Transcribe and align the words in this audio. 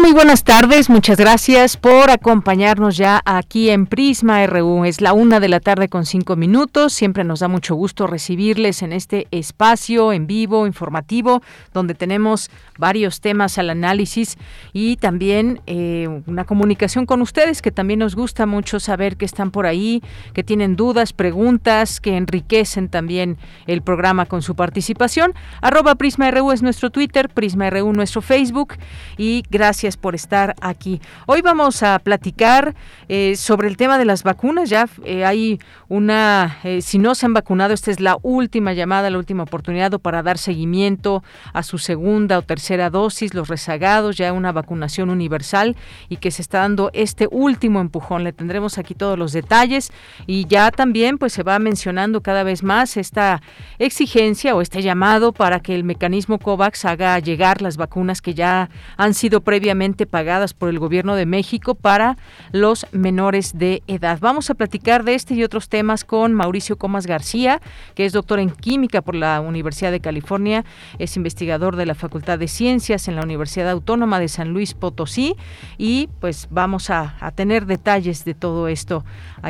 Muy 0.00 0.12
buenas 0.12 0.44
tardes. 0.44 0.88
Muchas 0.90 1.18
gracias 1.18 1.76
por 1.76 2.10
acompañarnos 2.10 2.96
ya 2.96 3.22
aquí 3.24 3.70
en 3.70 3.86
Prisma 3.86 4.46
RU. 4.46 4.84
Es 4.84 5.00
la 5.00 5.12
una 5.12 5.40
de 5.40 5.48
la 5.48 5.58
tarde 5.58 5.88
con 5.88 6.04
cinco 6.06 6.36
minutos. 6.36 6.92
Siempre 6.92 7.24
nos 7.24 7.40
da 7.40 7.48
mucho 7.48 7.74
gusto 7.74 8.06
recibirles 8.06 8.82
en 8.82 8.92
este 8.92 9.26
espacio 9.30 10.12
en 10.12 10.26
vivo, 10.26 10.66
informativo, 10.66 11.42
donde 11.72 11.94
tenemos 11.94 12.50
varios 12.78 13.20
temas 13.20 13.58
al 13.58 13.70
análisis 13.70 14.36
y 14.72 14.96
también 14.96 15.60
eh, 15.66 16.22
una 16.26 16.44
comunicación 16.44 17.06
con 17.06 17.22
ustedes 17.22 17.62
que 17.62 17.72
también 17.72 18.00
nos 18.00 18.14
gusta 18.14 18.46
mucho 18.46 18.78
saber 18.78 19.16
que 19.16 19.24
están 19.24 19.50
por 19.50 19.66
ahí, 19.66 20.02
que 20.34 20.44
tienen 20.44 20.76
dudas, 20.76 21.12
preguntas, 21.12 22.00
que 22.00 22.16
enriquecen 22.16 22.90
también 22.90 23.38
el 23.66 23.82
programa 23.82 24.26
con 24.26 24.42
su 24.42 24.54
participación. 24.54 25.32
Arroba 25.62 25.94
Prisma 25.94 26.30
RU 26.30 26.52
es 26.52 26.62
nuestro 26.62 26.90
Twitter, 26.90 27.28
Prisma 27.28 27.70
RU 27.70 27.92
nuestro 27.92 28.20
Facebook 28.20 28.74
y 29.16 29.42
gracias 29.50 29.85
gracias 29.86 29.96
por 30.02 30.16
estar 30.16 30.56
aquí. 30.60 31.00
Hoy 31.26 31.42
vamos 31.42 31.84
a 31.84 32.00
platicar 32.00 32.74
eh, 33.08 33.36
sobre 33.36 33.68
el 33.68 33.76
tema 33.76 33.98
de 33.98 34.04
las 34.04 34.24
vacunas. 34.24 34.68
Ya 34.68 34.88
eh, 35.04 35.24
hay 35.24 35.60
una, 35.88 36.58
eh, 36.64 36.82
si 36.82 36.98
no 36.98 37.14
se 37.14 37.26
han 37.26 37.34
vacunado, 37.34 37.72
esta 37.72 37.92
es 37.92 38.00
la 38.00 38.18
última 38.22 38.72
llamada, 38.72 39.10
la 39.10 39.18
última 39.18 39.44
oportunidad 39.44 39.92
para 40.00 40.24
dar 40.24 40.38
seguimiento 40.38 41.22
a 41.52 41.62
su 41.62 41.78
segunda 41.78 42.38
o 42.38 42.42
tercera 42.42 42.90
dosis, 42.90 43.32
los 43.32 43.46
rezagados, 43.46 44.16
ya 44.16 44.32
una 44.32 44.50
vacunación 44.50 45.08
universal 45.08 45.76
y 46.08 46.16
que 46.16 46.32
se 46.32 46.42
está 46.42 46.62
dando 46.62 46.90
este 46.92 47.28
último 47.30 47.78
empujón. 47.78 48.24
Le 48.24 48.32
tendremos 48.32 48.78
aquí 48.78 48.96
todos 48.96 49.16
los 49.16 49.32
detalles 49.32 49.92
y 50.26 50.46
ya 50.48 50.72
también 50.72 51.16
pues 51.16 51.32
se 51.32 51.44
va 51.44 51.60
mencionando 51.60 52.22
cada 52.22 52.42
vez 52.42 52.64
más 52.64 52.96
esta 52.96 53.40
exigencia 53.78 54.56
o 54.56 54.62
este 54.62 54.82
llamado 54.82 55.30
para 55.32 55.60
que 55.60 55.76
el 55.76 55.84
mecanismo 55.84 56.40
COVAX 56.40 56.84
haga 56.86 57.16
llegar 57.20 57.62
las 57.62 57.76
vacunas 57.76 58.20
que 58.20 58.34
ya 58.34 58.68
han 58.96 59.14
sido 59.14 59.42
previamente 59.42 59.75
pagadas 60.06 60.54
por 60.54 60.68
el 60.68 60.78
Gobierno 60.78 61.14
de 61.16 61.26
México 61.26 61.74
para 61.74 62.16
los 62.52 62.86
menores 62.92 63.58
de 63.58 63.82
edad. 63.86 64.18
Vamos 64.20 64.50
a 64.50 64.54
platicar 64.54 65.04
de 65.04 65.14
este 65.14 65.34
y 65.34 65.44
otros 65.44 65.68
temas 65.68 66.04
con 66.04 66.34
Mauricio 66.34 66.76
Comas 66.76 67.06
García, 67.06 67.60
que 67.94 68.06
es 68.06 68.12
doctor 68.12 68.38
en 68.38 68.50
química 68.50 69.02
por 69.02 69.14
la 69.14 69.40
Universidad 69.40 69.92
de 69.92 70.00
California, 70.00 70.64
es 70.98 71.16
investigador 71.16 71.76
de 71.76 71.86
la 71.86 71.94
Facultad 71.94 72.38
de 72.38 72.48
Ciencias 72.48 73.06
en 73.08 73.16
la 73.16 73.22
Universidad 73.22 73.68
Autónoma 73.68 74.18
de 74.18 74.28
San 74.28 74.48
Luis 74.48 74.74
Potosí 74.74 75.36
y 75.78 76.08
pues 76.20 76.48
vamos 76.50 76.90
a, 76.90 77.14
tener 77.34 77.66
detalles 77.66 78.24
de 78.24 78.34
todo 78.34 78.68
esto 78.68 79.04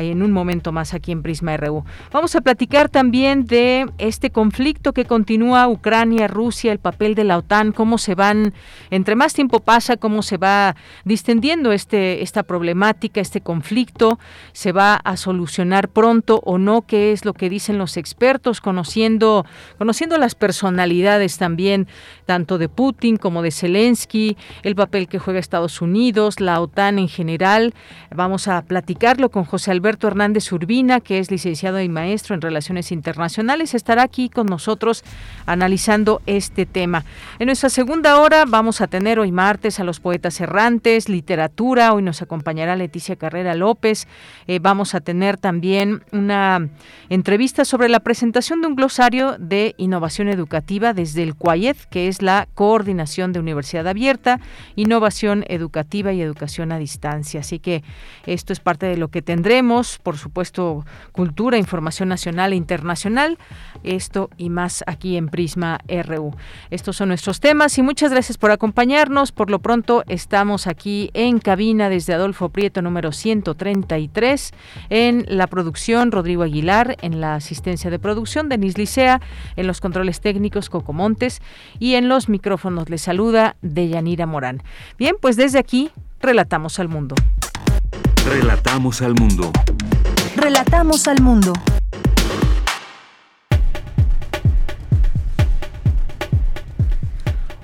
en 0.05 0.21
un 0.21 0.31
momento 0.31 0.71
más 0.71 0.93
aquí 0.93 1.11
en 1.11 1.23
Prisma 1.23 1.57
RU. 1.57 1.83
Vamos 2.11 2.35
a 2.35 2.41
platicar 2.41 2.89
también 2.89 3.45
de 3.45 3.87
este 3.97 4.29
conflicto 4.29 4.93
que 4.93 5.05
continúa 5.05 5.67
Ucrania, 5.67 6.27
Rusia, 6.27 6.71
el 6.71 6.79
papel 6.79 7.15
de 7.15 7.23
la 7.23 7.37
OTAN, 7.37 7.71
cómo 7.71 7.97
se 7.97 8.15
van, 8.15 8.53
entre 8.91 9.15
más 9.15 9.33
tiempo 9.33 9.59
pasa, 9.59 9.97
cómo 9.97 10.21
se 10.21 10.37
va 10.37 10.75
distendiendo 11.03 11.71
este, 11.71 12.21
esta 12.21 12.43
problemática, 12.43 13.19
este 13.19 13.41
conflicto, 13.41 14.19
se 14.53 14.71
va 14.71 14.95
a 14.95 15.17
solucionar 15.17 15.89
pronto 15.89 16.41
o 16.45 16.57
no, 16.57 16.83
qué 16.83 17.11
es 17.11 17.25
lo 17.25 17.33
que 17.33 17.49
dicen 17.49 17.77
los 17.77 17.97
expertos, 17.97 18.61
conociendo, 18.61 19.45
conociendo 19.77 20.17
las 20.17 20.35
personalidades 20.35 21.37
también, 21.37 21.87
tanto 22.25 22.57
de 22.57 22.69
Putin 22.69 23.17
como 23.17 23.41
de 23.41 23.51
Zelensky, 23.51 24.37
el 24.63 24.75
papel 24.75 25.07
que 25.07 25.19
juega 25.19 25.39
Estados 25.39 25.81
Unidos, 25.81 26.39
la 26.39 26.61
OTAN 26.61 26.99
en 26.99 27.07
general. 27.07 27.73
Vamos 28.13 28.47
a 28.47 28.61
platicarlo 28.61 29.29
con 29.29 29.43
José 29.43 29.71
Alberto 29.71 29.86
Hernández 29.87 30.51
Urbina, 30.51 30.99
que 30.99 31.19
es 31.19 31.31
licenciado 31.31 31.79
y 31.79 31.87
maestro 31.87 32.35
en 32.35 32.41
Relaciones 32.41 32.91
Internacionales. 32.91 33.73
Estará 33.73 34.03
aquí 34.03 34.27
con 34.27 34.47
nosotros 34.47 35.03
analizando 35.45 36.21
este 36.25 36.65
tema. 36.65 37.05
En 37.39 37.45
nuestra 37.45 37.69
segunda 37.69 38.19
hora 38.19 38.43
vamos 38.45 38.81
a 38.81 38.87
tener 38.87 39.17
hoy 39.17 39.31
martes 39.31 39.79
a 39.79 39.85
los 39.85 40.01
poetas 40.01 40.41
errantes, 40.41 41.07
literatura. 41.07 41.93
Hoy 41.93 42.03
nos 42.03 42.21
acompañará 42.21 42.75
Leticia 42.75 43.15
Carrera 43.15 43.55
López. 43.55 44.07
Eh, 44.47 44.59
vamos 44.59 44.93
a 44.93 44.99
tener 44.99 45.37
también 45.37 46.03
una 46.11 46.67
entrevista 47.09 47.63
sobre 47.63 47.87
la 47.87 48.01
presentación 48.01 48.61
de 48.61 48.67
un 48.67 48.75
glosario 48.75 49.37
de 49.39 49.73
innovación 49.77 50.27
educativa 50.27 50.93
desde 50.93 51.23
el 51.23 51.35
CUAYED, 51.35 51.77
que 51.89 52.09
es 52.09 52.21
la 52.21 52.47
Coordinación 52.55 53.31
de 53.31 53.39
Universidad 53.39 53.87
Abierta, 53.87 54.41
Innovación 54.75 55.45
Educativa 55.47 56.11
y 56.11 56.21
Educación 56.21 56.71
a 56.71 56.77
Distancia. 56.77 57.39
Así 57.39 57.59
que 57.59 57.83
esto 58.25 58.51
es 58.51 58.59
parte 58.59 58.85
de 58.85 58.97
lo 58.97 59.07
que 59.07 59.21
tendremos. 59.21 59.66
Por 59.67 60.17
supuesto, 60.17 60.85
cultura, 61.11 61.57
información 61.57 62.07
nacional 62.07 62.53
e 62.53 62.55
internacional. 62.55 63.37
Esto 63.83 64.29
y 64.37 64.49
más 64.49 64.83
aquí 64.87 65.17
en 65.17 65.27
Prisma 65.27 65.79
RU. 65.87 66.33
Estos 66.71 66.95
son 66.95 67.09
nuestros 67.09 67.41
temas 67.41 67.77
y 67.77 67.81
muchas 67.81 68.11
gracias 68.11 68.37
por 68.37 68.51
acompañarnos. 68.51 69.33
Por 69.33 69.49
lo 69.49 69.59
pronto 69.59 70.03
estamos 70.07 70.67
aquí 70.67 71.11
en 71.13 71.39
cabina 71.39 71.89
desde 71.89 72.13
Adolfo 72.13 72.49
Prieto 72.49 72.81
número 72.81 73.11
133 73.11 74.53
en 74.89 75.25
la 75.27 75.47
producción 75.47 76.11
Rodrigo 76.11 76.43
Aguilar, 76.43 76.95
en 77.01 77.19
la 77.19 77.35
asistencia 77.35 77.89
de 77.89 77.99
producción 77.99 78.47
Denis 78.47 78.77
Licea, 78.77 79.19
en 79.57 79.67
los 79.67 79.81
controles 79.81 80.21
técnicos 80.21 80.69
Coco 80.69 80.93
Montes 80.93 81.41
y 81.77 81.95
en 81.95 82.07
los 82.07 82.29
micrófonos 82.29 82.89
le 82.89 82.97
saluda 82.97 83.57
Deyanira 83.61 84.25
Morán. 84.25 84.63
Bien, 84.97 85.15
pues 85.19 85.35
desde 85.35 85.59
aquí 85.59 85.91
relatamos 86.21 86.79
al 86.79 86.87
mundo. 86.87 87.15
Relatamos 88.29 89.01
al 89.01 89.15
mundo. 89.15 89.53
Relatamos 90.35 91.07
al 91.07 91.21
mundo. 91.21 91.53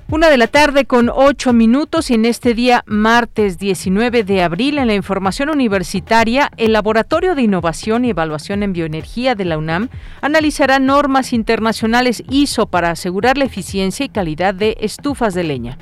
Una 0.09 0.29
de 0.29 0.37
la 0.37 0.47
tarde 0.47 0.85
con 0.85 1.09
ocho 1.13 1.51
minutos 1.51 2.09
y 2.09 2.13
en 2.13 2.23
este 2.23 2.53
día 2.53 2.83
martes 2.87 3.57
19 3.57 4.23
de 4.23 4.41
abril 4.41 4.77
en 4.77 4.87
la 4.87 4.93
información 4.93 5.49
universitaria, 5.49 6.49
el 6.55 6.71
Laboratorio 6.71 7.35
de 7.35 7.41
Innovación 7.41 8.05
y 8.05 8.11
Evaluación 8.11 8.63
en 8.63 8.71
Bioenergía 8.71 9.35
de 9.35 9.43
la 9.43 9.57
UNAM 9.57 9.89
analizará 10.21 10.79
normas 10.79 11.33
internacionales 11.33 12.23
ISO 12.29 12.67
para 12.67 12.91
asegurar 12.91 13.37
la 13.37 13.45
eficiencia 13.45 14.05
y 14.05 14.09
calidad 14.09 14.53
de 14.53 14.77
estufas 14.79 15.33
de 15.33 15.43
leña. 15.43 15.77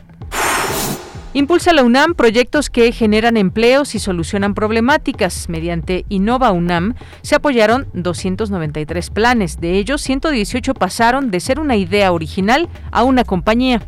Impulsa 1.34 1.72
la 1.72 1.86
UNAM 1.86 2.14
proyectos 2.14 2.70
que 2.70 2.92
generan 2.92 3.38
empleos 3.38 3.96
y 3.96 4.00
solucionan 4.00 4.54
problemáticas. 4.54 5.48
Mediante 5.48 6.04
Innova 6.10 6.52
UNAM 6.52 6.96
se 7.22 7.36
apoyaron 7.36 7.88
293 7.94 9.10
planes. 9.12 9.62
De 9.62 9.78
ellos, 9.78 10.02
118 10.02 10.74
pasaron 10.74 11.32
de 11.32 11.40
ser 11.40 11.62
una 11.62 11.78
idea 11.78 12.12
original 12.12 12.68
a 12.92 13.04
una 13.04 13.24
compañía. 13.24 13.82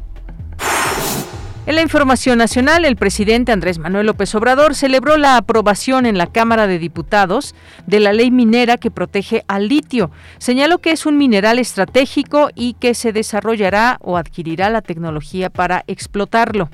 En 1.66 1.76
la 1.76 1.82
información 1.82 2.38
nacional, 2.38 2.86
el 2.86 2.96
presidente 2.96 3.52
Andrés 3.52 3.78
Manuel 3.78 4.06
López 4.06 4.34
Obrador 4.36 4.74
celebró 4.74 5.18
la 5.18 5.36
aprobación 5.36 6.06
en 6.06 6.18
la 6.18 6.28
Cámara 6.28 6.66
de 6.66 6.80
Diputados 6.80 7.56
de 7.88 8.00
la 8.00 8.14
ley 8.14 8.32
minera 8.32 8.78
que 8.78 8.90
protege 8.90 9.44
al 9.50 9.68
litio. 9.68 10.12
Señaló 10.38 10.80
que 10.80 10.92
es 10.92 11.06
un 11.06 11.18
mineral 11.18 11.60
estratégico 11.60 12.50
y 12.56 12.76
que 12.76 12.94
se 12.94 13.12
desarrollará 13.12 13.98
o 14.02 14.16
adquirirá 14.16 14.70
la 14.70 14.82
tecnología 14.82 15.50
para 15.50 15.84
explotarlo. 15.88 16.70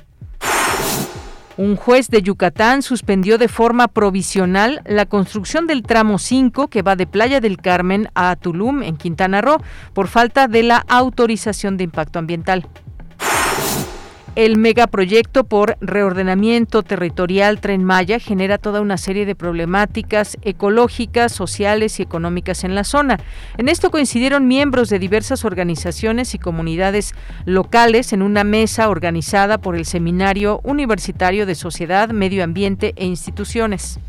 Un 1.59 1.75
juez 1.75 2.07
de 2.07 2.21
Yucatán 2.21 2.81
suspendió 2.81 3.37
de 3.37 3.49
forma 3.49 3.89
provisional 3.89 4.81
la 4.85 5.05
construcción 5.05 5.67
del 5.67 5.83
tramo 5.83 6.17
5 6.17 6.69
que 6.69 6.83
va 6.83 6.95
de 6.95 7.05
Playa 7.05 7.41
del 7.41 7.57
Carmen 7.57 8.07
a 8.15 8.37
Tulum, 8.37 8.81
en 8.81 8.95
Quintana 8.95 9.41
Roo, 9.41 9.57
por 9.93 10.07
falta 10.07 10.47
de 10.47 10.63
la 10.63 10.77
autorización 10.87 11.75
de 11.75 11.83
impacto 11.83 12.17
ambiental. 12.17 12.65
El 14.35 14.57
megaproyecto 14.57 15.43
por 15.43 15.77
reordenamiento 15.81 16.83
territorial 16.83 17.59
Tren 17.59 17.83
Maya 17.83 18.19
genera 18.19 18.57
toda 18.57 18.79
una 18.79 18.97
serie 18.97 19.25
de 19.25 19.35
problemáticas 19.35 20.37
ecológicas, 20.43 21.31
sociales 21.31 21.99
y 21.99 22.03
económicas 22.03 22.63
en 22.63 22.75
la 22.75 22.83
zona. 22.83 23.19
En 23.57 23.67
esto 23.67 23.91
coincidieron 23.91 24.47
miembros 24.47 24.89
de 24.89 24.99
diversas 24.99 25.45
organizaciones 25.45 26.35
y 26.35 26.39
comunidades 26.39 27.13
locales 27.45 28.13
en 28.13 28.21
una 28.21 28.43
mesa 28.43 28.89
organizada 28.89 29.57
por 29.57 29.75
el 29.75 29.85
Seminario 29.85 30.61
Universitario 30.63 31.45
de 31.45 31.55
Sociedad, 31.55 32.09
Medio 32.09 32.43
Ambiente 32.43 32.93
e 32.95 33.05
Instituciones. 33.05 33.99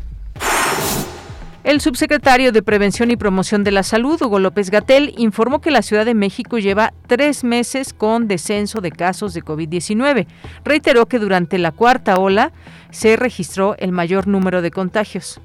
El 1.63 1.79
subsecretario 1.79 2.51
de 2.51 2.63
Prevención 2.63 3.11
y 3.11 3.17
Promoción 3.17 3.63
de 3.63 3.69
la 3.69 3.83
Salud, 3.83 4.19
Hugo 4.19 4.39
López 4.39 4.71
Gatel, 4.71 5.13
informó 5.17 5.61
que 5.61 5.69
la 5.69 5.83
Ciudad 5.83 6.05
de 6.05 6.15
México 6.15 6.57
lleva 6.57 6.91
tres 7.05 7.43
meses 7.43 7.93
con 7.93 8.27
descenso 8.27 8.81
de 8.81 8.91
casos 8.91 9.35
de 9.35 9.43
COVID-19. 9.43 10.25
Reiteró 10.65 11.05
que 11.05 11.19
durante 11.19 11.59
la 11.59 11.71
cuarta 11.71 12.17
ola 12.17 12.51
se 12.89 13.15
registró 13.15 13.75
el 13.77 13.91
mayor 13.91 14.27
número 14.27 14.63
de 14.63 14.71
contagios. 14.71 15.39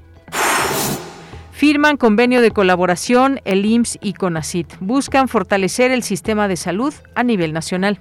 Firman 1.51 1.97
convenio 1.97 2.41
de 2.41 2.49
colaboración 2.49 3.39
el 3.45 3.65
IMSS 3.65 3.99
y 4.01 4.13
CONACIT. 4.13 4.73
Buscan 4.79 5.27
fortalecer 5.27 5.91
el 5.91 6.01
sistema 6.01 6.47
de 6.47 6.55
salud 6.55 6.95
a 7.13 7.23
nivel 7.23 7.53
nacional. 7.53 7.99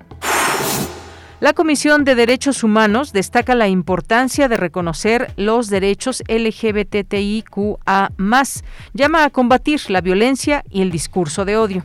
La 1.39 1.53
Comisión 1.53 2.05
de 2.05 2.15
Derechos 2.15 2.65
Humanos 2.65 3.13
destaca 3.13 3.55
la 3.55 3.69
importancia 3.69 4.49
de 4.49 4.57
reconocer 4.57 5.35
los 5.37 5.69
derechos 5.69 6.23
LGBTIQA, 6.29 8.13
llama 8.95 9.25
a 9.25 9.29
combatir 9.29 9.83
la 9.91 10.01
violencia 10.01 10.65
y 10.71 10.81
el 10.81 10.91
discurso 10.91 11.45
de 11.45 11.59
odio. 11.59 11.83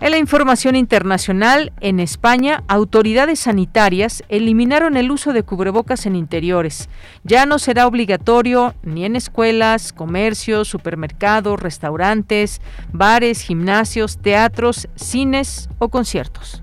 En 0.00 0.10
la 0.10 0.18
información 0.18 0.76
internacional, 0.76 1.72
en 1.80 1.98
España, 1.98 2.62
autoridades 2.68 3.40
sanitarias 3.40 4.22
eliminaron 4.28 4.98
el 4.98 5.10
uso 5.10 5.32
de 5.32 5.42
cubrebocas 5.42 6.04
en 6.04 6.14
interiores. 6.14 6.90
Ya 7.24 7.46
no 7.46 7.58
será 7.58 7.86
obligatorio 7.86 8.74
ni 8.82 9.06
en 9.06 9.16
escuelas, 9.16 9.94
comercios, 9.94 10.68
supermercados, 10.68 11.58
restaurantes, 11.58 12.60
bares, 12.92 13.40
gimnasios, 13.40 14.18
teatros, 14.18 14.88
cines 14.94 15.70
o 15.78 15.88
conciertos. 15.88 16.62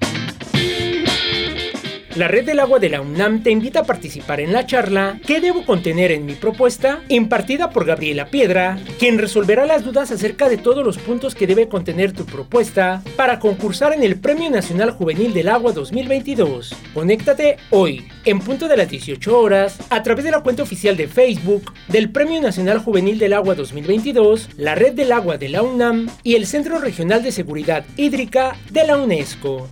La 2.15 2.27
Red 2.27 2.45
del 2.45 2.59
Agua 2.59 2.79
de 2.79 2.89
la 2.89 2.99
UNAM 2.99 3.41
te 3.41 3.51
invita 3.51 3.79
a 3.79 3.83
participar 3.85 4.41
en 4.41 4.51
la 4.51 4.65
charla 4.65 5.17
¿Qué 5.25 5.39
debo 5.39 5.65
contener 5.65 6.11
en 6.11 6.25
mi 6.25 6.33
propuesta? 6.33 6.99
impartida 7.07 7.69
por 7.69 7.85
Gabriela 7.85 8.25
Piedra, 8.25 8.77
quien 8.99 9.17
resolverá 9.17 9.65
las 9.65 9.85
dudas 9.85 10.11
acerca 10.11 10.49
de 10.49 10.57
todos 10.57 10.85
los 10.85 10.97
puntos 10.97 11.35
que 11.35 11.47
debe 11.47 11.69
contener 11.69 12.11
tu 12.11 12.25
propuesta 12.25 13.01
para 13.15 13.39
concursar 13.39 13.93
en 13.93 14.03
el 14.03 14.19
Premio 14.19 14.49
Nacional 14.49 14.91
Juvenil 14.91 15.33
del 15.33 15.47
Agua 15.47 15.71
2022. 15.71 16.75
Conéctate 16.93 17.55
hoy, 17.69 18.05
en 18.25 18.39
punto 18.39 18.67
de 18.67 18.75
las 18.75 18.89
18 18.89 19.39
horas, 19.39 19.77
a 19.89 20.03
través 20.03 20.25
de 20.25 20.31
la 20.31 20.41
cuenta 20.41 20.63
oficial 20.63 20.97
de 20.97 21.07
Facebook 21.07 21.73
del 21.87 22.09
Premio 22.09 22.41
Nacional 22.41 22.79
Juvenil 22.79 23.19
del 23.19 23.33
Agua 23.33 23.55
2022, 23.55 24.49
la 24.57 24.75
Red 24.75 24.93
del 24.93 25.13
Agua 25.13 25.37
de 25.37 25.47
la 25.47 25.61
UNAM 25.61 26.09
y 26.23 26.35
el 26.35 26.45
Centro 26.45 26.79
Regional 26.79 27.23
de 27.23 27.31
Seguridad 27.31 27.85
Hídrica 27.95 28.57
de 28.69 28.85
la 28.85 28.97
UNESCO. 28.97 29.69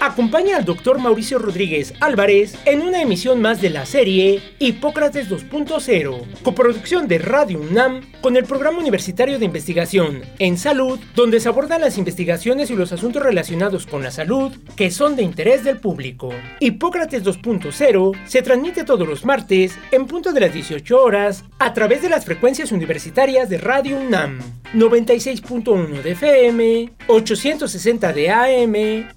Acompaña 0.00 0.56
al 0.56 0.64
doctor 0.64 1.00
Mauricio 1.00 1.40
Rodríguez 1.40 1.92
Álvarez 1.98 2.56
en 2.66 2.82
una 2.82 3.02
emisión 3.02 3.42
más 3.42 3.60
de 3.60 3.68
la 3.68 3.84
serie 3.84 4.40
Hipócrates 4.60 5.28
2.0, 5.28 6.24
coproducción 6.44 7.08
de 7.08 7.18
Radio 7.18 7.60
UNAM 7.60 8.02
con 8.20 8.36
el 8.36 8.44
Programa 8.44 8.78
Universitario 8.78 9.40
de 9.40 9.44
Investigación 9.44 10.22
en 10.38 10.56
Salud, 10.56 11.00
donde 11.16 11.40
se 11.40 11.48
abordan 11.48 11.80
las 11.80 11.98
investigaciones 11.98 12.70
y 12.70 12.76
los 12.76 12.92
asuntos 12.92 13.24
relacionados 13.24 13.86
con 13.86 14.04
la 14.04 14.12
salud 14.12 14.56
que 14.76 14.92
son 14.92 15.16
de 15.16 15.24
interés 15.24 15.64
del 15.64 15.80
público. 15.80 16.30
Hipócrates 16.60 17.24
2.0 17.24 18.16
se 18.24 18.42
transmite 18.42 18.84
todos 18.84 19.06
los 19.06 19.24
martes 19.24 19.76
en 19.90 20.06
punto 20.06 20.32
de 20.32 20.40
las 20.40 20.52
18 20.52 21.02
horas 21.02 21.44
a 21.58 21.74
través 21.74 22.02
de 22.02 22.08
las 22.08 22.24
frecuencias 22.24 22.70
universitarias 22.70 23.48
de 23.48 23.58
Radio 23.58 23.98
UNAM, 23.98 24.38
96.1 24.74 26.02
de 26.02 26.12
FM, 26.12 26.90
860 27.08 28.12
de 28.12 28.30
AM 28.30 28.74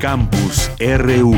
Campus 0.00 0.70
RU 0.78 1.34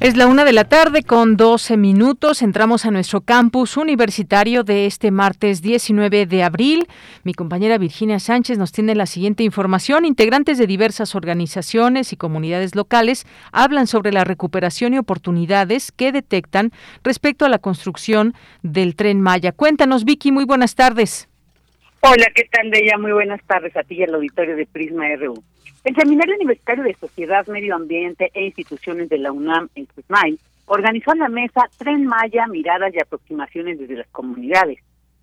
Es 0.00 0.16
la 0.16 0.28
una 0.28 0.46
de 0.46 0.54
la 0.54 0.64
tarde 0.64 1.02
con 1.02 1.36
12 1.36 1.76
minutos. 1.76 2.40
Entramos 2.40 2.86
a 2.86 2.90
nuestro 2.90 3.20
campus 3.20 3.76
universitario 3.76 4.64
de 4.64 4.86
este 4.86 5.10
martes 5.10 5.60
19 5.60 6.24
de 6.24 6.42
abril. 6.42 6.86
Mi 7.22 7.34
compañera 7.34 7.76
Virginia 7.76 8.18
Sánchez 8.18 8.56
nos 8.56 8.72
tiene 8.72 8.94
la 8.94 9.04
siguiente 9.04 9.42
información. 9.42 10.06
Integrantes 10.06 10.56
de 10.56 10.66
diversas 10.66 11.14
organizaciones 11.14 12.14
y 12.14 12.16
comunidades 12.16 12.74
locales 12.74 13.26
hablan 13.52 13.86
sobre 13.86 14.10
la 14.10 14.24
recuperación 14.24 14.94
y 14.94 14.98
oportunidades 14.98 15.92
que 15.92 16.12
detectan 16.12 16.70
respecto 17.04 17.44
a 17.44 17.50
la 17.50 17.58
construcción 17.58 18.32
del 18.62 18.96
tren 18.96 19.20
Maya. 19.20 19.52
Cuéntanos, 19.52 20.06
Vicky, 20.06 20.32
muy 20.32 20.46
buenas 20.46 20.76
tardes. 20.76 21.28
Hola, 22.00 22.28
¿qué 22.34 22.48
tal, 22.50 22.70
Deya? 22.70 22.96
Muy 22.96 23.12
buenas 23.12 23.42
tardes 23.46 23.76
a 23.76 23.82
ti 23.82 23.96
y 23.96 24.04
al 24.04 24.14
auditorio 24.14 24.56
de 24.56 24.64
Prisma 24.64 25.14
RU. 25.16 25.34
El 25.82 25.96
Seminario 25.96 26.34
Universitario 26.34 26.84
de 26.84 26.94
Sociedad, 26.94 27.46
Medio 27.46 27.74
Ambiente 27.74 28.30
e 28.34 28.44
Instituciones 28.44 29.08
de 29.08 29.16
la 29.16 29.32
UNAM 29.32 29.70
en 29.74 29.86
CUSMAI 29.86 30.38
organizó 30.66 31.14
la 31.14 31.28
mesa 31.28 31.70
Tren 31.78 32.04
Maya, 32.04 32.46
Miradas 32.46 32.94
y 32.94 33.00
Aproximaciones 33.00 33.78
desde 33.78 33.96
las 33.96 34.08
Comunidades, 34.08 34.78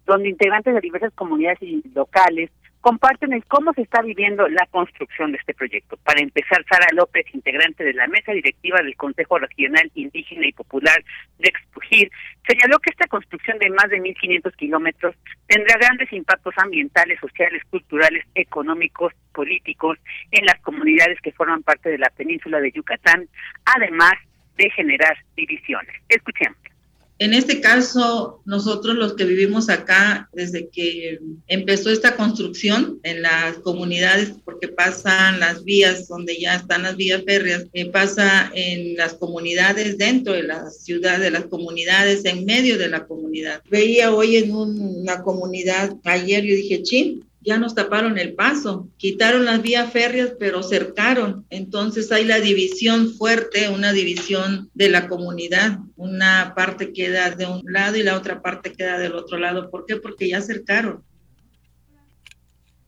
donde 0.08 0.30
integrantes 0.30 0.74
de 0.74 0.82
diversas 0.82 1.14
comunidades 1.14 1.60
locales 1.94 2.50
comparten 2.88 3.38
cómo 3.50 3.74
se 3.74 3.82
está 3.82 4.02
viviendo 4.02 4.48
la 4.48 4.66
construcción 4.68 5.34
de 5.34 5.38
este 5.40 5.54
proyecto. 5.54 5.98
Para 6.06 6.22
empezar, 6.22 6.64
Sara 6.70 6.88
López, 6.94 7.26
integrante 7.34 7.84
de 7.84 7.92
la 7.92 8.08
mesa 8.08 8.32
directiva 8.32 8.80
del 8.82 8.96
Consejo 8.96 9.40
Regional 9.40 9.92
Indígena 9.94 10.48
y 10.48 10.54
Popular 10.54 11.04
de 11.38 11.50
Expugir, 11.50 12.10
señaló 12.48 12.80
que 12.80 12.92
esta 12.92 13.06
construcción 13.08 13.60
de 13.60 13.72
más 13.72 13.90
de 13.90 13.98
1.500 13.98 14.56
kilómetros 14.56 15.16
tendrá 15.48 15.76
grandes 15.78 16.14
impactos 16.14 16.54
ambientales, 16.60 17.20
sociales, 17.20 17.62
culturales, 17.70 18.24
económicos, 18.36 19.12
políticos 19.34 19.98
en 20.32 20.46
las 20.46 20.58
comunidades 20.62 21.20
que 21.20 21.34
forman 21.34 21.64
parte 21.64 21.90
de 21.90 21.98
la 21.98 22.10
península 22.12 22.62
de 22.62 22.72
Yucatán, 22.72 23.28
además 23.66 24.14
de 24.56 24.70
generar 24.70 25.18
divisiones. 25.36 25.94
Escuchemos. 26.08 26.77
En 27.20 27.34
este 27.34 27.62
caso, 27.62 28.42
nosotros 28.46 28.96
los 28.96 29.14
que 29.14 29.26
vivimos 29.26 29.70
acá, 29.70 30.30
desde 30.34 30.70
que 30.70 31.20
empezó 31.48 31.90
esta 31.90 32.16
construcción 32.16 33.00
en 33.04 33.24
las 33.24 33.58
comunidades, 33.58 34.34
porque 34.46 34.68
pasan 34.68 35.40
las 35.40 35.64
vías 35.64 36.08
donde 36.08 36.40
ya 36.40 36.56
están 36.56 36.84
las 36.84 36.96
vías 36.96 37.24
férreas, 37.26 37.66
eh, 37.74 37.90
pasa 37.90 38.52
en 38.54 38.96
las 38.96 39.16
comunidades, 39.16 39.98
dentro 39.98 40.34
de 40.34 40.44
la 40.44 40.70
ciudad, 40.70 41.20
de 41.20 41.32
las 41.32 41.46
comunidades, 41.46 42.24
en 42.26 42.46
medio 42.46 42.78
de 42.78 42.90
la 42.90 43.08
comunidad. 43.08 43.62
Veía 43.70 44.14
hoy 44.14 44.38
en 44.38 44.56
una 44.56 45.24
comunidad, 45.24 45.96
ayer 46.04 46.44
yo 46.44 46.56
dije, 46.56 46.84
chin, 46.84 47.27
ya 47.48 47.58
nos 47.58 47.76
taparon 47.76 48.18
el 48.18 48.36
paso, 48.36 48.90
quitaron 48.98 49.46
las 49.46 49.62
vías 49.62 49.90
férreas, 49.94 50.34
pero 50.38 50.64
cercaron. 50.64 51.46
Entonces 51.50 52.12
hay 52.12 52.26
la 52.26 52.42
división 52.42 53.14
fuerte, 53.14 53.70
una 53.70 53.94
división 53.94 54.70
de 54.74 54.90
la 54.90 55.08
comunidad. 55.08 55.80
Una 55.96 56.52
parte 56.58 56.92
queda 56.92 57.32
de 57.32 57.46
un 57.46 57.62
lado 57.64 57.96
y 57.96 58.04
la 58.04 58.18
otra 58.18 58.42
parte 58.42 58.74
queda 58.74 59.00
del 59.00 59.14
otro 59.16 59.38
lado. 59.38 59.72
¿Por 59.72 59.86
qué? 59.86 59.96
Porque 59.96 60.28
ya 60.28 60.42
cercaron. 60.42 61.06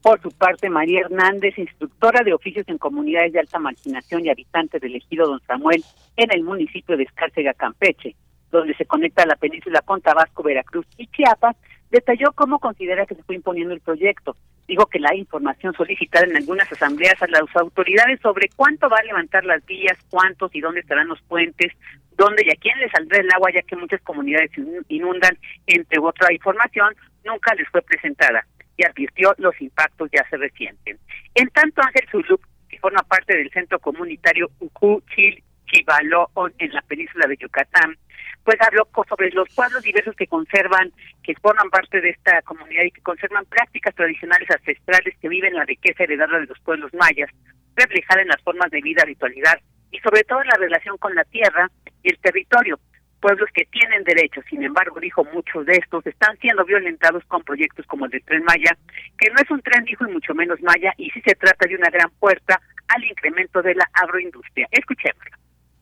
Por 0.02 0.22
su 0.22 0.30
parte, 0.32 0.70
María 0.70 1.02
Hernández, 1.06 1.58
instructora 1.58 2.26
de 2.26 2.34
oficios 2.34 2.68
en 2.68 2.78
comunidades 2.78 3.32
de 3.32 3.40
alta 3.40 3.60
marginación 3.60 4.26
y 4.26 4.30
habitante 4.30 4.80
del 4.80 4.94
ejido 4.94 5.26
Don 5.26 5.42
Samuel 5.48 5.86
en 6.18 6.34
el 6.34 6.44
municipio 6.44 6.98
de 6.98 7.04
Escárcega, 7.04 7.54
Campeche, 7.54 8.18
donde 8.52 8.76
se 8.76 8.86
conecta 8.86 9.26
la 9.26 9.38
península 9.38 9.82
con 9.84 10.02
Tabasco, 10.02 10.44
Veracruz 10.44 10.86
y 10.98 11.08
Chiapas, 11.08 11.56
detalló 11.90 12.32
cómo 12.34 12.60
considera 12.60 13.06
que 13.06 13.16
se 13.16 13.24
fue 13.24 13.36
imponiendo 13.36 13.74
el 13.74 13.82
proyecto. 13.82 14.36
Digo 14.68 14.86
que 14.86 15.00
la 15.00 15.16
información 15.16 15.74
solicitada 15.74 16.26
en 16.26 16.38
algunas 16.38 16.72
asambleas 16.72 17.22
a 17.22 17.28
las 17.28 17.44
autoridades 17.56 18.20
sobre 18.22 18.50
cuánto 18.56 18.88
va 18.90 18.98
a 18.98 19.04
levantar 19.04 19.44
las 19.46 19.66
vías, 19.66 19.98
cuántos 20.10 20.54
y 20.54 20.62
dónde 20.62 20.82
estarán 20.82 21.08
los 21.08 21.22
puentes, 21.24 21.74
dónde 22.16 22.44
y 22.46 22.52
a 22.52 22.60
quién 22.60 22.78
le 22.80 22.90
saldrá 22.90 23.20
el 23.20 23.32
agua, 23.34 23.50
ya 23.52 23.62
que 23.64 23.76
muchas 23.76 24.02
comunidades 24.02 24.52
inundan, 24.90 25.38
entre 25.66 26.00
otra 26.00 26.32
información, 26.32 26.96
nunca 27.26 27.56
les 27.56 27.68
fue 27.70 27.82
presentada 27.82 28.46
y 28.78 28.86
advirtió 28.86 29.34
los 29.38 29.60
impactos 29.60 30.10
ya 30.12 30.28
se 30.30 30.38
resienten. 30.38 30.98
En 31.36 31.50
tanto, 31.50 31.82
Ángel 31.82 32.08
Zuluk, 32.12 32.46
que 32.70 32.80
forma 32.80 33.02
parte 33.04 33.36
del 33.36 33.50
centro 33.52 33.80
comunitario 33.80 34.50
Ucu 34.60 35.02
Chil 35.16 35.44
en 36.58 36.74
la 36.74 36.82
península 36.82 37.28
de 37.28 37.38
Yucatán, 37.38 37.98
pues 38.50 38.62
habló 38.62 38.90
sobre 39.08 39.30
los 39.30 39.48
pueblos 39.54 39.84
diversos 39.84 40.16
que 40.16 40.26
conservan, 40.26 40.92
que 41.22 41.36
forman 41.36 41.70
parte 41.70 42.02
de 42.02 42.10
esta 42.10 42.42
comunidad 42.42 42.82
y 42.84 42.90
que 42.90 43.02
conservan 43.02 43.46
prácticas 43.46 43.94
tradicionales 43.94 44.50
ancestrales 44.50 45.16
que 45.22 45.30
viven 45.30 45.54
la 45.54 45.66
riqueza 45.66 46.02
heredada 46.02 46.40
de 46.40 46.48
los 46.48 46.60
pueblos 46.62 46.92
mayas, 46.96 47.30
reflejada 47.76 48.24
en 48.24 48.30
las 48.30 48.42
formas 48.42 48.72
de 48.72 48.82
vida, 48.82 49.04
ritualidad 49.06 49.60
y 49.92 50.00
sobre 50.00 50.24
todo 50.24 50.42
en 50.42 50.48
la 50.48 50.58
relación 50.58 50.98
con 50.98 51.14
la 51.14 51.26
tierra 51.26 51.70
y 52.02 52.10
el 52.10 52.18
territorio 52.18 52.80
pueblos 53.22 53.52
que 53.54 53.66
tienen 53.66 54.04
derechos. 54.04 54.44
Sin 54.50 54.64
embargo, 54.64 55.00
dijo, 55.00 55.24
muchos 55.26 55.68
de 55.68 55.74
estos 55.74 56.08
están 56.08 56.36
siendo 56.40 56.66
violentados 56.66 57.24
con 57.26 57.44
proyectos 57.44 57.86
como 57.86 58.06
el 58.06 58.12
del 58.12 58.24
Tren 58.24 58.44
Maya, 58.46 58.76
que 59.20 59.30
no 59.30 59.36
es 59.44 59.52
un 59.52 59.62
tren, 59.62 59.86
dijo, 59.86 60.08
y 60.08 60.12
mucho 60.12 60.34
menos 60.34 60.60
Maya, 60.64 60.92
y 60.98 61.12
sí 61.12 61.22
se 61.22 61.36
trata 61.36 61.68
de 61.68 61.76
una 61.76 61.92
gran 61.92 62.10
puerta 62.18 62.60
al 62.88 63.04
incremento 63.04 63.62
de 63.62 63.76
la 63.76 63.88
agroindustria. 63.94 64.68
Escuchémoslo 64.72 65.38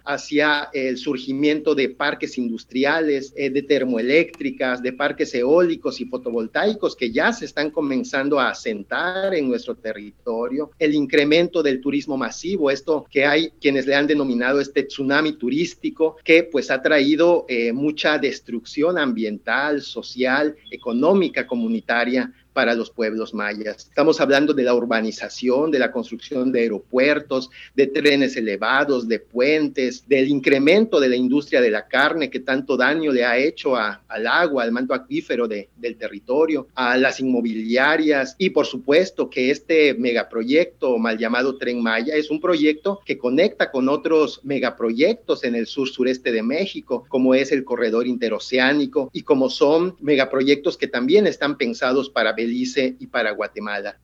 hacia 0.08 0.70
el 0.74 0.98
surgimiento 0.98 1.76
de 1.76 1.90
parques 1.90 2.38
industriales, 2.38 3.34
eh, 3.36 3.50
de 3.50 3.62
termoeléctricas, 3.62 4.82
de 4.82 4.94
parques 4.94 5.36
eólicos 5.36 6.00
y 6.00 6.06
fotovoltaicos 6.06 6.96
que 6.96 7.12
ya 7.12 7.34
se 7.34 7.46
están 7.46 7.72
comenzando 7.72 8.40
a 8.40 8.50
asentar 8.50 9.34
en 9.36 9.50
nuestro 9.50 9.76
territorio, 9.76 10.72
el 10.80 10.96
incremento 10.96 11.62
del 11.62 11.82
turismo 11.82 12.18
masivo, 12.18 12.72
esto 12.72 13.06
que 13.10 13.26
hay 13.26 13.52
quienes 13.60 13.86
le 13.86 13.96
han 13.96 14.08
denominado 14.08 14.62
este 14.62 14.84
tsunami 14.84 15.34
turístico, 15.34 16.16
que 16.24 16.44
pues 16.44 16.72
ha 16.72 16.82
traído 16.82 17.46
eh, 17.50 17.74
mucha 17.74 18.18
destrucción 18.18 18.98
ambiental, 18.98 19.82
social, 19.82 20.56
económica, 20.72 21.46
comunitaria 21.46 22.32
para 22.58 22.74
los 22.74 22.90
pueblos 22.90 23.36
mayas. 23.36 23.86
Estamos 23.88 24.20
hablando 24.20 24.52
de 24.52 24.64
la 24.64 24.74
urbanización, 24.74 25.70
de 25.70 25.78
la 25.78 25.92
construcción 25.92 26.52
de 26.52 26.62
aeropuertos, 26.62 27.52
de 27.76 27.86
trenes 27.86 28.36
elevados, 28.36 29.08
de 29.08 29.20
puentes, 29.20 30.10
del 30.10 30.28
incremento 30.28 31.00
de 31.00 31.10
la 31.10 31.16
industria 31.16 31.62
de 31.62 31.70
la 31.70 31.88
carne 31.88 32.32
que 32.32 32.40
tanto 32.40 32.76
daño 32.76 33.12
le 33.12 33.24
ha 33.24 33.38
hecho 33.38 33.76
al 33.76 34.26
agua, 34.26 34.64
al 34.64 34.72
manto 34.72 34.96
acuífero 34.96 35.48
de, 35.48 35.70
del 35.78 35.98
territorio, 35.98 36.68
a 36.74 36.98
las 36.98 37.20
inmobiliarias 37.20 38.36
y 38.40 38.50
por 38.50 38.66
supuesto 38.66 39.30
que 39.30 39.52
este 39.52 39.94
megaproyecto 39.94 40.98
mal 40.98 41.20
llamado 41.20 41.60
Tren 41.60 41.80
Maya 41.84 42.16
es 42.16 42.32
un 42.32 42.42
proyecto 42.42 43.02
que 43.06 43.20
conecta 43.20 43.70
con 43.70 43.88
otros 43.88 44.42
megaproyectos 44.44 45.44
en 45.44 45.54
el 45.54 45.68
sur 45.68 45.88
sureste 45.88 46.32
de 46.32 46.42
México, 46.42 47.06
como 47.08 47.36
es 47.36 47.52
el 47.52 47.64
corredor 47.64 48.08
interoceánico 48.08 49.12
y 49.14 49.22
como 49.22 49.52
son 49.52 49.96
megaproyectos 50.00 50.76
que 50.76 50.88
también 50.88 51.28
están 51.28 51.56
pensados 51.56 52.10
para 52.10 52.34
Belice 52.48 52.96
y 53.00 53.08
para 53.08 53.32
Guatemala. 53.32 53.98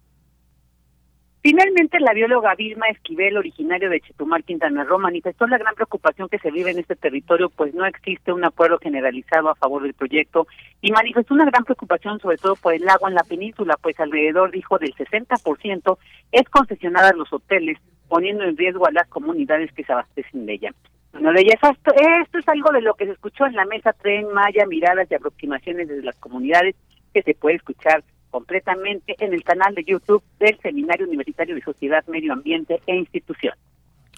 Finalmente, 1.42 2.00
la 2.00 2.14
bióloga 2.14 2.56
Vilma 2.56 2.88
Esquivel, 2.88 3.36
originario 3.36 3.90
de 3.90 4.00
Chetumal, 4.00 4.46
Quintana 4.46 4.86
Roo, 4.86 4.98
manifestó 4.98 5.46
la 5.46 5.58
gran 5.58 5.76
preocupación 5.76 6.30
que 6.30 6.40
se 6.40 6.52
vive 6.52 6.72
en 6.72 6.80
este 6.80 6.96
territorio, 6.96 7.50
pues 7.50 7.74
no 7.74 7.86
existe 7.86 8.32
un 8.32 8.46
acuerdo 8.46 8.80
generalizado 8.80 9.50
a 9.50 9.56
favor 9.56 9.84
del 9.84 9.94
proyecto, 9.94 10.48
y 10.82 10.92
manifestó 10.92 11.34
una 11.34 11.46
gran 11.46 11.66
preocupación 11.66 12.20
sobre 12.22 12.38
todo 12.38 12.56
por 12.56 12.74
el 12.74 12.88
agua 12.88 13.10
en 13.10 13.16
la 13.16 13.24
península, 13.24 13.78
pues 13.82 14.00
alrededor, 14.00 14.52
dijo, 14.52 14.78
del 14.78 14.96
60% 14.96 15.98
es 16.32 16.50
concesionada 16.50 17.10
a 17.10 17.16
los 17.16 17.32
hoteles, 17.34 17.78
poniendo 18.08 18.46
en 18.46 18.56
riesgo 18.56 18.88
a 18.88 18.92
las 18.92 19.08
comunidades 19.10 19.72
que 19.74 19.84
se 19.84 19.92
abastecen 19.92 20.46
de 20.46 20.54
ella. 20.54 20.72
Bueno, 21.12 21.34
de 21.34 21.42
ella, 21.42 21.56
esto, 21.56 21.92
esto 21.94 22.38
es 22.40 22.48
algo 22.48 22.72
de 22.72 22.82
lo 22.82 22.94
que 22.94 23.06
se 23.06 23.12
escuchó 23.12 23.46
en 23.48 23.56
la 23.56 23.66
mesa 23.66 23.92
Tren 23.92 24.32
Maya, 24.34 24.66
miradas 24.66 25.12
y 25.12 25.16
aproximaciones 25.16 25.90
desde 25.90 26.04
las 26.04 26.16
comunidades, 26.16 26.76
que 27.14 27.22
se 27.22 27.36
puede 27.36 27.58
escuchar 27.58 28.04
completamente 28.34 29.16
en 29.20 29.32
el 29.32 29.44
canal 29.44 29.76
de 29.76 29.84
YouTube 29.84 30.24
del 30.40 30.60
Seminario 30.62 31.06
Universitario 31.06 31.54
de 31.54 31.62
Sociedad, 31.62 32.04
Medio 32.08 32.34
Ambiente 32.34 32.82
e 32.88 32.96
Institución. 32.96 33.54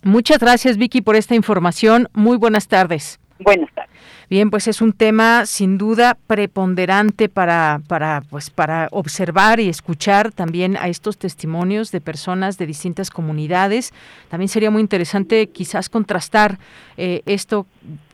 Muchas 0.04 0.40
gracias 0.40 0.78
Vicky 0.78 1.02
por 1.02 1.18
esta 1.18 1.36
información. 1.36 2.08
Muy 2.14 2.38
buenas 2.38 2.70
tardes. 2.70 3.20
Buenas 3.40 3.70
tardes. 3.74 3.92
Bien, 4.30 4.50
pues 4.50 4.70
es 4.70 4.82
un 4.82 4.94
tema 4.94 5.46
sin 5.46 5.78
duda 5.78 6.18
preponderante 6.28 7.28
para, 7.28 7.82
para, 7.90 8.24
pues 8.30 8.50
para 8.50 8.88
observar 8.92 9.60
y 9.60 9.68
escuchar 9.68 10.32
también 10.32 10.78
a 10.78 10.88
estos 10.88 11.18
testimonios 11.18 11.92
de 11.92 12.00
personas 12.00 12.58
de 12.58 12.66
distintas 12.66 13.12
comunidades. 13.12 13.94
También 14.30 14.48
sería 14.48 14.72
muy 14.72 14.82
interesante 14.82 15.48
quizás 15.48 15.90
contrastar 15.90 16.58
eh, 16.96 17.22
esto, 17.26 17.68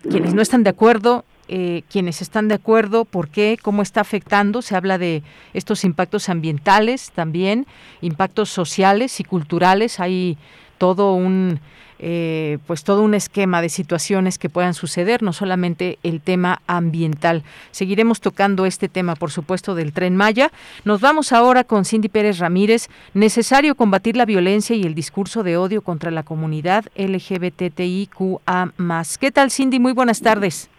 quienes 0.09 0.33
no 0.33 0.41
están 0.41 0.63
de 0.63 0.71
acuerdo, 0.71 1.23
eh, 1.53 1.83
quienes 1.89 2.21
están 2.21 2.47
de 2.47 2.55
acuerdo, 2.55 3.03
por 3.03 3.27
qué, 3.27 3.59
cómo 3.61 3.81
está 3.81 3.99
afectando. 3.99 4.61
Se 4.61 4.73
habla 4.73 4.97
de 4.97 5.21
estos 5.53 5.83
impactos 5.83 6.29
ambientales 6.29 7.11
también, 7.11 7.67
impactos 7.99 8.49
sociales 8.49 9.19
y 9.19 9.25
culturales. 9.25 9.99
Hay 9.99 10.37
todo 10.77 11.13
un 11.13 11.59
eh, 11.99 12.57
pues 12.65 12.85
todo 12.85 13.03
un 13.03 13.13
esquema 13.13 13.61
de 13.61 13.67
situaciones 13.67 14.39
que 14.39 14.49
puedan 14.49 14.73
suceder, 14.73 15.21
no 15.21 15.33
solamente 15.33 15.99
el 16.01 16.19
tema 16.21 16.63
ambiental. 16.67 17.43
Seguiremos 17.69 18.21
tocando 18.21 18.65
este 18.65 18.87
tema, 18.87 19.15
por 19.15 19.29
supuesto, 19.29 19.75
del 19.75 19.91
tren 19.91 20.15
Maya. 20.15 20.51
Nos 20.83 20.99
vamos 21.01 21.31
ahora 21.31 21.65
con 21.65 21.83
Cindy 21.85 22.07
Pérez 22.07 22.39
Ramírez. 22.39 22.87
Necesario 23.13 23.75
combatir 23.75 24.15
la 24.15 24.25
violencia 24.25 24.75
y 24.75 24.83
el 24.83 24.95
discurso 24.95 25.43
de 25.43 25.57
odio 25.57 25.83
contra 25.83 26.09
la 26.11 26.23
comunidad 26.23 26.85
LGBTIQA. 26.95 28.71
¿Qué 29.19 29.31
tal, 29.31 29.51
Cindy? 29.51 29.79
Muy 29.79 29.91
buenas 29.91 30.21
tardes. 30.21 30.70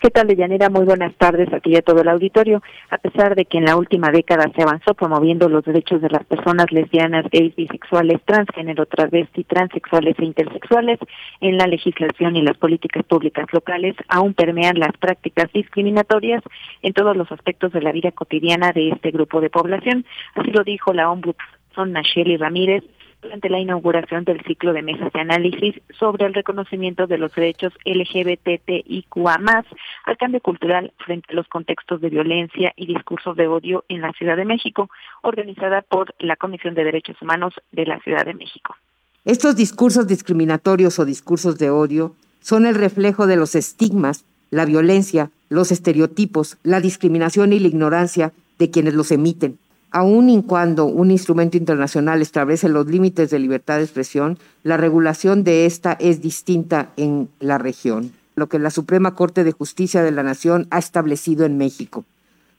¿Qué 0.00 0.10
tal, 0.10 0.26
Deyanira? 0.26 0.68
Muy 0.68 0.84
buenas 0.84 1.14
tardes 1.14 1.52
aquí 1.52 1.76
a 1.76 1.82
todo 1.82 2.00
el 2.00 2.08
auditorio. 2.08 2.60
A 2.90 2.98
pesar 2.98 3.36
de 3.36 3.44
que 3.44 3.58
en 3.58 3.66
la 3.66 3.76
última 3.76 4.10
década 4.10 4.50
se 4.54 4.62
avanzó 4.62 4.94
promoviendo 4.94 5.48
los 5.48 5.64
derechos 5.64 6.02
de 6.02 6.10
las 6.10 6.24
personas 6.24 6.72
lesbianas, 6.72 7.24
gays, 7.30 7.54
bisexuales, 7.54 8.20
transgénero, 8.24 8.86
travesti, 8.86 9.44
transexuales 9.44 10.18
e 10.18 10.24
intersexuales, 10.24 10.98
en 11.40 11.56
la 11.56 11.68
legislación 11.68 12.34
y 12.34 12.42
las 12.42 12.58
políticas 12.58 13.04
públicas 13.04 13.46
locales 13.52 13.94
aún 14.08 14.34
permean 14.34 14.80
las 14.80 14.96
prácticas 14.98 15.52
discriminatorias 15.52 16.42
en 16.82 16.92
todos 16.94 17.16
los 17.16 17.30
aspectos 17.30 17.72
de 17.72 17.82
la 17.82 17.92
vida 17.92 18.10
cotidiana 18.10 18.72
de 18.72 18.88
este 18.88 19.12
grupo 19.12 19.40
de 19.40 19.50
población. 19.50 20.04
Así 20.34 20.50
lo 20.50 20.64
dijo 20.64 20.92
la 20.92 21.10
ombudsman 21.10 21.92
Nacheli 21.92 22.36
Ramírez 22.36 22.82
durante 23.22 23.48
la 23.48 23.60
inauguración 23.60 24.24
del 24.24 24.42
ciclo 24.44 24.72
de 24.72 24.82
mesas 24.82 25.12
de 25.12 25.20
análisis 25.20 25.80
sobre 25.98 26.26
el 26.26 26.34
reconocimiento 26.34 27.06
de 27.06 27.18
los 27.18 27.34
derechos 27.34 27.72
LGBTIQA+, 27.84 29.64
al 30.04 30.16
cambio 30.18 30.40
cultural 30.40 30.92
frente 30.98 31.28
a 31.30 31.36
los 31.36 31.46
contextos 31.48 32.00
de 32.00 32.10
violencia 32.10 32.72
y 32.76 32.86
discursos 32.86 33.36
de 33.36 33.46
odio 33.46 33.84
en 33.88 34.00
la 34.00 34.12
Ciudad 34.12 34.36
de 34.36 34.44
México, 34.44 34.90
organizada 35.22 35.82
por 35.82 36.14
la 36.18 36.36
Comisión 36.36 36.74
de 36.74 36.84
Derechos 36.84 37.16
Humanos 37.22 37.54
de 37.70 37.86
la 37.86 38.00
Ciudad 38.00 38.26
de 38.26 38.34
México. 38.34 38.76
Estos 39.24 39.54
discursos 39.54 40.08
discriminatorios 40.08 40.98
o 40.98 41.04
discursos 41.04 41.58
de 41.58 41.70
odio 41.70 42.16
son 42.40 42.66
el 42.66 42.74
reflejo 42.74 43.28
de 43.28 43.36
los 43.36 43.54
estigmas, 43.54 44.24
la 44.50 44.64
violencia, 44.64 45.30
los 45.48 45.70
estereotipos, 45.70 46.58
la 46.64 46.80
discriminación 46.80 47.52
y 47.52 47.60
la 47.60 47.68
ignorancia 47.68 48.32
de 48.58 48.70
quienes 48.70 48.94
los 48.94 49.12
emiten 49.12 49.58
Aun 49.92 50.30
y 50.30 50.42
cuando 50.42 50.86
un 50.86 51.10
instrumento 51.10 51.58
internacional 51.58 52.22
establece 52.22 52.70
los 52.70 52.86
límites 52.86 53.28
de 53.28 53.38
libertad 53.38 53.76
de 53.76 53.84
expresión, 53.84 54.38
la 54.62 54.78
regulación 54.78 55.44
de 55.44 55.66
esta 55.66 55.92
es 55.92 56.22
distinta 56.22 56.88
en 56.96 57.28
la 57.40 57.58
región, 57.58 58.10
lo 58.34 58.48
que 58.48 58.58
la 58.58 58.70
Suprema 58.70 59.14
Corte 59.14 59.44
de 59.44 59.52
Justicia 59.52 60.02
de 60.02 60.10
la 60.10 60.22
Nación 60.22 60.66
ha 60.70 60.78
establecido 60.78 61.44
en 61.44 61.58
México. 61.58 62.06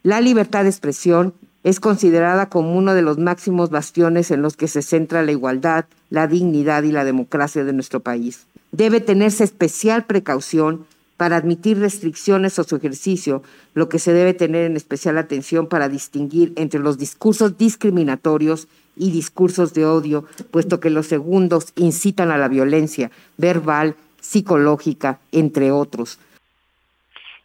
La 0.03 0.21
libertad 0.21 0.61
de 0.61 0.69
expresión 0.69 1.33
es 1.63 1.79
considerada 1.79 2.49
como 2.49 2.77
uno 2.77 2.93
de 2.93 3.01
los 3.01 3.17
máximos 3.17 3.71
bastiones 3.71 4.29
en 4.29 4.43
los 4.43 4.55
que 4.55 4.67
se 4.67 4.83
centra 4.83 5.23
la 5.23 5.31
igualdad, 5.31 5.85
la 6.11 6.27
dignidad 6.27 6.83
y 6.83 6.91
la 6.91 7.03
democracia 7.03 7.63
de 7.63 7.73
nuestro 7.73 8.01
país. 8.01 8.45
Debe 8.71 9.01
tenerse 9.01 9.43
especial 9.43 10.05
precaución 10.05 10.85
para 11.17 11.37
admitir 11.37 11.79
restricciones 11.79 12.59
a 12.59 12.63
su 12.63 12.75
ejercicio, 12.75 13.43
lo 13.73 13.89
que 13.89 13.99
se 13.99 14.13
debe 14.13 14.33
tener 14.33 14.65
en 14.65 14.75
especial 14.75 15.17
atención 15.17 15.67
para 15.67 15.89
distinguir 15.89 16.53
entre 16.55 16.79
los 16.79 16.97
discursos 16.97 17.57
discriminatorios 17.57 18.67
y 18.95 19.11
discursos 19.11 19.73
de 19.73 19.85
odio, 19.85 20.25
puesto 20.51 20.79
que 20.79 20.89
los 20.89 21.07
segundos 21.07 21.73
incitan 21.75 22.31
a 22.31 22.37
la 22.37 22.47
violencia 22.47 23.11
verbal, 23.37 23.95
psicológica, 24.19 25.19
entre 25.31 25.71
otros. 25.71 26.19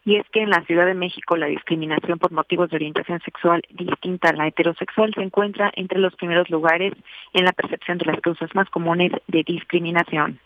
y 0.05 0.17
es 0.17 0.27
que 0.33 0.41
en 0.41 0.49
la 0.49 0.63
Ciudad 0.65 0.87
de 0.87 0.95
México 0.95 1.37
la 1.37 1.47
discriminación 1.47 2.19
por 2.19 2.33
motivos 2.33 2.71
de 2.71 2.77
orientación 2.77 3.21
sexual 3.21 3.63
distinta 3.71 4.31
a 4.31 4.33
la 4.33 4.47
heterosexual 4.47 5.13
se 5.15 5.23
encuentra 5.23 5.71
entre 5.75 5.99
los 5.99 6.15
primeros 6.17 6.49
lugares 6.49 6.95
en 7.35 7.45
la 7.45 7.53
percepción 7.53 7.99
de 7.99 8.07
las 8.07 8.21
causas 8.21 8.55
más 8.55 8.71
comunes 8.71 9.13
de 9.27 9.43
discriminación. 9.43 10.39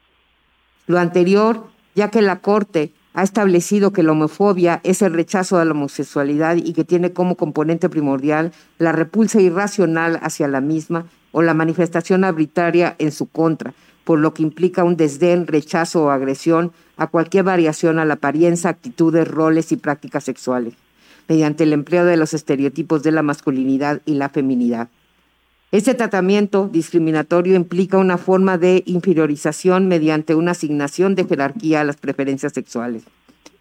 Lo 0.88 0.98
anterior, 0.98 1.64
ya 1.94 2.10
que 2.10 2.22
la 2.22 2.40
Corte 2.40 2.90
ha 3.14 3.22
establecido 3.22 3.92
que 3.92 4.02
la 4.02 4.12
homofobia 4.12 4.80
es 4.84 5.02
el 5.02 5.12
rechazo 5.12 5.58
a 5.58 5.64
la 5.64 5.72
homosexualidad 5.72 6.56
y 6.56 6.72
que 6.72 6.84
tiene 6.84 7.12
como 7.12 7.36
componente 7.36 7.88
primordial 7.88 8.52
la 8.78 8.92
repulsa 8.92 9.40
irracional 9.40 10.18
hacia 10.22 10.48
la 10.48 10.60
misma 10.60 11.06
o 11.30 11.42
la 11.42 11.54
manifestación 11.54 12.24
arbitraria 12.24 12.94
en 12.98 13.12
su 13.12 13.26
contra, 13.26 13.74
por 14.04 14.18
lo 14.18 14.34
que 14.34 14.42
implica 14.42 14.84
un 14.84 14.96
desdén, 14.96 15.46
rechazo 15.46 16.04
o 16.04 16.10
agresión 16.10 16.72
a 16.96 17.06
cualquier 17.06 17.44
variación 17.44 17.98
a 17.98 18.04
la 18.04 18.14
apariencia, 18.14 18.70
actitudes, 18.70 19.28
roles 19.28 19.72
y 19.72 19.76
prácticas 19.76 20.24
sexuales, 20.24 20.74
mediante 21.28 21.64
el 21.64 21.72
empleo 21.72 22.04
de 22.04 22.16
los 22.16 22.34
estereotipos 22.34 23.02
de 23.02 23.12
la 23.12 23.22
masculinidad 23.22 24.00
y 24.04 24.14
la 24.14 24.28
feminidad. 24.28 24.88
Este 25.72 25.94
tratamiento 25.94 26.68
discriminatorio 26.70 27.56
implica 27.56 27.96
una 27.96 28.18
forma 28.18 28.58
de 28.58 28.82
inferiorización 28.84 29.88
mediante 29.88 30.34
una 30.34 30.50
asignación 30.50 31.14
de 31.14 31.24
jerarquía 31.24 31.80
a 31.80 31.84
las 31.84 31.96
preferencias 31.96 32.52
sexuales. 32.52 33.04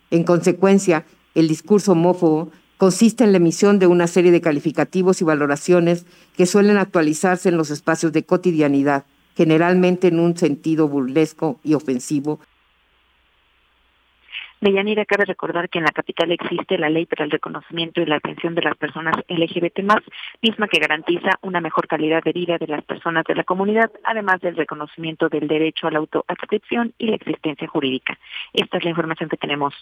En 0.10 0.26
consecuencia, 0.26 1.06
el 1.36 1.48
discurso 1.48 1.94
homófobo 1.94 2.52
consiste 2.76 3.24
en 3.24 3.32
la 3.32 3.38
emisión 3.38 3.80
de 3.80 3.88
una 3.88 4.08
serie 4.08 4.34
de 4.34 4.42
calificativos 4.42 5.22
y 5.22 5.24
valoraciones 5.24 6.06
que 6.36 6.46
suelen 6.46 6.76
actualizarse 6.76 7.48
en 7.48 7.56
los 7.56 7.72
espacios 7.72 8.12
de 8.12 8.26
cotidianidad, 8.26 9.06
generalmente 9.38 10.10
en 10.10 10.20
un 10.20 10.36
sentido 10.36 10.90
burlesco 10.90 11.62
y 11.64 11.76
ofensivo, 11.76 12.42
Deyanira, 14.62 15.06
cabe 15.06 15.26
recordar 15.26 15.70
que 15.70 15.80
en 15.80 15.86
la 15.86 15.92
capital 15.92 16.32
existe 16.32 16.78
la 16.78 16.90
ley 16.90 17.08
para 17.08 17.26
el 17.26 17.32
reconocimiento 17.32 18.00
y 18.00 18.06
la 18.06 18.18
atención 18.18 18.54
de 18.54 18.62
las 18.62 18.78
personas 18.78 19.16
LGBT+, 19.28 19.82
misma 20.42 20.68
que 20.68 20.80
garantiza 20.80 21.32
una 21.42 21.60
mejor 21.60 21.88
calidad 21.88 22.24
de 22.24 22.32
vida 22.32 22.60
de 22.60 22.68
las 22.68 22.84
personas 22.84 23.26
de 23.26 23.34
la 23.34 23.44
comunidad, 23.44 23.92
además 24.04 24.40
del 24.40 24.56
reconocimiento 24.56 25.30
del 25.30 25.48
derecho 25.48 25.88
a 25.88 25.92
la 25.92 25.98
autoadscripción 25.98 26.94
y 27.00 27.08
la 27.08 27.16
existencia 27.16 27.68
jurídica. 27.68 28.20
Esta 28.54 28.78
es 28.78 28.84
la 28.84 28.92
información 28.92 29.30
que 29.30 29.38
tenemos. 29.38 29.74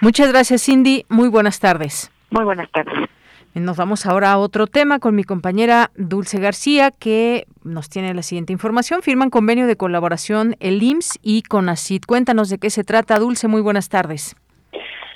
Muchas 0.00 0.30
gracias, 0.30 0.62
Cindy. 0.64 1.04
Muy 1.08 1.28
buenas 1.28 1.58
tardes. 1.58 2.12
Muy 2.30 2.44
buenas 2.44 2.70
tardes. 2.70 3.10
Nos 3.54 3.76
vamos 3.76 4.06
ahora 4.06 4.30
a 4.30 4.38
otro 4.38 4.68
tema 4.68 5.00
con 5.00 5.16
mi 5.16 5.24
compañera 5.24 5.90
Dulce 5.96 6.38
García, 6.38 6.92
que 6.92 7.46
nos 7.64 7.88
tiene 7.88 8.14
la 8.14 8.22
siguiente 8.22 8.52
información. 8.52 9.02
Firman 9.02 9.28
convenio 9.28 9.66
de 9.66 9.74
colaboración 9.74 10.54
el 10.60 10.80
IMSS 10.80 11.18
y 11.20 11.42
CONACID. 11.42 12.02
Cuéntanos 12.06 12.48
de 12.48 12.58
qué 12.58 12.70
se 12.70 12.84
trata, 12.84 13.18
Dulce. 13.18 13.48
Muy 13.48 13.60
buenas 13.60 13.88
tardes. 13.88 14.36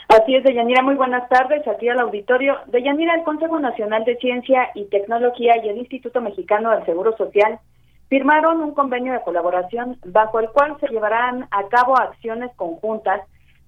Así 0.09 0.35
es, 0.35 0.43
Deyanira, 0.43 0.83
muy 0.83 0.97
buenas 0.97 1.29
tardes. 1.29 1.67
Aquí 1.69 1.89
al 1.89 2.01
auditorio. 2.01 2.57
Deyanira, 2.67 3.15
el 3.15 3.23
Consejo 3.23 3.61
Nacional 3.61 4.05
de 4.05 4.17
Ciencia 4.17 4.69
y 4.75 4.87
Tecnología 4.87 5.55
y 5.65 5.69
el 5.69 5.79
Instituto 5.79 6.21
Mexicano 6.21 6.71
del 6.73 6.85
Seguro 6.87 7.17
Social 7.17 7.61
firmaron 8.09 8.61
un 8.63 8.75
convenio 8.75 9.13
de 9.13 9.23
colaboración 9.23 9.97
bajo 10.05 10.41
el 10.41 10.49
cual 10.51 10.77
se 10.81 10.89
llevarán 10.89 11.47
a 11.53 11.69
cabo 11.69 11.97
acciones 11.97 12.51
conjuntas 12.57 13.21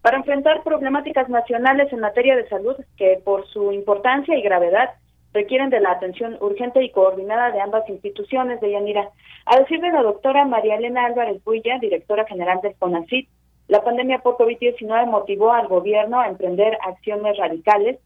para 0.06 0.18
enfrentar 0.18 0.62
problemáticas 0.62 1.28
nacionales 1.28 1.92
en 1.92 1.98
materia 1.98 2.36
de 2.36 2.48
salud 2.48 2.76
que 2.96 3.20
por 3.24 3.44
su 3.48 3.72
importancia 3.72 4.38
y 4.38 4.40
gravedad 4.40 4.90
requieren 5.32 5.68
de 5.68 5.80
la 5.80 5.90
atención 5.90 6.36
urgente 6.40 6.80
y 6.84 6.92
coordinada 6.92 7.50
de 7.50 7.60
ambas 7.60 7.88
instituciones 7.88 8.60
de 8.60 8.70
Yanira. 8.70 9.10
A 9.46 9.58
decir 9.58 9.80
de 9.80 9.90
la 9.90 10.02
doctora 10.02 10.44
María 10.44 10.76
Elena 10.76 11.06
Álvarez 11.06 11.42
Builla, 11.42 11.80
directora 11.80 12.24
general 12.24 12.60
del 12.62 12.76
CONACIT, 12.76 13.28
la 13.66 13.82
pandemia 13.82 14.20
por 14.20 14.36
COVID-19 14.36 15.06
motivó 15.08 15.52
al 15.52 15.66
gobierno 15.66 16.20
a 16.20 16.28
emprender 16.28 16.78
acciones 16.86 17.36
radicales 17.36 17.98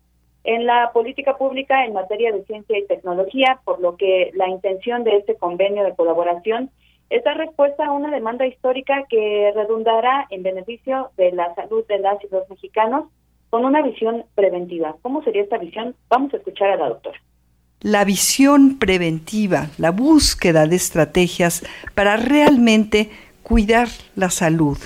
en 0.45 0.65
la 0.65 0.93
política 0.95 1.37
pública 1.37 1.85
en 1.85 1.93
materia 1.93 2.33
de 2.33 2.45
ciencia 2.45 2.79
y 2.79 2.87
tecnología, 2.87 3.61
por 3.63 3.79
lo 3.79 3.99
que 3.99 4.31
la 4.33 4.49
intención 4.49 5.05
de 5.05 5.19
este 5.19 5.35
convenio 5.35 5.85
de 5.85 5.95
colaboración 5.95 6.71
esta 7.11 7.35
respuesta 7.35 7.85
a 7.85 7.93
una 7.93 8.11
demanda 8.11 8.47
histórica 8.47 9.05
que 9.09 9.53
redundará 9.55 10.27
en 10.31 10.45
beneficio 10.45 11.11
de 11.17 11.33
la 11.33 11.53
salud 11.57 11.85
de 11.89 11.99
las 11.99 12.23
y 12.23 12.29
los 12.31 12.49
mexicanos 12.49 13.07
con 13.51 13.65
una 13.65 13.83
visión 13.83 14.25
preventiva. 14.37 14.97
¿Cómo 15.03 15.23
sería 15.25 15.43
esta 15.43 15.59
visión? 15.59 15.97
Vamos 16.09 16.33
a 16.33 16.37
escuchar 16.37 16.71
a 16.71 16.77
la 16.77 16.89
doctora. 16.89 17.21
La 17.81 18.05
visión 18.05 18.79
preventiva, 18.79 19.69
la 19.77 19.91
búsqueda 19.91 20.67
de 20.67 20.77
estrategias 20.77 21.67
para 21.95 22.17
realmente 22.17 23.11
cuidar 23.43 23.89
la 24.15 24.31
salud, 24.31 24.79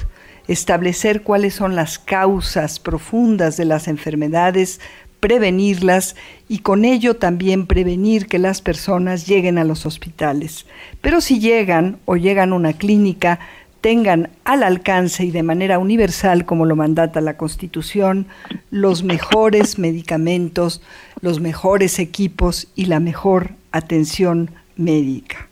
establecer 0.48 1.22
cuáles 1.22 1.54
son 1.54 1.76
las 1.76 1.98
causas 1.98 2.80
profundas 2.80 3.58
de 3.58 3.66
las 3.66 3.86
enfermedades 3.86 4.80
prevenirlas 5.24 6.16
y 6.54 6.58
con 6.60 6.84
ello 6.84 7.16
también 7.16 7.66
prevenir 7.66 8.28
que 8.28 8.38
las 8.38 8.62
personas 8.62 9.26
lleguen 9.26 9.58
a 9.58 9.64
los 9.64 9.86
hospitales. 9.86 10.68
Pero 11.00 11.20
si 11.20 11.40
llegan 11.40 11.98
o 12.04 12.14
llegan 12.14 12.52
a 12.52 12.54
una 12.54 12.74
clínica, 12.74 13.40
tengan 13.80 14.28
al 14.44 14.62
alcance 14.62 15.24
y 15.24 15.32
de 15.32 15.42
manera 15.42 15.80
universal, 15.80 16.44
como 16.44 16.64
lo 16.64 16.76
mandata 16.76 17.20
la 17.20 17.36
Constitución, 17.36 18.28
los 18.70 19.02
mejores 19.02 19.78
medicamentos, 19.80 20.80
los 21.20 21.40
mejores 21.40 21.98
equipos 21.98 22.72
y 22.76 22.84
la 22.84 23.00
mejor 23.00 23.48
atención 23.72 24.50
médica. 24.76 25.48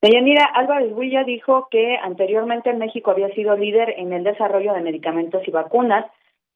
Deyanira 0.00 0.46
Álvarez 0.46 0.92
Huilla 0.94 1.24
dijo 1.24 1.68
que 1.70 1.98
anteriormente 2.02 2.72
México 2.72 3.10
había 3.10 3.28
sido 3.34 3.54
líder 3.54 3.96
en 3.98 4.14
el 4.14 4.24
desarrollo 4.24 4.72
de 4.72 4.80
medicamentos 4.80 5.46
y 5.46 5.50
vacunas, 5.50 6.06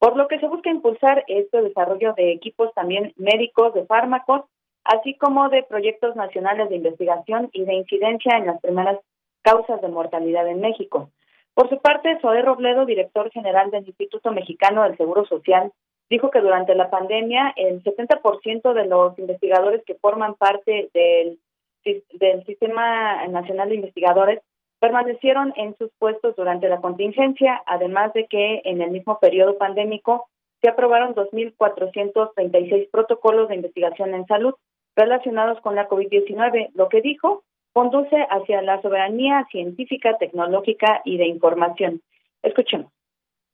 por 0.02 0.16
lo 0.16 0.26
que 0.26 0.40
se 0.40 0.48
busca 0.48 0.68
impulsar 0.68 1.22
este 1.28 1.62
desarrollo 1.62 2.12
de 2.14 2.32
equipos 2.32 2.74
también 2.74 3.12
médicos, 3.14 3.72
de 3.72 3.86
fármacos, 3.86 4.42
así 4.82 5.14
como 5.14 5.48
de 5.48 5.62
proyectos 5.62 6.16
nacionales 6.16 6.70
de 6.70 6.74
investigación 6.74 7.50
y 7.52 7.64
de 7.64 7.74
incidencia 7.74 8.36
en 8.36 8.46
las 8.46 8.60
primeras 8.60 8.98
causas 9.42 9.80
de 9.80 9.86
mortalidad 9.86 10.48
en 10.48 10.60
México. 10.60 11.10
Por 11.54 11.68
su 11.68 11.78
parte, 11.78 12.18
Zoé 12.20 12.42
Robledo, 12.42 12.84
director 12.84 13.30
general 13.30 13.70
del 13.70 13.86
Instituto 13.86 14.32
Mexicano 14.32 14.82
del 14.82 14.96
Seguro 14.96 15.24
Social, 15.24 15.70
dijo 16.10 16.30
que 16.30 16.40
durante 16.40 16.74
la 16.74 16.90
pandemia 16.90 17.52
el 17.54 17.80
70% 17.84 18.72
de 18.72 18.86
los 18.86 19.16
investigadores 19.20 19.84
que 19.86 19.94
forman 19.94 20.34
parte 20.34 20.90
del, 20.92 21.38
del 21.84 22.44
Sistema 22.44 23.24
Nacional 23.28 23.68
de 23.68 23.76
Investigadores 23.76 24.40
permanecieron 24.82 25.52
en 25.54 25.76
sus 25.78 25.92
puestos 25.96 26.34
durante 26.34 26.68
la 26.68 26.80
contingencia, 26.80 27.62
además 27.66 28.12
de 28.14 28.26
que 28.26 28.62
en 28.64 28.82
el 28.82 28.90
mismo 28.90 29.20
periodo 29.20 29.56
pandémico 29.56 30.26
se 30.60 30.68
aprobaron 30.68 31.14
2.436 31.14 32.90
protocolos 32.90 33.48
de 33.48 33.54
investigación 33.54 34.12
en 34.12 34.26
salud 34.26 34.54
relacionados 34.96 35.60
con 35.60 35.76
la 35.76 35.88
COVID-19, 35.88 36.70
lo 36.74 36.88
que 36.88 37.00
dijo 37.00 37.44
conduce 37.72 38.26
hacia 38.28 38.60
la 38.60 38.82
soberanía 38.82 39.46
científica, 39.52 40.18
tecnológica 40.18 41.00
y 41.04 41.16
de 41.16 41.26
información. 41.26 42.02
Escuchemos 42.42 42.90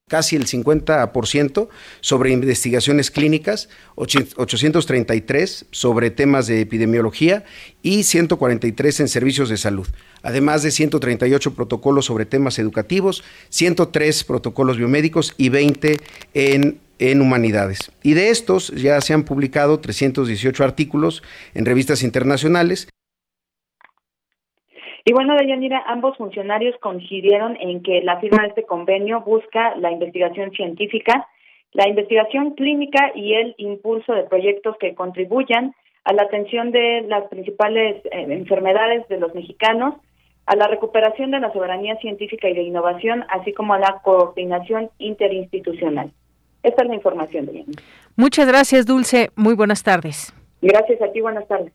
casi 0.09 0.37
el 0.37 0.47
50% 0.47 1.69
sobre 2.01 2.33
investigaciones 2.33 3.11
clínicas, 3.11 3.69
833 3.95 5.67
sobre 5.71 6.11
temas 6.11 6.47
de 6.47 6.61
epidemiología 6.61 7.45
y 7.83 8.03
143 8.03 9.01
en 9.01 9.09
servicios 9.09 9.49
de 9.49 9.57
salud, 9.57 9.87
además 10.23 10.63
de 10.63 10.71
138 10.71 11.55
protocolos 11.55 12.07
sobre 12.07 12.27
temas 12.27 12.59
educativos, 12.59 13.23
103 13.51 14.25
protocolos 14.25 14.79
biomédicos 14.79 15.35
y 15.37 15.51
20 15.51 15.97
en 16.35 16.81
en 16.99 17.21
humanidades. 17.21 17.93
Y 18.03 18.15
de 18.15 18.31
estos 18.31 18.69
ya 18.75 19.01
se 19.01 19.15
han 19.15 19.23
publicado 19.23 19.79
318 19.79 20.65
artículos 20.65 21.23
en 21.55 21.65
revistas 21.65 22.03
internacionales 22.03 22.89
y 25.09 25.13
bueno, 25.15 25.35
Deyanira, 25.37 25.83
ambos 25.87 26.19
funcionarios 26.19 26.77
coincidieron 26.83 27.57
en 27.59 27.83
que 27.83 28.03
la 28.03 28.21
firma 28.21 28.43
de 28.43 28.49
este 28.49 28.65
convenio 28.65 29.23
busca 29.23 29.75
la 29.77 29.91
investigación 29.91 30.51
científica, 30.51 31.27
la 31.73 31.89
investigación 31.89 32.51
clínica 32.51 33.13
y 33.15 33.33
el 33.33 33.55
impulso 33.57 34.13
de 34.13 34.25
proyectos 34.25 34.77
que 34.79 34.95
contribuyan 34.95 35.75
a 36.05 36.13
la 36.13 36.25
atención 36.25 36.73
de 36.73 37.07
las 37.09 37.27
principales 37.29 38.05
eh, 38.05 38.27
enfermedades 38.29 39.09
de 39.09 39.19
los 39.19 39.35
mexicanos, 39.35 39.95
a 40.45 40.55
la 40.57 40.69
recuperación 40.69 41.31
de 41.31 41.41
la 41.41 41.55
soberanía 41.55 41.97
científica 42.03 42.47
y 42.51 42.53
de 42.53 42.65
innovación, 42.65 43.25
así 43.31 43.55
como 43.55 43.73
a 43.73 43.79
la 43.79 44.03
coordinación 44.05 44.91
interinstitucional. 44.99 46.13
Esta 46.63 46.83
es 46.83 46.89
la 46.91 46.95
información, 46.95 47.47
Deyanira. 47.47 47.83
Muchas 48.15 48.47
gracias, 48.47 48.85
Dulce. 48.85 49.31
Muy 49.37 49.55
buenas 49.55 49.83
tardes. 49.83 50.35
Gracias 50.61 51.01
a 51.01 51.11
ti, 51.13 51.23
buenas 51.23 51.49
tardes. 51.49 51.73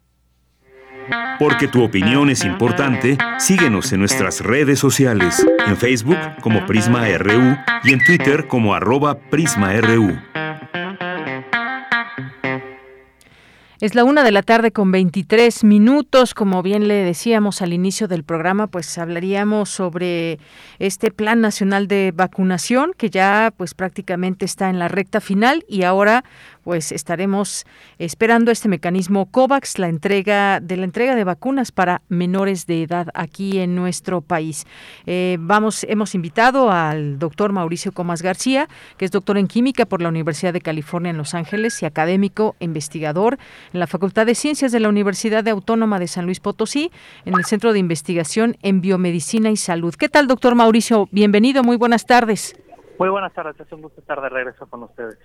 Porque 1.40 1.68
tu 1.68 1.84
opinión 1.84 2.30
es 2.30 2.44
importante, 2.44 3.18
síguenos 3.40 3.92
en 3.94 4.00
nuestras 4.00 4.42
redes 4.42 4.80
sociales, 4.80 5.46
en 5.68 5.78
Facebook 5.78 6.18
como 6.42 6.66
Prisma 6.66 7.08
RU 7.18 7.58
y 7.84 7.94
en 7.94 8.04
Twitter 8.04 8.48
como 8.48 8.74
arroba 8.74 9.18
PrismaRU. 9.30 10.18
Es 13.84 13.96
la 13.96 14.06
una 14.06 14.24
de 14.24 14.32
la 14.32 14.44
tarde 14.44 14.72
con 14.72 14.94
23 14.94 15.66
minutos. 15.66 16.34
Como 16.34 16.64
bien 16.64 16.88
le 16.88 16.94
decíamos 16.94 17.62
al 17.62 17.74
inicio 17.74 18.08
del 18.08 18.24
programa, 18.24 18.68
pues 18.68 18.98
hablaríamos 18.98 19.72
sobre 19.72 20.40
este 20.80 21.12
Plan 21.12 21.42
Nacional 21.42 21.90
de 21.90 22.14
Vacunación 22.16 22.94
que 22.98 23.10
ya 23.10 23.54
pues 23.58 23.74
prácticamente 23.74 24.46
está 24.46 24.70
en 24.70 24.80
la 24.80 24.88
recta 24.88 25.20
final 25.20 25.66
y 25.68 25.84
ahora 25.84 26.24
pues 26.64 26.92
estaremos 26.92 27.66
esperando 28.00 28.52
este 28.52 28.70
mecanismo 28.70 29.26
COVAX, 29.26 29.80
la 29.80 29.88
entrega 29.88 30.60
de 30.60 30.78
la 30.78 30.86
entrega 30.86 31.16
de 31.16 31.24
vacunas 31.24 31.72
para 31.72 32.02
menores 32.10 32.66
de 32.66 32.84
edad 32.84 33.10
aquí 33.14 33.60
en 33.60 33.76
nuestro 33.76 34.22
país. 34.22 34.66
Eh, 35.06 35.38
vamos, 35.40 35.86
hemos 35.90 36.16
invitado 36.16 36.72
al 36.72 37.20
doctor 37.20 37.52
Mauricio 37.52 37.92
Comas 37.92 38.22
García, 38.22 38.68
que 38.98 39.06
es 39.06 39.12
doctor 39.12 39.38
en 39.38 39.48
química 39.48 39.86
por 39.86 40.02
la 40.02 40.10
Universidad 40.10 40.54
de 40.54 40.62
California 40.62 41.10
en 41.10 41.18
Los 41.18 41.34
Ángeles 41.34 41.82
y 41.82 41.86
académico 41.86 42.56
investigador 42.60 43.38
en 43.74 43.80
la 43.80 43.88
Facultad 43.88 44.26
de 44.26 44.36
Ciencias 44.36 44.72
de 44.72 44.80
la 44.80 44.90
Universidad 44.90 45.48
Autónoma 45.48 46.00
de 46.00 46.08
San 46.08 46.26
Luis 46.26 46.40
Potosí, 46.40 46.92
en 47.26 47.36
el 47.36 47.46
Centro 47.46 47.74
de 47.74 47.80
Investigación 47.80 48.58
en 48.62 48.82
Biomedicina 48.82 49.52
y 49.52 49.58
Salud. 49.58 49.94
¿Qué 49.96 50.10
tal, 50.10 50.28
doctor 50.28 50.56
Mauricio? 50.56 51.08
Bienvenido, 51.12 51.64
muy 51.64 51.78
buenas 51.78 52.06
tardes. 52.06 52.56
Muy 53.04 53.10
buenas 53.10 53.34
tardes, 53.34 53.60
es 53.60 53.70
un 53.74 53.82
gusto 53.82 54.00
estar 54.00 54.22
de 54.22 54.30
regreso 54.30 54.66
con 54.66 54.84
ustedes. 54.84 55.18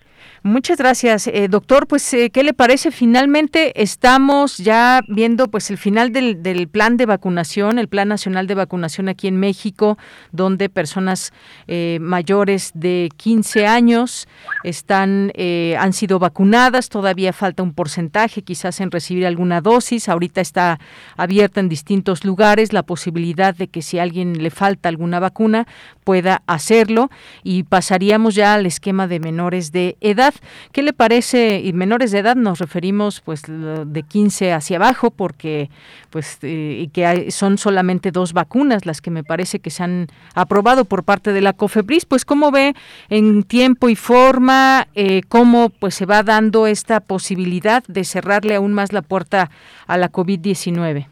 Muchas 0.42 0.78
gracias, 0.78 1.28
eh, 1.28 1.46
doctor. 1.46 1.86
Pues, 1.86 2.12
eh, 2.12 2.30
¿qué 2.30 2.42
le 2.42 2.52
parece? 2.52 2.90
Finalmente 2.90 3.80
estamos 3.80 4.58
ya 4.58 5.00
viendo, 5.06 5.46
pues, 5.46 5.70
el 5.70 5.78
final 5.78 6.10
del, 6.10 6.68
plan 6.72 6.96
de 6.96 7.06
vacunación, 7.06 7.78
el 7.78 7.86
Plan 7.86 8.08
Nacional 8.08 8.48
de 8.48 8.56
Vacunación 8.56 9.08
aquí 9.08 9.28
en 9.28 9.38
México, 9.38 9.96
donde 10.32 10.68
personas 10.68 11.32
eh, 11.68 11.98
mayores 12.00 12.72
de 12.74 13.10
15 13.16 13.68
años 13.68 14.26
están, 14.64 15.30
han 15.78 15.92
sido 15.92 16.18
vacunadas. 16.18 16.88
Todavía 16.88 17.32
falta 17.32 17.62
un 17.62 17.74
porcentaje, 17.74 18.42
quizás 18.42 18.80
en 18.80 18.90
recibir 18.90 19.24
alguna 19.24 19.60
dosis. 19.60 20.08
Ahorita 20.08 20.40
está 20.40 20.80
abierta 21.16 21.60
en 21.60 21.68
distintos 21.68 22.24
lugares 22.24 22.72
la 22.72 22.82
posibilidad 22.82 23.54
de 23.54 23.68
que 23.68 23.82
si 23.82 24.00
a 24.00 24.02
alguien 24.02 24.42
le 24.42 24.50
falta 24.50 24.88
alguna 24.88 25.20
vacuna 25.20 25.68
pueda 26.02 26.42
hacerlo 26.48 27.08
y 27.44 27.67
pasaríamos 27.68 28.34
ya 28.34 28.54
al 28.54 28.66
esquema 28.66 29.06
de 29.06 29.20
menores 29.20 29.72
de 29.72 29.96
edad. 30.00 30.34
¿Qué 30.72 30.82
le 30.82 30.92
parece? 30.92 31.60
Y 31.60 31.72
menores 31.72 32.10
de 32.10 32.20
edad 32.20 32.36
nos 32.36 32.58
referimos 32.58 33.20
pues 33.20 33.42
de 33.46 34.02
15 34.02 34.52
hacia 34.52 34.76
abajo 34.76 35.10
porque 35.10 35.70
pues 36.10 36.38
eh, 36.42 36.88
que 36.92 37.30
son 37.30 37.58
solamente 37.58 38.10
dos 38.10 38.32
vacunas 38.32 38.86
las 38.86 39.00
que 39.00 39.10
me 39.10 39.24
parece 39.24 39.60
que 39.60 39.70
se 39.70 39.82
han 39.82 40.06
aprobado 40.34 40.84
por 40.84 41.04
parte 41.04 41.32
de 41.32 41.40
la 41.40 41.52
COFEPRIS, 41.52 42.06
pues 42.06 42.24
cómo 42.24 42.50
ve 42.50 42.74
en 43.08 43.42
tiempo 43.42 43.88
y 43.88 43.96
forma 43.96 44.86
eh, 44.94 45.22
cómo 45.28 45.70
pues 45.70 45.94
se 45.94 46.06
va 46.06 46.22
dando 46.22 46.66
esta 46.66 47.00
posibilidad 47.00 47.82
de 47.86 48.04
cerrarle 48.04 48.56
aún 48.56 48.72
más 48.72 48.92
la 48.92 49.02
puerta 49.02 49.50
a 49.86 49.96
la 49.96 50.10
COVID-19. 50.10 51.06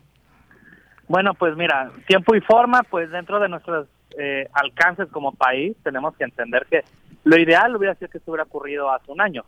Bueno, 1.08 1.34
pues 1.34 1.56
mira, 1.56 1.92
tiempo 2.08 2.34
y 2.34 2.40
forma, 2.40 2.82
pues 2.82 3.10
dentro 3.10 3.38
de 3.38 3.48
nuestras 3.48 3.86
eh, 4.18 4.48
alcances 4.52 5.09
como 5.11 5.33
país, 5.33 5.76
tenemos 5.83 6.16
que 6.16 6.24
entender 6.24 6.66
que 6.70 6.85
lo 7.24 7.38
ideal 7.38 7.74
hubiera 7.76 7.94
sido 7.94 8.11
que 8.11 8.18
esto 8.18 8.31
hubiera 8.31 8.44
ocurrido 8.44 8.90
hace 8.90 9.11
un 9.11 9.20
año. 9.20 9.44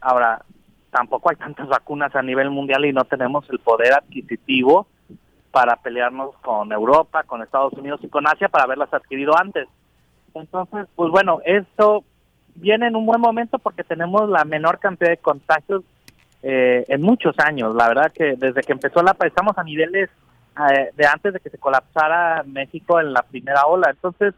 Ahora, 0.00 0.42
tampoco 0.90 1.30
hay 1.30 1.36
tantas 1.36 1.68
vacunas 1.68 2.14
a 2.14 2.22
nivel 2.22 2.50
mundial 2.50 2.84
y 2.84 2.92
no 2.92 3.04
tenemos 3.04 3.48
el 3.50 3.58
poder 3.58 3.92
adquisitivo 3.92 4.86
para 5.50 5.76
pelearnos 5.76 6.34
con 6.38 6.72
Europa, 6.72 7.22
con 7.24 7.42
Estados 7.42 7.72
Unidos 7.74 8.00
y 8.02 8.08
con 8.08 8.26
Asia 8.26 8.48
para 8.48 8.64
haberlas 8.64 8.92
adquirido 8.92 9.38
antes. 9.38 9.68
Entonces, 10.34 10.86
pues 10.96 11.10
bueno, 11.10 11.40
esto 11.44 12.04
viene 12.56 12.88
en 12.88 12.96
un 12.96 13.06
buen 13.06 13.20
momento 13.20 13.58
porque 13.58 13.84
tenemos 13.84 14.28
la 14.28 14.44
menor 14.44 14.78
cantidad 14.78 15.10
de 15.10 15.16
contagios 15.16 15.82
eh, 16.42 16.84
en 16.88 17.02
muchos 17.02 17.34
años. 17.38 17.74
La 17.74 17.88
verdad 17.88 18.12
que 18.12 18.34
desde 18.36 18.62
que 18.62 18.72
empezó 18.72 19.02
la 19.02 19.16
estamos 19.24 19.56
a 19.56 19.64
niveles 19.64 20.10
eh, 20.56 20.90
de 20.94 21.06
antes 21.06 21.32
de 21.32 21.40
que 21.40 21.50
se 21.50 21.58
colapsara 21.58 22.42
México 22.44 23.00
en 23.00 23.12
la 23.12 23.22
primera 23.22 23.66
ola. 23.66 23.90
Entonces, 23.90 24.34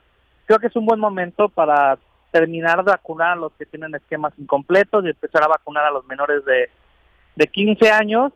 creo 0.46 0.58
que 0.58 0.68
es 0.68 0.76
un 0.76 0.86
buen 0.86 1.00
momento 1.00 1.48
para 1.48 1.98
terminar 2.30 2.84
de 2.84 2.90
vacunar 2.90 3.32
a 3.32 3.36
los 3.36 3.52
que 3.52 3.66
tienen 3.66 3.94
esquemas 3.94 4.32
incompletos 4.38 5.04
y 5.04 5.08
empezar 5.08 5.42
a 5.42 5.48
vacunar 5.48 5.84
a 5.84 5.90
los 5.90 6.06
menores 6.06 6.44
de, 6.44 6.70
de 7.34 7.46
15 7.46 7.90
años. 7.90 8.32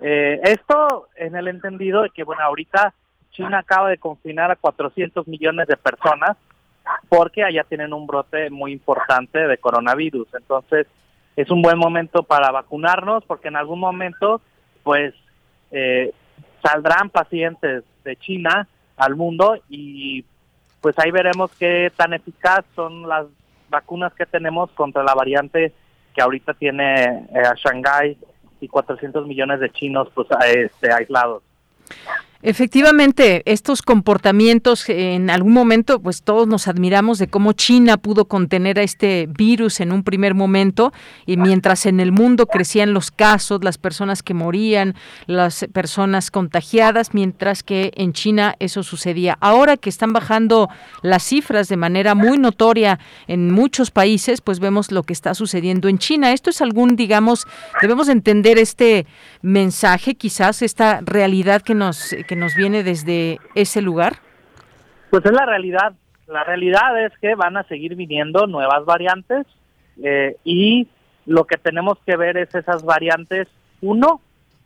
Eh, 0.00 0.40
esto 0.42 1.08
en 1.16 1.36
el 1.36 1.48
entendido 1.48 2.02
de 2.02 2.10
que, 2.10 2.24
bueno, 2.24 2.42
ahorita 2.42 2.92
China 3.30 3.58
acaba 3.58 3.88
de 3.88 3.98
confinar 3.98 4.50
a 4.50 4.56
400 4.56 5.26
millones 5.26 5.66
de 5.68 5.76
personas 5.76 6.36
porque 7.08 7.44
allá 7.44 7.64
tienen 7.64 7.92
un 7.92 8.06
brote 8.06 8.50
muy 8.50 8.72
importante 8.72 9.38
de 9.38 9.58
coronavirus. 9.58 10.28
Entonces, 10.34 10.86
es 11.36 11.50
un 11.50 11.62
buen 11.62 11.78
momento 11.78 12.24
para 12.24 12.50
vacunarnos 12.50 13.24
porque 13.24 13.48
en 13.48 13.56
algún 13.56 13.78
momento, 13.78 14.40
pues, 14.82 15.14
eh, 15.70 16.12
saldrán 16.62 17.10
pacientes 17.10 17.84
de 18.04 18.16
China 18.16 18.68
al 18.96 19.16
mundo 19.16 19.58
y 19.68 20.24
pues 20.80 20.98
ahí 20.98 21.10
veremos 21.10 21.50
qué 21.58 21.92
tan 21.96 22.12
eficaz 22.12 22.64
son 22.74 23.08
las 23.08 23.26
vacunas 23.68 24.12
que 24.14 24.26
tenemos 24.26 24.70
contra 24.72 25.02
la 25.02 25.14
variante 25.14 25.72
que 26.14 26.22
ahorita 26.22 26.54
tiene 26.54 27.04
eh, 27.04 27.38
a 27.44 27.54
Shanghái 27.54 28.18
y 28.60 28.68
400 28.68 29.26
millones 29.26 29.60
de 29.60 29.70
chinos 29.70 30.08
pues 30.14 30.28
este, 30.46 30.92
aislados. 30.92 31.42
Efectivamente, 32.44 33.42
estos 33.46 33.82
comportamientos 33.82 34.88
en 34.88 35.30
algún 35.30 35.52
momento, 35.52 36.00
pues 36.00 36.24
todos 36.24 36.48
nos 36.48 36.66
admiramos 36.66 37.20
de 37.20 37.28
cómo 37.28 37.52
China 37.52 37.98
pudo 37.98 38.24
contener 38.24 38.80
a 38.80 38.82
este 38.82 39.28
virus 39.28 39.78
en 39.78 39.92
un 39.92 40.02
primer 40.02 40.34
momento 40.34 40.92
y 41.24 41.36
mientras 41.36 41.86
en 41.86 42.00
el 42.00 42.10
mundo 42.10 42.46
crecían 42.46 42.94
los 42.94 43.12
casos, 43.12 43.62
las 43.62 43.78
personas 43.78 44.24
que 44.24 44.34
morían, 44.34 44.96
las 45.26 45.66
personas 45.72 46.32
contagiadas, 46.32 47.14
mientras 47.14 47.62
que 47.62 47.92
en 47.94 48.12
China 48.12 48.56
eso 48.58 48.82
sucedía. 48.82 49.38
Ahora 49.40 49.76
que 49.76 49.88
están 49.88 50.12
bajando 50.12 50.68
las 51.02 51.22
cifras 51.22 51.68
de 51.68 51.76
manera 51.76 52.16
muy 52.16 52.38
notoria 52.38 52.98
en 53.28 53.52
muchos 53.52 53.92
países, 53.92 54.40
pues 54.40 54.58
vemos 54.58 54.90
lo 54.90 55.04
que 55.04 55.12
está 55.12 55.34
sucediendo 55.34 55.88
en 55.88 55.98
China. 55.98 56.32
Esto 56.32 56.50
es 56.50 56.60
algún, 56.60 56.96
digamos, 56.96 57.46
debemos 57.80 58.08
entender 58.08 58.58
este 58.58 59.06
mensaje, 59.42 60.14
quizás 60.14 60.62
esta 60.62 61.00
realidad 61.02 61.62
que 61.62 61.74
nos 61.74 62.14
que 62.26 62.36
nos 62.36 62.54
viene 62.54 62.82
desde 62.82 63.38
ese 63.54 63.82
lugar? 63.82 64.14
Pues 65.10 65.24
es 65.26 65.32
la 65.32 65.44
realidad. 65.44 65.92
La 66.26 66.44
realidad 66.44 67.04
es 67.04 67.12
que 67.18 67.34
van 67.34 67.56
a 67.56 67.64
seguir 67.64 67.96
viniendo 67.96 68.46
nuevas 68.46 68.84
variantes 68.84 69.46
eh, 70.02 70.36
y 70.44 70.88
lo 71.26 71.44
que 71.44 71.58
tenemos 71.58 71.98
que 72.06 72.16
ver 72.16 72.36
es 72.36 72.54
esas 72.54 72.84
variantes, 72.84 73.48
uno, 73.80 74.20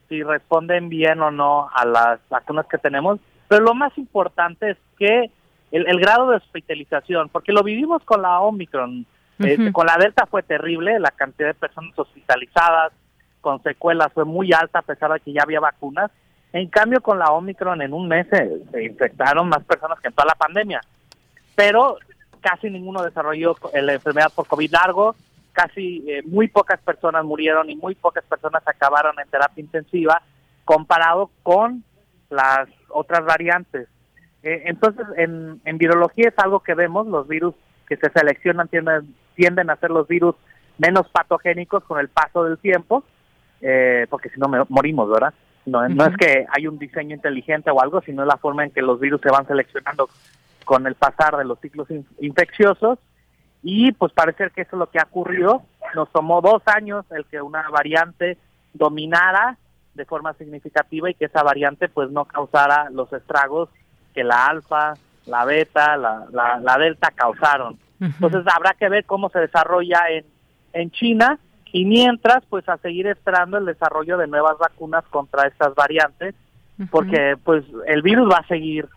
si 0.07 0.23
responden 0.23 0.89
bien 0.89 1.21
o 1.21 1.31
no 1.31 1.69
a 1.73 1.85
las 1.85 2.19
vacunas 2.29 2.65
que 2.67 2.77
tenemos, 2.77 3.19
pero 3.47 3.63
lo 3.63 3.73
más 3.73 3.97
importante 3.97 4.71
es 4.71 4.77
que 4.97 5.29
el, 5.71 5.99
grado 5.99 6.29
de 6.29 6.37
hospitalización, 6.37 7.29
porque 7.29 7.51
lo 7.51 7.61
vivimos 7.61 8.01
con 8.03 8.21
la 8.21 8.39
Omicron, 8.39 9.05
este, 9.39 9.71
con 9.71 9.85
la 9.85 9.97
Delta 9.97 10.25
fue 10.25 10.41
terrible, 10.41 10.99
la 10.99 11.11
cantidad 11.11 11.49
de 11.49 11.53
personas 11.53 11.97
hospitalizadas 11.99 12.93
con 13.41 13.61
secuelas 13.63 14.11
fue 14.13 14.25
muy 14.25 14.51
alta 14.53 14.79
a 14.79 14.83
pesar 14.83 15.11
de 15.13 15.19
que 15.19 15.33
ya 15.33 15.43
había 15.43 15.59
vacunas, 15.59 16.11
en 16.53 16.69
cambio, 16.69 17.01
con 17.01 17.19
la 17.19 17.31
Omicron 17.31 17.81
en 17.81 17.93
un 17.93 18.07
mes 18.07 18.27
se, 18.29 18.81
infectaron 18.83 19.49
más 19.49 19.63
personas 19.63 19.99
que 19.99 20.07
en 20.07 20.13
toda 20.13 20.27
la 20.27 20.35
pandemia. 20.35 20.81
Pero 21.55 21.97
casi 22.41 22.69
ninguno 22.69 23.03
desarrolló 23.03 23.55
la 23.73 23.93
enfermedad 23.93 24.31
por 24.33 24.47
COVID 24.47 24.71
largo, 24.71 25.15
casi 25.51 26.03
eh, 26.09 26.21
muy 26.25 26.47
pocas 26.47 26.79
personas 26.79 27.25
murieron 27.25 27.69
y 27.69 27.75
muy 27.75 27.95
pocas 27.95 28.23
personas 28.25 28.63
acabaron 28.65 29.19
en 29.19 29.29
terapia 29.29 29.61
intensiva 29.61 30.21
comparado 30.63 31.31
con 31.43 31.83
las 32.29 32.69
otras 32.89 33.25
variantes. 33.25 33.87
Eh, 34.43 34.63
entonces, 34.65 35.05
en, 35.17 35.59
en 35.65 35.77
virología 35.77 36.29
es 36.29 36.39
algo 36.39 36.61
que 36.61 36.75
vemos, 36.75 37.07
los 37.07 37.27
virus 37.27 37.55
que 37.87 37.97
se 37.97 38.09
seleccionan 38.09 38.67
tienden, 38.67 39.15
tienden 39.35 39.69
a 39.69 39.77
ser 39.77 39.91
los 39.91 40.07
virus 40.07 40.35
menos 40.77 41.09
patogénicos 41.09 41.83
con 41.83 41.99
el 41.99 42.09
paso 42.09 42.43
del 42.43 42.57
tiempo, 42.59 43.03
eh, 43.61 44.07
porque 44.09 44.29
si 44.29 44.39
no 44.39 44.47
morimos, 44.69 45.09
¿verdad? 45.09 45.33
No, 45.65 45.87
no 45.89 46.05
es 46.05 46.15
que 46.15 46.45
hay 46.49 46.67
un 46.67 46.79
diseño 46.79 47.15
inteligente 47.15 47.69
o 47.71 47.81
algo, 47.81 48.01
sino 48.01 48.23
la 48.23 48.37
forma 48.37 48.63
en 48.63 48.71
que 48.71 48.81
los 48.81 48.99
virus 48.99 49.19
se 49.21 49.29
van 49.29 49.45
seleccionando 49.45 50.09
con 50.63 50.87
el 50.87 50.95
pasar 50.95 51.35
de 51.37 51.45
los 51.45 51.59
ciclos 51.59 51.87
infecciosos. 52.19 52.99
Y 53.63 53.91
pues 53.91 54.13
parece 54.13 54.49
que 54.51 54.61
eso 54.61 54.75
es 54.75 54.79
lo 54.79 54.89
que 54.89 54.99
ha 54.99 55.03
ocurrido. 55.03 55.63
Nos 55.93 56.09
tomó 56.11 56.41
dos 56.41 56.61
años 56.67 57.05
el 57.11 57.25
que 57.25 57.41
una 57.41 57.69
variante 57.69 58.37
dominara 58.73 59.57
de 59.93 60.05
forma 60.05 60.33
significativa 60.33 61.09
y 61.09 61.15
que 61.15 61.25
esa 61.25 61.43
variante 61.43 61.89
pues 61.89 62.11
no 62.11 62.25
causara 62.25 62.89
los 62.91 63.11
estragos 63.11 63.69
que 64.13 64.23
la 64.23 64.45
alfa, 64.45 64.93
la 65.25 65.43
beta, 65.43 65.97
la, 65.97 66.27
la, 66.31 66.77
delta 66.77 67.11
causaron. 67.13 67.77
Entonces 67.99 68.43
habrá 68.55 68.73
que 68.73 68.87
ver 68.89 69.05
cómo 69.05 69.29
se 69.29 69.39
desarrolla 69.39 70.03
en, 70.09 70.25
en 70.73 70.91
China 70.91 71.39
y 71.71 71.85
mientras, 71.85 72.45
pues 72.49 72.67
a 72.69 72.77
seguir 72.77 73.07
esperando 73.07 73.57
el 73.57 73.65
desarrollo 73.65 74.17
de 74.17 74.27
nuevas 74.27 74.57
vacunas 74.57 75.03
contra 75.09 75.47
estas 75.47 75.73
variantes, 75.75 76.35
porque 76.91 77.35
pues 77.43 77.65
el 77.87 78.01
virus 78.01 78.31
va 78.31 78.37
a 78.37 78.47
seguir 78.47 78.87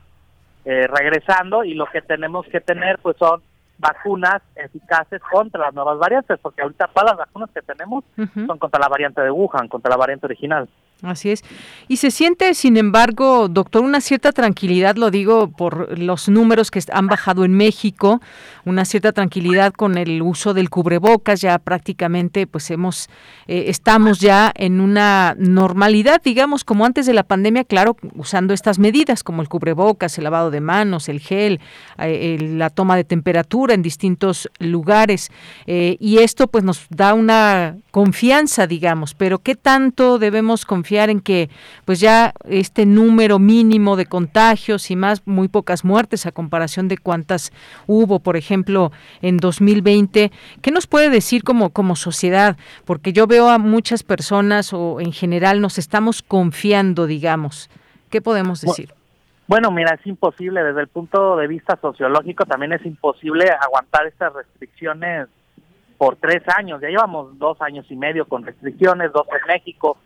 eh, 0.65 0.87
regresando 0.87 1.65
y 1.65 1.75
lo 1.75 1.87
que 1.87 2.03
tenemos 2.03 2.47
que 2.47 2.61
tener 2.61 2.99
pues 2.99 3.17
son 3.17 3.41
vacunas 3.79 4.43
eficaces 4.57 5.23
contra 5.23 5.63
las 5.63 5.75
nuevas 5.75 5.99
variantes, 5.99 6.39
porque 6.41 6.61
ahorita 6.61 6.89
todas 6.89 7.13
las 7.13 7.19
vacunas 7.19 7.51
que 7.55 7.63
tenemos 7.63 8.05
son 8.15 8.59
contra 8.59 8.79
la 8.79 8.89
variante 8.89 9.23
de 9.23 9.31
Wuhan, 9.31 9.69
contra 9.69 9.91
la 9.91 9.97
variante 9.97 10.27
original. 10.27 10.69
Así 11.03 11.31
es. 11.31 11.43
Y 11.89 11.97
se 11.97 12.11
siente, 12.11 12.53
sin 12.55 12.77
embargo, 12.77 13.49
doctor, 13.49 13.83
una 13.83 14.03
cierta 14.03 14.33
tranquilidad, 14.33 14.97
lo 14.97 15.11
digo 15.11 15.49
por 15.49 15.99
los 15.99 16.29
números 16.29 16.71
que 16.71 16.81
han 16.93 17.07
bajado 17.07 17.45
en 17.45 17.55
México, 17.55 18.21
una 18.67 18.85
cierta 18.85 19.13
tranquilidad 19.13 19.73
con 19.73 19.97
el 19.97 20.21
uso 20.21 20.53
del 20.53 20.69
cubrebocas, 20.69 21.41
ya 21.41 21.59
prácticamente 21.59 22.47
pues 22.47 22.71
hemos, 22.71 23.09
eh, 23.49 23.65
estamos 23.69 24.21
ya 24.21 24.53
en 24.55 24.81
una 24.81 25.35
normalidad, 25.39 26.21
digamos, 26.23 26.65
como 26.65 26.85
antes 26.85 27.07
de 27.07 27.15
la 27.15 27.23
pandemia, 27.23 27.65
claro, 27.65 27.97
usando 28.15 28.53
estas 28.53 28.79
medidas 28.79 29.25
como 29.25 29.41
el 29.41 29.49
cubrebocas, 29.49 30.19
el 30.19 30.25
lavado 30.25 30.51
de 30.51 30.61
manos, 30.61 31.09
el 31.09 31.21
gel, 31.21 31.61
eh, 31.99 32.37
la 32.41 32.69
toma 32.69 32.97
de 32.97 33.05
temperatura 33.05 33.73
en 33.73 33.81
distintos 33.81 34.51
lugares. 34.59 35.31
Eh, 35.67 35.97
y 35.99 36.19
esto 36.19 36.47
pues 36.49 36.63
nos 36.63 36.87
da 36.91 37.15
una 37.15 37.77
confianza, 37.91 38.67
digamos, 38.67 39.15
pero 39.15 39.39
¿qué 39.39 39.55
tanto 39.55 40.19
debemos 40.19 40.67
confiar? 40.67 40.90
En 40.91 41.21
que 41.21 41.49
pues 41.85 42.01
ya 42.01 42.33
este 42.49 42.87
número 42.87 43.39
mínimo 43.39 43.97
de 43.97 44.07
contagios 44.07 44.91
y 44.91 44.97
más 44.97 45.27
muy 45.27 45.49
pocas 45.49 45.85
muertes 45.85 46.27
a 46.27 46.33
comparación 46.33 46.89
de 46.89 46.99
cuántas 46.99 47.53
hubo, 47.87 48.19
por 48.19 48.37
ejemplo, 48.37 48.91
en 49.23 49.37
2020. 49.37 50.33
¿Qué 50.61 50.71
nos 50.71 50.87
puede 50.87 51.11
decir 51.11 51.45
como 51.45 51.71
como 51.71 51.97
sociedad? 51.97 52.57
Porque 52.85 53.13
yo 53.13 53.27
veo 53.27 53.49
a 53.49 53.59
muchas 53.59 54.03
personas 54.03 54.73
o 54.73 55.01
en 55.01 55.13
general 55.13 55.61
nos 55.61 55.79
estamos 55.79 56.23
confiando, 56.23 57.07
digamos. 57.07 57.71
¿Qué 58.11 58.21
podemos 58.21 58.61
decir? 58.61 58.93
Bueno, 59.47 59.71
mira, 59.71 59.95
es 59.95 60.07
imposible 60.07 60.63
desde 60.63 60.81
el 60.81 60.89
punto 60.89 61.37
de 61.37 61.49
vista 61.49 61.77
sociológico, 61.81 62.45
también 62.45 62.73
es 62.73 62.85
imposible 62.87 63.51
aguantar 63.51 64.07
estas 64.07 64.33
restricciones 64.33 65.29
por 66.01 66.17
tres 66.17 66.43
años. 66.57 66.81
Ya 66.81 66.89
llevamos 66.89 67.39
dos 67.39 67.61
años 67.61 67.85
y 67.91 67.95
medio 67.95 68.25
con 68.25 68.43
restricciones, 68.43 69.13
dos 69.13 69.27
en 69.29 69.47
México, 69.47 69.99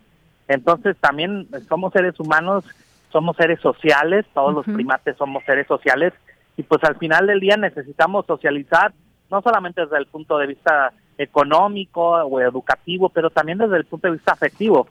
entonces 0.49 0.97
también 0.99 1.49
somos 1.69 1.93
seres 1.93 2.19
humanos, 2.21 2.65
somos 3.11 3.37
seres 3.37 3.61
sociales, 3.61 4.27
todos 4.35 4.55
los 4.55 4.65
primates 4.65 5.17
somos 5.17 5.45
seres 5.45 5.67
sociales 5.67 6.13
y 6.57 6.63
pues 6.63 6.83
al 6.85 6.97
final 6.97 7.27
del 7.27 7.41
día 7.41 7.57
necesitamos 7.57 8.27
socializar, 8.27 8.93
no 9.31 9.41
solamente 9.41 9.83
desde 9.83 9.99
el 9.99 10.07
punto 10.07 10.39
de 10.39 10.49
vista 10.49 10.93
económico 11.17 12.03
o 12.03 12.41
educativo, 12.41 13.09
pero 13.09 13.31
también 13.31 13.59
desde 13.59 13.77
el 13.77 13.85
punto 13.85 14.09
de 14.09 14.15
vista 14.15 14.33
afectivo. 14.33 14.89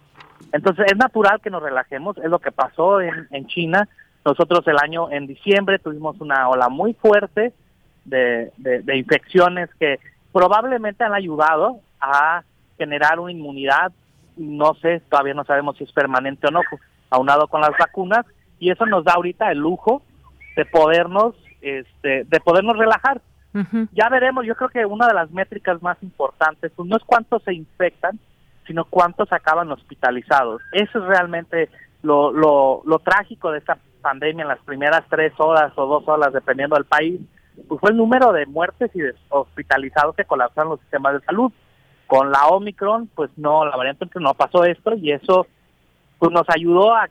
Entonces 0.51 0.85
es 0.91 0.97
natural 0.97 1.41
que 1.41 1.49
nos 1.49 1.61
relajemos, 1.61 2.17
es 2.17 2.29
lo 2.29 2.39
que 2.39 2.51
pasó 2.51 3.01
en, 3.01 3.27
en 3.31 3.47
China. 3.47 3.87
Nosotros 4.25 4.65
el 4.67 4.77
año 4.77 5.11
en 5.11 5.27
diciembre 5.27 5.79
tuvimos 5.79 6.19
una 6.21 6.49
ola 6.49 6.69
muy 6.69 6.93
fuerte 6.93 7.53
de, 8.05 8.51
de 8.57 8.97
infecciones 8.97 9.69
que 9.79 9.99
probablemente 10.31 11.03
han 11.03 11.13
ayudado 11.13 11.79
a 12.01 12.43
generar 12.77 13.19
una 13.19 13.31
inmunidad 13.31 13.91
no 14.37 14.73
sé, 14.75 15.01
todavía 15.09 15.33
no 15.33 15.43
sabemos 15.45 15.77
si 15.77 15.83
es 15.83 15.91
permanente 15.91 16.47
o 16.47 16.51
no, 16.51 16.61
aunado 17.09 17.47
con 17.47 17.61
las 17.61 17.71
vacunas, 17.77 18.25
y 18.59 18.71
eso 18.71 18.85
nos 18.85 19.03
da 19.03 19.13
ahorita 19.13 19.51
el 19.51 19.59
lujo 19.59 20.01
de 20.55 20.65
podernos, 20.65 21.35
este, 21.61 22.23
de 22.25 22.39
podernos 22.39 22.77
relajar. 22.77 23.21
Ya 23.91 24.09
veremos, 24.09 24.47
yo 24.47 24.55
creo 24.55 24.69
que 24.69 24.83
una 24.85 25.07
de 25.07 25.13
las 25.13 25.29
métricas 25.29 25.79
más 25.83 26.01
importantes, 26.01 26.71
pues 26.75 26.89
no 26.89 26.97
es 26.97 27.03
cuántos 27.03 27.43
se 27.43 27.53
infectan, 27.53 28.19
sino 28.65 28.85
cuántos 28.85 29.31
acaban 29.31 29.71
hospitalizados. 29.71 30.61
Eso 30.71 30.99
es 30.99 31.05
realmente 31.05 31.69
lo, 32.01 32.31
lo, 32.31 32.81
lo 32.85 32.99
trágico 32.99 33.51
de 33.51 33.59
esta 33.59 33.77
pandemia 34.01 34.43
en 34.43 34.47
las 34.47 34.59
primeras 34.59 35.03
tres 35.09 35.33
horas 35.37 35.71
o 35.75 35.85
dos 35.85 36.07
horas, 36.07 36.33
dependiendo 36.33 36.75
del 36.75 36.85
país, 36.85 37.21
pues 37.67 37.79
fue 37.79 37.91
el 37.91 37.97
número 37.97 38.31
de 38.31 38.45
muertes 38.45 38.91
y 38.95 38.99
de 39.01 39.13
hospitalizados 39.29 40.15
que 40.15 40.25
colapsaron 40.25 40.71
los 40.71 40.79
sistemas 40.81 41.13
de 41.13 41.25
salud. 41.25 41.51
Con 42.07 42.31
la 42.31 42.47
Omicron, 42.47 43.07
pues 43.15 43.31
no, 43.37 43.65
la 43.65 43.75
variante 43.75 44.07
no 44.19 44.33
pasó 44.33 44.65
esto 44.65 44.93
y 44.95 45.11
eso 45.11 45.47
pues 46.19 46.31
nos 46.31 46.43
ayudó 46.47 46.93
a, 46.93 47.09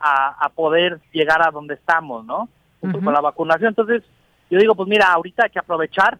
a, 0.00 0.48
poder 0.54 1.00
llegar 1.12 1.46
a 1.46 1.50
donde 1.50 1.74
estamos, 1.74 2.24
¿no? 2.24 2.48
Con 2.80 3.12
la 3.12 3.20
vacunación. 3.20 3.70
Entonces, 3.70 4.02
yo 4.50 4.58
digo, 4.58 4.74
pues 4.74 4.88
mira, 4.88 5.12
ahorita 5.12 5.44
hay 5.44 5.50
que 5.50 5.58
aprovechar. 5.58 6.18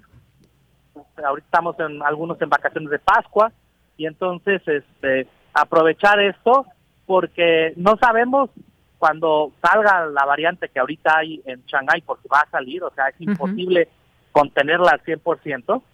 Ahorita 1.23 1.47
estamos 1.47 1.79
en 1.79 2.03
algunos 2.03 2.41
en 2.43 2.49
vacaciones 2.49 2.91
de 2.91 2.99
Pascua 2.99 3.53
y 3.97 4.07
entonces 4.07 4.63
este 4.67 5.29
aprovechar 5.53 6.21
esto 6.21 6.67
porque 7.07 7.73
no 7.77 7.97
sabemos 7.97 8.51
cuando 8.99 9.53
salga 9.63 10.07
la 10.07 10.25
variante 10.25 10.69
que 10.69 10.81
ahorita 10.81 11.19
hay 11.19 11.41
en 11.47 11.63
Shanghái, 11.67 12.03
porque 12.03 12.29
va 12.29 12.41
a 12.41 12.51
salir, 12.51 12.83
o 12.83 12.91
sea, 12.91 13.09
es 13.09 13.21
imposible 13.21 13.89
contenerla 14.33 14.91
al 14.91 15.03
100%, 15.03 15.23
este, 15.23 15.89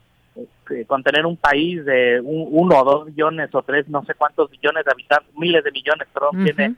contener 0.86 1.26
un 1.26 1.36
país 1.36 1.84
de 1.84 2.20
uno 2.22 2.80
o 2.80 2.84
dos 2.84 3.06
millones 3.06 3.50
o 3.52 3.62
tres, 3.62 3.88
no 3.88 4.04
sé 4.04 4.14
cuántos 4.14 4.50
millones 4.50 4.84
de 4.84 4.90
habitantes, 4.90 5.34
miles 5.36 5.62
de 5.62 5.70
millones, 5.70 6.08
perdón, 6.12 6.44
tiene 6.44 6.74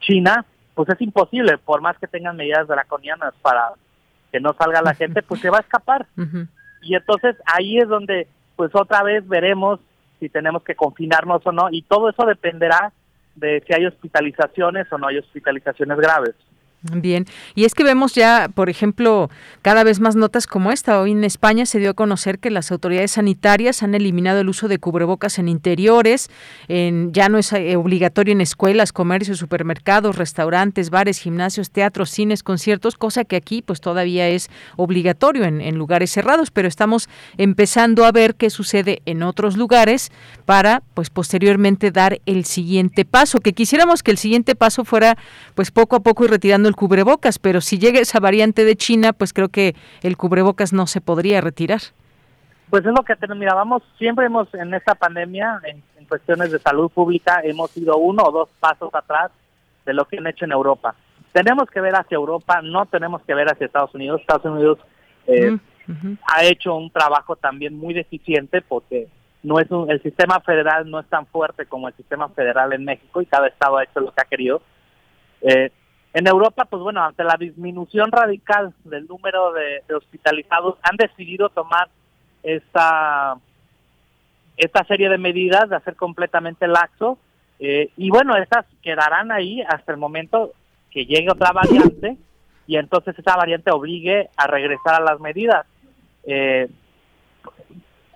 China, 0.00 0.44
pues 0.74 0.88
es 0.88 1.00
imposible, 1.00 1.58
por 1.58 1.80
más 1.80 1.98
que 1.98 2.06
tengan 2.06 2.36
medidas 2.36 2.68
draconianas 2.68 3.34
para 3.42 3.72
que 4.32 4.40
no 4.40 4.54
salga 4.58 4.82
la 4.82 4.94
gente, 4.94 5.22
pues 5.22 5.40
se 5.40 5.50
va 5.50 5.58
a 5.58 5.60
escapar. 5.60 6.06
Y 6.82 6.94
entonces 6.94 7.36
ahí 7.46 7.78
es 7.78 7.88
donde, 7.88 8.28
pues 8.56 8.70
otra 8.74 9.02
vez 9.02 9.26
veremos 9.26 9.80
si 10.20 10.28
tenemos 10.28 10.62
que 10.62 10.74
confinarnos 10.74 11.46
o 11.46 11.52
no, 11.52 11.68
y 11.70 11.82
todo 11.82 12.08
eso 12.08 12.24
dependerá 12.24 12.92
de 13.34 13.62
si 13.66 13.74
hay 13.74 13.86
hospitalizaciones 13.86 14.90
o 14.92 14.98
no 14.98 15.08
hay 15.08 15.18
hospitalizaciones 15.18 15.98
graves. 15.98 16.34
Bien, 16.82 17.26
y 17.54 17.64
es 17.64 17.74
que 17.74 17.82
vemos 17.82 18.14
ya, 18.14 18.48
por 18.54 18.70
ejemplo, 18.70 19.30
cada 19.62 19.82
vez 19.82 19.98
más 19.98 20.14
notas 20.14 20.46
como 20.46 20.70
esta. 20.70 21.00
Hoy 21.00 21.12
en 21.12 21.24
España 21.24 21.66
se 21.66 21.78
dio 21.78 21.90
a 21.90 21.94
conocer 21.94 22.38
que 22.38 22.50
las 22.50 22.70
autoridades 22.70 23.12
sanitarias 23.12 23.82
han 23.82 23.94
eliminado 23.94 24.40
el 24.40 24.48
uso 24.48 24.68
de 24.68 24.78
cubrebocas 24.78 25.38
en 25.38 25.48
interiores, 25.48 26.30
en, 26.68 27.12
ya 27.12 27.28
no 27.28 27.38
es 27.38 27.52
eh, 27.52 27.76
obligatorio 27.76 28.32
en 28.32 28.40
escuelas, 28.40 28.92
comercios, 28.92 29.38
supermercados, 29.38 30.16
restaurantes, 30.16 30.90
bares, 30.90 31.18
gimnasios, 31.18 31.70
teatros, 31.70 32.10
cines, 32.10 32.42
conciertos, 32.42 32.96
cosa 32.96 33.24
que 33.24 33.36
aquí 33.36 33.62
pues 33.62 33.80
todavía 33.80 34.28
es 34.28 34.48
obligatorio 34.76 35.44
en, 35.44 35.76
lugares 35.76 36.10
cerrados, 36.10 36.50
pero 36.50 36.68
estamos 36.68 37.08
empezando 37.36 38.04
a 38.04 38.12
ver 38.12 38.34
qué 38.34 38.48
sucede 38.48 39.02
en 39.04 39.22
otros 39.22 39.56
lugares 39.56 40.10
para 40.44 40.82
pues 40.94 41.10
posteriormente 41.10 41.90
dar 41.90 42.20
el 42.26 42.44
siguiente 42.44 43.04
paso, 43.04 43.40
que 43.40 43.52
quisiéramos 43.52 44.02
que 44.02 44.12
el 44.12 44.18
siguiente 44.18 44.54
paso 44.54 44.84
fuera 44.84 45.18
pues 45.54 45.70
poco 45.70 45.96
a 45.96 46.00
poco 46.00 46.24
ir 46.24 46.30
retirando 46.30 46.68
el 46.68 46.75
cubrebocas, 46.76 47.40
pero 47.40 47.60
si 47.60 47.78
llega 47.78 47.98
esa 47.98 48.20
variante 48.20 48.64
de 48.64 48.76
China, 48.76 49.12
pues 49.12 49.32
creo 49.32 49.48
que 49.48 49.74
el 50.02 50.16
cubrebocas 50.16 50.72
no 50.72 50.86
se 50.86 51.00
podría 51.00 51.40
retirar. 51.40 51.80
Pues 52.70 52.84
es 52.84 52.92
lo 52.92 53.04
que 53.04 53.16
tenemos, 53.16 53.38
mira, 53.38 53.54
vamos, 53.54 53.82
siempre 53.98 54.26
hemos 54.26 54.52
en 54.54 54.74
esta 54.74 54.94
pandemia, 54.94 55.60
en, 55.64 55.82
cuestiones 56.06 56.52
de 56.52 56.60
salud 56.60 56.88
pública, 56.88 57.40
hemos 57.42 57.76
ido 57.76 57.96
uno 57.96 58.22
o 58.22 58.30
dos 58.30 58.48
pasos 58.60 58.94
atrás 58.94 59.32
de 59.84 59.92
lo 59.92 60.04
que 60.04 60.18
han 60.18 60.26
hecho 60.28 60.44
en 60.44 60.52
Europa. 60.52 60.94
Tenemos 61.32 61.68
que 61.68 61.80
ver 61.80 61.96
hacia 61.96 62.14
Europa, 62.14 62.62
no 62.62 62.86
tenemos 62.86 63.22
que 63.22 63.34
ver 63.34 63.50
hacia 63.50 63.66
Estados 63.66 63.92
Unidos. 63.92 64.20
Estados 64.20 64.44
Unidos 64.44 64.78
eh, 65.26 65.58
ha 66.32 66.44
hecho 66.44 66.76
un 66.76 66.92
trabajo 66.92 67.34
también 67.34 67.76
muy 67.76 67.92
deficiente 67.92 68.62
porque 68.62 69.08
no 69.46 69.60
es 69.60 69.68
el 69.70 70.02
sistema 70.02 70.40
federal 70.40 70.90
no 70.90 70.98
es 70.98 71.06
tan 71.06 71.24
fuerte 71.26 71.66
como 71.66 71.86
el 71.86 71.94
sistema 71.94 72.28
federal 72.30 72.72
en 72.72 72.84
México 72.84 73.22
y 73.22 73.26
cada 73.26 73.46
estado 73.46 73.76
ha 73.76 73.84
hecho 73.84 74.00
lo 74.00 74.12
que 74.12 74.20
ha 74.20 74.24
querido. 74.24 74.60
Eh, 75.40 75.70
en 76.16 76.26
Europa, 76.26 76.64
pues 76.64 76.82
bueno, 76.82 77.04
ante 77.04 77.24
la 77.24 77.36
disminución 77.38 78.10
radical 78.10 78.72
del 78.84 79.06
número 79.06 79.52
de, 79.52 79.82
hospitalizados, 79.94 80.78
han 80.80 80.96
decidido 80.96 81.50
tomar 81.50 81.90
esta, 82.42 83.36
esta 84.56 84.84
serie 84.84 85.10
de 85.10 85.18
medidas, 85.18 85.68
de 85.68 85.76
hacer 85.76 85.94
completamente 85.94 86.66
laxo, 86.68 87.18
eh, 87.58 87.90
y 87.98 88.08
bueno, 88.08 88.34
estas 88.34 88.64
quedarán 88.82 89.30
ahí 89.30 89.60
hasta 89.60 89.92
el 89.92 89.98
momento 89.98 90.52
que 90.90 91.04
llegue 91.04 91.30
otra 91.30 91.52
variante 91.52 92.16
y 92.66 92.78
entonces 92.78 93.18
esa 93.18 93.36
variante 93.36 93.70
obligue 93.70 94.30
a 94.38 94.46
regresar 94.46 94.94
a 94.94 95.04
las 95.04 95.20
medidas. 95.20 95.66
Eh, 96.24 96.66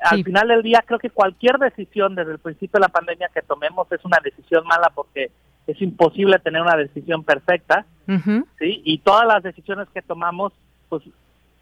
al 0.00 0.24
final 0.24 0.48
del 0.48 0.62
día 0.62 0.82
creo 0.86 0.98
que 0.98 1.10
cualquier 1.10 1.58
decisión 1.58 2.14
desde 2.14 2.32
el 2.32 2.38
principio 2.38 2.78
de 2.78 2.86
la 2.86 2.88
pandemia 2.88 3.28
que 3.28 3.42
tomemos 3.42 3.92
es 3.92 4.02
una 4.06 4.20
decisión 4.24 4.66
mala 4.66 4.90
porque 4.94 5.30
es 5.70 5.83
imposible 5.83 6.38
tener 6.38 6.62
una 6.62 6.76
decisión 6.76 7.24
perfecta, 7.24 7.87
¿sí? 8.59 8.83
Y 8.85 8.98
todas 8.98 9.26
las 9.26 9.42
decisiones 9.42 9.88
que 9.94 10.02
tomamos, 10.02 10.52
pues 10.88 11.02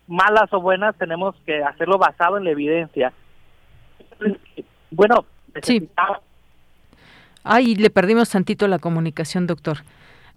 malas 0.06 0.52
o 0.52 0.60
buenas, 0.60 0.96
tenemos 0.96 1.34
que 1.44 1.62
hacerlo 1.62 1.98
basado 1.98 2.38
en 2.38 2.44
la 2.44 2.50
evidencia. 2.50 3.12
Bueno, 4.90 5.26
sí. 5.62 5.88
Ay, 7.44 7.74
le 7.76 7.90
perdimos 7.90 8.30
tantito 8.30 8.66
la 8.68 8.78
comunicación, 8.78 9.46
doctor. 9.46 9.78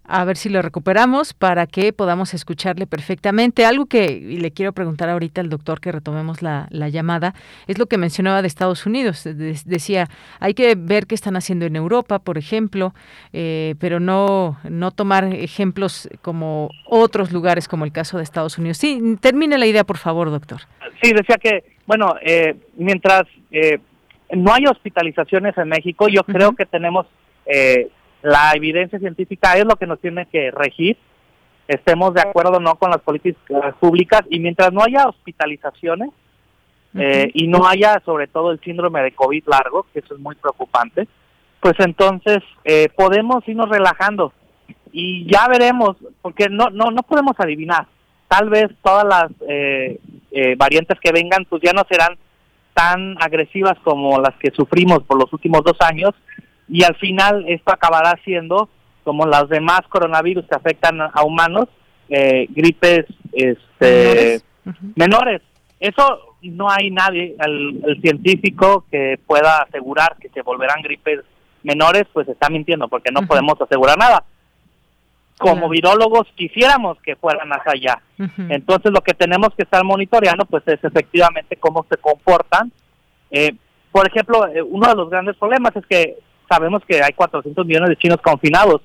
A 0.04 0.26
ver 0.26 0.36
si 0.36 0.50
lo 0.50 0.62
recuperamos 0.62 1.34
para 1.34 1.68
que 1.68 1.94
podamos 1.94 2.34
escucharle 2.34 2.88
perfectamente. 2.88 3.66
Algo 3.66 3.86
que 3.86 4.06
y 4.06 4.38
le 4.38 4.52
quiero 4.52 4.74
preguntar 4.74 5.10
ahorita 5.10 5.42
al 5.42 5.50
doctor 5.50 5.80
que 5.80 5.92
retomemos 5.92 6.42
la, 6.42 6.68
llamada 6.90 7.34
es 7.68 7.78
lo 7.78 7.86
que 7.86 7.98
mencionaba 7.98 8.42
de 8.42 8.48
Estados 8.48 8.86
Unidos. 8.86 9.24
decía, 9.24 10.08
hay 10.40 10.54
que 10.54 10.76
ver 10.76 11.06
qué 11.08 11.16
están 11.16 11.36
haciendo 11.36 11.66
en 11.66 11.76
Europa, 11.76 12.20
por 12.20 12.38
ejemplo, 12.38 12.94
eh, 13.32 13.76
pero 13.80 14.00
no, 14.00 14.58
no 14.64 14.92
tomar 14.92 15.26
ejemplos 15.34 16.10
como 16.22 16.70
otros 16.86 17.32
lugares 17.32 17.68
como 17.68 17.86
el 17.86 17.92
caso 17.92 18.18
de 18.18 18.24
Estados 18.24 18.58
Unidos. 18.58 18.78
Sí, 18.78 19.18
termine 19.22 19.58
la 19.58 19.68
idea, 19.68 19.84
por 19.84 19.98
favor, 19.98 20.30
doctor. 20.30 20.62
Sí, 21.02 21.14
decía 21.14 21.38
que, 21.38 21.64
bueno, 21.86 22.16
eh, 22.22 22.56
mientras 22.76 23.24
eh, 23.52 23.80
no 24.34 24.54
hay 24.54 24.66
hospitalizaciones 24.66 25.58
en 25.58 25.70
México, 25.70 26.08
yo 26.08 26.24
creo 26.24 26.54
que 26.54 26.66
tenemos... 26.66 27.06
Eh, 27.46 27.90
la 28.22 28.52
evidencia 28.54 29.00
científica 29.00 29.58
es 29.58 29.66
lo 29.66 29.76
que 29.76 29.88
nos 29.88 30.00
tiene 30.00 30.26
que 30.28 30.52
regir, 30.52 30.98
estemos 31.68 32.14
de 32.14 32.22
acuerdo 32.22 32.58
o 32.58 32.60
no 32.60 32.76
con 32.76 32.92
las 32.92 33.02
políticas 33.02 33.76
públicas 33.80 34.22
y 34.30 34.40
mientras 34.40 34.72
no 34.74 34.84
haya 34.84 35.08
hospitalizaciones 35.08 36.10
eh, 36.96 37.32
y 37.34 37.48
no 37.48 37.66
haya 37.66 38.02
sobre 38.04 38.28
todo 38.28 38.52
el 38.52 38.60
síndrome 38.60 39.02
de 39.02 39.14
COVID 39.14 39.44
largo, 39.48 39.86
que 39.94 40.00
eso 40.00 40.16
es 40.16 40.20
muy 40.20 40.36
preocupante, 40.36 41.08
pues 41.62 41.76
entonces 41.80 42.40
eh, 42.66 42.90
podemos 42.96 43.48
irnos 43.48 43.70
relajando 43.70 44.34
y 44.92 45.26
ya 45.32 45.48
veremos, 45.48 45.96
porque 46.22 46.50
no, 46.50 46.70
no, 46.70 46.92
no 46.92 47.04
podemos 47.04 47.36
adivinar. 47.38 47.88
Tal 48.28 48.50
vez 48.50 48.68
todas 48.84 49.06
las 49.06 49.32
eh, 49.48 50.00
variantes 50.58 51.00
que 51.00 51.12
vengan 51.12 51.46
pues 51.46 51.62
ya 51.64 51.72
no 51.72 51.84
serán 51.90 52.18
tan 52.74 53.16
agresivas 53.22 53.78
como 53.84 54.20
las 54.20 54.36
que 54.36 54.52
sufrimos 54.52 55.04
por 55.04 55.18
los 55.18 55.32
últimos 55.34 55.62
dos 55.64 55.78
años 55.82 56.12
y 56.68 56.84
al 56.84 56.96
final 56.96 57.46
esto 57.48 57.72
acabará 57.72 58.20
siendo 58.24 58.70
como 59.04 59.26
las 59.26 59.50
demás 59.50 59.82
coronavirus 59.90 60.46
que 60.46 60.56
afectan 60.56 61.02
a 61.02 61.24
humanos, 61.24 61.68
eh, 62.10 62.48
gripes 62.50 63.06
este, 63.34 64.42
menores. 64.96 65.42
Eso 65.80 66.36
no 66.44 66.70
hay 66.70 66.92
nadie, 66.92 67.36
el, 67.40 68.00
científico 68.02 68.86
que 68.92 69.20
pueda 69.26 69.64
asegurar 69.64 70.16
que 70.20 70.30
se 70.30 70.42
volverán 70.42 70.82
gripes 70.82 71.22
menores, 71.64 72.06
pues 72.14 72.28
está 72.28 72.50
mintiendo 72.50 72.88
porque 72.88 73.12
no 73.12 73.26
podemos 73.28 73.60
asegurar 73.60 73.98
nada. 73.98 74.24
Como 75.38 75.70
virólogos 75.70 76.28
quisiéramos 76.36 77.02
que 77.02 77.16
fueran 77.16 77.50
más 77.50 77.66
allá. 77.66 78.00
Entonces 78.50 78.92
lo 78.92 79.02
que 79.02 79.16
tenemos 79.16 79.50
que 79.56 79.64
estar 79.64 79.84
monitoreando 79.84 80.46
pues 80.46 80.62
es 80.68 80.84
efectivamente 80.84 81.58
cómo 81.58 81.86
se 81.90 81.98
comportan. 81.98 82.72
Eh, 83.32 83.56
por 83.92 84.08
ejemplo, 84.08 84.48
eh, 84.48 84.62
uno 84.62 84.88
de 84.88 84.96
los 84.96 85.10
grandes 85.10 85.36
problemas 85.38 85.76
es 85.76 85.86
que 85.88 86.18
sabemos 86.52 86.84
que 86.86 87.02
hay 87.02 87.14
400 87.14 87.66
millones 87.66 87.90
de 87.90 87.96
chinos 87.96 88.20
confinados, 88.22 88.82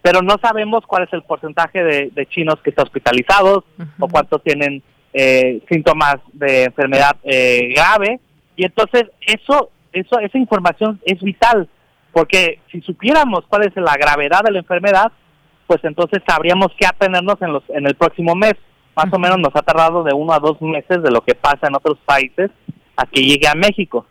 pero 0.00 0.22
no 0.22 0.36
sabemos 0.40 0.84
cuál 0.86 1.02
es 1.04 1.12
el 1.12 1.22
porcentaje 1.22 1.84
de, 1.84 2.26
chinos 2.30 2.56
que 2.62 2.70
están 2.70 2.86
hospitalizados 2.86 3.64
o 3.98 4.08
cuántos 4.08 4.42
tienen 4.42 4.82
eh, 5.12 5.60
síntomas 5.68 6.16
de 6.32 6.64
enfermedad 6.64 7.16
eh, 7.22 7.74
grave. 7.74 8.20
Y 8.56 8.64
entonces 8.64 9.04
eso, 9.20 9.70
eso, 9.92 10.18
esa 10.18 10.38
información 10.38 10.98
es 11.04 11.20
vital, 11.20 11.68
porque 12.12 12.60
si 12.72 12.80
supiéramos 12.80 13.44
cuál 13.48 13.66
es 13.66 13.76
la 13.76 13.96
gravedad 13.96 14.40
de 14.42 14.52
la 14.52 14.60
enfermedad, 14.60 15.12
pues 15.66 15.84
entonces 15.84 16.22
sabríamos 16.26 16.68
qué 16.78 16.86
atenernos 16.86 17.36
en, 17.42 17.52
los, 17.52 17.62
en 17.68 17.86
el 17.86 17.96
próximo 17.96 18.34
mes. 18.34 18.54
Más 18.96 19.12
o 19.12 19.18
menos 19.18 19.38
nos 19.38 19.54
ha 19.54 19.62
tardado 19.62 20.04
de 20.04 20.14
uno 20.14 20.32
a 20.32 20.38
dos 20.38 20.60
meses 20.62 21.02
de 21.02 21.10
lo 21.10 21.20
que 21.20 21.34
pasa 21.34 21.66
en 21.66 21.74
otros 21.74 21.98
países 22.06 22.50
a 22.96 23.04
que 23.06 23.22
llegue 23.22 23.48
a 23.48 23.54
México. 23.54 24.06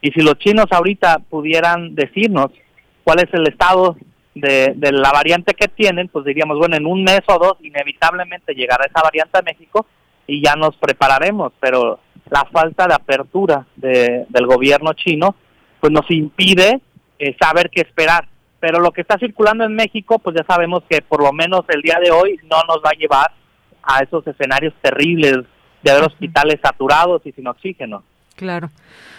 Y 0.00 0.10
si 0.10 0.20
los 0.20 0.38
chinos 0.38 0.66
ahorita 0.70 1.18
pudieran 1.28 1.94
decirnos 1.94 2.48
cuál 3.04 3.20
es 3.20 3.32
el 3.32 3.48
estado 3.48 3.96
de, 4.34 4.74
la 4.92 5.10
variante 5.10 5.54
que 5.54 5.68
tienen, 5.68 6.08
pues 6.08 6.24
diríamos, 6.24 6.58
bueno, 6.58 6.76
en 6.76 6.86
un 6.86 7.02
mes 7.02 7.20
o 7.26 7.38
dos 7.38 7.56
inevitablemente 7.62 8.54
llegará 8.54 8.86
esa 8.86 9.02
variante 9.02 9.38
a 9.38 9.42
México 9.42 9.86
y 10.26 10.42
ya 10.42 10.54
nos 10.54 10.76
prepararemos, 10.76 11.52
pero 11.60 11.98
la 12.30 12.44
falta 12.44 12.86
de 12.86 12.94
apertura 12.94 13.66
del 13.76 14.46
gobierno 14.46 14.92
chino 14.92 15.34
pues 15.80 15.92
nos 15.92 16.10
impide 16.10 16.80
eh, 17.18 17.36
saber 17.40 17.70
qué 17.70 17.80
esperar. 17.80 18.28
Pero 18.60 18.80
lo 18.80 18.90
que 18.90 19.02
está 19.02 19.16
circulando 19.18 19.64
en 19.64 19.74
México, 19.74 20.18
pues 20.18 20.36
ya 20.36 20.44
sabemos 20.44 20.82
que 20.88 21.00
por 21.00 21.22
lo 21.22 21.32
menos 21.32 21.62
el 21.68 21.80
día 21.80 21.98
de 22.02 22.10
hoy 22.10 22.38
no 22.50 22.60
nos 22.66 22.78
va 22.78 22.90
a 22.90 22.98
llevar 22.98 23.32
a 23.82 24.00
esos 24.02 24.26
escenarios 24.26 24.74
terribles 24.82 25.38
de 25.82 25.90
haber 25.90 26.04
hospitales 26.04 26.58
saturados 26.62 27.24
y 27.24 27.32
sin 27.32 27.46
oxígeno. 27.46 28.02
Claro. 28.34 28.70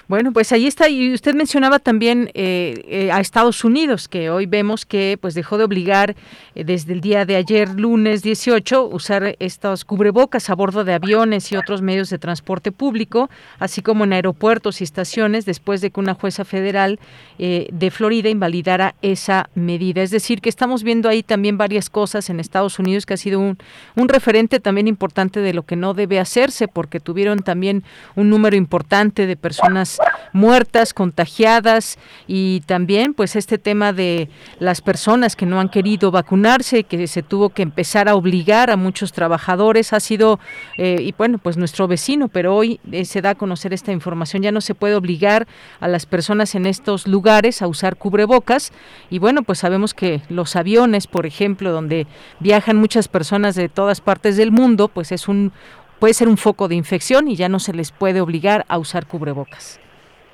Bueno, 0.10 0.34
pues 0.34 0.52
ahí 0.52 0.66
está. 0.66 0.90
Y 0.90 1.14
usted 1.14 1.36
mencionaba 1.36 1.78
también 1.78 2.32
eh, 2.34 2.84
eh, 2.88 3.12
a 3.12 3.20
Estados 3.20 3.64
Unidos, 3.64 4.08
que 4.08 4.32
hoy 4.32 4.48
vemos 4.48 4.84
que 4.84 5.20
pues 5.22 5.36
dejó 5.36 5.60
de 5.60 5.66
obligar 5.66 6.16
eh, 6.56 6.64
desde 6.64 6.94
el 6.94 7.02
día 7.02 7.26
de 7.26 7.36
ayer, 7.36 7.70
lunes 7.80 8.24
18, 8.24 8.88
usar 8.88 9.36
estos 9.38 9.86
cubrebocas 9.86 10.50
a 10.50 10.56
bordo 10.56 10.84
de 10.84 10.96
aviones 10.96 11.52
y 11.52 11.58
otros 11.58 11.84
medios 11.84 12.10
de 12.10 12.18
transporte 12.18 12.72
público, 12.72 13.30
así 13.60 13.84
como 13.84 14.04
en 14.04 14.14
aeropuertos 14.14 14.82
y 14.82 14.84
estaciones, 14.84 15.46
después 15.46 15.80
de 15.80 15.92
que 15.92 16.00
una 16.00 16.16
jueza 16.16 16.44
federal 16.44 17.00
de 17.38 17.92
Florida 17.92 18.28
invalidara 18.28 18.96
esa 19.02 19.50
medida. 19.56 20.02
Es 20.02 20.12
decir, 20.12 20.42
que 20.42 20.50
estamos 20.50 20.84
viendo 20.84 21.08
ahí 21.08 21.24
también 21.24 21.58
varias 21.58 21.90
cosas 21.90 22.30
en 22.30 22.42
Estados 22.42 22.80
Unidos 22.80 23.06
que 23.06 23.14
ha 23.14 23.18
sido 23.18 23.40
un, 23.40 23.58
un 23.96 24.10
referente 24.10 24.60
también 24.60 24.90
importante 24.90 25.40
de 25.40 25.54
lo 25.54 25.64
que 25.64 25.78
no 25.78 25.94
debe 25.94 26.20
hacerse, 26.20 26.68
porque 26.68 27.00
tuvieron 27.00 27.40
también 27.40 27.84
un 28.16 28.30
número 28.30 28.58
importante 28.58 29.26
de 29.26 29.38
personas 29.38 29.99
muertas, 30.34 30.94
contagiadas 30.94 31.98
y 32.28 32.62
también 32.62 33.14
pues 33.14 33.36
este 33.36 33.58
tema 33.58 33.94
de 33.94 34.30
las 34.60 34.82
personas 34.82 35.36
que 35.36 35.46
no 35.46 35.60
han 35.60 35.70
querido 35.70 36.12
vacunarse, 36.12 36.84
que 36.84 37.08
se 37.08 37.24
tuvo 37.24 37.50
que 37.50 37.64
empezar 37.64 38.10
a 38.10 38.16
obligar 38.16 38.70
a 38.70 38.78
muchos 38.78 39.12
trabajadores, 39.12 39.94
ha 39.94 40.00
sido, 40.00 40.40
eh, 40.78 40.98
y 41.00 41.14
bueno, 41.18 41.38
pues 41.38 41.58
nuestro 41.58 41.88
vecino, 41.88 42.28
pero 42.28 42.56
hoy 42.56 42.80
eh, 42.92 43.06
se 43.06 43.22
da 43.22 43.32
a 43.32 43.36
conocer 43.36 43.74
esta 43.74 43.92
información, 43.92 44.42
ya 44.42 44.52
no 44.52 44.62
se 44.62 44.76
puede 44.76 44.96
obligar 44.96 45.48
a 45.80 45.88
las 45.88 46.06
personas 46.06 46.56
en 46.56 46.66
estos 46.66 47.08
lugares 47.08 47.62
a 47.62 47.68
usar 47.68 47.96
cubrebocas 47.96 48.72
y 49.10 49.20
bueno, 49.20 49.44
pues 49.44 49.60
sabemos 49.60 49.94
que 49.94 50.22
los 50.30 50.56
aviones, 50.56 51.08
por 51.08 51.26
ejemplo, 51.26 51.72
donde 51.72 52.08
viajan 52.40 52.78
muchas 52.78 53.08
personas 53.08 53.56
de 53.56 53.70
todas 53.70 54.02
partes 54.02 54.38
del 54.38 54.52
mundo, 54.52 54.88
pues 54.88 55.12
es 55.12 55.28
un 55.28 55.52
puede 56.00 56.14
ser 56.14 56.30
un 56.30 56.38
foco 56.38 56.70
de 56.70 56.76
infección 56.76 57.28
y 57.28 57.36
ya 57.36 57.50
no 57.50 57.60
se 57.60 57.74
les 57.74 57.92
puede 57.92 58.22
obligar 58.22 58.66
a 58.70 58.78
usar 58.78 59.06
cubrebocas. 59.06 59.82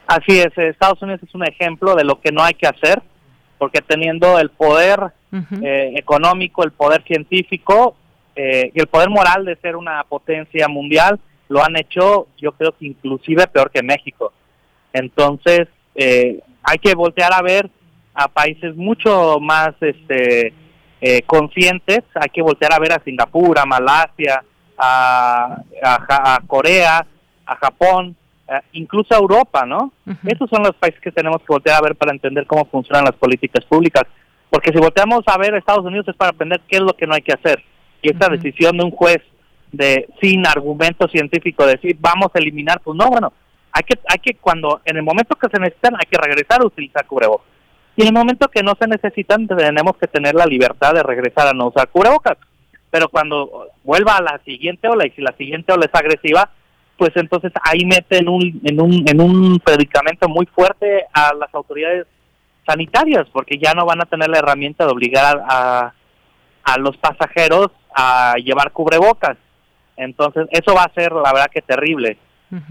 Así 0.08 0.40
es, 0.40 0.56
Estados 0.58 1.02
Unidos 1.02 1.22
es 1.24 1.34
un 1.34 1.48
ejemplo 1.48 1.96
de 1.96 2.04
lo 2.04 2.22
que 2.22 2.32
no 2.32 2.44
hay 2.44 2.54
que 2.54 2.68
hacer, 2.68 3.02
porque 3.58 3.82
teniendo 3.82 4.38
el 4.38 4.50
poder 4.50 5.00
eh, 5.64 5.94
económico, 5.96 6.64
el 6.64 6.72
poder 6.72 7.04
científico 7.04 7.96
eh, 8.36 8.72
y 8.74 8.80
el 8.80 8.88
poder 8.88 9.10
moral 9.10 9.46
de 9.46 9.56
ser 9.58 9.76
una 9.76 10.04
potencia 10.04 10.68
mundial, 10.68 11.20
lo 11.48 11.64
han 11.64 11.76
hecho 11.78 12.28
yo 12.38 12.52
creo 12.52 12.72
que 12.74 12.86
inclusive 12.86 13.48
peor 13.48 13.72
que 13.72 13.82
México. 13.82 14.32
Entonces, 14.94 15.68
eh, 15.96 16.40
hay 16.64 16.78
que 16.78 16.94
voltear 16.94 17.34
a 17.34 17.42
ver 17.42 17.70
a 18.14 18.28
países 18.28 18.76
mucho 18.76 19.40
más 19.40 19.72
este, 19.82 20.54
conscientes, 21.26 22.02
hay 22.16 22.30
que 22.30 22.42
voltear 22.42 22.74
a 22.74 22.80
ver 22.80 22.94
a 22.94 23.04
Singapur, 23.04 23.60
a 23.60 23.66
Malasia, 23.66 24.44
a, 24.78 25.62
a 25.84 26.40
Corea, 26.48 27.06
a 27.46 27.56
Japón, 27.58 28.16
eh, 28.48 28.62
incluso 28.74 29.14
a 29.14 29.18
Europa, 29.18 29.66
¿no? 29.66 29.92
Esos 30.26 30.50
son 30.50 30.64
los 30.64 30.76
países 30.76 31.02
que 31.02 31.12
tenemos 31.12 31.40
que 31.40 31.48
voltear 31.50 31.78
a 31.78 31.84
ver 31.84 31.96
para 31.96 32.12
entender 32.12 32.46
cómo 32.46 32.66
funcionan 32.66 33.06
las 33.06 33.16
políticas 33.16 33.66
públicas. 33.66 34.04
Porque 34.50 34.72
si 34.72 34.78
volteamos 34.78 35.24
a 35.26 35.38
ver 35.38 35.56
a 35.56 35.58
Estados 35.58 35.86
Unidos 35.86 36.08
es 36.08 36.16
para 36.16 36.32
aprender 36.32 36.62
qué 36.68 36.78
es 36.78 36.82
lo 36.82 36.96
que 36.96 37.08
no 37.08 37.16
hay 37.16 37.22
que 37.22 37.34
hacer. 37.34 37.64
Y 38.02 38.12
esta 38.12 38.30
decisión 38.30 38.78
de 38.78 38.84
un 38.84 38.92
juez 38.92 39.22
de 39.72 40.08
sin 40.22 40.46
argumento 40.46 41.08
científico 41.08 41.66
decir 41.66 41.98
vamos 42.00 42.30
a 42.34 42.40
eliminar, 42.40 42.80
pues 42.82 42.96
no, 42.96 43.10
bueno, 43.10 43.34
hay 43.72 43.84
que, 43.84 44.00
hay 44.08 44.20
que 44.20 44.36
cuando, 44.36 44.80
en 44.86 44.98
el 44.98 45.04
momento 45.04 45.36
que 45.36 45.50
se 45.50 45.60
necesitan, 45.60 45.96
hay 45.96 46.06
que 46.10 46.18
regresar 46.18 46.62
a 46.62 46.68
utilizar 46.68 47.06
cubrebocas. 47.06 47.48
Y 47.98 48.02
en 48.04 48.10
el 48.10 48.14
momento 48.14 48.48
que 48.50 48.64
no 48.64 48.74
se 48.80 48.88
necesitan, 48.88 49.48
tenemos 49.48 49.98
que 49.98 50.08
tener 50.08 50.36
la 50.36 50.46
libertad 50.46 50.94
de 50.94 51.04
regresar 51.04 51.48
a 51.48 51.54
no 51.54 51.68
usar 51.68 51.90
cubrebocas. 51.90 52.38
Pero 52.92 53.10
cuando 53.10 53.70
vuelva 53.84 54.18
a 54.18 54.22
la 54.22 54.40
siguiente 54.46 54.88
ola 54.88 55.06
y 55.06 55.12
si 55.12 55.22
la 55.22 55.36
siguiente 55.38 55.74
ola 55.74 55.86
es 55.86 55.96
agresiva, 55.96 56.50
pues 56.98 57.12
entonces 57.16 57.52
ahí 57.64 57.86
mete 57.86 58.18
en 58.18 58.30
un, 58.30 58.62
en 58.64 58.82
un, 58.82 59.04
en 59.08 59.22
un 59.22 59.60
predicamento 59.60 60.28
muy 60.30 60.46
fuerte 60.46 61.06
a 61.14 61.34
las 61.34 61.54
autoridades 61.54 62.08
sanitarias, 62.66 63.28
porque 63.32 63.58
ya 63.58 63.74
no 63.74 63.86
van 63.86 64.02
a 64.02 64.06
tener 64.06 64.30
la 64.30 64.40
herramienta 64.40 64.86
de 64.86 64.92
obligar 64.92 65.44
a, 65.48 65.94
a 66.64 66.80
los 66.80 66.98
pasajeros 66.98 67.68
a 67.94 68.36
llevar 68.44 68.72
cubrebocas. 68.72 69.38
Entonces, 69.98 70.48
eso 70.52 70.74
va 70.74 70.84
a 70.84 70.94
ser, 70.94 71.12
la 71.12 71.32
verdad, 71.32 71.52
que 71.52 71.62
terrible, 71.62 72.18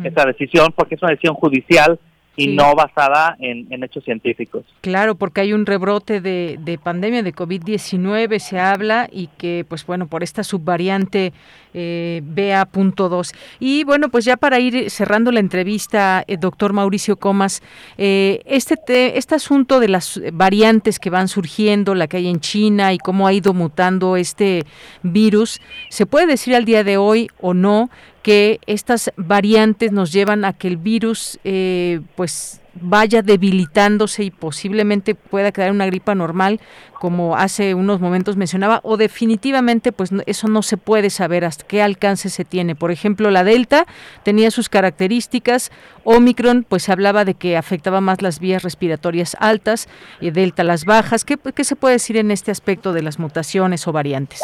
esa 0.03 0.25
decisión, 0.25 0.73
porque 0.75 0.95
es 0.95 1.03
una 1.03 1.11
decisión 1.11 1.35
judicial 1.35 1.99
y 2.37 2.49
no 2.49 2.75
basada 2.75 3.37
en, 3.39 3.83
hechos 3.83 4.05
científicos. 4.05 4.65
Claro, 4.81 5.15
porque 5.15 5.43
hay 5.43 5.53
un 5.53 5.67
rebrote 5.67 6.21
de, 6.21 6.59
de 6.61 6.79
pandemia 6.79 7.23
de 7.23 7.35
COVID-19, 7.35 8.39
se 8.39 8.59
habla, 8.59 9.09
y 9.11 9.29
que, 9.39 9.65
pues 9.69 9.87
bueno, 9.87 10.07
por 10.07 10.23
esta 10.23 10.43
subvariante 10.43 11.33
eh, 11.77 12.23
BA.2. 12.25 13.35
Y 13.59 13.83
bueno, 13.83 14.09
pues 14.09 14.25
ya 14.25 14.37
para 14.37 14.61
ir 14.61 14.91
cerrando 14.91 15.33
la 15.33 15.41
entrevista, 15.41 16.23
eh, 16.29 16.37
doctor 16.37 16.73
Mauricio 16.73 17.17
Comas, 17.17 17.63
eh, 17.99 18.43
este, 18.47 19.19
este 19.19 19.35
asunto 19.35 19.81
de 19.81 19.89
las 19.89 20.21
variantes 20.33 21.01
que 21.01 21.11
van 21.11 21.27
surgiendo, 21.27 21.97
la 21.97 22.07
que 22.07 22.19
hay 22.19 22.29
en 22.29 22.39
China 22.39 22.93
y 22.93 22.99
cómo 22.99 23.27
ha 23.27 23.33
ido 23.33 23.55
mutando 23.55 24.17
este 24.17 24.65
virus, 25.03 25.61
¿se 25.89 26.07
puede 26.07 26.27
decir 26.27 26.55
al 26.55 26.65
día 26.65 26.85
de 26.85 26.97
hoy 26.97 27.29
o 27.41 27.55
no 27.55 27.91
que 28.25 28.59
estas 28.67 29.13
variantes 29.19 29.93
nos 29.93 30.11
llevan 30.11 30.47
a 30.47 30.55
que 30.55 30.67
el 30.67 30.79
virus 30.79 31.39
eh, 31.45 32.01
pues 32.17 32.63
vaya 32.81 33.21
debilitándose 33.21 34.25
y 34.25 34.31
posiblemente 34.31 35.15
pueda 35.15 35.53
quedar 35.53 35.71
una 35.71 35.85
gripa 35.85 36.15
normal 36.15 36.59
como 36.95 37.37
hace 37.37 37.75
unos 37.75 38.01
momentos 38.01 38.39
mencionaba 38.39 38.81
o 38.83 38.97
definitivamente 38.97 39.93
pues 39.93 40.11
eso 40.25 40.49
no 40.49 40.63
se 40.63 40.79
puede 40.79 41.11
saber 41.11 41.45
hasta 41.45 41.67
qué 41.67 41.83
alcance 41.83 42.31
se 42.31 42.47
tiene. 42.47 42.75
Por 42.75 42.91
ejemplo 42.91 43.31
la 43.31 43.45
delta 43.45 43.87
tenía 44.23 44.51
sus 44.51 44.71
características 44.71 45.71
omicron 46.03 46.65
pues 46.67 46.85
se 46.85 46.93
hablaba 46.93 47.27
de 47.27 47.35
que 47.35 47.59
afectaba 47.59 48.01
más 48.01 48.23
las 48.23 48.41
vías 48.41 48.63
respiratorias 48.63 49.37
altas 49.39 49.87
y 50.23 50.31
delta 50.31 50.65
las 50.65 50.87
bajas 50.87 51.27
qué, 51.27 51.37
qué 51.55 51.65
se 51.65 51.77
puede 51.77 51.97
decir 51.97 52.17
en 52.17 52.31
este 52.31 52.51
aspecto 52.51 52.95
de 52.95 53.03
las 53.03 53.19
mutaciones 53.19 53.87
o 53.87 53.93
variantes 53.93 54.41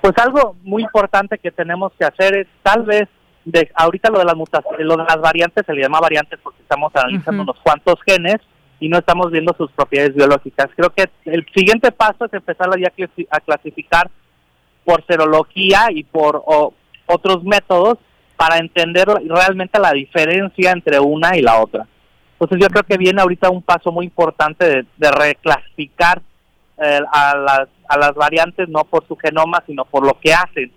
pues 0.00 0.14
algo 0.18 0.56
muy 0.62 0.82
importante 0.82 1.38
que 1.38 1.50
tenemos 1.50 1.92
que 1.98 2.04
hacer 2.04 2.36
es 2.36 2.46
tal 2.62 2.82
vez 2.84 3.08
de 3.44 3.70
ahorita 3.74 4.10
lo 4.10 4.18
de 4.18 4.24
las 4.24 4.36
mutaciones, 4.36 4.80
lo 4.80 4.96
de 4.96 5.04
las 5.04 5.20
variantes 5.20 5.64
se 5.64 5.72
le 5.72 5.82
llama 5.82 6.00
variantes 6.00 6.38
porque 6.42 6.62
estamos 6.62 6.92
analizando 6.94 7.42
unos 7.42 7.58
cuantos 7.62 7.96
genes 8.06 8.36
y 8.80 8.88
no 8.88 8.98
estamos 8.98 9.30
viendo 9.30 9.54
sus 9.56 9.70
propiedades 9.72 10.14
biológicas. 10.14 10.68
Creo 10.76 10.90
que 10.90 11.08
el 11.24 11.46
siguiente 11.54 11.90
paso 11.90 12.26
es 12.26 12.32
empezar 12.32 12.68
ya 12.78 12.92
a 13.30 13.40
clasificar 13.40 14.10
por 14.84 15.04
serología 15.06 15.88
y 15.90 16.04
por 16.04 16.42
otros 17.06 17.42
métodos 17.42 17.98
para 18.36 18.58
entender 18.58 19.08
realmente 19.08 19.78
la 19.80 19.92
diferencia 19.92 20.70
entre 20.70 21.00
una 21.00 21.36
y 21.36 21.42
la 21.42 21.60
otra. 21.60 21.86
Entonces 22.32 22.58
yo 22.60 22.68
creo 22.68 22.84
que 22.84 22.96
viene 22.96 23.20
ahorita 23.20 23.50
un 23.50 23.62
paso 23.62 23.90
muy 23.90 24.06
importante 24.06 24.86
de 24.96 25.10
reclasificar 25.10 26.22
eh, 26.80 27.00
a, 27.10 27.36
las, 27.36 27.68
a 27.88 27.96
las 27.98 28.14
variantes 28.14 28.68
no 28.68 28.84
por 28.84 29.06
su 29.08 29.16
genoma, 29.16 29.62
sino 29.66 29.84
por 29.84 30.06
lo 30.06 30.18
que 30.20 30.32
hacen, 30.32 30.70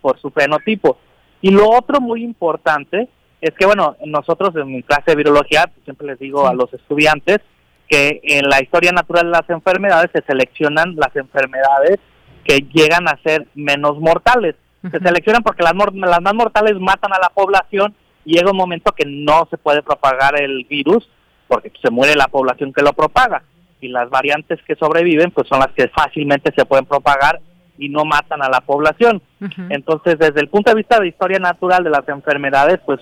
por 0.00 0.18
su 0.20 0.30
fenotipo. 0.30 0.98
Y 1.40 1.50
lo 1.50 1.68
otro 1.70 2.00
muy 2.00 2.24
importante 2.24 3.08
es 3.40 3.52
que, 3.54 3.66
bueno, 3.66 3.96
nosotros 4.06 4.56
en 4.56 4.68
mi 4.68 4.82
clase 4.82 5.10
de 5.10 5.16
virología, 5.16 5.70
siempre 5.84 6.06
les 6.06 6.18
digo 6.18 6.48
a 6.48 6.54
los 6.54 6.72
estudiantes 6.72 7.40
que 7.86 8.20
en 8.22 8.48
la 8.48 8.62
historia 8.62 8.92
natural 8.92 9.26
de 9.26 9.32
las 9.32 9.50
enfermedades 9.50 10.10
se 10.14 10.22
seleccionan 10.22 10.96
las 10.96 11.14
enfermedades 11.14 11.98
que 12.44 12.66
llegan 12.72 13.06
a 13.08 13.20
ser 13.22 13.46
menos 13.54 13.98
mortales. 13.98 14.56
Se 14.90 14.98
seleccionan 15.00 15.42
porque 15.42 15.62
las, 15.62 15.74
las 15.74 16.22
más 16.22 16.34
mortales 16.34 16.74
matan 16.80 17.12
a 17.12 17.18
la 17.20 17.28
población 17.28 17.94
y 18.24 18.34
llega 18.34 18.50
un 18.50 18.56
momento 18.56 18.92
que 18.92 19.04
no 19.06 19.46
se 19.50 19.58
puede 19.58 19.82
propagar 19.82 20.40
el 20.40 20.64
virus 20.64 21.08
porque 21.46 21.70
se 21.82 21.90
muere 21.90 22.14
la 22.16 22.28
población 22.28 22.72
que 22.72 22.82
lo 22.82 22.94
propaga 22.94 23.42
y 23.84 23.88
las 23.88 24.08
variantes 24.08 24.60
que 24.66 24.76
sobreviven 24.76 25.30
pues 25.30 25.46
son 25.48 25.60
las 25.60 25.72
que 25.72 25.88
fácilmente 25.88 26.52
se 26.56 26.64
pueden 26.64 26.86
propagar 26.86 27.40
y 27.78 27.88
no 27.88 28.04
matan 28.04 28.42
a 28.42 28.48
la 28.48 28.60
población. 28.60 29.20
Entonces, 29.68 30.18
desde 30.18 30.40
el 30.40 30.48
punto 30.48 30.70
de 30.70 30.76
vista 30.76 30.98
de 30.98 31.08
historia 31.08 31.38
natural 31.38 31.84
de 31.84 31.90
las 31.90 32.08
enfermedades, 32.08 32.80
pues 32.86 33.00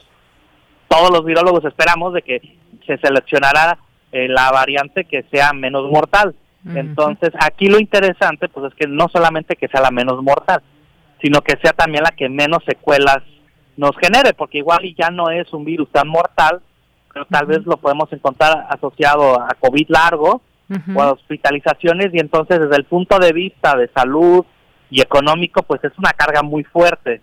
todos 0.89 1.11
los 1.11 1.25
virólogos 1.25 1.65
esperamos 1.65 2.15
de 2.15 2.23
que 2.23 2.41
se 2.87 2.99
seleccionara 2.99 3.79
eh, 4.11 4.29
la 4.29 4.51
variante 4.51 5.05
que 5.05 5.25
sea 5.31 5.53
menos 5.53 5.91
mortal. 5.91 6.35
Entonces, 6.65 7.31
aquí 7.41 7.67
lo 7.67 7.81
interesante 7.81 8.49
pues 8.49 8.73
es 8.73 8.75
que 8.79 8.87
no 8.87 9.09
solamente 9.09 9.57
que 9.57 9.67
sea 9.69 9.81
la 9.81 9.91
menos 9.91 10.23
mortal, 10.23 10.63
sino 11.21 11.41
que 11.41 11.57
sea 11.61 11.73
también 11.73 12.05
la 12.05 12.13
que 12.13 12.29
menos 12.29 12.63
secuelas 12.65 13.19
nos 13.77 13.97
genere, 13.97 14.33
porque 14.33 14.59
igual 14.59 14.81
ya 14.97 15.11
no 15.11 15.31
es 15.31 15.53
un 15.53 15.65
virus 15.65 15.91
tan 15.91 16.07
mortal, 16.07 16.61
pero 17.13 17.27
tal 17.27 17.47
vez 17.47 17.65
lo 17.65 17.77
podemos 17.79 18.13
encontrar 18.13 18.67
asociado 18.71 19.41
a 19.41 19.55
COVID 19.59 19.87
largo, 19.89 20.43
o 20.95 21.03
a 21.03 21.13
hospitalizaciones 21.13 22.11
y 22.13 22.19
entonces 22.19 22.61
desde 22.61 22.77
el 22.77 22.85
punto 22.85 23.19
de 23.19 23.33
vista 23.33 23.77
de 23.77 23.89
salud 23.95 24.45
y 24.91 25.01
económico 25.01 25.63
pues 25.63 25.83
es 25.85 25.93
una 25.99 26.13
carga 26.13 26.43
muy 26.43 26.65
fuerte. 26.65 27.21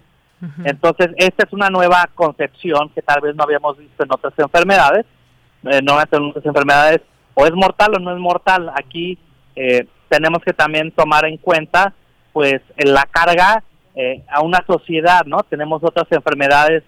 Entonces 0.64 1.10
esta 1.18 1.46
es 1.46 1.54
una 1.54 1.70
nueva 1.70 2.10
concepción 2.16 2.90
que 2.90 3.02
tal 3.02 3.22
vez 3.22 3.36
no 3.36 3.44
habíamos 3.44 3.78
visto 3.78 4.04
en 4.04 4.12
otras 4.12 4.34
enfermedades, 4.38 5.06
eh, 5.64 5.82
no 5.84 6.00
en 6.00 6.24
otras 6.30 6.46
enfermedades 6.46 7.02
o 7.34 7.46
es 7.46 7.54
mortal 7.54 7.94
o 7.96 8.00
no 8.00 8.14
es 8.14 8.20
mortal. 8.20 8.72
Aquí 8.76 9.18
eh, 9.56 9.86
tenemos 10.08 10.42
que 10.44 10.54
también 10.54 10.92
tomar 10.92 11.26
en 11.26 11.38
cuenta 11.38 11.94
pues 12.32 12.62
la 12.78 13.06
carga 13.06 13.64
eh, 13.96 14.24
a 14.30 14.42
una 14.42 14.64
sociedad, 14.66 15.26
¿no? 15.26 15.44
Tenemos 15.44 15.84
otras 15.84 16.08
enfermedades 16.12 16.84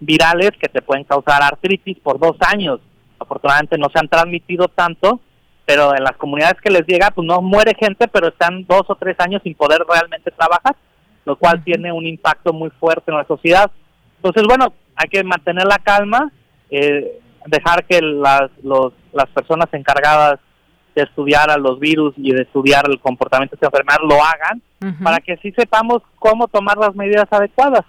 virales 0.00 0.52
que 0.60 0.68
te 0.68 0.82
pueden 0.82 1.04
causar 1.04 1.42
artritis 1.42 1.98
por 2.00 2.18
dos 2.18 2.36
años. 2.40 2.80
Afortunadamente 3.18 3.78
no 3.78 3.88
se 3.92 3.98
han 3.98 4.08
transmitido 4.08 4.68
tanto, 4.68 5.20
pero 5.68 5.94
en 5.94 6.02
las 6.02 6.16
comunidades 6.16 6.58
que 6.62 6.70
les 6.70 6.86
llega, 6.86 7.10
pues 7.10 7.26
no 7.26 7.42
muere 7.42 7.74
gente, 7.78 8.08
pero 8.08 8.28
están 8.28 8.64
dos 8.66 8.84
o 8.88 8.94
tres 8.94 9.16
años 9.18 9.42
sin 9.44 9.54
poder 9.54 9.84
realmente 9.86 10.30
trabajar, 10.30 10.74
lo 11.26 11.36
cual 11.36 11.62
tiene 11.62 11.92
un 11.92 12.06
impacto 12.06 12.54
muy 12.54 12.70
fuerte 12.70 13.10
en 13.10 13.18
la 13.18 13.26
sociedad. 13.26 13.70
Entonces, 14.16 14.44
bueno, 14.48 14.72
hay 14.96 15.10
que 15.10 15.22
mantener 15.22 15.66
la 15.66 15.76
calma, 15.76 16.32
eh, 16.70 17.20
dejar 17.44 17.84
que 17.84 18.00
las, 18.00 18.50
los, 18.62 18.94
las 19.12 19.26
personas 19.26 19.66
encargadas 19.72 20.40
de 20.94 21.02
estudiar 21.02 21.50
a 21.50 21.58
los 21.58 21.78
virus 21.78 22.14
y 22.16 22.32
de 22.32 22.44
estudiar 22.44 22.86
el 22.88 22.98
comportamiento 22.98 23.54
de 23.54 23.56
esta 23.56 23.66
enfermedad 23.66 24.08
lo 24.08 24.24
hagan, 24.24 24.62
para 25.04 25.18
que 25.18 25.36
sí 25.36 25.52
sepamos 25.52 26.00
cómo 26.18 26.48
tomar 26.48 26.78
las 26.78 26.94
medidas 26.94 27.26
adecuadas. 27.30 27.84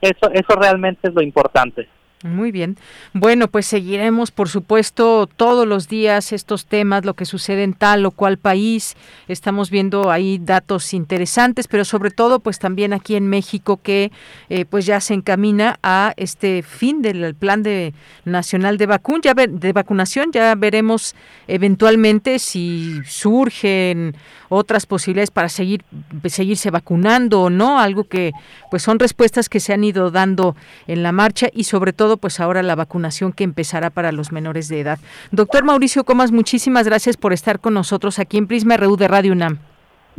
Eso, 0.00 0.32
eso 0.32 0.56
realmente 0.56 1.06
es 1.06 1.14
lo 1.14 1.22
importante. 1.22 1.88
Muy 2.22 2.52
bien. 2.52 2.76
Bueno, 3.14 3.48
pues 3.48 3.64
seguiremos, 3.64 4.30
por 4.30 4.50
supuesto, 4.50 5.26
todos 5.26 5.66
los 5.66 5.88
días 5.88 6.32
estos 6.32 6.66
temas, 6.66 7.06
lo 7.06 7.14
que 7.14 7.24
sucede 7.24 7.62
en 7.62 7.72
tal 7.72 8.04
o 8.04 8.10
cual 8.10 8.36
país. 8.36 8.94
Estamos 9.26 9.70
viendo 9.70 10.10
ahí 10.10 10.38
datos 10.38 10.92
interesantes, 10.92 11.66
pero 11.66 11.82
sobre 11.86 12.10
todo, 12.10 12.40
pues 12.40 12.58
también 12.58 12.92
aquí 12.92 13.16
en 13.16 13.26
México 13.26 13.80
que 13.82 14.12
eh, 14.50 14.66
pues 14.66 14.84
ya 14.84 15.00
se 15.00 15.14
encamina 15.14 15.78
a 15.82 16.12
este 16.18 16.62
fin 16.62 17.00
del 17.00 17.34
plan 17.34 17.62
de 17.62 17.94
nacional 18.26 18.76
de, 18.76 18.84
vacun 18.84 19.22
ya 19.22 19.32
de 19.32 19.72
vacunación. 19.72 20.30
Ya 20.30 20.54
veremos 20.56 21.14
eventualmente 21.48 22.38
si 22.38 23.00
surgen 23.06 24.14
otras 24.50 24.84
posibilidades 24.84 25.30
para 25.30 25.48
seguir 25.48 25.84
seguirse 26.26 26.70
vacunando 26.70 27.42
o 27.42 27.50
no, 27.50 27.78
algo 27.78 28.04
que 28.04 28.32
pues 28.70 28.82
son 28.82 28.98
respuestas 28.98 29.48
que 29.48 29.60
se 29.60 29.72
han 29.72 29.84
ido 29.84 30.10
dando 30.10 30.54
en 30.86 31.02
la 31.02 31.12
marcha 31.12 31.48
y 31.52 31.64
sobre 31.64 31.92
todo 31.92 32.09
pues 32.16 32.40
ahora 32.40 32.62
la 32.62 32.74
vacunación 32.74 33.32
que 33.32 33.44
empezará 33.44 33.90
para 33.90 34.12
los 34.12 34.32
menores 34.32 34.68
de 34.68 34.80
edad. 34.80 34.98
Doctor 35.30 35.64
Mauricio 35.64 36.04
Comas, 36.04 36.32
muchísimas 36.32 36.86
gracias 36.86 37.16
por 37.16 37.32
estar 37.32 37.60
con 37.60 37.74
nosotros 37.74 38.18
aquí 38.18 38.38
en 38.38 38.46
Prisma 38.46 38.76
RU 38.76 38.96
de 38.96 39.08
Radio 39.08 39.32
UNAM. 39.32 39.58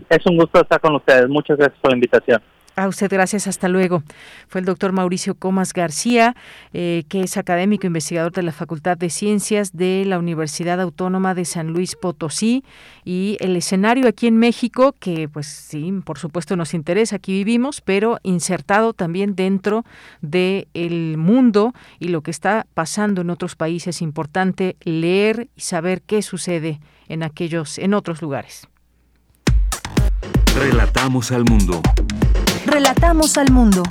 Es 0.09 0.25
un 0.25 0.37
gusto 0.37 0.61
estar 0.61 0.79
con 0.79 0.95
ustedes. 0.95 1.27
Muchas 1.29 1.57
gracias 1.57 1.79
por 1.81 1.91
la 1.91 1.97
invitación. 1.97 2.41
A 2.75 2.87
usted 2.87 3.09
gracias, 3.11 3.47
hasta 3.47 3.67
luego. 3.67 4.01
Fue 4.47 4.59
el 4.61 4.65
doctor 4.65 4.93
Mauricio 4.93 5.35
Comas 5.35 5.73
García, 5.73 6.35
eh, 6.73 7.03
que 7.09 7.21
es 7.21 7.35
académico 7.35 7.85
investigador 7.85 8.31
de 8.31 8.43
la 8.43 8.53
Facultad 8.53 8.97
de 8.97 9.09
Ciencias 9.09 9.75
de 9.75 10.03
la 10.05 10.17
Universidad 10.17 10.79
Autónoma 10.79 11.35
de 11.35 11.43
San 11.43 11.67
Luis 11.73 11.95
Potosí 11.95 12.63
y 13.03 13.35
el 13.41 13.57
escenario 13.57 14.07
aquí 14.07 14.27
en 14.27 14.37
México, 14.37 14.95
que 14.99 15.27
pues 15.27 15.47
sí, 15.47 15.91
por 16.05 16.17
supuesto 16.17 16.55
nos 16.55 16.73
interesa, 16.73 17.17
aquí 17.17 17.33
vivimos, 17.33 17.81
pero 17.81 18.19
insertado 18.23 18.93
también 18.93 19.35
dentro 19.35 19.83
del 20.21 20.67
el 20.73 21.17
mundo 21.17 21.73
y 21.99 22.07
lo 22.07 22.21
que 22.21 22.31
está 22.31 22.67
pasando 22.73 23.21
en 23.21 23.29
otros 23.29 23.55
países. 23.55 24.01
Importante 24.01 24.77
leer 24.81 25.49
y 25.55 25.61
saber 25.61 26.01
qué 26.01 26.21
sucede 26.21 26.79
en 27.09 27.23
aquellos, 27.23 27.77
en 27.77 27.93
otros 27.93 28.21
lugares. 28.21 28.67
Relatamos 30.55 31.31
al 31.31 31.43
mundo. 31.45 31.81
Relatamos 32.71 33.37
al 33.37 33.51
mundo. 33.51 33.83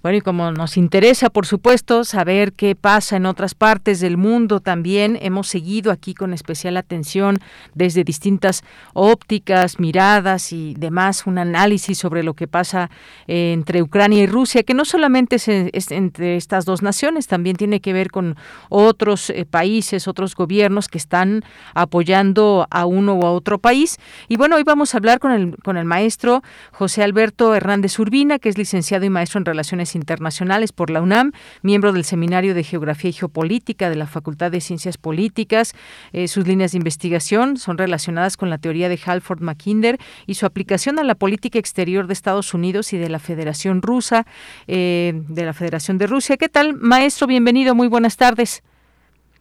Bueno, 0.00 0.18
y 0.18 0.20
como 0.20 0.52
nos 0.52 0.76
interesa, 0.76 1.28
por 1.28 1.44
supuesto, 1.44 2.04
saber 2.04 2.52
qué 2.52 2.76
pasa 2.76 3.16
en 3.16 3.26
otras 3.26 3.54
partes 3.54 3.98
del 3.98 4.16
mundo 4.16 4.60
también, 4.60 5.18
hemos 5.20 5.48
seguido 5.48 5.90
aquí 5.90 6.14
con 6.14 6.32
especial 6.32 6.76
atención 6.76 7.38
desde 7.74 8.04
distintas 8.04 8.62
ópticas, 8.94 9.80
miradas 9.80 10.52
y 10.52 10.74
demás, 10.78 11.26
un 11.26 11.38
análisis 11.38 11.98
sobre 11.98 12.22
lo 12.22 12.34
que 12.34 12.46
pasa 12.46 12.90
entre 13.26 13.82
Ucrania 13.82 14.22
y 14.22 14.26
Rusia, 14.26 14.62
que 14.62 14.72
no 14.72 14.84
solamente 14.84 15.36
es, 15.36 15.90
entre 15.90 16.36
estas 16.36 16.64
dos 16.64 16.80
naciones, 16.80 17.26
también 17.26 17.56
tiene 17.56 17.80
que 17.80 17.92
ver 17.92 18.12
con 18.12 18.36
otros 18.68 19.30
eh, 19.30 19.46
países, 19.46 20.06
otros 20.06 20.36
gobiernos 20.36 20.86
que 20.86 20.98
están 20.98 21.42
apoyando 21.74 22.68
a 22.70 22.86
uno 22.86 23.14
u 23.14 23.26
a 23.26 23.32
otro 23.32 23.58
país. 23.58 23.96
Y 24.28 24.36
bueno, 24.36 24.56
hoy 24.56 24.62
vamos 24.62 24.94
a 24.94 24.98
hablar 24.98 25.18
con 25.18 25.32
el, 25.32 25.56
con 25.64 25.76
el 25.76 25.84
maestro 25.84 26.42
José 26.70 27.02
Alberto 27.02 27.54
Hernández 27.54 27.98
Urbina, 27.98 28.38
que 28.38 28.48
es 28.48 28.56
licenciado 28.56 29.04
y 29.04 29.10
maestro 29.10 29.38
en 29.38 29.44
Relaciones 29.44 29.87
Internacionales 29.94 30.72
por 30.72 30.90
la 30.90 31.02
UNAM, 31.02 31.32
miembro 31.62 31.92
del 31.92 32.04
Seminario 32.04 32.54
de 32.54 32.64
Geografía 32.64 33.10
y 33.10 33.12
Geopolítica 33.12 33.90
de 33.90 33.96
la 33.96 34.06
Facultad 34.06 34.50
de 34.50 34.60
Ciencias 34.60 34.98
Políticas. 34.98 35.74
Eh, 36.12 36.28
sus 36.28 36.46
líneas 36.46 36.72
de 36.72 36.78
investigación 36.78 37.56
son 37.56 37.78
relacionadas 37.78 38.36
con 38.36 38.50
la 38.50 38.58
teoría 38.58 38.88
de 38.88 38.98
Halford 39.04 39.40
Mackinder 39.40 39.98
y 40.26 40.34
su 40.34 40.46
aplicación 40.46 40.98
a 40.98 41.04
la 41.04 41.14
política 41.14 41.58
exterior 41.58 42.06
de 42.06 42.12
Estados 42.12 42.54
Unidos 42.54 42.92
y 42.92 42.98
de 42.98 43.08
la 43.08 43.18
Federación 43.18 43.82
Rusa, 43.82 44.26
eh, 44.66 45.22
de 45.28 45.44
la 45.44 45.52
Federación 45.52 45.98
de 45.98 46.06
Rusia. 46.06 46.36
¿Qué 46.36 46.48
tal, 46.48 46.74
maestro? 46.74 47.26
Bienvenido, 47.26 47.74
muy 47.74 47.88
buenas 47.88 48.16
tardes. 48.16 48.62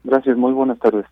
Gracias, 0.03 0.37
muy 0.37 0.53
buenas 0.53 0.79
tardes. 0.79 1.05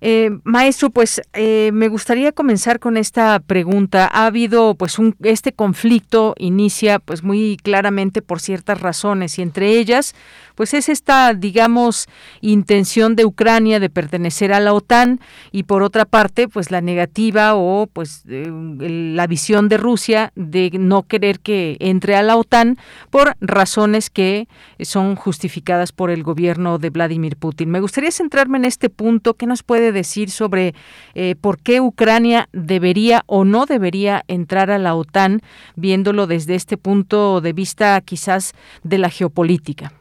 Eh, 0.00 0.30
maestro, 0.44 0.90
pues 0.90 1.22
eh, 1.32 1.70
me 1.72 1.88
gustaría 1.88 2.32
comenzar 2.32 2.80
con 2.80 2.96
esta 2.96 3.40
pregunta. 3.40 4.08
Ha 4.12 4.26
habido, 4.26 4.74
pues, 4.74 4.98
un, 4.98 5.16
este 5.22 5.52
conflicto 5.52 6.34
inicia, 6.38 6.98
pues, 6.98 7.22
muy 7.22 7.56
claramente 7.62 8.22
por 8.22 8.40
ciertas 8.40 8.80
razones 8.80 9.38
y 9.38 9.42
entre 9.42 9.78
ellas, 9.78 10.14
pues 10.56 10.74
es 10.74 10.88
esta, 10.88 11.34
digamos, 11.34 12.08
intención 12.40 13.14
de 13.14 13.24
Ucrania 13.26 13.78
de 13.78 13.90
pertenecer 13.90 14.52
a 14.52 14.58
la 14.58 14.72
OTAN 14.72 15.20
y 15.52 15.64
por 15.64 15.82
otra 15.82 16.06
parte, 16.06 16.48
pues 16.48 16.70
la 16.70 16.80
negativa 16.80 17.54
o 17.54 17.86
pues 17.92 18.22
la 18.26 19.26
visión 19.26 19.68
de 19.68 19.76
Rusia 19.76 20.32
de 20.34 20.70
no 20.72 21.02
querer 21.02 21.40
que 21.40 21.76
entre 21.78 22.16
a 22.16 22.22
la 22.22 22.36
OTAN 22.36 22.78
por 23.10 23.36
razones 23.40 24.08
que 24.08 24.48
son 24.80 25.14
justificadas 25.14 25.92
por 25.92 26.10
el 26.10 26.22
gobierno 26.22 26.78
de 26.78 26.90
Vladimir 26.90 27.36
Putin. 27.36 27.70
Me 27.70 27.80
gustaría 27.80 28.10
centrarme 28.10 28.56
en 28.56 28.64
este 28.64 28.88
punto. 28.88 29.34
¿Qué 29.34 29.46
nos 29.46 29.62
puede 29.62 29.85
decir 29.92 30.30
sobre 30.30 30.74
eh, 31.14 31.34
por 31.40 31.58
qué 31.58 31.80
Ucrania 31.80 32.48
debería 32.52 33.22
o 33.26 33.44
no 33.44 33.66
debería 33.66 34.22
entrar 34.28 34.70
a 34.70 34.78
la 34.78 34.94
OTAN, 34.94 35.40
viéndolo 35.76 36.26
desde 36.26 36.54
este 36.54 36.76
punto 36.76 37.40
de 37.40 37.52
vista 37.52 38.00
quizás 38.00 38.52
de 38.82 38.98
la 38.98 39.10
geopolítica? 39.10 39.92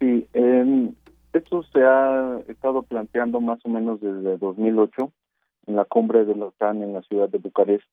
Sí, 0.00 0.26
eh, 0.34 0.90
esto 1.32 1.62
se 1.72 1.82
ha 1.82 2.40
estado 2.48 2.82
planteando 2.82 3.40
más 3.40 3.58
o 3.64 3.68
menos 3.68 4.00
desde 4.00 4.36
2008 4.36 5.10
en 5.66 5.76
la 5.76 5.84
cumbre 5.84 6.24
de 6.24 6.34
la 6.34 6.46
OTAN 6.46 6.82
en 6.82 6.92
la 6.92 7.02
ciudad 7.02 7.28
de 7.28 7.38
Bucarest. 7.38 7.84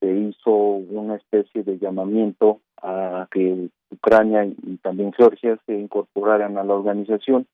Se 0.00 0.12
hizo 0.12 0.50
una 0.50 1.16
especie 1.16 1.62
de 1.62 1.78
llamamiento 1.78 2.60
a 2.82 3.26
que 3.30 3.68
Ucrania 3.90 4.44
y 4.44 4.76
también 4.78 5.12
Georgia 5.12 5.58
se 5.66 5.74
incorporaran 5.74 6.58
a 6.58 6.64
la 6.64 6.74
organización. 6.74 7.46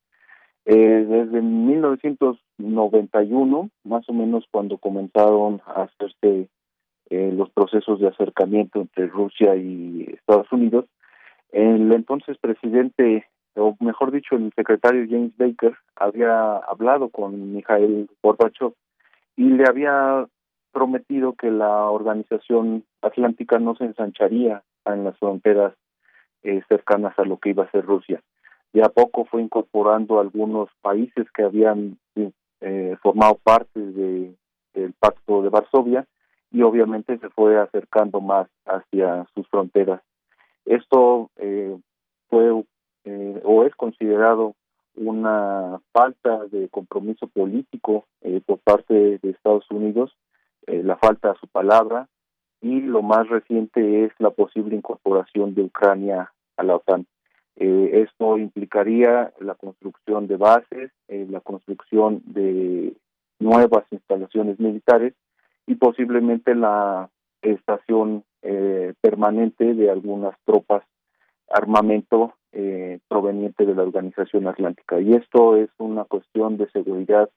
Eh, 0.67 1.05
desde 1.07 1.43
1991, 1.43 3.71
más 3.85 4.09
o 4.09 4.13
menos 4.13 4.47
cuando 4.51 4.79
comenzaron 4.79 5.61
a 5.67 5.83
hacerse 5.83 6.49
eh, 7.11 7.33
los 7.37 7.51
procesos 7.51 8.01
de 8.01 8.09
acercamiento 8.09 8.81
entre 8.81 9.09
Rusia 9.09 9.55
y 9.57 10.07
Estados 10.09 10.51
Unidos, 10.53 10.87
el 11.53 11.93
entonces 11.93 12.39
presidente 12.39 13.27
o 13.57 13.77
mejor 13.81 14.11
dicho, 14.11 14.37
el 14.37 14.53
secretario 14.55 15.07
James 15.09 15.37
Baker 15.37 15.77
había 15.97 16.57
hablado 16.57 17.09
con 17.09 17.55
Mikhail 17.55 18.09
Gorbachev 18.23 18.73
y 19.37 19.45
le 19.45 19.65
había 19.69 20.27
prometido 20.73 21.35
que 21.35 21.51
la 21.51 21.91
organización 21.91 22.85
atlántica 23.01 23.59
no 23.59 23.77
se 23.77 23.85
ensancharía 23.85 24.63
en 24.85 25.05
las 25.05 25.17
fronteras 25.19 25.75
eh, 26.43 26.63
cercanas 26.69 27.17
a 27.19 27.25
lo 27.25 27.39
que 27.39 27.51
iba 27.51 27.65
a 27.65 27.71
ser 27.71 27.85
Rusia. 27.85 28.21
De 28.75 28.83
a 28.83 28.91
poco 28.91 29.25
fue 29.25 29.41
incorporando 29.41 30.21
algunos 30.21 30.69
países 30.83 31.31
que 31.31 31.45
habían 31.45 31.97
eh, 32.61 32.97
formado 33.03 33.37
parte 33.43 33.81
de, 33.81 34.35
del 34.75 34.93
Pacto 34.95 35.43
de 35.43 35.49
Varsovia 35.49 36.07
y 36.51 36.63
obviamente 36.63 37.19
se 37.19 37.31
fue 37.31 37.59
acercando 37.59 38.21
más 38.21 38.49
hacia 38.67 39.27
sus 39.35 39.49
fronteras. 39.49 40.03
Esto 40.67 41.31
eh, 41.37 41.79
fue 42.29 42.65
eh, 43.05 43.41
o 43.45 43.65
es 43.65 43.75
considerado 43.77 44.55
una 44.97 45.81
falta 45.93 46.47
de 46.47 46.69
compromiso 46.69 47.27
político 47.29 48.07
eh, 48.23 48.41
por 48.45 48.59
parte 48.59 49.19
de 49.19 49.31
Estados 49.31 49.71
Unidos, 49.71 50.17
eh, 50.67 50.83
la 50.83 50.97
falta 50.97 51.33
de 51.33 51.39
su 51.39 51.49
palabra 51.49 52.09
y 52.61 52.81
lo 52.81 53.03
más 53.03 53.29
reciente 53.29 54.05
es 54.05 54.13
la 54.19 54.31
posible 54.31 54.75
incorporación 54.75 55.55
de 55.55 55.63
Ucrania 55.63 56.33
a 56.57 56.63
la 56.63 56.77
OTAN. 56.77 57.07
Esto 57.57 58.37
implicaría 58.37 59.33
la 59.41 59.55
construcción 59.55 60.27
de 60.27 60.37
bases, 60.37 60.91
la 61.09 61.41
construcción 61.41 62.21
de 62.27 62.97
nuevas 63.39 63.85
instalaciones 63.91 64.59
militares 64.59 65.15
y 65.67 65.77
posiblemente 65.77 66.55
la 66.55 67.11
estación 67.43 68.25
permanente 69.01 69.75
de 69.75 69.91
algunas 69.91 70.35
tropas 70.45 70.83
armamento 71.49 72.35
eh, 72.53 73.01
proveniente 73.09 73.67
de 73.67 73.75
la 73.75 73.83
Organización 73.83 74.47
Atlántica. 74.47 75.01
Y 75.01 75.15
esto 75.15 75.57
es 75.57 75.71
una 75.79 76.05
cuestión 76.05 76.57
de 76.57 76.71
seguridad 76.71 77.31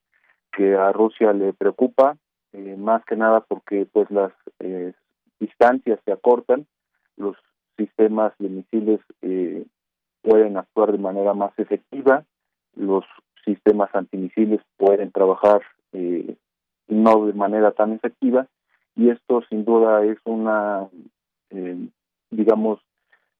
que 0.52 0.76
a 0.76 0.92
Rusia 0.92 1.34
le 1.34 1.54
preocupa, 1.54 2.18
eh, 2.54 2.76
más 2.78 3.04
que 3.06 3.16
nada 3.16 3.42
porque 3.42 3.88
pues 3.92 4.10
las 4.12 4.32
eh, 4.60 4.94
distancias 5.40 6.00
se 6.06 6.12
acortan, 6.12 6.66
los 7.16 7.36
sistemas 7.78 8.34
de 8.40 8.50
misiles 8.50 9.00
pueden 10.28 10.58
actuar 10.58 10.92
de 10.92 10.98
manera 10.98 11.34
más 11.34 11.52
efectiva, 11.58 12.24
los 12.76 13.06
sistemas 13.46 13.90
antimisiles 13.94 14.62
pueden 14.78 15.12
trabajar 15.12 15.62
no 16.90 17.26
de 17.26 17.34
manera 17.34 17.72
tan 17.72 17.94
efectiva 17.94 18.48
y 18.96 19.10
esto 19.10 19.42
sin 19.50 19.66
duda 19.66 20.04
es 20.06 20.18
una 20.26 20.88
digamos 22.30 22.80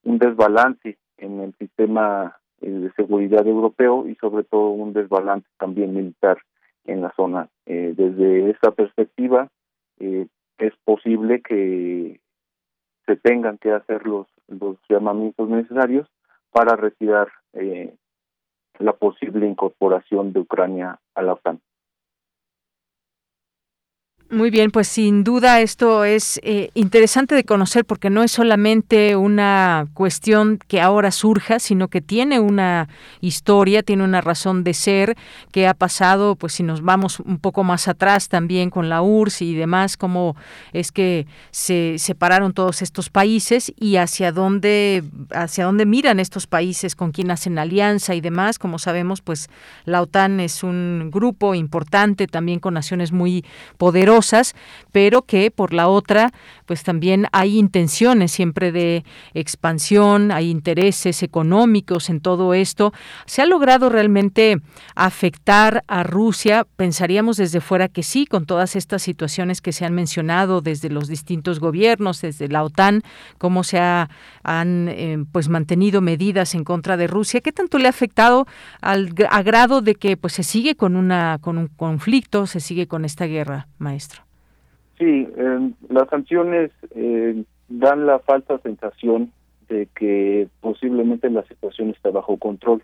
un 0.04 0.18
desbalance 0.18 0.98
en 1.18 1.42
el 1.42 1.54
sistema 1.56 2.38
eh, 2.62 2.70
de 2.70 2.92
seguridad 2.94 3.46
europeo 3.46 4.08
y 4.08 4.16
sobre 4.16 4.44
todo 4.44 4.70
un 4.70 4.94
desbalance 4.94 5.48
también 5.60 5.94
militar 5.94 6.38
en 6.86 7.02
la 7.02 7.12
zona. 7.16 7.50
Eh, 7.66 7.94
desde 7.96 8.50
esta 8.50 8.72
perspectiva 8.72 9.50
eh, 10.00 10.28
es 10.58 10.74
posible 10.86 11.42
que 11.42 12.20
se 13.06 13.16
tengan 13.18 13.58
que 13.58 13.72
hacer 13.72 14.08
los, 14.08 14.28
los 14.48 14.78
llamamientos 14.90 15.50
necesarios 15.50 16.08
para 16.58 16.76
retirar 16.76 17.28
la 18.80 18.94
posible 18.94 19.46
incorporación 19.46 20.34
de 20.34 20.40
Ucrania 20.40 21.00
a 21.14 21.22
la 21.22 21.34
OTAN. 21.34 21.62
Muy 24.30 24.50
bien, 24.50 24.72
pues 24.72 24.90
sin 24.90 25.24
duda 25.24 25.62
esto 25.62 26.04
es 26.04 26.42
eh, 26.44 26.70
interesante 26.74 27.34
de 27.34 27.46
conocer 27.46 27.86
porque 27.86 28.10
no 28.10 28.24
es 28.24 28.32
solamente 28.34 29.16
una 29.16 29.88
cuestión 29.94 30.60
que 30.68 30.82
ahora 30.82 31.12
surja, 31.12 31.60
sino 31.60 31.88
que 31.88 32.02
tiene 32.02 32.42
una 32.42 32.90
historia, 33.22 33.84
tiene 33.84 34.04
una 34.04 34.20
razón 34.20 34.66
de 34.66 34.74
ser 34.74 35.16
que 35.54 35.66
ha 35.66 35.74
pasado, 35.74 36.36
pues 36.36 36.52
si 36.52 36.64
nos 36.64 36.82
vamos 36.82 37.22
un 37.22 37.40
poco 37.40 37.64
más 37.64 37.88
atrás 37.88 38.28
también 38.28 38.70
con 38.70 38.90
la 38.90 39.02
URSS 39.02 39.44
y 39.44 39.56
demás, 39.56 39.96
cómo 39.96 40.36
es 40.74 40.92
que 40.92 41.26
se 41.52 41.96
separaron 41.98 42.52
todos 42.52 42.82
estos 42.82 43.10
países 43.10 43.72
y 43.80 43.96
hacia 43.96 44.34
dónde 44.34 45.06
hacia 45.32 45.64
dónde 45.64 45.86
miran 45.86 46.20
estos 46.20 46.48
países, 46.48 46.96
con 46.96 47.14
quién 47.14 47.32
hacen 47.32 47.58
alianza 47.58 48.14
y 48.14 48.20
demás. 48.20 48.60
Como 48.60 48.78
sabemos, 48.78 49.22
pues 49.22 49.48
la 49.86 50.02
OTAN 50.02 50.42
es 50.42 50.64
un 50.64 51.12
grupo 51.14 51.56
importante 51.56 52.28
también 52.28 52.60
con 52.60 52.74
naciones 52.74 53.14
muy 53.14 53.46
poderosas 53.78 54.17
pero 54.92 55.24
que 55.24 55.52
por 55.52 55.74
la 55.74 55.88
otra, 55.88 56.32
pues 56.66 56.84
también 56.84 57.28
hay 57.32 57.58
intenciones 57.58 58.32
siempre 58.32 58.72
de 58.72 59.04
expansión, 59.34 60.32
hay 60.32 60.50
intereses 60.50 61.24
económicos 61.24 62.10
en 62.10 62.20
todo 62.20 62.54
esto. 62.54 62.94
¿Se 63.26 63.42
ha 63.42 63.46
logrado 63.46 63.90
realmente 63.90 64.60
afectar 64.96 65.84
a 65.88 66.04
Rusia? 66.04 66.66
Pensaríamos 66.76 67.38
desde 67.38 67.62
fuera 67.62 67.88
que 67.88 68.04
sí, 68.04 68.26
con 68.26 68.46
todas 68.46 68.76
estas 68.76 69.02
situaciones 69.02 69.62
que 69.62 69.72
se 69.72 69.86
han 69.86 69.94
mencionado 69.94 70.62
desde 70.62 70.90
los 70.90 71.08
distintos 71.08 71.60
gobiernos, 71.60 72.22
desde 72.22 72.48
la 72.48 72.64
OTAN, 72.64 73.04
cómo 73.38 73.64
se 73.64 73.80
ha, 73.80 74.10
han 74.44 74.88
eh, 74.90 75.24
pues 75.32 75.50
mantenido 75.50 76.02
medidas 76.02 76.56
en 76.56 76.64
contra 76.64 76.98
de 76.98 77.08
Rusia. 77.08 77.42
¿Qué 77.42 77.52
tanto 77.52 77.78
le 77.78 77.88
ha 77.88 77.90
afectado 77.90 78.48
al 78.82 79.14
a 79.30 79.42
grado 79.42 79.82
de 79.82 79.96
que 79.96 80.18
pues 80.18 80.34
se 80.34 80.44
sigue 80.44 80.76
con 80.76 80.96
una 80.96 81.40
con 81.42 81.58
un 81.58 81.68
conflicto, 81.68 82.48
se 82.48 82.60
sigue 82.60 82.88
con 82.88 83.06
esta 83.06 83.26
guerra, 83.26 83.68
maestro? 83.78 84.07
Sí, 84.98 85.28
las 85.90 86.10
sanciones 86.10 86.72
eh, 86.96 87.44
dan 87.68 88.06
la 88.06 88.20
falsa 88.20 88.58
sensación 88.60 89.32
de 89.70 89.88
que 89.96 90.48
posiblemente 90.62 91.30
la 91.30 91.44
situación 91.44 91.90
está 91.90 92.10
bajo 92.10 92.38
control 92.38 92.82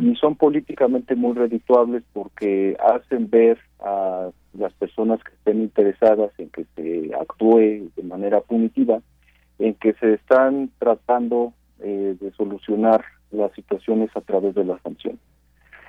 y 0.00 0.14
son 0.16 0.36
políticamente 0.36 1.14
muy 1.16 1.32
redituables 1.32 2.02
porque 2.12 2.76
hacen 2.78 3.28
ver 3.30 3.58
a 3.80 4.28
las 4.52 4.72
personas 4.74 5.22
que 5.24 5.32
estén 5.32 5.62
interesadas 5.62 6.30
en 6.38 6.50
que 6.50 6.66
se 6.76 7.10
actúe 7.14 7.90
de 7.96 8.02
manera 8.02 8.40
punitiva, 8.42 9.00
en 9.58 9.74
que 9.74 9.94
se 9.94 10.14
están 10.14 10.70
tratando 10.78 11.54
eh, 11.80 12.16
de 12.20 12.30
solucionar 12.32 13.02
las 13.30 13.50
situaciones 13.52 14.10
a 14.14 14.20
través 14.20 14.54
de 14.54 14.64
las 14.64 14.80
sanciones. 14.82 15.20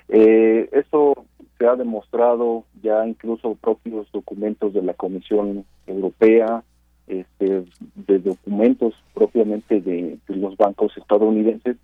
Eh, 0.07 0.69
esto 0.71 1.25
se 1.63 1.69
ha 1.69 1.77
demostrado 1.77 2.65
ya 2.81 3.07
incluso 3.07 3.55
propios 3.55 4.11
documentos 4.11 4.73
de 4.73 4.81
la 4.81 4.93
Comisión 4.95 5.63
Europea, 5.87 6.61
este, 7.07 7.63
de 7.95 8.19
documentos 8.19 8.93
propiamente 9.13 9.79
de, 9.79 10.19
los 10.27 10.57
bancos 10.57 10.91
estadounidenses, 10.97 11.77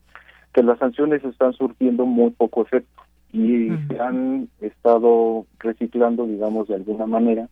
que 0.51 0.63
las 0.63 0.79
sanciones 0.79 1.23
están 1.23 1.53
surtiendo 1.53 2.05
muy 2.05 2.31
poco 2.31 2.63
efecto 2.63 3.03
y 3.31 3.69
se 3.87 3.99
han 4.01 4.49
estado 4.59 5.45
reciclando, 5.59 6.27
digamos, 6.27 6.67
de 6.67 6.75
alguna 6.75 7.05
manera, 7.05 7.47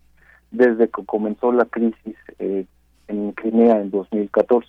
desde 0.52 0.90
que 0.90 1.06
comenzó 1.06 1.54
la 1.54 1.64
crisis 1.64 2.18
eh, 2.40 2.66
en 3.08 3.32
Crimea 3.32 3.80
en 3.80 3.90
2014. 3.90 4.68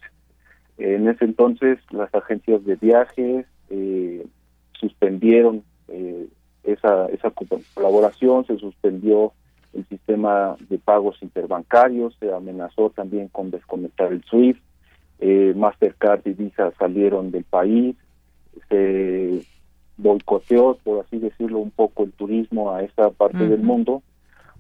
En 0.77 1.09
ese 1.09 1.25
entonces, 1.25 1.81
las 1.91 2.15
agencias 2.15 2.65
de 2.65 2.77
viajes 2.77 3.47
eh, 3.71 4.25
suspendieron 4.79 5.65
eh, 5.89 6.29
esa, 6.65 7.07
esa 7.07 7.33
colaboración, 7.75 8.47
se 8.47 8.59
suspendió 8.59 9.33
el 9.75 9.87
sistema 9.87 10.57
de 10.69 10.79
pagos 10.79 11.17
interbancarios, 11.23 12.17
se 12.19 12.33
amenazó 12.33 12.91
también 12.91 13.29
con 13.29 13.51
desconectar 13.51 14.13
el 14.13 14.23
SWIFT, 14.25 14.61
eh, 15.21 15.53
Mastercard 15.57 16.21
y 16.27 16.33
Visa 16.33 16.73
salieron 16.79 17.31
del 17.31 17.45
país, 17.45 17.97
se 18.69 19.43
boicoteó, 19.97 20.79
por 20.83 21.05
así 21.05 21.19
decirlo, 21.19 21.59
un 21.59 21.71
poco 21.71 22.05
el 22.05 22.13
turismo 22.13 22.73
a 22.73 22.83
esa 22.83 23.11
parte 23.11 23.49
del 23.49 23.63
mundo, 23.63 24.03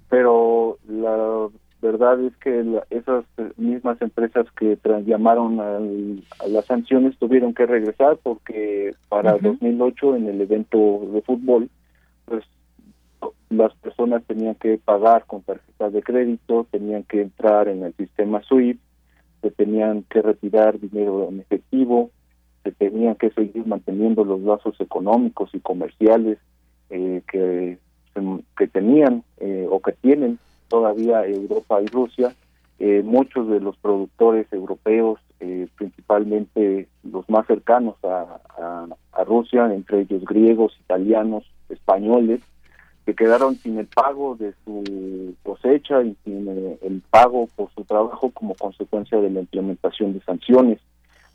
pero 0.08 0.78
la 0.88 1.48
verdad 1.80 2.20
es 2.20 2.36
que 2.38 2.80
esas 2.90 3.24
mismas 3.56 4.00
empresas 4.02 4.46
que 4.58 4.76
llamaron 5.06 5.60
a 5.60 6.48
las 6.48 6.64
sanciones 6.66 7.16
tuvieron 7.18 7.54
que 7.54 7.66
regresar 7.66 8.18
porque 8.22 8.94
para 9.08 9.38
2008 9.38 10.16
en 10.16 10.28
el 10.28 10.40
evento 10.40 11.02
de 11.12 11.22
fútbol, 11.22 11.70
pues 12.28 12.44
las 13.50 13.74
personas 13.76 14.22
tenían 14.26 14.54
que 14.56 14.78
pagar 14.78 15.24
con 15.26 15.42
tarjetas 15.42 15.92
de 15.92 16.02
crédito, 16.02 16.66
tenían 16.70 17.04
que 17.04 17.22
entrar 17.22 17.68
en 17.68 17.82
el 17.82 17.94
sistema 17.94 18.42
SWIFT, 18.42 18.80
se 19.40 19.50
tenían 19.50 20.04
que 20.04 20.22
retirar 20.22 20.78
dinero 20.78 21.28
en 21.28 21.40
efectivo, 21.40 22.10
se 22.64 22.72
tenían 22.72 23.14
que 23.14 23.30
seguir 23.30 23.66
manteniendo 23.66 24.24
los 24.24 24.40
lazos 24.40 24.78
económicos 24.80 25.50
y 25.54 25.60
comerciales 25.60 26.38
eh, 26.90 27.22
que, 27.30 27.78
que 28.56 28.66
tenían 28.66 29.22
eh, 29.38 29.66
o 29.70 29.80
que 29.80 29.92
tienen 29.92 30.38
todavía 30.68 31.24
Europa 31.24 31.80
y 31.80 31.86
Rusia. 31.86 32.34
Eh, 32.80 33.02
muchos 33.04 33.48
de 33.48 33.60
los 33.60 33.76
productores 33.78 34.52
europeos, 34.52 35.18
principalmente 35.76 36.88
los 37.04 37.28
más 37.30 37.46
cercanos 37.46 37.96
a, 38.04 38.40
a 39.12 39.24
Rusia, 39.24 39.72
entre 39.72 40.00
ellos 40.00 40.24
griegos, 40.24 40.76
italianos, 40.80 41.44
españoles, 41.68 42.40
que 43.06 43.14
quedaron 43.14 43.56
sin 43.56 43.78
el 43.78 43.86
pago 43.86 44.36
de 44.36 44.52
su 44.64 45.34
cosecha 45.42 46.02
y 46.02 46.16
sin 46.24 46.48
eh, 46.48 46.78
el 46.82 47.02
pago 47.08 47.48
por 47.56 47.70
su 47.74 47.84
trabajo 47.84 48.30
como 48.30 48.54
consecuencia 48.54 49.18
de 49.18 49.30
la 49.30 49.40
implementación 49.40 50.12
de 50.12 50.20
sanciones. 50.20 50.78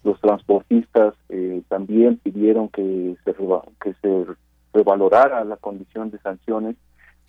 Los 0.03 0.19
transportistas 0.19 1.15
eh, 1.29 1.61
también 1.69 2.17
pidieron 2.17 2.69
que 2.69 3.15
se, 3.23 3.33
que 3.81 3.93
se 4.01 4.25
revalorara 4.73 5.43
la 5.45 5.57
condición 5.57 6.11
de 6.11 6.19
sanciones 6.19 6.75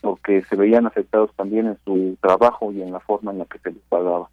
porque 0.00 0.42
se 0.42 0.56
veían 0.56 0.86
afectados 0.86 1.30
también 1.34 1.66
en 1.66 1.78
su 1.84 2.18
trabajo 2.20 2.70
y 2.72 2.82
en 2.82 2.92
la 2.92 3.00
forma 3.00 3.32
en 3.32 3.38
la 3.38 3.44
que 3.46 3.58
se 3.58 3.70
les 3.70 3.82
pagaba. 3.88 4.28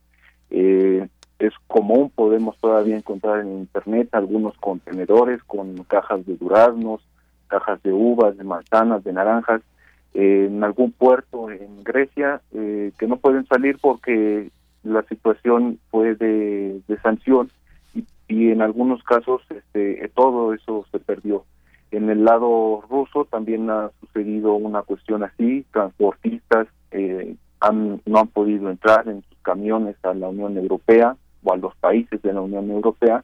Eh, 0.49 1.07
es 1.39 1.53
común, 1.67 2.11
podemos 2.13 2.57
todavía 2.57 2.97
encontrar 2.97 3.39
en 3.39 3.59
Internet 3.59 4.09
algunos 4.11 4.57
contenedores 4.57 5.41
con 5.43 5.75
cajas 5.85 6.25
de 6.25 6.35
duraznos, 6.35 7.01
cajas 7.51 7.83
de 7.83 7.91
uvas, 7.91 8.37
de 8.37 8.45
manzanas, 8.45 9.03
de 9.03 9.11
naranjas, 9.11 9.61
en 10.13 10.63
algún 10.63 10.91
puerto 10.91 11.51
en 11.51 11.83
Grecia 11.83 12.41
eh, 12.53 12.91
que 12.97 13.07
no 13.07 13.17
pueden 13.17 13.45
salir 13.47 13.77
porque 13.81 14.49
la 14.83 15.03
situación 15.03 15.79
fue 15.89 16.15
de, 16.15 16.81
sanción 17.03 17.49
y, 18.27 18.51
en 18.51 18.61
algunos 18.61 19.03
casos 19.03 19.41
este, 19.49 20.09
todo 20.15 20.53
eso 20.53 20.85
se 20.91 20.99
perdió. 20.99 21.43
En 21.91 22.09
el 22.09 22.23
lado 22.23 22.81
ruso 22.89 23.25
también 23.25 23.69
ha 23.69 23.91
sucedido 23.99 24.53
una 24.53 24.81
cuestión 24.81 25.23
así, 25.23 25.65
transportistas 25.71 26.67
eh, 26.91 27.35
han, 27.59 28.01
no 28.05 28.19
han 28.19 28.27
podido 28.27 28.69
entrar 28.69 29.07
en 29.07 29.23
sus 29.23 29.37
camiones 29.41 29.95
a 30.03 30.13
la 30.13 30.29
Unión 30.29 30.57
Europea 30.57 31.15
o 31.43 31.53
a 31.53 31.57
los 31.57 31.75
países 31.75 32.21
de 32.21 32.33
la 32.33 32.41
Unión 32.41 32.69
Europea 32.71 33.23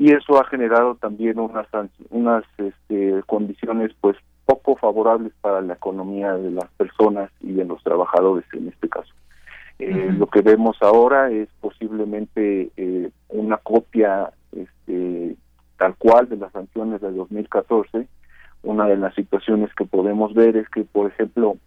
y 0.00 0.12
eso 0.12 0.40
ha 0.40 0.44
generado 0.46 0.94
también 0.94 1.38
unas 1.38 1.66
unas 2.08 2.42
este, 2.56 3.22
condiciones 3.26 3.92
pues 4.00 4.16
poco 4.46 4.74
favorables 4.76 5.30
para 5.42 5.60
la 5.60 5.74
economía 5.74 6.32
de 6.36 6.52
las 6.52 6.70
personas 6.78 7.30
y 7.42 7.52
de 7.52 7.66
los 7.66 7.82
trabajadores 7.82 8.46
en 8.54 8.68
este 8.68 8.88
caso. 8.88 9.12
Eh, 9.78 10.10
lo 10.16 10.26
que 10.26 10.40
vemos 10.40 10.78
ahora 10.80 11.30
es 11.30 11.50
posiblemente 11.60 12.70
eh, 12.78 13.10
una 13.28 13.58
copia 13.58 14.30
este, 14.52 15.36
tal 15.76 15.94
cual 15.96 16.30
de 16.30 16.38
las 16.38 16.52
sanciones 16.52 17.02
de 17.02 17.12
2014. 17.12 18.08
Una 18.62 18.86
de 18.86 18.96
las 18.96 19.14
situaciones 19.14 19.68
que 19.74 19.84
podemos 19.84 20.32
ver 20.32 20.56
es 20.56 20.68
que, 20.70 20.84
por 20.84 21.10
ejemplo, 21.10 21.58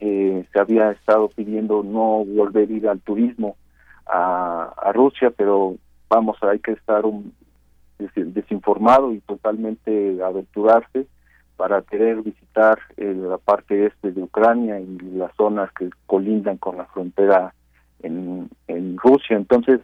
eh, 0.00 0.44
se 0.52 0.58
había 0.58 0.90
estado 0.90 1.28
pidiendo 1.28 1.84
no 1.84 2.24
volver 2.24 2.68
a 2.68 2.72
ir 2.72 2.88
al 2.88 3.00
turismo 3.00 3.56
a, 4.06 4.74
a 4.76 4.90
Rusia, 4.90 5.30
pero 5.30 5.76
vamos, 6.08 6.36
hay 6.42 6.58
que 6.58 6.72
estar 6.72 7.06
un, 7.06 7.32
desinformado 8.14 9.12
y 9.12 9.20
totalmente 9.20 10.22
aventurarse 10.22 11.06
para 11.56 11.82
querer 11.82 12.22
visitar 12.22 12.78
eh, 12.96 13.14
la 13.16 13.38
parte 13.38 13.86
este 13.86 14.12
de 14.12 14.22
Ucrania 14.22 14.80
y 14.80 14.98
las 15.14 15.34
zonas 15.36 15.70
que 15.72 15.90
colindan 16.06 16.58
con 16.58 16.76
la 16.76 16.86
frontera 16.86 17.54
en, 18.02 18.48
Rusia. 18.96 19.36
Entonces, 19.36 19.80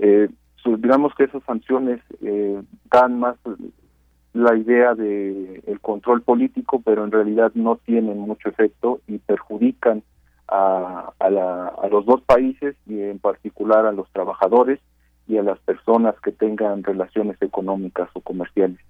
eh, 0.00 0.28
digamos 0.64 1.14
que 1.14 1.24
esas 1.24 1.42
sanciones 1.44 2.00
eh, 2.22 2.62
dan 2.90 3.18
más 3.18 3.36
la 4.32 4.56
idea 4.56 4.94
de 4.94 5.62
el 5.66 5.80
control 5.80 6.22
político, 6.22 6.80
pero 6.84 7.04
en 7.04 7.10
realidad 7.10 7.52
no 7.54 7.76
tienen 7.76 8.18
mucho 8.18 8.48
efecto 8.48 9.00
y 9.08 9.18
perjudican 9.18 10.02
a, 10.46 11.12
a, 11.18 11.30
la, 11.30 11.68
a 11.68 11.88
los 11.88 12.04
dos 12.06 12.20
países 12.22 12.76
y 12.86 13.00
en 13.00 13.18
particular 13.18 13.86
a 13.86 13.92
los 13.92 14.10
trabajadores 14.10 14.78
y 15.30 15.38
a 15.38 15.42
las 15.42 15.58
personas 15.60 16.16
que 16.22 16.32
tengan 16.32 16.82
relaciones 16.82 17.40
económicas 17.40 18.08
o 18.14 18.20
comerciales. 18.20 18.80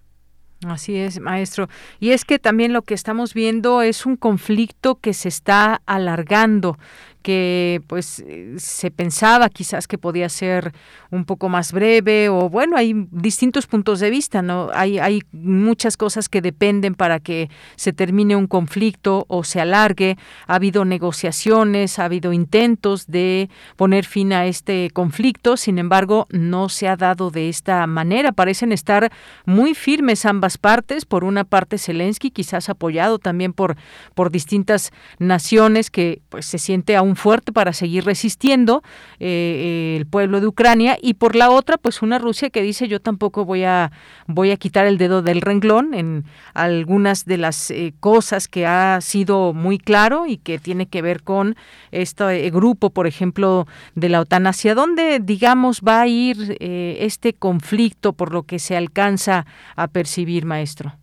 Así 0.67 0.97
es, 0.97 1.21
maestro. 1.21 1.69
Y 2.01 2.11
es 2.11 2.25
que 2.25 2.39
también 2.39 2.73
lo 2.73 2.83
que 2.83 2.95
estamos 2.95 3.33
viendo 3.33 3.81
es 3.81 4.05
un 4.05 4.17
conflicto 4.17 4.97
que 4.97 5.15
se 5.15 5.29
está 5.29 5.81
alargando 5.87 6.77
que 7.23 7.83
pues 7.87 8.23
eh, 8.27 8.55
se 8.59 8.91
pensaba 8.91 9.49
quizás 9.49 9.87
que 9.87 9.99
podía 9.99 10.29
ser 10.29 10.73
un 11.11 11.25
poco 11.25 11.49
más 11.49 11.73
breve 11.73 12.29
o 12.29 12.49
bueno, 12.49 12.77
hay 12.77 13.07
distintos 13.11 13.67
puntos 13.67 14.01
de 14.01 14.11
vista, 14.11 14.43
¿no? 14.43 14.71
Hay, 14.75 14.99
hay 14.99 15.23
muchas 15.33 15.97
cosas 15.97 16.29
que 16.29 16.41
dependen 16.41 16.95
para 16.95 17.21
que 17.21 17.51
se 17.77 17.93
termine 17.93 18.37
un 18.37 18.47
conflicto 18.47 19.27
o 19.29 19.45
se 19.45 19.61
alargue. 19.61 20.17
Ha 20.47 20.55
habido 20.55 20.85
negociaciones, 20.85 21.99
ha 21.99 22.05
habido 22.05 22.33
intentos 22.33 23.07
de 23.07 23.51
poner 23.77 24.05
fin 24.05 24.33
a 24.33 24.47
este 24.47 24.91
conflicto, 24.93 25.57
sin 25.57 25.79
embargo, 25.79 26.27
no 26.31 26.69
se 26.69 26.89
ha 26.89 26.97
dado 26.97 27.31
de 27.31 27.49
esta 27.49 27.87
manera. 27.87 28.33
Parecen 28.33 28.73
estar 28.73 29.13
muy 29.45 29.75
firmes 29.75 30.25
ambas 30.27 30.59
partes. 30.59 31.05
Por 31.05 31.25
una 31.25 31.45
parte, 31.45 31.79
Zelensky, 31.79 32.31
quizás 32.31 32.69
apoyado 32.69 33.19
también 33.19 33.53
por, 33.53 33.77
por 34.15 34.31
distintas 34.31 34.93
naciones 35.19 35.91
que 35.91 36.23
pues 36.29 36.47
se 36.47 36.59
siente 36.59 36.97
aún 36.97 37.10
fuerte 37.17 37.53
para 37.53 37.73
seguir 37.73 38.05
resistiendo 38.05 38.83
eh, 39.19 39.27
eh, 39.29 39.97
el 39.99 40.07
pueblo 40.07 40.41
de 40.41 40.47
Ucrania 40.47 40.99
y 41.01 41.15
por 41.15 41.37
la 41.37 41.51
otra 41.51 41.77
pues 41.79 42.03
una 42.03 42.19
Rusia 42.19 42.51
que 42.51 42.63
dice 42.63 42.89
yo 42.89 43.01
tampoco 43.01 43.45
voy 43.45 43.65
a 43.65 43.93
voy 44.27 44.51
a 44.51 44.57
quitar 44.57 44.87
el 44.87 44.99
dedo 44.99 45.23
del 45.23 45.41
renglón 45.41 45.95
en 45.95 46.25
algunas 46.55 47.25
de 47.25 47.39
las 47.39 47.71
eh, 47.71 47.95
cosas 48.01 48.49
que 48.49 48.67
ha 48.67 49.01
sido 49.01 49.53
muy 49.53 49.79
claro 49.79 50.27
y 50.27 50.37
que 50.37 50.59
tiene 50.59 50.87
que 50.87 51.03
ver 51.03 51.23
con 51.23 51.57
este 51.91 52.51
grupo 52.51 52.91
por 52.91 53.07
ejemplo 53.07 53.67
de 53.95 54.09
la 54.09 54.21
OTAN 54.21 54.47
hacia 54.47 54.75
dónde 54.75 55.21
digamos 55.21 55.83
va 55.87 56.03
a 56.03 56.07
ir 56.07 56.57
este 56.61 57.33
conflicto 57.33 58.13
por 58.13 58.33
lo 58.33 58.43
que 58.43 58.59
se 58.59 58.77
alcanza 58.77 59.47
a 59.77 59.89
percibir 59.89 60.45
maestro 60.45 60.95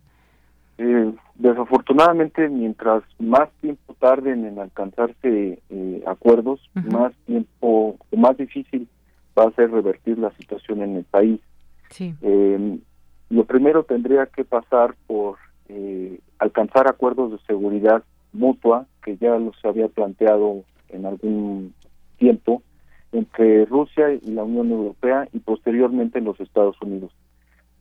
Desafortunadamente, 1.38 2.48
mientras 2.48 3.04
más 3.20 3.48
tiempo 3.60 3.94
tarden 4.00 4.44
en 4.44 4.58
alcanzarse 4.58 5.60
eh, 5.70 6.02
acuerdos, 6.04 6.60
más 6.74 7.12
tiempo, 7.26 7.96
más 8.16 8.36
difícil 8.36 8.88
va 9.38 9.44
a 9.44 9.52
ser 9.52 9.70
revertir 9.70 10.18
la 10.18 10.32
situación 10.32 10.82
en 10.82 10.96
el 10.96 11.04
país. 11.04 11.40
Em, 12.22 12.80
lo 13.30 13.44
primero 13.44 13.84
tendría 13.84 14.26
que 14.26 14.44
pasar 14.44 14.96
por 15.06 15.36
eh, 15.68 16.18
alcanzar 16.40 16.88
acuerdos 16.88 17.30
de 17.30 17.38
seguridad 17.46 18.02
mutua, 18.32 18.86
que 19.04 19.16
ya 19.16 19.38
los 19.38 19.56
había 19.64 19.86
planteado 19.86 20.64
en 20.88 21.06
algún 21.06 21.72
tiempo, 22.18 22.62
entre 23.12 23.64
Rusia 23.66 24.12
y 24.12 24.32
la 24.32 24.42
Unión 24.42 24.72
Europea 24.72 25.28
y 25.32 25.38
posteriormente 25.38 26.20
los 26.20 26.40
Estados 26.40 26.76
Unidos. 26.82 27.12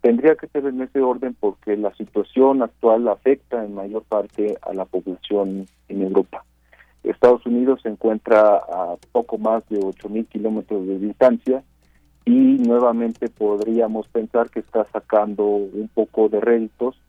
Tendría 0.02 0.36
que 0.36 0.48
ser 0.48 0.66
en 0.66 0.82
ese 0.82 1.02
orden 1.02 1.36
porque 1.39 1.76
la 1.76 1.93
situación 1.95 2.62
actual 2.62 3.08
afecta 3.08 3.64
en 3.64 3.74
mayor 3.74 4.04
parte 4.04 4.58
a 4.62 4.74
la 4.74 4.86
población 4.86 5.66
en 5.89 6.02
Europa. 6.02 6.43
Estados 7.04 7.45
Unidos 7.45 7.82
se 7.82 7.89
encuentra 7.89 8.58
a 8.58 8.95
poco 9.12 9.38
más 9.38 9.68
de 9.70 9.80
8.000 9.80 10.28
kilómetros 10.28 10.86
de 10.88 11.00
distancia 11.00 11.64
y 12.26 12.58
nuevamente 12.60 13.30
podríamos 13.30 14.08
pensar 14.10 14.50
que 14.50 14.60
está 14.60 14.86
sacando 14.91 15.45
un 15.45 15.89
poco 15.93 16.30
de 16.30 16.41
réditos 16.41 17.00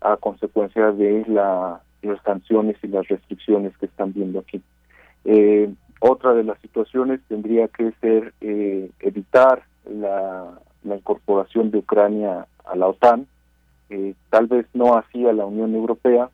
a 0.00 0.16
consecuencia 0.18 0.92
de 0.92 1.24
la, 1.26 1.80
las 2.02 2.22
sanciones 2.22 2.76
y 2.82 2.88
las 2.88 3.08
restricciones 3.08 3.76
que 3.78 3.86
están 3.86 4.12
viendo 4.12 4.40
aquí. 4.40 4.60
Eh, 5.24 5.72
otra 6.00 6.34
de 6.34 6.44
las 6.44 6.60
situaciones 6.60 7.20
tendría 7.26 7.68
que 7.68 7.92
ser 8.00 8.34
eh, 8.42 8.90
evitar 9.00 9.62
la, 9.90 10.60
incorporación 10.94 11.72
de 11.72 11.78
Ucrania 11.78 12.46
a 12.64 12.76
la 12.76 12.86
OTAN, 12.86 13.26
eh, 13.90 14.14
tal 14.30 14.46
vez 14.46 14.66
no 14.72 14.96
así 14.96 15.26
a 15.26 15.32
la 15.32 15.44
Unión 15.44 15.74
Europea, 15.74 16.30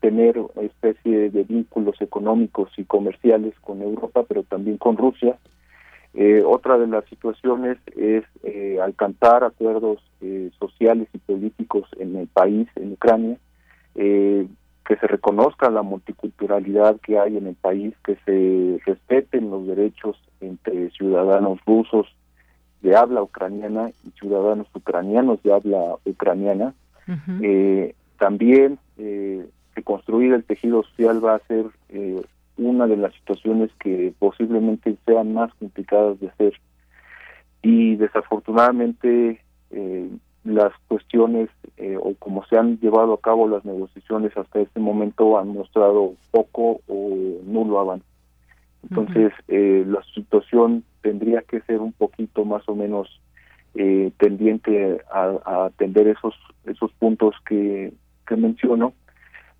tener 0.00 0.38
una 0.38 0.62
especie 0.62 1.30
de 1.30 1.44
vínculos 1.44 2.00
económicos 2.00 2.70
y 2.76 2.84
comerciales 2.84 3.54
con 3.60 3.80
Europa, 3.80 4.24
pero 4.28 4.42
también 4.42 4.76
con 4.76 4.98
Rusia. 4.98 5.38
otra 6.44 6.76
de 6.76 6.86
las 6.86 7.04
situaciones 7.06 7.78
es 7.96 8.24
alcanzar 8.82 9.42
acuerdos 9.44 10.02
sociales 10.58 11.08
y 11.14 11.18
políticos 11.18 11.88
en 11.98 12.16
el 12.16 12.26
país, 12.26 12.68
en 12.76 12.92
Ucrania, 12.92 13.38
eh, 13.94 14.46
que 14.86 14.96
se 14.96 15.06
reconozca 15.06 15.70
la 15.70 15.82
multiculturalidad 15.82 17.00
que 17.00 17.18
hay 17.18 17.36
en 17.36 17.46
el 17.46 17.54
país, 17.54 17.94
que 18.04 18.16
se 18.24 18.80
respeten 18.84 19.50
los 19.50 19.66
derechos 19.66 20.20
entre 20.40 20.90
ciudadanos 20.90 21.60
rusos 21.64 22.06
de 22.82 22.96
habla 22.96 23.22
ucraniana 23.22 23.90
y 24.04 24.10
ciudadanos 24.18 24.66
ucranianos 24.74 25.42
de 25.42 25.52
habla 25.52 25.96
ucraniana. 26.04 26.74
eh, 27.42 27.94
también 28.18 28.78
eh, 28.98 29.46
construir 29.82 30.32
el 30.32 30.44
tejido 30.44 30.82
social 30.84 31.24
va 31.24 31.36
a 31.36 31.46
ser 31.46 31.66
eh, 31.88 32.22
una 32.56 32.86
de 32.86 32.96
las 32.96 33.14
situaciones 33.14 33.70
que 33.78 34.12
posiblemente 34.18 34.96
sean 35.06 35.34
más 35.34 35.52
complicadas 35.54 36.20
de 36.20 36.28
hacer. 36.28 36.54
Y 37.62 37.96
desafortunadamente 37.96 39.40
eh, 39.70 40.10
las 40.44 40.72
cuestiones 40.88 41.50
eh, 41.76 41.96
o 42.00 42.14
como 42.14 42.44
se 42.46 42.56
han 42.56 42.78
llevado 42.80 43.14
a 43.14 43.20
cabo 43.20 43.48
las 43.48 43.64
negociaciones 43.64 44.36
hasta 44.36 44.60
este 44.60 44.80
momento 44.80 45.38
han 45.38 45.48
mostrado 45.48 46.14
poco 46.30 46.80
o 46.88 47.40
nulo 47.44 47.80
avance. 47.80 48.04
Entonces, 48.82 49.32
eh, 49.48 49.84
la 49.86 50.02
situación 50.14 50.84
tendría 51.02 51.42
que 51.42 51.60
ser 51.62 51.80
un 51.80 51.92
poquito 51.92 52.44
más 52.44 52.68
o 52.68 52.74
menos 52.74 53.20
eh, 53.74 54.10
tendiente 54.18 55.00
a, 55.12 55.64
atender 55.66 56.08
esos 56.08 56.34
esos 56.64 56.92
puntos 56.92 57.34
que, 57.46 57.92
que 58.26 58.36
menciono. 58.36 58.94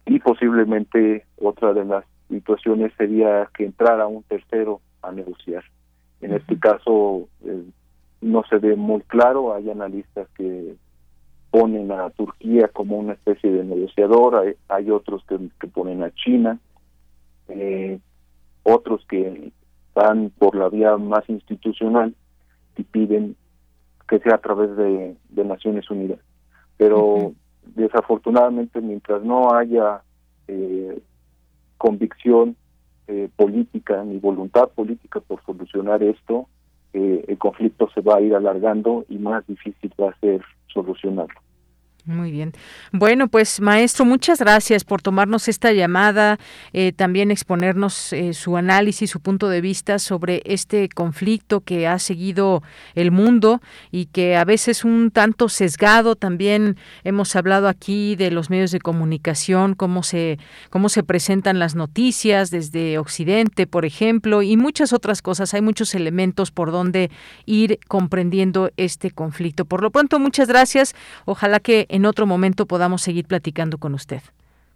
Y 0.06 0.18
posiblemente 0.18 1.24
otra 1.38 1.72
de 1.72 1.84
las 1.84 2.04
situaciones 2.28 2.92
sería 2.96 3.48
que 3.56 3.64
entrara 3.64 4.06
un 4.06 4.22
tercero 4.24 4.80
a 5.02 5.12
negociar. 5.12 5.64
En 6.20 6.32
este 6.34 6.58
caso, 6.58 7.28
no 8.20 8.44
se 8.48 8.58
ve 8.58 8.76
muy 8.76 9.00
claro, 9.02 9.54
hay 9.54 9.70
analistas 9.70 10.28
que 10.36 10.74
ponen 11.50 11.90
a 11.90 12.10
Turquía 12.10 12.68
como 12.68 12.98
una 12.98 13.14
especie 13.14 13.50
de 13.50 13.64
negociador, 13.64 14.56
hay, 14.68 14.90
otros 14.90 15.24
que, 15.26 15.66
ponen 15.68 16.02
a 16.02 16.10
China, 16.14 16.58
eh, 17.48 17.98
otros 18.62 19.04
que 19.06 19.50
van 19.94 20.30
por 20.38 20.56
la 20.56 20.68
vía 20.68 20.96
más 20.96 21.28
institucional 21.28 22.14
y 22.76 22.82
piden 22.84 23.36
que 24.08 24.18
sea 24.18 24.36
a 24.36 24.38
través 24.38 24.76
de, 24.76 25.16
Naciones 25.44 25.90
Unidas. 25.90 26.18
Pero 26.76 27.32
desafortunadamente 27.74 28.80
mientras 28.80 29.22
no 29.22 29.54
haya 29.54 30.02
eh, 30.48 31.00
convicción 31.78 32.56
eh, 33.08 33.28
política 33.34 34.04
ni 34.04 34.18
voluntad 34.18 34.68
política 34.68 35.20
por 35.20 35.42
solucionar 35.44 36.02
esto, 36.02 36.46
eh, 36.92 37.24
el 37.26 37.38
conflicto 37.38 37.88
se 37.94 38.00
va 38.00 38.16
a 38.16 38.20
ir 38.20 38.34
alargando 38.34 39.04
y 39.08 39.18
más 39.18 39.46
difícil 39.46 39.92
va 40.00 40.10
a 40.10 40.18
ser 40.20 40.42
solucionarlo. 40.66 41.40
Muy 42.04 42.30
bien. 42.30 42.52
Bueno, 42.92 43.28
pues 43.28 43.60
maestro, 43.60 44.04
muchas 44.04 44.38
gracias 44.38 44.84
por 44.84 45.02
tomarnos 45.02 45.48
esta 45.48 45.72
llamada, 45.72 46.38
eh, 46.72 46.92
también 46.92 47.30
exponernos 47.30 48.12
eh, 48.12 48.32
su 48.32 48.56
análisis, 48.56 49.10
su 49.10 49.20
punto 49.20 49.48
de 49.48 49.60
vista 49.60 49.98
sobre 49.98 50.42
este 50.44 50.88
conflicto 50.88 51.60
que 51.60 51.86
ha 51.86 51.98
seguido 51.98 52.62
el 52.94 53.10
mundo 53.10 53.60
y 53.90 54.06
que 54.06 54.36
a 54.36 54.44
veces 54.44 54.84
un 54.84 55.10
tanto 55.10 55.48
sesgado. 55.48 56.16
También 56.16 56.76
hemos 57.04 57.36
hablado 57.36 57.68
aquí 57.68 58.16
de 58.16 58.30
los 58.30 58.50
medios 58.50 58.70
de 58.70 58.80
comunicación, 58.80 59.74
cómo 59.74 60.02
se 60.02 60.38
cómo 60.70 60.88
se 60.88 61.02
presentan 61.02 61.58
las 61.58 61.74
noticias 61.74 62.50
desde 62.50 62.98
Occidente, 62.98 63.66
por 63.66 63.84
ejemplo, 63.84 64.42
y 64.42 64.56
muchas 64.56 64.92
otras 64.92 65.22
cosas. 65.22 65.54
Hay 65.54 65.62
muchos 65.62 65.94
elementos 65.94 66.50
por 66.50 66.72
donde 66.72 67.10
ir 67.46 67.78
comprendiendo 67.88 68.70
este 68.76 69.10
conflicto. 69.10 69.64
Por 69.64 69.82
lo 69.82 69.90
pronto, 69.90 70.18
muchas 70.18 70.48
gracias. 70.48 70.94
Ojalá 71.24 71.60
que 71.60 71.86
otro 72.06 72.26
momento 72.26 72.66
podamos 72.66 73.02
seguir 73.02 73.26
platicando 73.26 73.78
con 73.78 73.94
usted. 73.94 74.22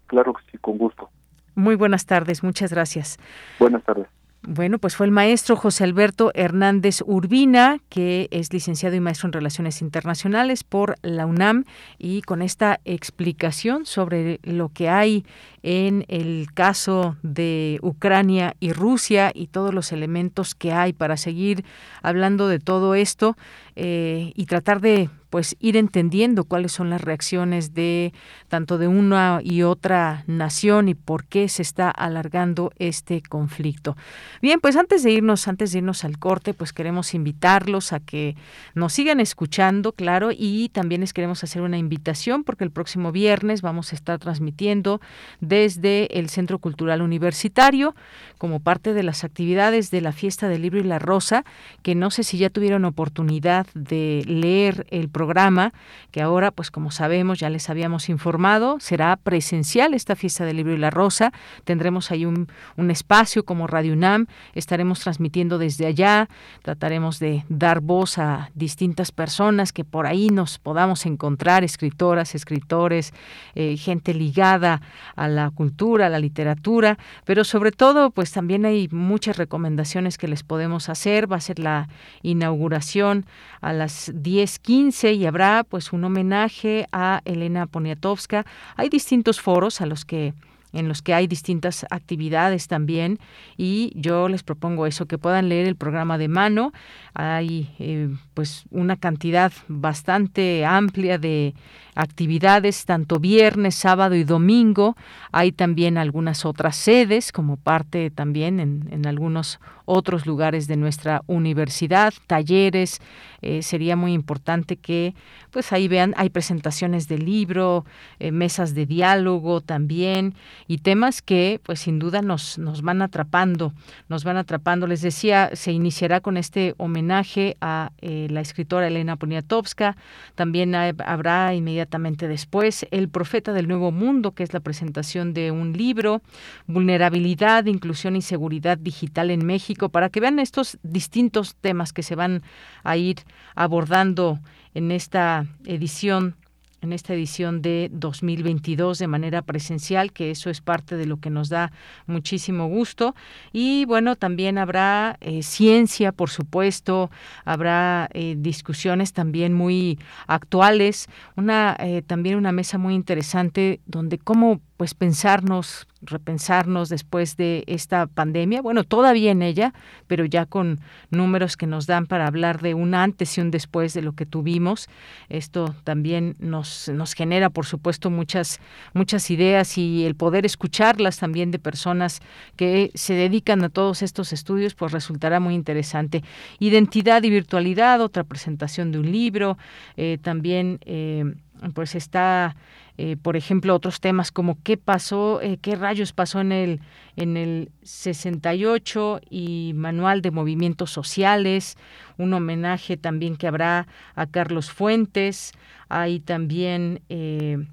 Claro 0.07 0.35
que 0.35 0.43
sí, 0.51 0.59
con 0.59 0.79
gusto. 0.79 1.11
Muy 1.55 1.77
buenas 1.77 2.07
tardes, 2.07 2.43
muchas 2.43 2.73
gracias. 2.73 3.19
Buenas 3.59 3.83
tardes. 3.85 4.09
Bueno, 4.47 4.79
pues 4.79 4.95
fue 4.95 5.07
el 5.07 5.13
maestro 5.13 5.57
José 5.57 5.85
Alberto 5.85 6.31
Hernández 6.35 7.01
Urbina, 7.07 7.79
que 7.89 8.29
es 8.31 8.53
licenciado 8.53 8.95
y 8.95 9.01
maestro 9.01 9.29
en 9.29 9.33
Relaciones 9.33 9.81
Internacionales 9.81 10.65
por 10.65 10.97
la 11.01 11.25
UNAM, 11.25 11.65
y 11.99 12.21
con 12.21 12.43
esta 12.43 12.79
explicación 12.85 13.87
sobre 13.87 14.41
lo 14.43 14.69
que 14.69 14.91
hay 14.91 15.25
en 15.63 16.05
el 16.09 16.49
caso 16.53 17.17
de 17.23 17.79
Ucrania 17.81 18.55
y 18.61 18.75
Rusia 18.75 19.33
y 19.35 19.47
todos 19.47 19.73
los 19.73 19.93
elementos 19.93 20.55
que 20.55 20.73
hay 20.73 20.93
para 20.93 21.17
seguir 21.17 21.65
hablando 22.03 22.47
de 22.47 22.59
todo 22.59 22.95
esto 22.95 23.39
eh, 23.77 24.33
y 24.35 24.47
tratar 24.47 24.81
de 24.81 25.11
pues 25.35 25.57
ir 25.59 25.77
entendiendo 25.77 26.45
cuáles 26.45 26.71
son 26.71 26.91
las 26.91 27.01
reacciones 27.01 27.75
de 27.75 28.13
tanto 28.47 28.79
de 28.79 28.87
una 28.87 29.41
y 29.43 29.63
otra 29.63 30.23
nación 30.29 30.89
y 30.89 30.95
por 30.95 31.25
qué 31.25 31.49
se 31.49 31.63
está 31.63 31.91
alargando 31.91 32.71
este 32.79 33.21
conflicto. 33.21 33.97
Bien, 34.43 34.61
pues 34.61 34.77
antes 34.77 35.03
de 35.03 35.11
irnos, 35.11 35.49
antes 35.49 35.73
de 35.73 35.79
irnos 35.79 36.05
al 36.05 36.21
corte, 36.21 36.55
pues 36.55 36.73
queremos 36.73 37.15
invitarlos 37.15 37.93
a 37.93 37.99
que 37.99 38.37
nos 38.77 38.93
sigan 38.93 39.19
escuchando, 39.19 39.91
claro, 39.91 40.31
y 40.31 40.69
también 40.69 41.01
les 41.01 41.13
queremos 41.13 41.43
hacer 41.43 41.63
una 41.63 41.79
invitación 41.79 42.45
porque 42.45 42.63
el 42.63 42.71
próximo 42.71 43.11
viernes 43.11 43.61
vamos 43.61 43.91
a 43.91 43.97
estar 43.97 44.21
transmitiendo 44.21 45.01
desde 45.41 46.17
el 46.17 46.29
Centro 46.29 46.61
Cultural 46.61 47.03
Universitario 47.03 47.97
como 48.39 48.61
parte 48.61 48.95
de 48.95 49.03
las 49.03 49.25
actividades 49.25 49.91
de 49.91 50.01
la 50.01 50.13
Fiesta 50.13 50.49
del 50.49 50.63
Libro 50.63 50.79
y 50.79 50.85
la 50.85 51.01
Rosa, 51.01 51.45
que 51.83 51.97
no 51.97 52.13
sé 52.13 52.23
si 52.23 52.39
ya 52.39 52.51
tuvieron 52.51 52.85
oportunidad 52.85 53.64
de 53.75 54.23
leer 54.27 54.87
el 54.91 55.09
programa 55.09 55.73
que 56.11 56.23
ahora, 56.23 56.51
pues 56.51 56.71
como 56.71 56.91
sabemos, 56.91 57.39
ya 57.39 57.51
les 57.51 57.71
habíamos 57.71 58.09
informado, 58.09 58.79
será 58.81 59.17
presencial 59.17 59.95
esta 59.95 60.17
fiesta 60.17 60.45
del 60.45 60.57
libro 60.59 60.75
y 60.75 60.79
la 60.79 60.91
rosa. 60.91 61.33
Tendremos 61.65 62.11
ahí 62.11 62.25
un, 62.25 62.49
un 62.77 62.91
espacio 62.91 63.45
como 63.45 63.67
Radio 63.67 63.93
UNAM, 63.95 64.27
estaremos 64.55 65.01
transmitiendo 65.01 65.59
desde 65.59 65.87
allá, 65.87 66.29
trataremos 66.63 67.19
de 67.19 67.45
dar 67.49 67.81
voz 67.81 68.19
a 68.19 68.51
distintas 68.55 69.13
personas 69.13 69.73
que 69.73 69.85
por 69.85 70.07
ahí 70.07 70.29
nos 70.29 70.59
podamos 70.59 71.07
encontrar, 71.07 71.65
escritoras, 71.65 72.35
escritores, 72.35 73.13
eh, 73.55 73.77
gente 73.77 74.15
ligada 74.15 74.83
a 75.17 75.29
la 75.29 75.51
cultura, 75.51 76.07
a 76.07 76.11
la 76.11 76.19
literatura, 76.19 76.99
pero 77.25 77.45
sobre 77.45 77.73
todo, 77.73 78.11
pues 78.11 78.33
también 78.33 78.65
hay 78.65 78.89
muchas 78.91 79.37
recomendaciones 79.37 80.19
que 80.19 80.29
les 80.29 80.43
podemos 80.43 80.89
hacer. 80.89 81.31
Va 81.31 81.37
a 81.37 81.41
ser 81.41 81.59
la 81.59 81.89
inauguración 82.23 83.27
a 83.65 83.73
las 83.73 84.13
10.15 84.13 85.17
y 85.17 85.25
habrá 85.25 85.65
pues 85.65 85.93
un 85.93 86.05
homenaje 86.05 86.87
a 86.93 87.23
Elena 87.25 87.67
Poniatowska. 87.67 88.45
Hay 88.77 88.91
distintos 88.91 89.41
foros 89.41 89.81
a 89.81 89.87
los 89.87 90.05
que 90.05 90.35
en 90.75 90.89
los 90.89 91.03
que 91.03 91.15
hay 91.15 91.29
distintas 91.29 91.87
actividades 91.89 92.67
también 92.67 93.21
y 93.57 93.93
yo 93.95 94.29
les 94.29 94.43
propongo 94.43 94.87
eso 94.87 95.07
que 95.07 95.19
puedan 95.19 95.49
leer 95.49 95.69
el 95.69 95.77
programa 95.77 96.19
de 96.19 96.27
mano 96.27 96.73
hay 97.15 97.71
eh, 97.79 98.09
pues 98.35 98.65
una 98.71 98.97
cantidad 98.97 99.53
bastante 99.69 100.67
amplia 100.67 101.19
de 101.19 101.55
actividades 101.95 102.85
tanto 102.85 103.21
viernes, 103.21 103.77
sábado 103.77 104.15
y 104.17 104.25
domingo. 104.25 104.97
Hay 105.33 105.53
también 105.53 105.97
algunas 105.97 106.45
otras 106.45 106.77
sedes 106.77 107.33
como 107.33 107.57
parte 107.57 108.11
también 108.11 108.61
en, 108.61 108.89
en 108.91 109.07
algunos 109.07 109.61
otros 109.87 110.27
lugares 110.27 110.67
de 110.67 110.77
nuestra 110.77 111.23
universidad, 111.27 112.15
talleres. 112.27 113.01
Eh, 113.43 113.63
sería 113.63 113.95
muy 113.95 114.15
importante 114.15 114.77
que 114.77 115.15
pues 115.51 115.73
ahí 115.73 115.87
vean, 115.87 116.15
hay 116.17 116.31
presentaciones 116.31 117.09
de 117.09 117.19
libro, 117.19 117.85
eh, 118.19 118.33
mesas 118.33 118.75
de 118.75 118.87
diálogo 118.87 119.61
también 119.61 120.35
y 120.67 120.79
temas 120.79 121.21
que 121.21 121.61
pues 121.63 121.81
sin 121.81 121.99
duda 121.99 122.23
nos, 122.23 122.59
nos 122.59 122.81
van 122.81 123.03
atrapando, 123.03 123.75
nos 124.09 124.25
van 124.25 124.39
atrapando. 124.39 124.87
Les 124.87 125.03
decía, 125.03 125.51
se 125.53 125.73
iniciará 125.73 126.21
con 126.21 126.39
este 126.39 126.75
homenaje 126.79 127.59
a 127.61 127.93
eh, 128.01 128.24
eh, 128.25 128.29
la 128.29 128.41
escritora 128.41 128.87
Elena 128.87 129.17
Poniatowska. 129.17 129.97
También 130.35 130.75
habrá 130.75 131.55
inmediatamente 131.55 132.29
después 132.29 132.87
El 132.91 133.09
Profeta 133.09 133.53
del 133.53 133.69
Nuevo 133.69 133.93
Mundo, 133.93 134.33
que 134.33 134.43
es 134.43 134.53
la 134.53 134.61
presentación 134.61 135.35
de 135.35 135.51
un 135.51 135.73
libro, 135.73 136.23
Vulnerabilidad, 136.67 137.67
Inclusión 137.67 138.17
y 138.17 138.23
Seguridad 138.23 138.79
Digital 138.79 139.31
en 139.31 139.45
México, 139.45 139.89
para 139.89 140.09
que 140.09 140.21
vean 140.21 140.39
estos 140.39 140.79
distintos 140.83 141.55
temas 141.57 141.93
que 141.93 142.03
se 142.03 142.15
van 142.15 142.43
a 142.83 142.97
ir 142.97 143.17
abordando 143.55 144.39
en 144.75 144.91
esta 144.91 145.47
edición 145.65 146.37
en 146.85 146.93
esta 146.93 147.15
edición 147.15 147.63
de 147.63 147.91
2022 147.93 148.99
de 148.99 149.09
manera 149.09 149.43
presencial, 149.43 150.13
que 150.13 150.31
eso 150.31 150.51
es 150.51 150.61
parte 150.61 150.97
de 150.97 151.07
lo 151.07 151.17
que 151.17 151.31
nos 151.31 151.49
da 151.49 151.73
muchísimo 152.07 152.69
gusto. 152.69 153.15
Y 153.53 153.85
bueno, 153.87 154.17
también 154.17 154.59
habrá 154.59 155.17
eh, 155.21 155.43
ciencia, 155.43 156.13
por 156.13 156.31
supuesto, 156.31 157.11
habrá 157.45 158.09
eh, 158.13 158.37
discusiones 158.39 159.13
también 159.13 159.55
muy 159.55 159.99
actuales, 160.27 161.09
una 161.37 161.77
eh, 161.81 162.03
también 162.07 162.37
una 162.37 162.53
mesa 162.53 162.79
muy 162.79 162.95
interesante 162.95 163.81
donde 163.87 164.19
cómo 164.19 164.61
pues 164.85 164.93
pensarnos, 164.93 165.87
repensarnos 166.03 166.91
después 166.91 167.39
de 167.39 167.65
esta 167.67 168.07
pandemia, 168.07 168.61
bueno, 168.61 168.85
todavía 168.85 169.31
en 169.31 169.41
ella, 169.41 169.73
pero 170.09 170.27
ya 170.27 170.45
con 170.45 170.79
números 171.09 171.57
que 171.57 171.67
nos 171.67 171.87
dan 171.87 172.05
para 172.05 172.27
hablar 172.27 172.61
de 172.61 172.75
un 172.75 172.95
antes 172.95 173.39
y 173.39 173.41
un 173.41 173.51
después 173.51 173.95
de 173.95 174.03
lo 174.03 174.13
que 174.13 174.27
tuvimos. 174.27 174.91
Esto 175.31 175.75
también 175.85 176.37
nos, 176.39 176.91
nos 176.91 177.15
genera, 177.15 177.49
por 177.49 177.65
supuesto, 177.65 178.11
muchas, 178.11 178.61
muchas 178.93 179.31
ideas 179.31 179.79
y 179.79 180.05
el 180.05 180.17
poder 180.17 180.45
escucharlas 180.45 181.17
también 181.17 181.51
de 181.51 181.59
personas 181.59 182.21
que 182.55 182.91
se 182.95 183.15
dedican 183.15 183.65
a 183.65 183.71
todos 183.71 184.03
estos 184.03 184.35
estudios, 184.35 184.75
pues 184.75 184.93
resultará 184.93 185.41
muy 185.41 185.55
interesante. 185.55 186.23
Identidad 186.59 187.23
y 187.23 187.31
virtualidad, 187.31 188.03
otra 188.03 188.23
presentación 188.23 188.93
de 188.93 188.99
un 188.99 189.11
libro, 189.11 189.57
eh, 189.97 190.19
también 190.21 190.79
eh, 190.85 191.25
pues 191.73 191.95
está 191.95 192.55
eh, 192.97 193.17
por 193.21 193.37
ejemplo, 193.37 193.75
otros 193.75 194.01
temas 194.01 194.31
como 194.31 194.57
qué 194.63 194.77
pasó, 194.77 195.41
eh, 195.43 195.59
qué 195.61 195.75
rayos 195.75 196.13
pasó 196.13 196.41
en 196.41 196.53
el, 196.53 196.81
en 197.17 197.37
el 197.37 197.73
68 197.83 199.21
y 199.29 199.73
Manual 199.75 200.23
de 200.23 200.31
Movimientos 200.31 200.93
Sociales, 200.93 201.77
un 202.19 202.33
homenaje 202.35 202.97
también 202.97 203.37
que 203.37 203.49
habrá 203.49 203.89
a 204.15 204.27
Carlos 204.27 204.71
Fuentes, 204.71 205.53
hay 205.89 206.21
también, 206.21 207.01
eh, 207.09 207.67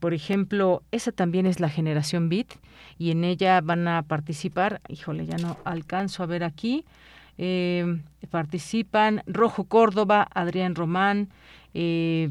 por 0.00 0.12
ejemplo, 0.12 0.82
esa 0.90 1.12
también 1.12 1.46
es 1.46 1.60
la 1.60 1.68
generación 1.68 2.28
Beat 2.28 2.48
y 2.98 3.12
en 3.12 3.22
ella 3.22 3.60
van 3.60 3.86
a 3.86 4.02
participar, 4.02 4.80
híjole, 4.88 5.24
ya 5.24 5.36
no 5.36 5.56
alcanzo 5.64 6.24
a 6.24 6.26
ver 6.26 6.42
aquí, 6.42 6.84
participan 8.30 9.22
Rojo 9.26 9.64
Córdoba, 9.64 10.28
Adrián 10.32 10.76
Román, 10.76 11.30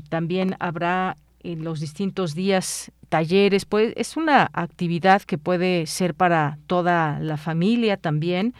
también 0.09 0.55
habrá 0.59 1.17
en 1.43 1.63
los 1.63 1.79
distintos 1.79 2.35
días 2.35 2.91
talleres, 3.09 3.65
pues 3.65 3.93
es 3.95 4.17
una 4.17 4.49
actividad 4.53 5.21
que 5.21 5.37
puede 5.37 5.85
ser 5.85 6.15
para 6.15 6.57
toda 6.67 7.19
la 7.19 7.37
familia 7.37 7.97
también. 7.97 8.53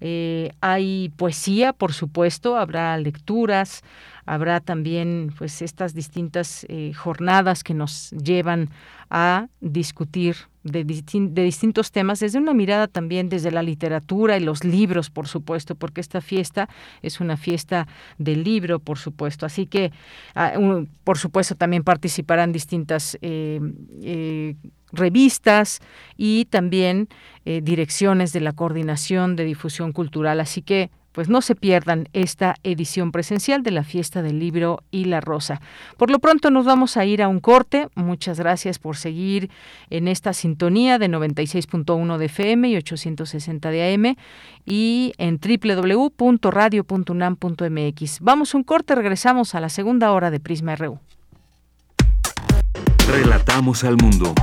Eh, 0.00 0.52
hay 0.60 1.10
poesía, 1.16 1.72
por 1.72 1.92
supuesto, 1.92 2.56
habrá 2.56 2.96
lecturas, 2.98 3.82
habrá 4.28 4.60
también 4.60 5.32
pues 5.38 5.62
estas 5.62 5.94
distintas 5.94 6.66
eh, 6.68 6.92
jornadas 6.92 7.64
que 7.64 7.72
nos 7.72 8.10
llevan 8.10 8.68
a 9.08 9.48
discutir 9.62 10.36
de, 10.64 10.84
distintos 10.84 11.92
temas 11.92 12.20
desde 12.20 12.38
una 12.38 12.52
mirada 12.52 12.88
también 12.88 13.30
desde 13.30 13.50
la 13.50 13.62
literatura 13.62 14.36
y 14.36 14.40
los 14.40 14.64
libros, 14.64 15.08
por 15.08 15.28
supuesto, 15.28 15.76
porque 15.76 16.02
esta 16.02 16.20
fiesta 16.20 16.68
es 17.00 17.20
una 17.20 17.38
fiesta 17.38 17.88
del 18.18 18.44
libro, 18.44 18.80
por 18.80 18.98
supuesto. 18.98 19.46
Así 19.46 19.64
que, 19.64 19.92
ah, 20.34 20.52
por 21.04 21.16
supuesto, 21.16 21.54
también 21.54 21.82
participarán 21.82 22.52
distintas 22.52 23.16
eh, 23.22 23.60
eh, 24.02 24.56
revistas 24.92 25.80
y 26.18 26.44
también 26.46 27.08
direcciones 27.44 28.34
de 28.34 28.40
la 28.40 28.52
coordinación 28.52 29.36
de 29.36 29.44
difusión 29.46 29.92
cultural. 29.92 30.38
Así 30.38 30.60
que 30.60 30.90
pues 31.18 31.28
no 31.28 31.42
se 31.42 31.56
pierdan 31.56 32.08
esta 32.12 32.54
edición 32.62 33.10
presencial 33.10 33.64
de 33.64 33.72
la 33.72 33.82
Fiesta 33.82 34.22
del 34.22 34.38
Libro 34.38 34.84
y 34.92 35.06
la 35.06 35.20
Rosa. 35.20 35.60
Por 35.96 36.12
lo 36.12 36.20
pronto 36.20 36.52
nos 36.52 36.64
vamos 36.64 36.96
a 36.96 37.04
ir 37.04 37.24
a 37.24 37.28
un 37.28 37.40
corte. 37.40 37.88
Muchas 37.96 38.38
gracias 38.38 38.78
por 38.78 38.96
seguir 38.96 39.50
en 39.90 40.06
esta 40.06 40.32
sintonía 40.32 40.96
de 41.00 41.08
96.1 41.08 42.18
de 42.18 42.26
FM 42.26 42.68
y 42.68 42.76
860 42.76 43.68
de 43.68 43.94
AM 43.94 44.14
y 44.64 45.12
en 45.18 45.40
www.radio.unam.mx. 45.40 48.20
Vamos 48.20 48.54
a 48.54 48.56
un 48.56 48.62
corte, 48.62 48.94
regresamos 48.94 49.56
a 49.56 49.60
la 49.60 49.70
segunda 49.70 50.12
hora 50.12 50.30
de 50.30 50.38
Prisma 50.38 50.76
RU. 50.76 51.00
Relatamos 53.10 53.82
al 53.82 53.96
mundo. 53.96 54.34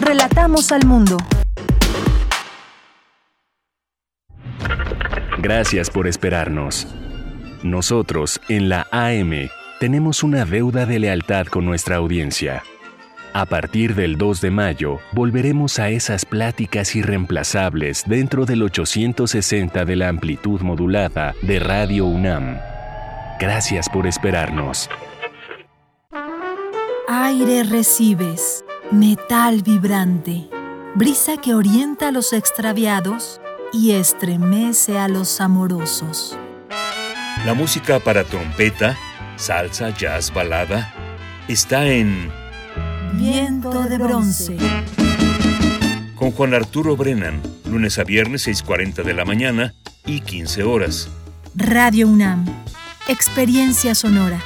Relatamos 0.00 0.72
al 0.72 0.86
mundo. 0.86 1.18
Gracias 5.42 5.88
por 5.88 6.06
esperarnos. 6.06 6.86
Nosotros, 7.62 8.42
en 8.50 8.68
la 8.68 8.86
AM, 8.90 9.48
tenemos 9.78 10.22
una 10.22 10.44
deuda 10.44 10.84
de 10.84 10.98
lealtad 10.98 11.46
con 11.46 11.64
nuestra 11.64 11.96
audiencia. 11.96 12.62
A 13.32 13.46
partir 13.46 13.94
del 13.94 14.18
2 14.18 14.42
de 14.42 14.50
mayo, 14.50 14.98
volveremos 15.12 15.78
a 15.78 15.88
esas 15.88 16.26
pláticas 16.26 16.94
irreemplazables 16.94 18.04
dentro 18.06 18.44
del 18.44 18.62
860 18.64 19.86
de 19.86 19.96
la 19.96 20.08
amplitud 20.08 20.60
modulada 20.60 21.34
de 21.40 21.58
Radio 21.58 22.04
UNAM. 22.04 22.58
Gracias 23.38 23.88
por 23.88 24.06
esperarnos. 24.06 24.90
Aire 27.08 27.64
recibes, 27.64 28.62
metal 28.90 29.62
vibrante, 29.62 30.48
brisa 30.94 31.38
que 31.38 31.54
orienta 31.54 32.08
a 32.08 32.12
los 32.12 32.34
extraviados 32.34 33.40
y 33.72 33.92
estremece 33.92 34.98
a 34.98 35.08
los 35.08 35.40
amorosos. 35.40 36.36
La 37.44 37.54
música 37.54 38.00
para 38.00 38.24
trompeta, 38.24 38.96
salsa, 39.36 39.90
jazz, 39.90 40.32
balada, 40.32 40.92
está 41.48 41.86
en 41.86 42.30
Viento 43.14 43.82
de 43.82 43.98
bronce. 43.98 44.56
Con 46.14 46.30
Juan 46.30 46.54
Arturo 46.54 46.96
Brennan, 46.96 47.40
lunes 47.64 47.98
a 47.98 48.04
viernes 48.04 48.46
6.40 48.46 49.02
de 49.02 49.14
la 49.14 49.24
mañana 49.24 49.74
y 50.06 50.20
15 50.20 50.62
horas. 50.62 51.08
Radio 51.54 52.08
UNAM, 52.08 52.46
experiencia 53.08 53.94
sonora. 53.94 54.40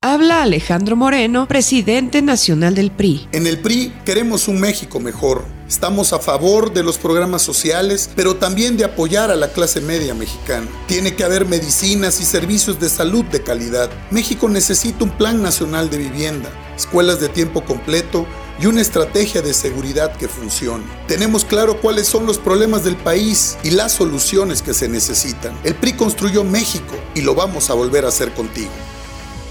Habla 0.00 0.42
Alejandro 0.42 0.96
Moreno, 0.96 1.46
presidente 1.46 2.22
nacional 2.22 2.74
del 2.74 2.90
PRI. 2.90 3.28
En 3.32 3.46
el 3.46 3.58
PRI 3.58 3.92
queremos 4.04 4.48
un 4.48 4.60
México 4.60 5.00
mejor. 5.00 5.44
Estamos 5.72 6.12
a 6.12 6.18
favor 6.18 6.74
de 6.74 6.82
los 6.82 6.98
programas 6.98 7.40
sociales, 7.40 8.10
pero 8.14 8.36
también 8.36 8.76
de 8.76 8.84
apoyar 8.84 9.30
a 9.30 9.36
la 9.36 9.54
clase 9.54 9.80
media 9.80 10.12
mexicana. 10.12 10.68
Tiene 10.86 11.16
que 11.16 11.24
haber 11.24 11.46
medicinas 11.46 12.20
y 12.20 12.26
servicios 12.26 12.78
de 12.78 12.90
salud 12.90 13.24
de 13.24 13.42
calidad. 13.42 13.88
México 14.10 14.50
necesita 14.50 15.02
un 15.02 15.16
plan 15.16 15.42
nacional 15.42 15.88
de 15.88 15.96
vivienda, 15.96 16.50
escuelas 16.76 17.20
de 17.20 17.30
tiempo 17.30 17.64
completo 17.64 18.26
y 18.60 18.66
una 18.66 18.82
estrategia 18.82 19.40
de 19.40 19.54
seguridad 19.54 20.14
que 20.18 20.28
funcione. 20.28 20.84
Tenemos 21.08 21.46
claro 21.46 21.80
cuáles 21.80 22.06
son 22.06 22.26
los 22.26 22.36
problemas 22.36 22.84
del 22.84 22.96
país 22.96 23.56
y 23.64 23.70
las 23.70 23.92
soluciones 23.92 24.60
que 24.60 24.74
se 24.74 24.90
necesitan. 24.90 25.58
El 25.64 25.74
PRI 25.74 25.94
construyó 25.94 26.44
México 26.44 26.96
y 27.14 27.22
lo 27.22 27.34
vamos 27.34 27.70
a 27.70 27.74
volver 27.74 28.04
a 28.04 28.08
hacer 28.08 28.34
contigo. 28.34 28.68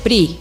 PRI. 0.03 0.41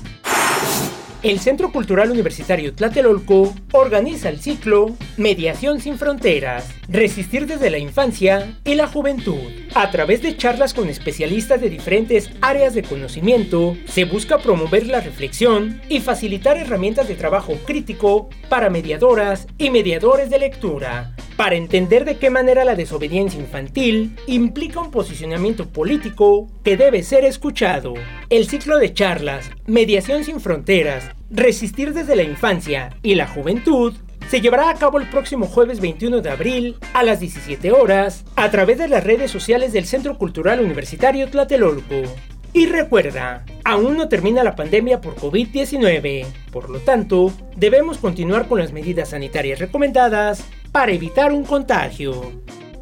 El 1.21 1.39
Centro 1.39 1.71
Cultural 1.71 2.09
Universitario 2.09 2.73
Tlatelolco 2.73 3.53
organiza 3.71 4.29
el 4.29 4.39
ciclo 4.39 4.95
Mediación 5.17 5.79
sin 5.79 5.97
Fronteras, 5.97 6.69
Resistir 6.87 7.47
desde 7.47 7.71
la 7.71 7.79
Infancia 7.79 8.55
y 8.63 8.75
la 8.75 8.87
Juventud. 8.87 9.51
A 9.73 9.89
través 9.89 10.21
de 10.21 10.37
charlas 10.37 10.73
con 10.73 10.87
especialistas 10.87 11.59
de 11.59 11.69
diferentes 11.69 12.29
áreas 12.41 12.75
de 12.75 12.83
conocimiento, 12.83 13.75
se 13.85 14.05
busca 14.05 14.37
promover 14.37 14.85
la 14.85 15.01
reflexión 15.01 15.81
y 15.89 15.99
facilitar 15.99 16.57
herramientas 16.57 17.07
de 17.07 17.15
trabajo 17.15 17.53
crítico 17.65 18.29
para 18.49 18.69
mediadoras 18.69 19.47
y 19.57 19.71
mediadores 19.71 20.29
de 20.29 20.37
lectura, 20.37 21.15
para 21.37 21.55
entender 21.55 22.05
de 22.05 22.17
qué 22.17 22.29
manera 22.29 22.63
la 22.63 22.75
desobediencia 22.75 23.39
infantil 23.39 24.15
implica 24.27 24.79
un 24.79 24.91
posicionamiento 24.91 25.67
político 25.67 26.47
que 26.63 26.77
debe 26.77 27.01
ser 27.01 27.25
escuchado. 27.25 27.95
El 28.29 28.47
ciclo 28.47 28.77
de 28.77 28.93
charlas 28.93 29.49
Mediación 29.65 30.23
sin 30.23 30.39
Fronteras, 30.39 31.11
Resistir 31.31 31.93
desde 31.93 32.15
la 32.15 32.21
Infancia 32.21 32.95
y 33.01 33.15
la 33.15 33.27
Juventud 33.27 33.95
se 34.29 34.41
llevará 34.41 34.69
a 34.69 34.75
cabo 34.75 34.99
el 34.99 35.09
próximo 35.09 35.45
jueves 35.45 35.79
21 35.79 36.21
de 36.21 36.29
abril 36.29 36.77
a 36.93 37.03
las 37.03 37.19
17 37.19 37.71
horas 37.71 38.25
a 38.35 38.49
través 38.49 38.77
de 38.77 38.87
las 38.87 39.03
redes 39.03 39.31
sociales 39.31 39.71
del 39.71 39.85
Centro 39.85 40.17
Cultural 40.17 40.59
Universitario 40.59 41.29
Tlatelolco. 41.29 42.03
Y 42.51 42.67
recuerda, 42.67 43.45
aún 43.65 43.97
no 43.97 44.07
termina 44.07 44.43
la 44.43 44.55
pandemia 44.55 45.01
por 45.01 45.15
COVID-19, 45.15 46.25
por 46.51 46.69
lo 46.69 46.79
tanto, 46.79 47.33
debemos 47.57 47.97
continuar 47.97 48.47
con 48.47 48.59
las 48.59 48.71
medidas 48.71 49.09
sanitarias 49.09 49.59
recomendadas 49.59 50.43
para 50.71 50.93
evitar 50.93 51.33
un 51.33 51.43
contagio. 51.43 52.31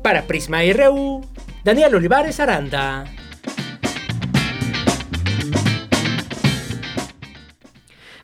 Para 0.03 0.23
Prisma 0.23 0.59
RU, 0.73 1.21
Daniel 1.63 1.95
Olivares 1.95 2.39
Aranda. 2.39 3.05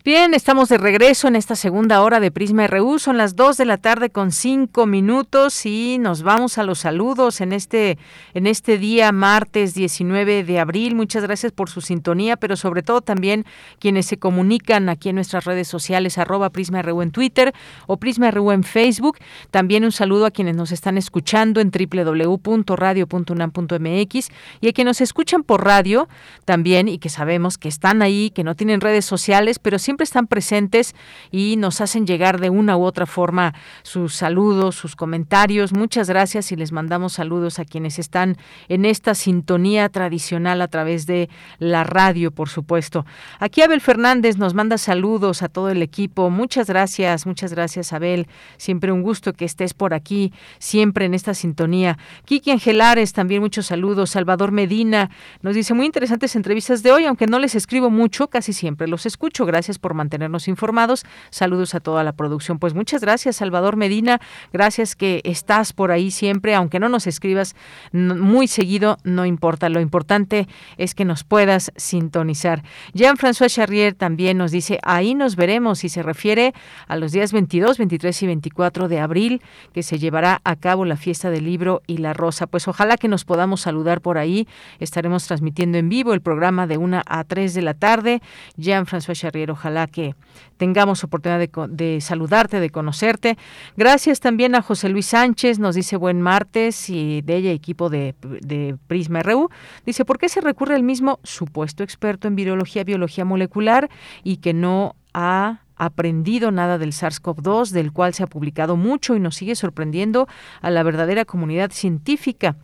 Bien, 0.09 0.33
estamos 0.33 0.69
de 0.69 0.79
regreso 0.79 1.27
en 1.27 1.35
esta 1.35 1.55
segunda 1.55 2.01
hora 2.01 2.19
de 2.19 2.31
Prisma 2.31 2.65
RU. 2.65 2.97
Son 2.97 3.15
las 3.15 3.35
2 3.35 3.57
de 3.57 3.65
la 3.65 3.77
tarde 3.77 4.09
con 4.09 4.31
5 4.31 4.87
minutos 4.87 5.67
y 5.67 5.99
nos 5.99 6.23
vamos 6.23 6.57
a 6.57 6.63
los 6.63 6.79
saludos 6.79 7.41
en 7.41 7.53
este, 7.53 7.99
en 8.33 8.47
este 8.47 8.79
día 8.79 9.11
martes 9.11 9.75
19 9.75 10.43
de 10.43 10.59
abril. 10.59 10.95
Muchas 10.95 11.21
gracias 11.21 11.51
por 11.51 11.69
su 11.69 11.81
sintonía, 11.81 12.37
pero 12.37 12.55
sobre 12.55 12.81
todo 12.81 13.01
también 13.01 13.45
quienes 13.77 14.07
se 14.07 14.17
comunican 14.17 14.89
aquí 14.89 15.09
en 15.09 15.15
nuestras 15.15 15.45
redes 15.45 15.67
sociales, 15.67 16.17
arroba 16.17 16.49
Prisma 16.49 16.81
RU 16.81 17.03
en 17.03 17.11
Twitter 17.11 17.53
o 17.85 17.97
Prisma 17.97 18.31
RU 18.31 18.51
en 18.51 18.63
Facebook. 18.63 19.19
También 19.51 19.85
un 19.85 19.91
saludo 19.91 20.25
a 20.25 20.31
quienes 20.31 20.55
nos 20.55 20.71
están 20.71 20.97
escuchando 20.97 21.61
en 21.61 21.69
www.radio.unam.mx 21.69 24.29
y 24.59 24.69
a 24.69 24.73
quienes 24.73 24.89
nos 24.89 25.01
escuchan 25.01 25.43
por 25.43 25.63
radio 25.63 26.09
también 26.45 26.87
y 26.87 26.97
que 26.97 27.09
sabemos 27.09 27.59
que 27.59 27.69
están 27.69 28.01
ahí, 28.01 28.31
que 28.31 28.43
no 28.43 28.55
tienen 28.55 28.81
redes 28.81 29.05
sociales, 29.05 29.59
pero 29.59 29.77
siempre 29.77 29.98
están 30.03 30.27
presentes 30.27 30.95
y 31.31 31.55
nos 31.57 31.81
hacen 31.81 32.05
llegar 32.05 32.39
de 32.39 32.49
una 32.49 32.77
u 32.77 32.83
otra 32.83 33.05
forma 33.05 33.53
sus 33.83 34.15
saludos, 34.15 34.75
sus 34.75 34.95
comentarios. 34.95 35.73
Muchas 35.73 36.09
gracias 36.09 36.51
y 36.51 36.55
les 36.55 36.71
mandamos 36.71 37.13
saludos 37.13 37.59
a 37.59 37.65
quienes 37.65 37.99
están 37.99 38.37
en 38.67 38.85
esta 38.85 39.15
sintonía 39.15 39.89
tradicional 39.89 40.61
a 40.61 40.67
través 40.67 41.05
de 41.05 41.29
la 41.57 41.83
radio, 41.83 42.31
por 42.31 42.49
supuesto. 42.49 43.05
Aquí 43.39 43.61
Abel 43.61 43.81
Fernández 43.81 44.37
nos 44.37 44.53
manda 44.53 44.77
saludos 44.77 45.41
a 45.41 45.49
todo 45.49 45.69
el 45.69 45.81
equipo. 45.81 46.29
Muchas 46.29 46.67
gracias, 46.67 47.25
muchas 47.25 47.53
gracias 47.53 47.93
Abel. 47.93 48.27
Siempre 48.57 48.91
un 48.91 49.01
gusto 49.01 49.33
que 49.33 49.45
estés 49.45 49.73
por 49.73 49.93
aquí, 49.93 50.33
siempre 50.59 51.05
en 51.05 51.13
esta 51.13 51.33
sintonía. 51.33 51.97
Kiki 52.25 52.51
Angelares, 52.51 53.13
también 53.13 53.41
muchos 53.41 53.67
saludos. 53.67 54.11
Salvador 54.11 54.51
Medina 54.51 55.09
nos 55.41 55.55
dice 55.55 55.73
muy 55.73 55.85
interesantes 55.85 56.35
entrevistas 56.35 56.83
de 56.83 56.91
hoy, 56.91 57.05
aunque 57.05 57.27
no 57.27 57.39
les 57.39 57.55
escribo 57.55 57.89
mucho, 57.89 58.27
casi 58.27 58.53
siempre 58.53 58.87
los 58.87 59.05
escucho. 59.05 59.45
Gracias 59.45 59.78
por 59.79 59.93
mantenernos 59.93 60.47
informados. 60.47 61.05
Saludos 61.29 61.75
a 61.75 61.79
toda 61.79 62.03
la 62.03 62.13
producción. 62.13 62.59
Pues 62.59 62.73
muchas 62.73 63.01
gracias, 63.01 63.37
Salvador 63.37 63.75
Medina. 63.75 64.19
Gracias 64.53 64.95
que 64.95 65.21
estás 65.23 65.73
por 65.73 65.91
ahí 65.91 66.11
siempre, 66.11 66.55
aunque 66.55 66.79
no 66.79 66.89
nos 66.89 67.07
escribas 67.07 67.55
muy 67.91 68.47
seguido, 68.47 68.97
no 69.03 69.25
importa. 69.25 69.69
Lo 69.69 69.79
importante 69.79 70.47
es 70.77 70.93
que 70.95 71.05
nos 71.05 71.23
puedas 71.23 71.71
sintonizar. 71.75 72.63
Jean-François 72.93 73.49
Charrier 73.49 73.93
también 73.93 74.37
nos 74.37 74.51
dice, 74.51 74.79
ahí 74.83 75.15
nos 75.15 75.35
veremos 75.35 75.83
y 75.83 75.89
se 75.89 76.03
refiere 76.03 76.53
a 76.87 76.95
los 76.95 77.11
días 77.11 77.31
22, 77.31 77.77
23 77.77 78.23
y 78.23 78.27
24 78.27 78.87
de 78.87 78.99
abril 78.99 79.41
que 79.73 79.83
se 79.83 79.99
llevará 79.99 80.41
a 80.43 80.55
cabo 80.55 80.85
la 80.85 80.97
fiesta 80.97 81.29
del 81.29 81.45
libro 81.45 81.81
y 81.87 81.97
la 81.97 82.13
rosa. 82.13 82.47
Pues 82.47 82.67
ojalá 82.67 82.97
que 82.97 83.07
nos 83.07 83.25
podamos 83.25 83.61
saludar 83.61 84.01
por 84.01 84.17
ahí. 84.17 84.47
Estaremos 84.79 85.25
transmitiendo 85.25 85.77
en 85.77 85.89
vivo 85.89 86.13
el 86.13 86.21
programa 86.21 86.67
de 86.67 86.77
1 86.77 87.01
a 87.05 87.23
3 87.23 87.53
de 87.53 87.61
la 87.61 87.73
tarde. 87.73 88.21
Jean-François 88.57 89.15
Charrier, 89.15 89.51
ojalá 89.51 89.68
ojalá 89.69 89.87
que 89.87 90.15
tengamos 90.57 91.03
oportunidad 91.03 91.47
de, 91.69 92.01
saludarte, 92.01 92.59
de 92.59 92.69
conocerte. 92.69 93.37
Gracias 93.77 94.19
también 94.19 94.55
a 94.55 94.61
José 94.61 94.89
Luis 94.89 95.05
Sánchez, 95.05 95.59
nos 95.59 95.75
dice 95.75 95.95
buen 95.95 96.21
martes 96.21 96.89
y 96.89 97.21
de 97.21 97.37
ella 97.37 97.51
equipo 97.51 97.89
de, 97.89 98.15
de 98.41 98.75
Prisma 98.87 99.21
RU. 99.21 99.49
Dice, 99.85 100.05
¿por 100.05 100.17
qué 100.17 100.27
se 100.27 100.41
recurre 100.41 100.75
al 100.75 100.83
mismo 100.83 101.19
supuesto 101.23 101.83
experto 101.83 102.27
en 102.27 102.35
virología, 102.35 102.83
biología 102.83 103.25
molecular 103.25 103.89
y 104.23 104.37
que 104.37 104.53
no 104.53 104.95
a 105.13 105.61
aprendido 105.79 106.51
nada 106.51 106.77
del 106.77 106.91
SARS-CoV-2, 106.91 107.71
del 107.71 107.91
cual 107.91 108.13
se 108.13 108.23
ha 108.23 108.27
publicado 108.27 108.75
mucho 108.75 109.15
y 109.15 109.19
nos 109.19 109.35
sigue 109.35 109.55
sorprendiendo 109.55 110.27
a 110.61 110.69
la 110.69 110.83
verdadera 110.83 111.25
comunidad 111.25 111.71
científica. 111.71 112.57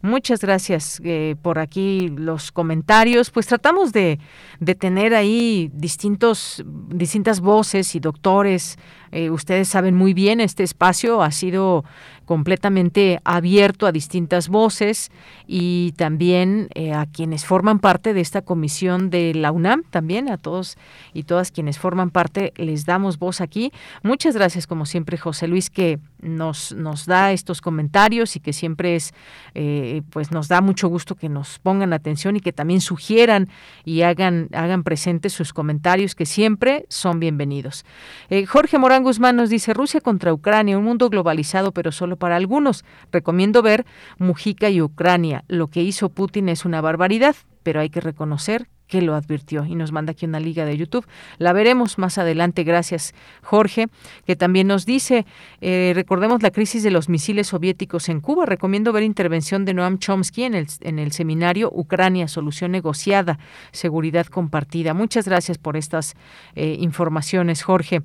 Muchas 0.00 0.40
gracias 0.40 1.00
eh, 1.04 1.36
por 1.42 1.58
aquí 1.58 2.08
los 2.08 2.50
comentarios. 2.50 3.30
Pues 3.30 3.46
tratamos 3.46 3.92
de, 3.92 4.18
de 4.58 4.74
tener 4.74 5.14
ahí 5.14 5.70
distintos, 5.74 6.64
distintas 6.88 7.40
voces 7.40 7.94
y 7.94 8.00
doctores. 8.00 8.78
Eh, 9.12 9.30
ustedes 9.30 9.68
saben 9.68 9.94
muy 9.94 10.14
bien, 10.14 10.40
este 10.40 10.62
espacio 10.62 11.22
ha 11.22 11.30
sido 11.30 11.84
completamente 12.24 13.20
abierto 13.24 13.86
a 13.86 13.92
distintas 13.92 14.48
voces 14.48 15.10
y 15.46 15.92
también 15.96 16.68
eh, 16.74 16.94
a 16.94 17.06
quienes 17.06 17.44
forman 17.44 17.78
parte 17.78 18.14
de 18.14 18.22
esta 18.22 18.40
comisión 18.42 19.10
de 19.10 19.34
la 19.34 19.52
UNAM, 19.52 19.82
también 19.90 20.30
a 20.30 20.38
todos 20.38 20.78
y 21.12 21.24
todas 21.24 21.50
quienes 21.50 21.78
forman 21.78 22.10
parte, 22.10 22.52
les 22.56 22.86
damos 22.86 23.18
voz 23.18 23.40
aquí. 23.40 23.70
Muchas 24.02 24.34
gracias, 24.34 24.66
como 24.66 24.86
siempre, 24.86 25.18
José 25.18 25.46
Luis, 25.46 25.68
que 25.68 25.98
nos, 26.22 26.72
nos 26.72 27.06
da 27.06 27.32
estos 27.32 27.60
comentarios 27.60 28.36
y 28.36 28.40
que 28.40 28.52
siempre 28.52 28.96
es, 28.96 29.12
eh, 29.54 30.02
pues 30.10 30.30
nos 30.30 30.48
da 30.48 30.60
mucho 30.60 30.88
gusto 30.88 31.14
que 31.14 31.28
nos 31.28 31.58
pongan 31.58 31.92
atención 31.92 32.36
y 32.36 32.40
que 32.40 32.52
también 32.52 32.80
sugieran 32.80 33.48
y 33.84 34.02
hagan, 34.02 34.48
hagan 34.52 34.84
presentes 34.84 35.32
sus 35.32 35.52
comentarios, 35.52 36.14
que 36.14 36.26
siempre 36.26 36.86
son 36.88 37.20
bienvenidos. 37.20 37.84
Eh, 38.30 38.46
Jorge 38.46 38.78
Morán 38.78 39.02
Guzmán 39.02 39.36
nos 39.36 39.50
dice, 39.50 39.74
Rusia 39.74 40.00
contra 40.00 40.32
Ucrania, 40.32 40.78
un 40.78 40.84
mundo 40.84 41.10
globalizado, 41.10 41.72
pero 41.72 41.92
solo 41.92 42.16
para 42.16 42.36
algunos. 42.36 42.84
Recomiendo 43.10 43.62
ver 43.62 43.84
Mujica 44.18 44.70
y 44.70 44.80
Ucrania. 44.80 45.44
Lo 45.48 45.68
que 45.68 45.82
hizo 45.82 46.08
Putin 46.08 46.48
es 46.48 46.64
una 46.64 46.80
barbaridad, 46.80 47.36
pero 47.62 47.80
hay 47.80 47.90
que 47.90 48.00
reconocer 48.00 48.68
que 48.92 49.00
lo 49.00 49.14
advirtió 49.14 49.64
y 49.64 49.74
nos 49.74 49.90
manda 49.90 50.12
aquí 50.12 50.26
una 50.26 50.38
liga 50.38 50.66
de 50.66 50.76
YouTube. 50.76 51.06
La 51.38 51.54
veremos 51.54 51.96
más 51.96 52.18
adelante. 52.18 52.62
Gracias, 52.62 53.14
Jorge, 53.42 53.86
que 54.26 54.36
también 54.36 54.66
nos 54.66 54.84
dice, 54.84 55.24
eh, 55.62 55.92
recordemos 55.94 56.42
la 56.42 56.50
crisis 56.50 56.82
de 56.82 56.90
los 56.90 57.08
misiles 57.08 57.46
soviéticos 57.46 58.10
en 58.10 58.20
Cuba. 58.20 58.44
Recomiendo 58.44 58.92
ver 58.92 59.02
intervención 59.04 59.64
de 59.64 59.72
Noam 59.72 59.98
Chomsky 59.98 60.42
en 60.42 60.54
el, 60.54 60.66
en 60.82 60.98
el 60.98 61.12
seminario 61.12 61.70
Ucrania, 61.72 62.28
solución 62.28 62.70
negociada, 62.70 63.38
seguridad 63.70 64.26
compartida. 64.26 64.92
Muchas 64.92 65.26
gracias 65.26 65.56
por 65.56 65.78
estas 65.78 66.14
eh, 66.54 66.76
informaciones, 66.78 67.62
Jorge. 67.62 68.02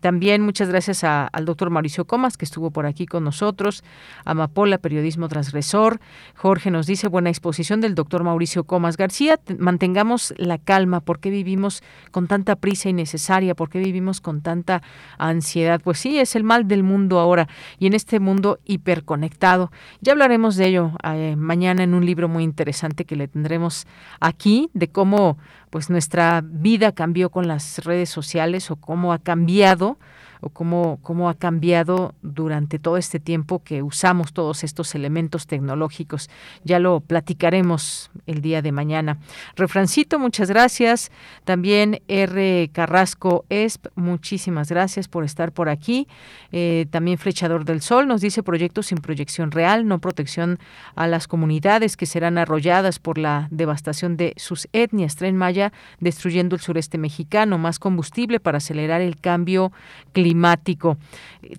También 0.00 0.42
muchas 0.42 0.68
gracias 0.68 1.04
al 1.04 1.44
doctor 1.44 1.70
Mauricio 1.70 2.06
Comas, 2.06 2.36
que 2.36 2.44
estuvo 2.44 2.70
por 2.70 2.86
aquí 2.86 3.06
con 3.06 3.24
nosotros, 3.24 3.84
Amapola, 4.24 4.78
Periodismo 4.78 5.28
Transgresor. 5.28 6.00
Jorge 6.34 6.70
nos 6.70 6.86
dice, 6.86 7.08
buena 7.08 7.30
exposición 7.30 7.80
del 7.80 7.94
doctor 7.94 8.24
Mauricio 8.24 8.64
Comas 8.64 8.96
García. 8.96 9.38
Mantengamos 9.58 10.34
la 10.38 10.58
calma. 10.58 11.00
¿Por 11.00 11.20
qué 11.20 11.30
vivimos 11.30 11.82
con 12.10 12.26
tanta 12.26 12.56
prisa 12.56 12.88
innecesaria? 12.88 13.54
¿Por 13.54 13.68
qué 13.68 13.78
vivimos 13.78 14.20
con 14.20 14.40
tanta 14.40 14.82
ansiedad? 15.18 15.80
Pues 15.82 15.98
sí, 15.98 16.18
es 16.18 16.34
el 16.34 16.44
mal 16.44 16.66
del 16.66 16.82
mundo 16.82 17.18
ahora 17.18 17.48
y 17.78 17.86
en 17.86 17.94
este 17.94 18.20
mundo 18.20 18.58
hiperconectado. 18.64 19.70
Ya 20.00 20.12
hablaremos 20.12 20.56
de 20.56 20.68
ello 20.68 20.92
eh, 21.04 21.36
mañana 21.36 21.82
en 21.82 21.94
un 21.94 22.06
libro 22.06 22.28
muy 22.28 22.44
interesante 22.44 23.04
que 23.04 23.16
le 23.16 23.28
tendremos 23.28 23.86
aquí, 24.20 24.70
de 24.72 24.88
cómo 24.88 25.38
pues 25.70 25.88
nuestra 25.88 26.42
vida 26.44 26.92
cambió 26.92 27.30
con 27.30 27.48
las 27.48 27.84
redes 27.84 28.10
sociales 28.10 28.70
o 28.70 28.76
cómo 28.76 29.12
ha 29.12 29.18
cambiado 29.18 29.98
o 30.40 30.48
cómo, 30.48 30.98
cómo 31.02 31.28
ha 31.28 31.34
cambiado 31.34 32.14
durante 32.22 32.78
todo 32.78 32.96
este 32.96 33.20
tiempo 33.20 33.62
que 33.62 33.82
usamos 33.82 34.32
todos 34.32 34.64
estos 34.64 34.94
elementos 34.94 35.46
tecnológicos. 35.46 36.30
Ya 36.64 36.78
lo 36.78 37.00
platicaremos 37.00 38.10
el 38.26 38.40
día 38.40 38.62
de 38.62 38.72
mañana. 38.72 39.18
Refrancito, 39.56 40.18
muchas 40.18 40.48
gracias. 40.48 41.10
También 41.44 42.02
R. 42.08 42.70
Carrasco 42.72 43.44
Esp, 43.48 43.86
muchísimas 43.94 44.70
gracias 44.70 45.08
por 45.08 45.24
estar 45.24 45.52
por 45.52 45.68
aquí. 45.68 46.08
Eh, 46.52 46.86
también 46.90 47.18
Flechador 47.18 47.64
del 47.64 47.80
Sol 47.80 48.08
nos 48.08 48.20
dice 48.20 48.42
proyectos 48.42 48.86
sin 48.86 48.98
proyección 48.98 49.50
real, 49.50 49.86
no 49.86 50.00
protección 50.00 50.58
a 50.94 51.06
las 51.06 51.28
comunidades 51.28 51.96
que 51.96 52.06
serán 52.06 52.38
arrolladas 52.38 52.98
por 52.98 53.18
la 53.18 53.48
devastación 53.50 54.16
de 54.16 54.34
sus 54.36 54.68
etnias. 54.72 55.16
Tren 55.16 55.36
Maya 55.36 55.72
destruyendo 56.00 56.56
el 56.56 56.62
sureste 56.62 56.98
mexicano, 56.98 57.58
más 57.58 57.78
combustible 57.78 58.40
para 58.40 58.58
acelerar 58.58 59.00
el 59.00 59.16
cambio 59.20 59.72
climático 60.12 60.29
climático. 60.30 60.96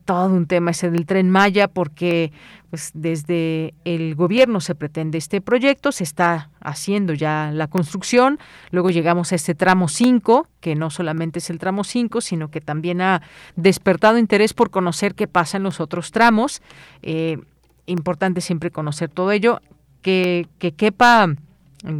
Todo 0.05 0.27
un 0.27 0.45
tema 0.45 0.71
ese 0.71 0.89
del 0.89 1.05
tren 1.05 1.29
Maya 1.29 1.67
porque 1.67 2.31
pues 2.69 2.91
desde 2.93 3.73
el 3.83 4.15
gobierno 4.15 4.61
se 4.61 4.75
pretende 4.75 5.17
este 5.17 5.41
proyecto, 5.41 5.91
se 5.91 6.05
está 6.05 6.49
haciendo 6.61 7.13
ya 7.13 7.51
la 7.53 7.67
construcción, 7.67 8.39
luego 8.71 8.91
llegamos 8.91 9.33
a 9.33 9.35
este 9.35 9.55
tramo 9.55 9.89
5, 9.89 10.47
que 10.61 10.75
no 10.75 10.89
solamente 10.89 11.39
es 11.39 11.49
el 11.49 11.59
tramo 11.59 11.83
5, 11.83 12.21
sino 12.21 12.49
que 12.49 12.61
también 12.61 13.01
ha 13.01 13.21
despertado 13.57 14.17
interés 14.17 14.53
por 14.53 14.69
conocer 14.69 15.15
qué 15.15 15.27
pasa 15.27 15.57
en 15.57 15.63
los 15.63 15.81
otros 15.81 16.11
tramos. 16.11 16.61
Eh, 17.01 17.39
importante 17.87 18.39
siempre 18.39 18.71
conocer 18.71 19.09
todo 19.09 19.33
ello, 19.33 19.59
que, 20.01 20.47
que 20.59 20.71
quepa 20.71 21.27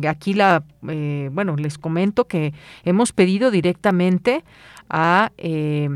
aquí 0.08 0.34
la, 0.34 0.64
eh, 0.88 1.30
bueno, 1.34 1.58
les 1.58 1.78
comento 1.78 2.28
que 2.28 2.54
hemos 2.86 3.12
pedido 3.12 3.52
directamente 3.52 4.46
a... 4.90 5.34
Eh, 5.38 5.90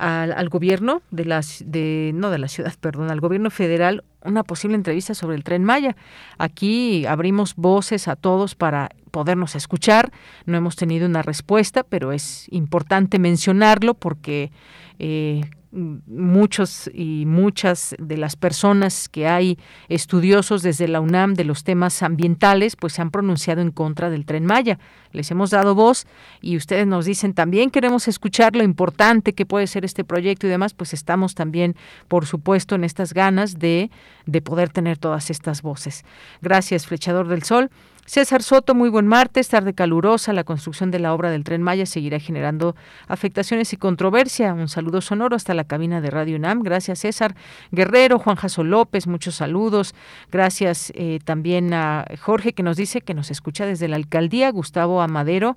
al, 0.00 0.48
gobierno 0.48 1.02
de 1.10 1.26
las 1.26 1.62
de 1.66 2.12
no 2.14 2.30
de 2.30 2.38
la 2.38 2.48
ciudad, 2.48 2.72
perdón, 2.80 3.10
al 3.10 3.20
gobierno 3.20 3.50
federal 3.50 4.04
una 4.24 4.42
posible 4.42 4.76
entrevista 4.76 5.14
sobre 5.14 5.36
el 5.36 5.44
tren 5.44 5.64
Maya. 5.64 5.96
Aquí 6.38 7.06
abrimos 7.06 7.54
voces 7.56 8.08
a 8.08 8.16
todos 8.16 8.54
para 8.54 8.90
podernos 9.10 9.54
escuchar. 9.54 10.12
No 10.46 10.56
hemos 10.56 10.76
tenido 10.76 11.06
una 11.06 11.22
respuesta, 11.22 11.84
pero 11.84 12.12
es 12.12 12.46
importante 12.50 13.18
mencionarlo 13.18 13.94
porque 13.94 14.52
eh, 14.98 15.42
muchos 15.72 16.90
y 16.92 17.24
muchas 17.26 17.94
de 17.98 18.16
las 18.16 18.36
personas 18.36 19.08
que 19.08 19.28
hay 19.28 19.58
estudiosos 19.88 20.62
desde 20.62 20.88
la 20.88 21.00
UNAM 21.00 21.34
de 21.34 21.44
los 21.44 21.62
temas 21.62 22.02
ambientales 22.02 22.76
pues 22.76 22.94
se 22.94 23.02
han 23.02 23.10
pronunciado 23.10 23.60
en 23.60 23.70
contra 23.70 24.10
del 24.10 24.26
tren 24.26 24.46
Maya. 24.46 24.78
Les 25.12 25.30
hemos 25.30 25.50
dado 25.50 25.74
voz 25.74 26.06
y 26.40 26.56
ustedes 26.56 26.86
nos 26.86 27.04
dicen 27.04 27.34
también 27.34 27.70
queremos 27.70 28.08
escuchar 28.08 28.56
lo 28.56 28.64
importante 28.64 29.32
que 29.32 29.46
puede 29.46 29.66
ser 29.66 29.84
este 29.84 30.04
proyecto 30.04 30.46
y 30.46 30.50
demás, 30.50 30.74
pues 30.74 30.92
estamos 30.92 31.34
también 31.34 31.76
por 32.08 32.26
supuesto 32.26 32.74
en 32.74 32.84
estas 32.84 33.14
ganas 33.14 33.58
de, 33.58 33.90
de 34.26 34.42
poder 34.42 34.70
tener 34.70 34.98
todas 34.98 35.30
estas 35.30 35.62
voces. 35.62 36.04
Gracias, 36.42 36.86
Flechador 36.86 37.28
del 37.28 37.42
Sol. 37.44 37.70
César 38.06 38.42
Soto, 38.42 38.74
muy 38.74 38.88
buen 38.88 39.06
martes, 39.06 39.48
tarde 39.48 39.72
calurosa. 39.72 40.32
La 40.32 40.44
construcción 40.44 40.90
de 40.90 40.98
la 40.98 41.14
obra 41.14 41.30
del 41.30 41.44
tren 41.44 41.62
Maya 41.62 41.86
seguirá 41.86 42.18
generando 42.18 42.74
afectaciones 43.06 43.72
y 43.72 43.76
controversia. 43.76 44.52
Un 44.52 44.68
saludo 44.68 45.00
sonoro 45.00 45.36
hasta 45.36 45.54
la 45.54 45.64
cabina 45.64 46.00
de 46.00 46.10
Radio 46.10 46.36
UNAM. 46.36 46.62
Gracias, 46.62 47.00
César 47.00 47.36
Guerrero, 47.70 48.18
Juan 48.18 48.36
Jaso 48.36 48.64
López, 48.64 49.06
muchos 49.06 49.36
saludos. 49.36 49.94
Gracias 50.32 50.92
eh, 50.96 51.20
también 51.24 51.72
a 51.72 52.04
Jorge 52.20 52.52
que 52.52 52.62
nos 52.62 52.76
dice 52.76 53.00
que 53.00 53.14
nos 53.14 53.30
escucha 53.30 53.64
desde 53.64 53.86
la 53.86 53.96
alcaldía, 53.96 54.50
Gustavo 54.50 55.02
Amadero 55.02 55.56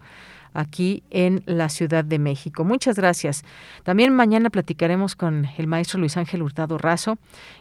aquí 0.53 1.03
en 1.09 1.43
la 1.45 1.69
Ciudad 1.69 2.03
de 2.05 2.19
México. 2.19 2.63
Muchas 2.63 2.97
gracias. 2.97 3.43
También 3.83 4.13
mañana 4.13 4.49
platicaremos 4.49 5.15
con 5.15 5.47
el 5.57 5.67
maestro 5.67 5.99
Luis 5.99 6.17
Ángel 6.17 6.41
Hurtado 6.41 6.77
Razo. 6.77 7.17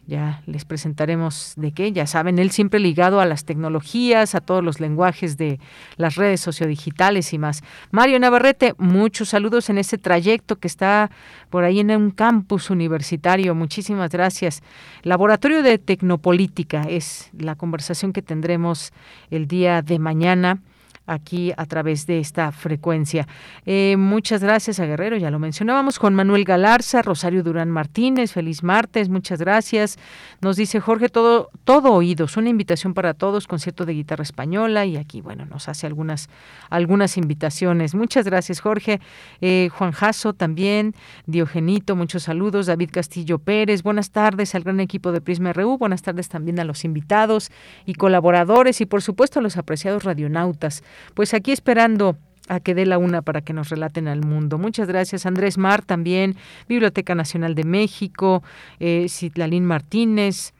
Ya 0.07 0.43
les 0.47 0.65
presentaremos 0.65 1.55
de 1.57 1.73
qué. 1.73 1.93
Ya 1.93 2.07
saben, 2.07 2.39
él 2.39 2.51
siempre 2.51 2.81
ligado 2.81 3.21
a 3.21 3.27
las 3.27 3.45
tecnologías, 3.45 4.35
a 4.35 4.41
todos 4.41 4.63
los 4.63 4.81
lenguajes 4.81 5.37
de 5.37 5.59
las 5.97 6.17
redes 6.17 6.41
sociodigitales 6.41 7.33
y 7.33 7.39
más. 7.39 7.63
Mario 7.91 8.19
Navarrete, 8.19 8.75
muchos 8.79 9.31
saludos 9.31 9.71
en 9.71 9.79
ese 9.79 9.99
trayecto 9.99 10.57
que 10.57 10.69
está 10.69 11.11
por 11.51 11.65
ahí 11.65 11.81
en 11.81 11.91
un 11.91 12.11
campus 12.11 12.71
universitario. 12.71 13.55
Muchísimas 13.55 14.11
gracias. 14.11 14.63
Laboratorio 15.03 15.63
de 15.63 15.79
Tecnopolítica 15.79 16.83
es 16.83 17.31
la 17.39 17.55
conversación 17.55 18.13
que 18.13 18.23
tendremos 18.23 18.93
el 19.31 19.47
día 19.47 19.83
de 19.83 19.99
mañana 19.99 20.61
aquí 21.07 21.53
a 21.57 21.67
través 21.67 22.07
de 22.07 22.19
esta 22.19 22.53
frecuencia. 22.53 23.27
Eh, 23.67 23.97
muchas 23.99 24.43
gracias 24.43 24.81
a 24.81 24.87
Guerrero, 24.87 25.17
ya 25.17 25.31
lo 25.31 25.39
mencionábamos, 25.39 25.99
Juan 25.99 26.15
Manuel 26.15 26.45
Galarza, 26.45 27.03
Rosario 27.03 27.43
Durán 27.43 27.71
Martínez, 27.71 28.33
feliz 28.33 28.63
martes, 28.63 29.09
muchas 29.09 29.41
gracias. 29.41 29.99
Nos 30.41 30.57
dice 30.57 30.81
Jorge, 30.81 31.09
todo, 31.09 31.51
todo 31.65 31.93
oídos, 31.93 32.37
una 32.37 32.49
invitación 32.49 32.95
para 32.95 33.15
todos, 33.15 33.47
concierto 33.47 33.85
de 33.85 33.95
guitarra 33.95 34.23
española 34.23 34.87
y 34.87 34.97
aquí, 34.97 35.21
bueno, 35.21 35.45
nos 35.47 35.69
hace 35.69 35.87
algunas, 35.87 36.29
algunas 36.71 37.17
invitaciones. 37.17 37.95
Muchas 37.95 38.25
gracias, 38.25 38.61
Jorge. 38.61 39.01
Eh, 39.41 39.69
Juan 39.73 39.93
Jasso 39.93 40.33
también, 40.33 40.95
Diogenito, 41.27 41.97
muchos 41.97 42.25
saludos, 42.25 42.67
David 42.67 42.91
Castillo 42.93 43.39
Pérez, 43.39 43.83
buenas 43.83 44.11
tardes 44.11 44.55
al 44.55 44.63
gran 44.63 44.81
equipo 44.81 45.13
de 45.13 45.21
Prisma 45.21 45.53
RU, 45.53 45.79
buenas 45.79 46.03
tardes 46.03 46.29
también 46.29 46.61
a 46.61 46.65
los 46.65 46.85
invitados 46.85 47.51
y 47.87 47.95
colaboradores 47.95 48.81
y 48.81 48.87
por 48.87 49.03
supuesto 49.03 49.39
a 49.39 49.43
los 49.43 49.57
apreciados 49.57 50.05
radionautas. 50.05 50.83
Pues 51.15 51.35
aquí 51.35 51.53
esperando 51.53 52.17
a 52.49 52.61
que 52.61 52.75
dé 52.75 52.87
la 52.87 52.99
una 52.99 53.23
para 53.23 53.41
que 53.41 53.53
nos 53.53 53.69
relaten 53.69 54.09
al 54.09 54.23
mundo. 54.23 54.59
Muchas 54.59 54.89
gracias, 54.89 55.27
Andrés 55.27 55.59
Mar, 55.59 55.83
también, 55.83 56.37
Biblioteca 56.69 57.15
Nacional 57.15 57.55
de 57.55 57.65
México, 57.65 58.43
eh, 58.81 59.07
Citlalín 59.09 59.65
Martínez, 59.65 60.53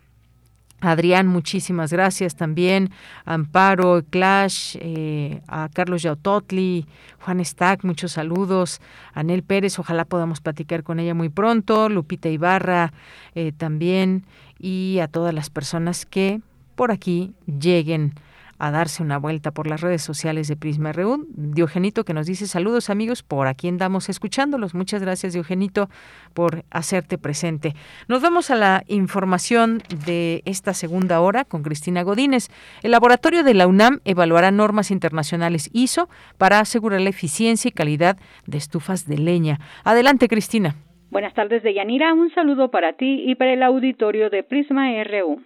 Adrián, 0.83 1.29
muchísimas 1.29 1.93
gracias 1.93 2.35
también. 2.35 2.91
Amparo, 3.25 4.03
Clash, 4.11 4.77
eh, 4.81 5.41
a 5.47 5.69
Carlos 5.73 6.03
Yautotli, 6.03 6.87
Juan 7.21 7.45
Stack, 7.45 7.85
muchos 7.85 8.13
saludos. 8.13 8.81
Anel 9.15 9.45
Pérez, 9.45 9.79
ojalá 9.79 10.05
podamos 10.05 10.41
platicar 10.41 10.83
con 10.83 10.99
ella 10.99 11.15
muy 11.15 11.29
pronto. 11.29 11.89
Lupita 11.89 12.29
Ibarra 12.29 12.93
eh, 13.37 13.53
también. 13.57 14.27
Y 14.59 14.99
a 15.01 15.07
todas 15.07 15.33
las 15.33 15.51
personas 15.51 16.05
que 16.05 16.41
por 16.75 16.91
aquí 16.91 17.33
lleguen 17.47 18.15
a 18.63 18.71
darse 18.71 19.03
una 19.03 19.19
vuelta 19.19 19.51
por 19.51 19.67
las 19.67 19.81
redes 19.81 20.03
sociales 20.03 20.47
de 20.47 20.55
Prisma 20.55 20.93
RU. 20.93 21.27
Diogenito 21.31 22.05
que 22.05 22.15
nos 22.15 22.27
dice 22.29 22.47
saludos 22.47 22.91
amigos, 22.91 23.25
por 23.25 23.49
aquí 23.49 23.67
andamos 23.67 24.09
escuchándolos. 24.09 24.73
Muchas 24.73 25.03
gracias 25.03 25.33
Diogenito 25.33 25.91
por 26.33 26.63
hacerte 26.71 27.19
presente. 27.19 27.75
Nos 28.07 28.23
vamos 28.23 28.53
a 28.53 28.55
la 28.55 28.85
información 28.87 29.83
de 30.07 30.43
esta 30.45 30.75
segunda 30.75 31.21
hora 31.21 31.45
con 31.45 31.65
Cristina 31.65 32.05
Godínez. 32.05 32.51
El 32.85 32.93
laboratorio 32.93 33.43
de 33.43 33.55
la 33.55 33.67
UNAM 33.67 33.99
evaluará 34.05 34.53
normas 34.53 34.93
internacionales 34.93 35.69
ISO 35.73 36.09
para 36.39 36.61
asegurar 36.61 37.01
la 37.01 37.11
eficiencia 37.11 37.69
y 37.69 37.73
calidad 37.73 38.17
de 38.47 38.59
estufas 38.59 39.09
de 39.09 39.19
leña. 39.19 39.59
Adelante 39.83 40.29
Cristina. 40.29 40.77
Buenas 41.11 41.35
tardes, 41.35 41.65
Deyanira. 41.65 42.15
Un 42.15 42.33
saludo 42.33 42.71
para 42.71 42.93
ti 42.93 43.25
y 43.27 43.35
para 43.35 43.55
el 43.55 43.65
auditorio 43.65 44.31
de 44.31 44.45
Prisma 44.45 44.87
RU. 45.03 45.43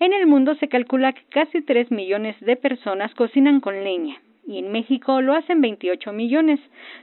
En 0.00 0.12
el 0.12 0.26
mundo 0.28 0.54
se 0.56 0.68
calcula 0.68 1.12
que 1.12 1.24
casi 1.28 1.60
3 1.60 1.90
millones 1.90 2.36
de 2.40 2.54
personas 2.54 3.12
cocinan 3.14 3.60
con 3.60 3.82
leña 3.82 4.20
y 4.46 4.58
en 4.58 4.72
México 4.72 5.20
lo 5.20 5.34
hacen 5.34 5.60
28 5.60 6.12
millones, 6.12 6.58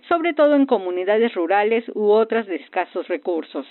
sobre 0.07 0.33
todo 0.33 0.55
en 0.55 0.65
comunidades 0.65 1.33
rurales 1.35 1.83
u 1.93 2.09
otras 2.09 2.47
de 2.47 2.55
escasos 2.55 3.07
recursos, 3.07 3.67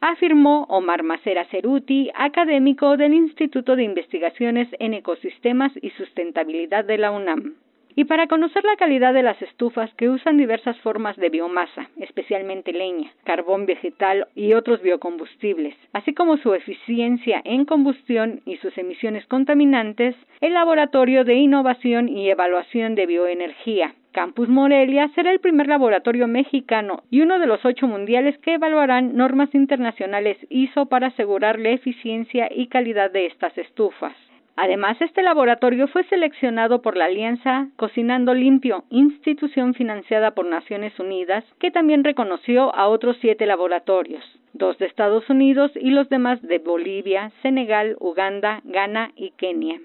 afirmó 0.00 0.64
Omar 0.68 1.02
Macera 1.02 1.44
Ceruti, 1.46 2.10
académico 2.14 2.96
del 2.96 3.14
Instituto 3.14 3.74
de 3.74 3.82
Investigaciones 3.82 4.68
en 4.78 4.94
Ecosistemas 4.94 5.72
y 5.82 5.90
Sustentabilidad 5.90 6.84
de 6.84 6.98
la 6.98 7.10
UNAM 7.10 7.54
y 7.96 8.04
para 8.04 8.28
conocer 8.28 8.62
la 8.64 8.76
calidad 8.76 9.14
de 9.14 9.22
las 9.22 9.40
estufas 9.40 9.92
que 9.94 10.10
usan 10.10 10.36
diversas 10.36 10.78
formas 10.80 11.16
de 11.16 11.30
biomasa, 11.30 11.88
especialmente 11.96 12.72
leña, 12.72 13.10
carbón 13.24 13.64
vegetal 13.64 14.28
y 14.34 14.52
otros 14.52 14.82
biocombustibles, 14.82 15.74
así 15.94 16.12
como 16.12 16.36
su 16.36 16.54
eficiencia 16.54 17.40
en 17.44 17.64
combustión 17.64 18.42
y 18.44 18.58
sus 18.58 18.76
emisiones 18.76 19.26
contaminantes, 19.26 20.14
el 20.42 20.52
Laboratorio 20.52 21.24
de 21.24 21.34
Innovación 21.34 22.10
y 22.10 22.28
Evaluación 22.28 22.94
de 22.94 23.06
Bioenergía, 23.06 23.94
Campus 24.16 24.48
Morelia 24.48 25.10
será 25.14 25.30
el 25.30 25.40
primer 25.40 25.66
laboratorio 25.66 26.26
mexicano 26.26 27.02
y 27.10 27.20
uno 27.20 27.38
de 27.38 27.46
los 27.46 27.62
ocho 27.66 27.86
mundiales 27.86 28.38
que 28.38 28.54
evaluarán 28.54 29.14
normas 29.14 29.54
internacionales 29.54 30.38
ISO 30.48 30.86
para 30.86 31.08
asegurar 31.08 31.58
la 31.58 31.68
eficiencia 31.68 32.48
y 32.50 32.68
calidad 32.68 33.10
de 33.10 33.26
estas 33.26 33.58
estufas. 33.58 34.14
Además, 34.56 34.96
este 35.02 35.22
laboratorio 35.22 35.86
fue 35.86 36.04
seleccionado 36.04 36.80
por 36.80 36.96
la 36.96 37.04
Alianza 37.04 37.68
Cocinando 37.76 38.32
Limpio, 38.32 38.84
institución 38.88 39.74
financiada 39.74 40.30
por 40.30 40.46
Naciones 40.46 40.98
Unidas, 40.98 41.44
que 41.60 41.70
también 41.70 42.04
reconoció 42.04 42.74
a 42.74 42.88
otros 42.88 43.18
siete 43.20 43.44
laboratorios, 43.44 44.24
dos 44.54 44.78
de 44.78 44.86
Estados 44.86 45.28
Unidos 45.28 45.72
y 45.74 45.90
los 45.90 46.08
demás 46.08 46.40
de 46.40 46.58
Bolivia, 46.58 47.32
Senegal, 47.42 47.96
Uganda, 48.00 48.62
Ghana 48.64 49.12
y 49.14 49.32
Kenia. 49.32 49.78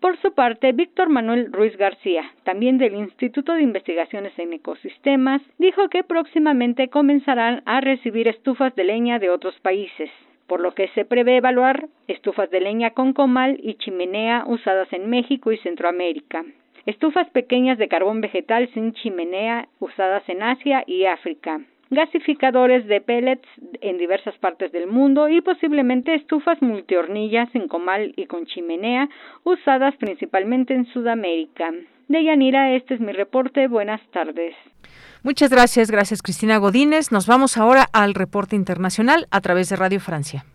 Por 0.00 0.16
su 0.22 0.32
parte, 0.32 0.72
Víctor 0.72 1.10
Manuel 1.10 1.52
Ruiz 1.52 1.76
García, 1.76 2.32
también 2.44 2.78
del 2.78 2.94
Instituto 2.94 3.52
de 3.52 3.62
Investigaciones 3.62 4.32
en 4.38 4.54
Ecosistemas, 4.54 5.42
dijo 5.58 5.88
que 5.90 6.02
próximamente 6.02 6.88
comenzarán 6.88 7.62
a 7.66 7.82
recibir 7.82 8.26
estufas 8.26 8.74
de 8.74 8.84
leña 8.84 9.18
de 9.18 9.28
otros 9.28 9.58
países 9.60 10.08
por 10.48 10.60
lo 10.60 10.74
que 10.74 10.88
se 10.88 11.04
prevé 11.04 11.36
evaluar 11.36 11.86
estufas 12.08 12.50
de 12.50 12.60
leña 12.60 12.90
con 12.90 13.12
comal 13.12 13.60
y 13.62 13.74
chimenea 13.74 14.44
usadas 14.46 14.92
en 14.92 15.08
México 15.08 15.52
y 15.52 15.58
Centroamérica, 15.58 16.44
estufas 16.86 17.28
pequeñas 17.30 17.78
de 17.78 17.88
carbón 17.88 18.20
vegetal 18.20 18.68
sin 18.72 18.94
chimenea 18.94 19.68
usadas 19.78 20.26
en 20.28 20.42
Asia 20.42 20.82
y 20.86 21.04
África, 21.04 21.60
gasificadores 21.90 22.86
de 22.86 23.00
pellets 23.02 23.46
en 23.82 23.98
diversas 23.98 24.36
partes 24.38 24.72
del 24.72 24.86
mundo 24.86 25.28
y 25.28 25.40
posiblemente 25.42 26.14
estufas 26.14 26.60
multihornillas 26.62 27.54
en 27.54 27.68
comal 27.68 28.14
y 28.16 28.26
con 28.26 28.46
chimenea 28.46 29.08
usadas 29.44 29.94
principalmente 29.96 30.74
en 30.74 30.86
Sudamérica. 30.86 31.72
De 32.08 32.24
Yanira, 32.24 32.74
este 32.74 32.94
es 32.94 33.00
mi 33.00 33.12
reporte. 33.12 33.68
Buenas 33.68 34.00
tardes. 34.12 34.54
Muchas 35.22 35.50
gracias, 35.50 35.90
gracias 35.90 36.22
Cristina 36.22 36.56
Godínez. 36.56 37.12
Nos 37.12 37.26
vamos 37.26 37.58
ahora 37.58 37.86
al 37.92 38.14
reporte 38.14 38.56
internacional 38.56 39.26
a 39.30 39.40
través 39.42 39.68
de 39.68 39.76
Radio 39.76 40.00
Francia. 40.00 40.46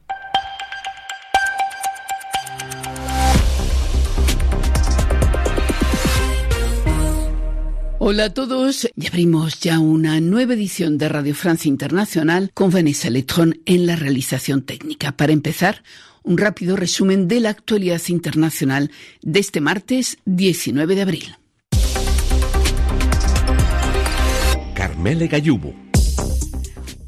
Hola 8.00 8.26
a 8.26 8.34
todos, 8.34 8.90
y 8.98 9.08
abrimos 9.08 9.62
ya 9.62 9.80
una 9.80 10.20
nueva 10.20 10.56
edición 10.56 10.98
de 10.98 11.08
Radio 11.08 11.36
Francia 11.36 11.70
Internacional 11.70 12.52
con 12.54 12.70
Vanessa 12.70 13.10
Letrón 13.10 13.62
en 13.66 13.86
la 13.86 13.96
realización 13.96 14.64
técnica. 14.64 15.14
Para 15.14 15.32
empezar, 15.32 15.84
un 16.24 16.38
rápido 16.38 16.76
resumen 16.76 17.28
de 17.28 17.40
la 17.40 17.50
actualidad 17.50 18.02
internacional 18.08 18.92
de 19.22 19.40
este 19.40 19.62
martes 19.62 20.18
19 20.26 20.96
de 20.96 21.02
abril. 21.02 21.38
Carmele 24.84 25.30
Gallubo. 25.30 25.93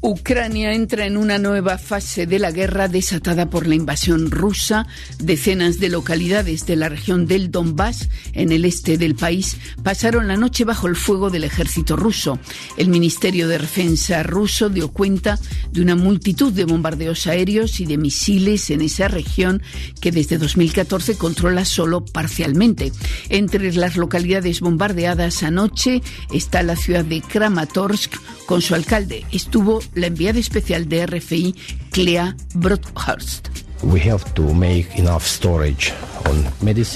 Ucrania 0.06 0.72
entra 0.72 1.04
en 1.04 1.16
una 1.16 1.36
nueva 1.40 1.78
fase 1.78 2.28
de 2.28 2.38
la 2.38 2.52
guerra 2.52 2.86
desatada 2.86 3.50
por 3.50 3.66
la 3.66 3.74
invasión 3.74 4.30
rusa. 4.30 4.86
Decenas 5.18 5.80
de 5.80 5.88
localidades 5.88 6.64
de 6.64 6.76
la 6.76 6.88
región 6.88 7.26
del 7.26 7.50
Donbass, 7.50 8.08
en 8.32 8.52
el 8.52 8.64
este 8.64 8.98
del 8.98 9.16
país, 9.16 9.56
pasaron 9.82 10.28
la 10.28 10.36
noche 10.36 10.64
bajo 10.64 10.86
el 10.86 10.94
fuego 10.94 11.28
del 11.28 11.42
ejército 11.42 11.96
ruso. 11.96 12.38
El 12.76 12.88
Ministerio 12.88 13.48
de 13.48 13.58
Defensa 13.58 14.22
ruso 14.22 14.68
dio 14.68 14.92
cuenta 14.92 15.40
de 15.72 15.80
una 15.80 15.96
multitud 15.96 16.52
de 16.52 16.66
bombardeos 16.66 17.26
aéreos 17.26 17.80
y 17.80 17.86
de 17.86 17.98
misiles 17.98 18.70
en 18.70 18.82
esa 18.82 19.08
región 19.08 19.60
que 20.00 20.12
desde 20.12 20.38
2014 20.38 21.18
controla 21.18 21.64
solo 21.64 22.04
parcialmente. 22.04 22.92
Entre 23.28 23.72
las 23.72 23.96
localidades 23.96 24.60
bombardeadas 24.60 25.42
anoche 25.42 26.00
está 26.32 26.62
la 26.62 26.76
ciudad 26.76 27.04
de 27.04 27.22
Kramatorsk 27.22 28.14
con 28.46 28.62
su 28.62 28.76
alcalde. 28.76 29.26
Estuvo 29.32 29.82
la 29.96 30.06
enviada 30.06 30.38
especial 30.38 30.88
de 30.88 31.06
RFI, 31.06 31.54
Clea 31.90 32.36
Broadhurst. 32.54 33.48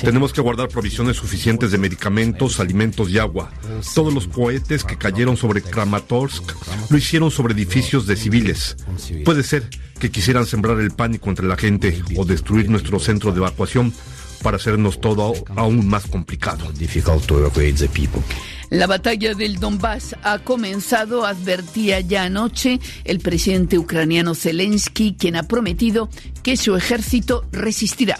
Tenemos 0.02 0.32
que 0.32 0.40
guardar 0.40 0.68
provisiones 0.68 1.16
suficientes 1.16 1.70
de 1.70 1.78
medicamentos, 1.78 2.60
alimentos 2.60 3.10
y 3.10 3.18
agua. 3.18 3.50
Todos 3.94 4.12
los 4.12 4.26
cohetes 4.28 4.84
que 4.84 4.96
cayeron 4.96 5.36
sobre 5.36 5.62
Kramatorsk 5.62 6.52
lo 6.90 6.96
hicieron 6.96 7.30
sobre 7.30 7.54
edificios 7.54 8.06
de 8.06 8.16
civiles. 8.16 8.76
Puede 9.24 9.42
ser 9.42 9.68
que 9.98 10.10
quisieran 10.10 10.46
sembrar 10.46 10.80
el 10.80 10.90
pánico 10.90 11.28
entre 11.30 11.46
la 11.46 11.56
gente 11.56 12.02
o 12.16 12.24
destruir 12.24 12.70
nuestro 12.70 12.98
centro 12.98 13.32
de 13.32 13.38
evacuación 13.38 13.92
para 14.42 14.56
hacernos 14.56 15.00
todo 15.00 15.34
aún 15.56 15.86
más 15.86 16.06
complicado. 16.06 16.70
La 18.70 18.86
batalla 18.86 19.34
del 19.34 19.58
Donbass 19.58 20.14
ha 20.22 20.38
comenzado, 20.38 21.26
advertía 21.26 22.00
ya 22.00 22.22
anoche 22.22 22.78
el 23.04 23.18
presidente 23.18 23.78
ucraniano 23.78 24.34
Zelensky, 24.34 25.16
quien 25.18 25.34
ha 25.34 25.42
prometido 25.42 26.08
que 26.44 26.56
su 26.56 26.76
ejército 26.76 27.44
resistirá 27.50 28.18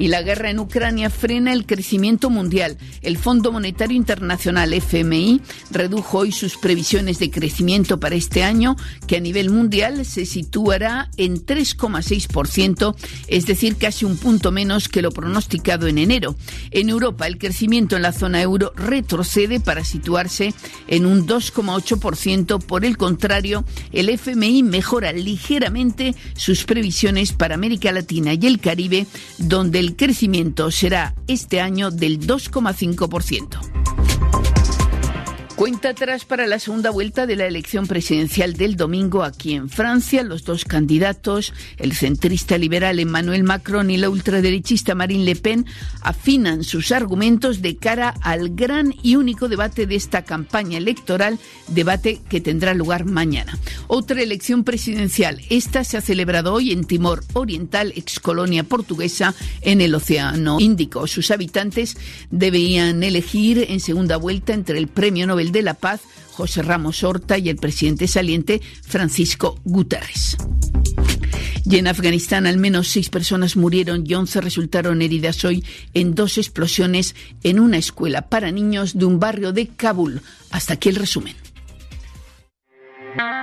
y 0.00 0.08
la 0.08 0.22
guerra 0.22 0.50
en 0.50 0.58
Ucrania 0.58 1.10
frena 1.10 1.52
el 1.52 1.66
crecimiento 1.66 2.30
mundial. 2.30 2.78
El 3.02 3.18
Fondo 3.18 3.52
Monetario 3.52 3.94
Internacional 3.94 4.72
FMI 4.72 5.42
redujo 5.70 6.20
hoy 6.20 6.32
sus 6.32 6.56
previsiones 6.56 7.18
de 7.18 7.30
crecimiento 7.30 8.00
para 8.00 8.14
este 8.14 8.42
año, 8.42 8.76
que 9.06 9.18
a 9.18 9.20
nivel 9.20 9.50
mundial 9.50 10.06
se 10.06 10.24
situará 10.24 11.10
en 11.18 11.44
3,6%, 11.44 12.96
es 13.28 13.44
decir, 13.44 13.76
casi 13.76 14.06
un 14.06 14.16
punto 14.16 14.50
menos 14.50 14.88
que 14.88 15.02
lo 15.02 15.10
pronosticado 15.10 15.86
en 15.86 15.98
enero. 15.98 16.34
En 16.70 16.88
Europa, 16.88 17.26
el 17.26 17.36
crecimiento 17.36 17.94
en 17.94 18.02
la 18.02 18.12
zona 18.12 18.40
euro 18.40 18.72
retrocede 18.76 19.60
para 19.60 19.84
situarse 19.84 20.54
en 20.88 21.04
un 21.04 21.26
2,8%. 21.26 22.58
Por 22.64 22.86
el 22.86 22.96
contrario, 22.96 23.64
el 23.92 24.08
FMI 24.08 24.62
mejora 24.62 25.12
ligeramente 25.12 26.14
sus 26.36 26.64
previsiones 26.64 27.34
para 27.34 27.54
América 27.54 27.92
Latina 27.92 28.32
y 28.32 28.46
el 28.46 28.60
Caribe, 28.60 29.06
donde 29.36 29.78
el 29.78 29.89
crecimiento 29.96 30.70
será 30.70 31.14
este 31.26 31.60
año 31.60 31.90
del 31.90 32.20
2,5%. 32.20 34.09
Cuenta 35.60 35.90
atrás 35.90 36.24
para 36.24 36.46
la 36.46 36.58
segunda 36.58 36.88
vuelta 36.88 37.26
de 37.26 37.36
la 37.36 37.44
elección 37.44 37.86
presidencial 37.86 38.54
del 38.54 38.76
domingo 38.76 39.22
aquí 39.22 39.52
en 39.52 39.68
Francia. 39.68 40.22
Los 40.22 40.44
dos 40.44 40.64
candidatos, 40.64 41.52
el 41.76 41.92
centrista 41.92 42.56
liberal 42.56 42.98
Emmanuel 42.98 43.44
Macron 43.44 43.90
y 43.90 43.98
la 43.98 44.08
ultraderechista 44.08 44.94
Marine 44.94 45.22
Le 45.24 45.36
Pen, 45.36 45.66
afinan 46.00 46.64
sus 46.64 46.92
argumentos 46.92 47.60
de 47.60 47.76
cara 47.76 48.14
al 48.22 48.54
gran 48.54 48.94
y 49.02 49.16
único 49.16 49.50
debate 49.50 49.86
de 49.86 49.96
esta 49.96 50.22
campaña 50.22 50.78
electoral, 50.78 51.38
debate 51.68 52.22
que 52.30 52.40
tendrá 52.40 52.72
lugar 52.72 53.04
mañana. 53.04 53.58
Otra 53.86 54.22
elección 54.22 54.64
presidencial. 54.64 55.42
Esta 55.50 55.84
se 55.84 55.98
ha 55.98 56.00
celebrado 56.00 56.54
hoy 56.54 56.72
en 56.72 56.86
Timor 56.86 57.22
Oriental, 57.34 57.92
ex 57.96 58.18
colonia 58.18 58.64
portuguesa, 58.64 59.34
en 59.60 59.82
el 59.82 59.94
Océano 59.94 60.58
Índico. 60.58 61.06
Sus 61.06 61.30
habitantes 61.30 61.98
debían 62.30 63.02
elegir 63.02 63.66
en 63.68 63.80
segunda 63.80 64.16
vuelta 64.16 64.54
entre 64.54 64.78
el 64.78 64.88
premio 64.88 65.26
Nobel 65.26 65.49
de 65.50 65.62
la 65.62 65.74
Paz, 65.74 66.00
José 66.32 66.62
Ramos 66.62 67.02
Horta, 67.02 67.38
y 67.38 67.48
el 67.48 67.56
presidente 67.56 68.06
saliente, 68.08 68.60
Francisco 68.86 69.58
Guterres. 69.64 70.36
Y 71.64 71.76
en 71.76 71.86
Afganistán 71.86 72.46
al 72.46 72.56
menos 72.56 72.88
seis 72.88 73.10
personas 73.10 73.56
murieron 73.56 74.04
y 74.06 74.14
once 74.14 74.40
resultaron 74.40 75.02
heridas 75.02 75.44
hoy 75.44 75.64
en 75.94 76.14
dos 76.14 76.38
explosiones 76.38 77.14
en 77.42 77.60
una 77.60 77.76
escuela 77.76 78.22
para 78.22 78.50
niños 78.50 78.98
de 78.98 79.04
un 79.04 79.20
barrio 79.20 79.52
de 79.52 79.68
Kabul. 79.68 80.22
Hasta 80.50 80.74
aquí 80.74 80.88
el 80.88 80.96
resumen. 80.96 81.36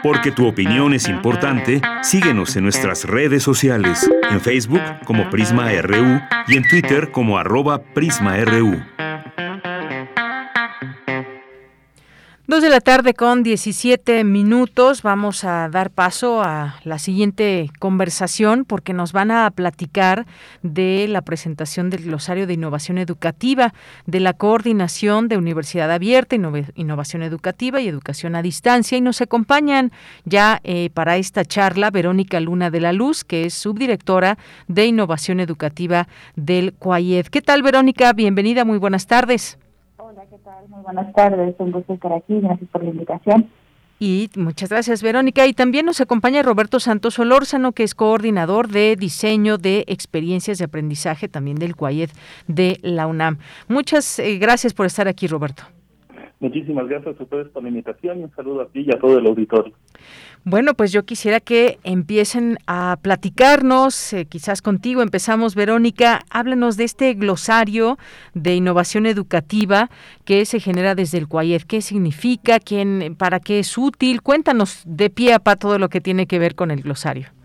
Porque 0.03 0.31
tu 0.31 0.47
opinión 0.47 0.93
es 0.93 1.07
importante, 1.07 1.81
síguenos 2.01 2.55
en 2.55 2.63
nuestras 2.63 3.03
redes 3.03 3.43
sociales, 3.43 4.09
en 4.29 4.39
Facebook 4.39 4.81
como 5.05 5.29
Prisma 5.29 5.69
RU 5.81 6.21
y 6.47 6.57
en 6.57 6.67
Twitter 6.67 7.11
como 7.11 7.37
arroba 7.37 7.83
PrismaRU. 7.93 8.81
Dos 12.49 12.61
de 12.61 12.69
la 12.69 12.79
tarde 12.79 13.13
con 13.13 13.43
17 13.43 14.23
minutos. 14.23 15.01
Vamos 15.01 15.43
a 15.43 15.67
dar 15.67 15.89
paso 15.89 16.41
a 16.41 16.79
la 16.85 16.97
siguiente 16.97 17.69
conversación 17.77 18.63
porque 18.63 18.93
nos 18.93 19.11
van 19.11 19.31
a 19.31 19.51
platicar 19.51 20.25
de 20.63 21.09
la 21.09 21.23
presentación 21.23 21.89
del 21.89 22.05
glosario 22.05 22.47
de 22.47 22.53
innovación 22.53 22.99
educativa, 22.99 23.73
de 24.05 24.21
la 24.21 24.31
coordinación 24.31 25.27
de 25.27 25.35
Universidad 25.35 25.91
Abierta, 25.91 26.37
Innovación 26.75 27.21
Educativa 27.21 27.81
y 27.81 27.89
Educación 27.89 28.33
a 28.33 28.41
Distancia. 28.41 28.97
Y 28.97 29.01
nos 29.01 29.19
acompañan 29.19 29.91
ya 30.23 30.61
eh, 30.63 30.89
para 30.93 31.17
esta 31.17 31.43
charla 31.43 31.91
Verónica 31.91 32.39
Luna 32.39 32.69
de 32.71 32.79
la 32.79 32.93
Luz, 32.93 33.25
que 33.25 33.43
es 33.43 33.55
subdirectora 33.55 34.37
de 34.69 34.85
Innovación 34.85 35.41
Educativa 35.41 36.07
del 36.37 36.71
CUAIED. 36.71 37.25
¿Qué 37.25 37.41
tal, 37.41 37.61
Verónica? 37.61 38.13
Bienvenida, 38.13 38.63
muy 38.63 38.77
buenas 38.77 39.05
tardes. 39.05 39.57
Muy 40.69 40.81
buenas 40.81 41.13
tardes, 41.13 41.55
un 41.59 41.71
gusto 41.71 41.93
estar 41.93 42.13
aquí, 42.13 42.39
gracias 42.39 42.69
por 42.69 42.81
la 42.81 42.89
invitación. 42.89 43.49
Y 43.99 44.29
muchas 44.35 44.69
gracias, 44.69 45.01
Verónica. 45.01 45.45
Y 45.45 45.53
también 45.53 45.85
nos 45.85 45.99
acompaña 45.99 46.41
Roberto 46.41 46.79
Santos 46.79 47.19
Olórzano, 47.19 47.73
que 47.73 47.83
es 47.83 47.95
coordinador 47.95 48.69
de 48.69 48.95
diseño 48.95 49.57
de 49.57 49.83
experiencias 49.87 50.59
de 50.59 50.65
aprendizaje 50.65 51.27
también 51.27 51.57
del 51.57 51.75
CUAED 51.75 52.11
de 52.47 52.79
la 52.81 53.07
UNAM. 53.07 53.39
Muchas 53.67 54.19
eh, 54.19 54.37
gracias 54.37 54.73
por 54.73 54.85
estar 54.85 55.07
aquí, 55.07 55.27
Roberto. 55.27 55.63
Muchísimas 56.39 56.87
gracias 56.87 57.19
a 57.19 57.23
ustedes 57.23 57.47
por 57.49 57.63
la 57.63 57.69
invitación 57.69 58.19
y 58.19 58.23
un 58.23 58.31
saludo 58.35 58.61
a 58.61 58.67
ti 58.67 58.85
y 58.87 58.91
a 58.93 58.99
todo 58.99 59.17
el 59.17 59.25
auditorio. 59.25 59.73
Bueno, 60.43 60.75
pues 60.75 60.91
yo 60.91 61.03
quisiera 61.03 61.39
que 61.39 61.79
empiecen 61.83 62.57
a 62.67 62.97
platicarnos, 63.01 64.13
eh, 64.13 64.25
quizás 64.25 64.61
contigo 64.61 65.01
empezamos, 65.01 65.55
Verónica, 65.55 66.21
háblanos 66.29 66.77
de 66.77 66.83
este 66.83 67.15
glosario 67.15 67.97
de 68.33 68.55
innovación 68.55 69.07
educativa 69.07 69.89
que 70.25 70.45
se 70.45 70.59
genera 70.59 70.93
desde 70.93 71.17
el 71.17 71.27
CUAIED. 71.27 71.63
¿Qué 71.63 71.81
significa? 71.81 72.59
¿Quién, 72.59 73.15
¿Para 73.17 73.39
qué 73.39 73.59
es 73.59 73.77
útil? 73.77 74.21
Cuéntanos 74.21 74.83
de 74.85 75.09
pie 75.09 75.33
a 75.33 75.39
pa 75.39 75.55
todo 75.55 75.79
lo 75.79 75.89
que 75.89 76.01
tiene 76.01 76.27
que 76.27 76.39
ver 76.39 76.53
con 76.53 76.69
el 76.69 76.81
glosario. 76.81 77.36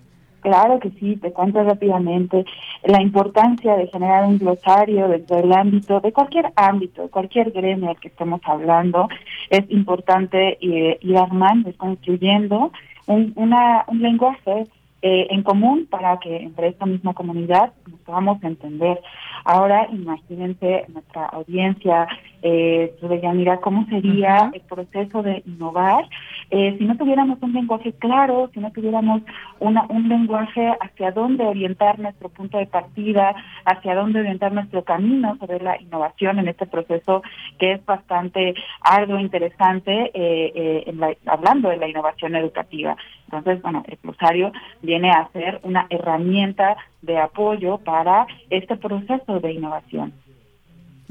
Claro 0.43 0.81
que 0.81 0.90
sí, 0.90 1.16
te 1.16 1.32
cuento 1.32 1.62
rápidamente 1.62 2.44
la 2.82 3.01
importancia 3.01 3.77
de 3.77 3.86
generar 3.86 4.24
un 4.24 4.39
glosario 4.39 5.06
dentro 5.06 5.36
del 5.36 5.52
ámbito, 5.52 6.01
de 6.01 6.12
cualquier 6.12 6.52
ámbito, 6.56 7.09
cualquier 7.10 7.52
gremio 7.52 7.90
al 7.90 8.01
que 8.01 8.09
estemos 8.09 8.40
hablando. 8.44 9.09
Es 9.51 9.62
importante 9.70 10.59
eh, 10.60 10.98
ir 11.01 11.16
armando, 11.16 11.73
construyendo 11.77 12.73
un 13.06 14.02
lenguaje 14.02 14.66
eh, 15.05 15.27
en 15.31 15.43
común 15.43 15.86
para 15.90 16.19
que 16.19 16.36
entre 16.36 16.69
esta 16.69 16.86
misma 16.86 17.14
comunidad 17.14 17.73
nos 17.90 18.01
podamos 18.01 18.43
entender. 18.43 19.01
Ahora 19.44 19.89
imagínense 19.90 20.86
nuestra 20.89 21.27
audiencia, 21.27 22.06
eh, 22.43 22.94
mira 23.35 23.59
cómo 23.59 23.86
sería 23.86 24.51
el 24.52 24.60
proceso 24.62 25.23
de 25.23 25.43
innovar 25.47 26.05
eh, 26.55 26.77
si 26.77 26.85
no 26.85 26.98
tuviéramos 26.98 27.39
un 27.40 27.55
lenguaje 27.55 27.94
claro, 27.94 28.51
si 28.52 28.60
no 28.60 28.70
tuviéramos 28.73 29.23
una, 29.59 29.86
un 29.89 30.06
lenguaje 30.06 30.77
hacia 30.82 31.10
dónde 31.10 31.47
orientar 31.47 31.98
nuestro 31.98 32.28
punto 32.28 32.59
de 32.59 32.66
partida, 32.66 33.35
hacia 33.64 33.94
dónde 33.94 34.20
orientar 34.20 34.52
nuestro 34.52 34.85
camino 34.85 35.35
sobre 35.40 35.60
la 35.60 35.81
innovación 35.81 36.39
en 36.40 36.48
este 36.48 36.66
proceso 36.66 37.23
que 37.59 37.73
es 37.73 37.86
bastante 37.86 38.55
arduo, 38.82 39.19
interesante, 39.19 40.10
eh, 40.12 40.85
eh, 40.85 41.16
hablando 41.24 41.70
de 41.70 41.78
la 41.78 41.89
innovación 41.89 42.36
educativa. 42.36 42.98
Entonces, 43.24 43.62
bueno, 43.62 43.82
el 43.89 43.97
glosario 44.02 44.52
viene 44.82 45.10
a 45.10 45.31
ser 45.32 45.59
una 45.62 45.86
herramienta 45.89 46.77
de 47.02 47.18
apoyo 47.18 47.78
para 47.78 48.26
este 48.50 48.76
proceso 48.76 49.40
de 49.40 49.52
innovación. 49.52 50.12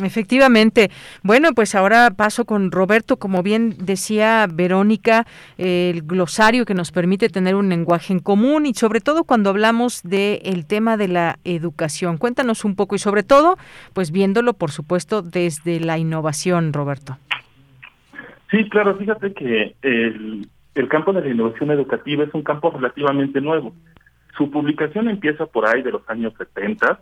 Efectivamente. 0.03 0.89
Bueno, 1.21 1.49
pues 1.53 1.75
ahora 1.75 2.09
paso 2.11 2.45
con 2.45 2.71
Roberto, 2.71 3.17
como 3.17 3.43
bien 3.43 3.75
decía 3.77 4.47
Verónica, 4.51 5.25
el 5.57 6.01
glosario 6.03 6.65
que 6.65 6.73
nos 6.73 6.91
permite 6.91 7.29
tener 7.29 7.55
un 7.55 7.69
lenguaje 7.69 8.13
en 8.13 8.19
común 8.19 8.65
y 8.65 8.73
sobre 8.73 9.01
todo 9.01 9.23
cuando 9.23 9.49
hablamos 9.49 10.01
del 10.03 10.65
tema 10.65 10.97
de 10.97 11.07
la 11.07 11.37
educación. 11.43 12.17
Cuéntanos 12.17 12.65
un 12.65 12.75
poco 12.75 12.95
y 12.95 12.99
sobre 12.99 13.23
todo, 13.23 13.57
pues 13.93 14.11
viéndolo, 14.11 14.53
por 14.53 14.71
supuesto, 14.71 15.21
desde 15.21 15.79
la 15.79 15.97
innovación, 15.97 16.73
Roberto. 16.73 17.17
Sí, 18.49 18.67
claro, 18.69 18.97
fíjate 18.97 19.33
que 19.33 19.75
el, 19.81 20.47
el 20.75 20.87
campo 20.89 21.13
de 21.13 21.21
la 21.21 21.29
innovación 21.29 21.71
educativa 21.71 22.23
es 22.23 22.33
un 22.33 22.43
campo 22.43 22.71
relativamente 22.71 23.39
nuevo. 23.39 23.73
Su 24.37 24.49
publicación 24.49 25.09
empieza 25.09 25.45
por 25.45 25.67
ahí 25.67 25.81
de 25.81 25.91
los 25.91 26.09
años 26.09 26.33
70 26.37 26.99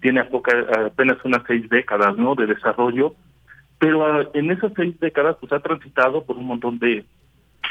tiene 0.00 0.20
apenas 0.20 1.18
unas 1.24 1.42
seis 1.46 1.68
décadas 1.68 2.16
¿no? 2.16 2.34
de 2.34 2.46
desarrollo, 2.46 3.14
pero 3.78 4.04
ah, 4.06 4.28
en 4.34 4.50
esas 4.50 4.72
seis 4.74 4.98
décadas 4.98 5.36
pues 5.40 5.52
ha 5.52 5.60
transitado 5.60 6.24
por 6.24 6.36
un 6.36 6.46
montón 6.46 6.78
de, 6.78 7.04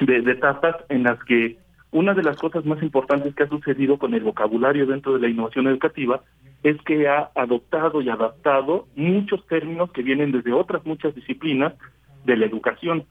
de, 0.02 0.31
etapas 0.31 0.76
en 0.90 1.03
las 1.03 1.22
que 1.23 1.57
una 1.91 2.14
de 2.14 2.23
las 2.23 2.38
cosas 2.38 2.65
más 2.65 2.81
importantes 2.84 3.34
que 3.34 3.44
ha 3.44 3.49
sucedido 3.49 3.98
con 3.98 4.14
el 4.14 4.23
vocabulario 4.23 4.86
dentro 4.86 5.14
de 5.14 5.19
la 5.19 5.27
innovación 5.27 5.68
educativa 5.68 6.22
es 6.61 6.80
que 6.84 7.07
ha 7.07 7.31
adoptado 7.36 8.02
y 8.02 8.10
adaptado 8.10 8.88
muchos 8.95 9.45
términos 9.48 9.91
que 9.91 10.03
vienen 10.03 10.31
desde 10.31 10.53
otras 10.53 10.86
muchas 10.86 11.15
disciplinas 11.15 11.73
de 12.26 12.38
la 12.38 12.45
educación. 12.45 13.06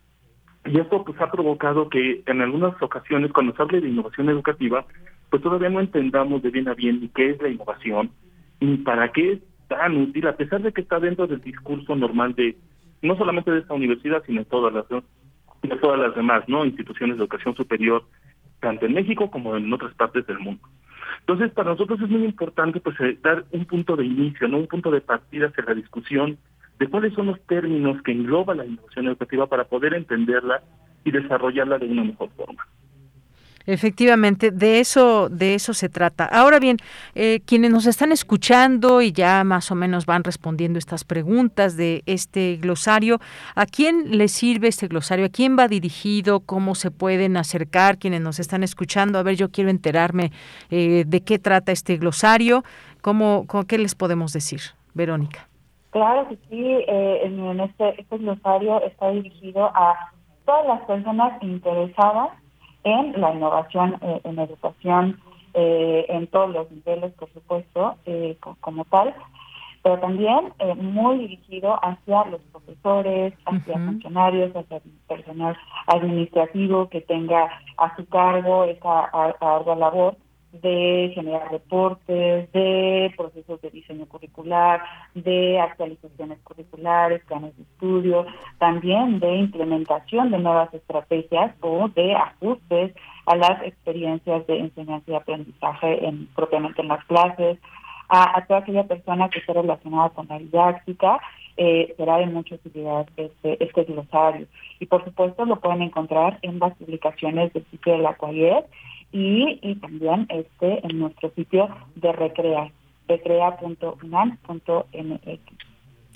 Y 0.64 0.78
esto 0.78 1.04
pues 1.04 1.20
ha 1.20 1.30
provocado 1.30 1.88
que 1.88 2.22
en 2.26 2.40
algunas 2.42 2.80
ocasiones 2.82 3.32
cuando 3.32 3.54
se 3.54 3.62
hable 3.62 3.80
de 3.80 3.88
innovación 3.88 4.28
educativa, 4.28 4.84
pues 5.30 5.42
todavía 5.42 5.70
no 5.70 5.80
entendamos 5.80 6.42
de 6.42 6.50
bien 6.50 6.68
a 6.68 6.74
bien 6.74 7.10
qué 7.14 7.30
es 7.30 7.42
la 7.42 7.48
innovación, 7.48 8.10
¿Y 8.60 8.78
para 8.78 9.12
qué 9.12 9.32
es 9.32 9.38
tan 9.68 9.96
útil, 9.96 10.26
a 10.26 10.36
pesar 10.36 10.62
de 10.62 10.72
que 10.72 10.80
está 10.80 10.98
dentro 10.98 11.26
del 11.26 11.40
discurso 11.40 11.94
normal 11.94 12.34
de, 12.34 12.56
no 13.02 13.16
solamente 13.16 13.50
de 13.50 13.60
esta 13.60 13.74
universidad, 13.74 14.22
sino 14.26 14.40
de 14.40 14.46
todas 14.46 14.72
las, 14.72 14.88
de 14.88 15.76
todas 15.76 16.00
las 16.00 16.14
demás 16.16 16.42
no 16.48 16.64
instituciones 16.64 17.16
de 17.16 17.22
educación 17.22 17.54
superior, 17.54 18.04
tanto 18.60 18.86
en 18.86 18.94
México 18.94 19.30
como 19.30 19.56
en 19.56 19.72
otras 19.72 19.94
partes 19.94 20.26
del 20.26 20.40
mundo? 20.40 20.66
Entonces, 21.20 21.52
para 21.52 21.70
nosotros 21.70 22.00
es 22.00 22.08
muy 22.08 22.24
importante 22.24 22.80
pues 22.80 22.98
eh, 23.00 23.18
dar 23.22 23.44
un 23.52 23.64
punto 23.66 23.94
de 23.96 24.06
inicio, 24.06 24.48
no 24.48 24.58
un 24.58 24.66
punto 24.66 24.90
de 24.90 25.02
partida 25.02 25.48
hacia 25.48 25.64
la 25.64 25.74
discusión 25.74 26.38
de 26.78 26.88
cuáles 26.88 27.14
son 27.14 27.26
los 27.26 27.40
términos 27.46 28.00
que 28.02 28.12
engloba 28.12 28.54
la 28.54 28.64
innovación 28.64 29.08
educativa 29.08 29.46
para 29.46 29.64
poder 29.64 29.94
entenderla 29.94 30.62
y 31.04 31.10
desarrollarla 31.10 31.78
de 31.78 31.86
una 31.86 32.04
mejor 32.04 32.30
forma. 32.36 32.66
Efectivamente, 33.68 34.50
de 34.50 34.80
eso, 34.80 35.28
de 35.28 35.54
eso 35.54 35.74
se 35.74 35.90
trata. 35.90 36.24
Ahora 36.24 36.58
bien, 36.58 36.78
eh, 37.14 37.40
quienes 37.44 37.70
nos 37.70 37.84
están 37.84 38.12
escuchando 38.12 39.02
y 39.02 39.12
ya 39.12 39.44
más 39.44 39.70
o 39.70 39.74
menos 39.74 40.06
van 40.06 40.24
respondiendo 40.24 40.78
estas 40.78 41.04
preguntas 41.04 41.76
de 41.76 42.02
este 42.06 42.56
glosario, 42.62 43.20
¿a 43.54 43.66
quién 43.66 44.16
le 44.16 44.28
sirve 44.28 44.68
este 44.68 44.88
glosario? 44.88 45.26
¿A 45.26 45.28
quién 45.28 45.58
va 45.58 45.68
dirigido? 45.68 46.40
¿Cómo 46.40 46.74
se 46.74 46.90
pueden 46.90 47.36
acercar 47.36 47.98
quienes 47.98 48.22
nos 48.22 48.38
están 48.40 48.62
escuchando? 48.62 49.18
A 49.18 49.22
ver, 49.22 49.36
yo 49.36 49.50
quiero 49.50 49.68
enterarme 49.68 50.32
eh, 50.70 51.04
de 51.06 51.20
qué 51.20 51.38
trata 51.38 51.70
este 51.70 51.98
glosario. 51.98 52.64
¿Cómo, 53.02 53.46
¿Qué 53.68 53.76
les 53.76 53.94
podemos 53.94 54.32
decir, 54.32 54.60
Verónica? 54.94 55.46
Claro 55.90 56.28
que 56.28 56.36
sí, 56.48 56.64
eh, 56.86 57.20
en 57.24 57.60
este, 57.60 58.00
este 58.00 58.18
glosario 58.18 58.82
está 58.82 59.10
dirigido 59.10 59.66
a 59.74 60.12
todas 60.44 60.66
las 60.66 60.80
personas 60.82 61.42
interesadas 61.42 62.30
en 62.84 63.20
la 63.20 63.34
innovación 63.34 63.96
eh, 64.02 64.20
en 64.24 64.38
educación 64.38 65.20
eh, 65.54 66.06
en 66.08 66.26
todos 66.28 66.50
los 66.50 66.70
niveles, 66.70 67.12
por 67.14 67.32
supuesto, 67.32 67.96
eh, 68.06 68.36
como 68.60 68.84
tal. 68.84 69.14
pero 69.82 69.98
también 69.98 70.52
eh, 70.58 70.74
muy 70.74 71.18
dirigido 71.18 71.78
hacia 71.82 72.26
los 72.26 72.40
profesores, 72.52 73.32
hacia 73.46 73.74
funcionarios, 73.74 74.54
hacia 74.54 74.80
personal 75.08 75.56
administrativo 75.86 76.88
que 76.88 77.00
tenga 77.00 77.48
a 77.78 77.96
su 77.96 78.06
cargo 78.08 78.64
esa 78.64 79.04
ardua 79.06 79.76
labor 79.76 80.16
de 80.52 81.12
generar 81.14 81.50
reportes, 81.50 82.50
de 82.52 83.12
procesos 83.16 83.60
de 83.60 83.70
diseño 83.70 84.06
curricular, 84.06 84.82
de 85.14 85.60
actualizaciones 85.60 86.38
curriculares, 86.42 87.22
planes 87.24 87.56
de 87.56 87.62
estudio, 87.62 88.26
también 88.58 89.20
de 89.20 89.36
implementación 89.36 90.30
de 90.30 90.38
nuevas 90.38 90.72
estrategias 90.72 91.54
o 91.60 91.88
de 91.88 92.14
ajustes 92.14 92.94
a 93.26 93.36
las 93.36 93.62
experiencias 93.62 94.46
de 94.46 94.58
enseñanza 94.58 95.10
y 95.10 95.14
aprendizaje 95.14 96.06
en, 96.06 96.26
propiamente 96.34 96.82
en 96.82 96.88
las 96.88 97.04
clases, 97.04 97.58
a, 98.08 98.44
toda 98.46 98.60
aquella 98.60 98.84
persona 98.84 99.28
que 99.28 99.40
esté 99.40 99.52
relacionada 99.52 100.10
con 100.10 100.26
la 100.28 100.38
didáctica, 100.38 101.20
eh, 101.56 101.92
será 101.96 102.18
de 102.18 102.26
mucha 102.26 102.54
utilidad 102.54 103.06
este, 103.16 103.62
este 103.62 103.84
glosario. 103.84 104.46
Y 104.80 104.86
por 104.86 105.04
supuesto 105.04 105.44
lo 105.44 105.60
pueden 105.60 105.82
encontrar 105.82 106.38
en 106.42 106.58
las 106.58 106.74
publicaciones 106.76 107.52
del 107.52 107.66
sitio 107.70 107.94
de 107.94 107.98
la 107.98 108.14
y, 109.12 109.58
y 109.62 109.74
también 109.76 110.26
este 110.28 110.86
en 110.86 110.98
nuestro 110.98 111.30
sitio 111.30 111.68
de 111.96 112.12
recrea, 112.12 112.70
recrea.unam.mx. 113.08 115.40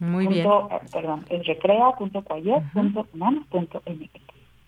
Muy 0.00 0.26
bien. 0.26 0.46
Eh, 0.46 0.80
perdón, 0.92 1.24
es 1.30 1.46
recrea.cuayer.unam.mx. 1.46 4.20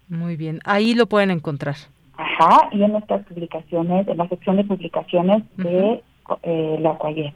Muy 0.08 0.36
bien, 0.36 0.60
ahí 0.64 0.94
lo 0.94 1.06
pueden 1.06 1.30
encontrar. 1.30 1.76
Ajá, 2.16 2.68
y 2.72 2.82
en 2.82 2.92
nuestras 2.92 3.26
publicaciones, 3.26 4.06
en 4.06 4.16
la 4.16 4.28
sección 4.28 4.56
de 4.56 4.64
publicaciones 4.64 5.42
de 5.56 6.02
eh, 6.42 6.76
la 6.80 6.94
Cuayer. 6.94 7.32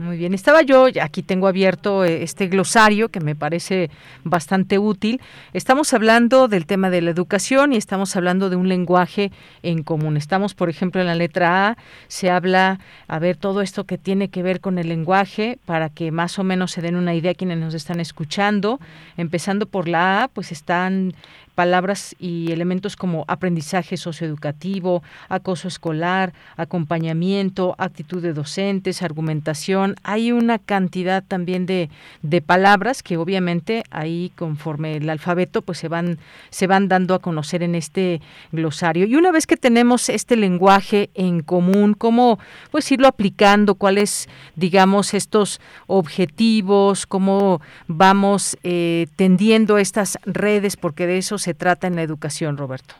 Muy 0.00 0.16
bien, 0.16 0.32
estaba 0.32 0.62
yo, 0.62 0.86
aquí 1.02 1.22
tengo 1.22 1.46
abierto 1.46 2.06
eh, 2.06 2.22
este 2.22 2.46
glosario 2.46 3.10
que 3.10 3.20
me 3.20 3.36
parece 3.36 3.90
bastante 4.24 4.78
útil. 4.78 5.20
Estamos 5.52 5.92
hablando 5.92 6.48
del 6.48 6.64
tema 6.64 6.88
de 6.88 7.02
la 7.02 7.10
educación 7.10 7.74
y 7.74 7.76
estamos 7.76 8.16
hablando 8.16 8.48
de 8.48 8.56
un 8.56 8.66
lenguaje 8.66 9.30
en 9.62 9.82
común. 9.82 10.16
Estamos, 10.16 10.54
por 10.54 10.70
ejemplo, 10.70 11.02
en 11.02 11.06
la 11.06 11.14
letra 11.14 11.68
A, 11.68 11.76
se 12.08 12.30
habla, 12.30 12.80
a 13.08 13.18
ver, 13.18 13.36
todo 13.36 13.60
esto 13.60 13.84
que 13.84 13.98
tiene 13.98 14.28
que 14.28 14.42
ver 14.42 14.60
con 14.60 14.78
el 14.78 14.88
lenguaje 14.88 15.58
para 15.66 15.90
que 15.90 16.10
más 16.12 16.38
o 16.38 16.44
menos 16.44 16.70
se 16.70 16.80
den 16.80 16.96
una 16.96 17.14
idea 17.14 17.34
quienes 17.34 17.58
nos 17.58 17.74
están 17.74 18.00
escuchando. 18.00 18.80
Empezando 19.18 19.66
por 19.66 19.86
la 19.86 20.22
A, 20.22 20.28
pues 20.28 20.50
están 20.50 21.12
palabras 21.54 22.14
y 22.18 22.52
elementos 22.52 22.96
como 22.96 23.24
aprendizaje 23.28 23.96
socioeducativo, 23.96 25.02
acoso 25.28 25.68
escolar, 25.68 26.32
acompañamiento, 26.56 27.74
actitud 27.78 28.22
de 28.22 28.32
docentes, 28.32 29.02
argumentación. 29.02 29.96
Hay 30.02 30.32
una 30.32 30.58
cantidad 30.58 31.22
también 31.26 31.66
de, 31.66 31.90
de 32.22 32.40
palabras 32.40 33.02
que 33.02 33.16
obviamente 33.16 33.82
ahí 33.90 34.32
conforme 34.36 34.96
el 34.96 35.10
alfabeto 35.10 35.62
pues 35.62 35.78
se 35.78 35.88
van, 35.88 36.18
se 36.50 36.66
van 36.66 36.88
dando 36.88 37.14
a 37.14 37.18
conocer 37.18 37.62
en 37.62 37.74
este 37.74 38.20
glosario. 38.52 39.06
Y 39.06 39.16
una 39.16 39.32
vez 39.32 39.46
que 39.46 39.56
tenemos 39.56 40.08
este 40.08 40.36
lenguaje 40.36 41.10
en 41.14 41.42
común, 41.42 41.94
¿cómo 41.94 42.38
pues 42.70 42.90
irlo 42.92 43.08
aplicando? 43.08 43.74
¿Cuáles, 43.74 44.28
digamos, 44.56 45.14
estos 45.14 45.60
objetivos? 45.86 47.06
¿Cómo 47.06 47.60
vamos 47.86 48.56
eh, 48.62 49.06
tendiendo 49.16 49.78
estas 49.78 50.18
redes? 50.24 50.76
Porque 50.76 51.06
de 51.06 51.18
eso 51.18 51.38
se 51.40 51.54
trata 51.54 51.86
en 51.86 51.96
la 51.96 52.02
educación, 52.02 52.56
Roberto. 52.56 52.94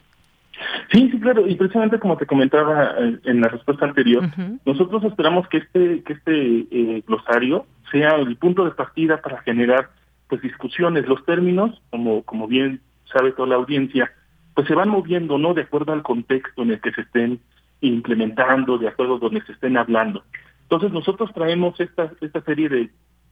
Sí, 0.92 1.08
sí, 1.10 1.20
claro, 1.20 1.46
y 1.46 1.54
precisamente 1.54 1.98
como 1.98 2.16
te 2.16 2.26
comentaba 2.26 2.94
eh, 2.98 3.18
en 3.24 3.40
la 3.40 3.48
respuesta 3.48 3.86
anterior, 3.86 4.24
nosotros 4.66 5.04
esperamos 5.04 5.46
que 5.48 5.58
este 5.58 6.02
que 6.02 6.12
este 6.12 6.66
eh, 6.70 7.02
glosario 7.06 7.66
sea 7.92 8.16
el 8.16 8.36
punto 8.36 8.64
de 8.64 8.72
partida 8.72 9.20
para 9.20 9.40
generar 9.42 9.90
pues 10.28 10.42
discusiones, 10.42 11.06
los 11.06 11.24
términos, 11.24 11.80
como 11.90 12.22
como 12.24 12.48
bien 12.48 12.80
sabe 13.12 13.32
toda 13.32 13.48
la 13.48 13.54
audiencia, 13.54 14.12
pues 14.54 14.66
se 14.66 14.74
van 14.74 14.88
moviendo, 14.88 15.38
¿no? 15.38 15.54
De 15.54 15.62
acuerdo 15.62 15.92
al 15.92 16.02
contexto 16.02 16.62
en 16.62 16.72
el 16.72 16.80
que 16.80 16.92
se 16.92 17.02
estén 17.02 17.40
implementando, 17.80 18.76
de 18.76 18.88
acuerdo 18.88 19.16
a 19.16 19.18
donde 19.18 19.42
se 19.42 19.52
estén 19.52 19.76
hablando. 19.76 20.24
Entonces 20.62 20.92
nosotros 20.92 21.30
traemos 21.32 21.78
esta 21.80 22.10
esta 22.20 22.40
serie 22.42 22.68
de 22.68 22.90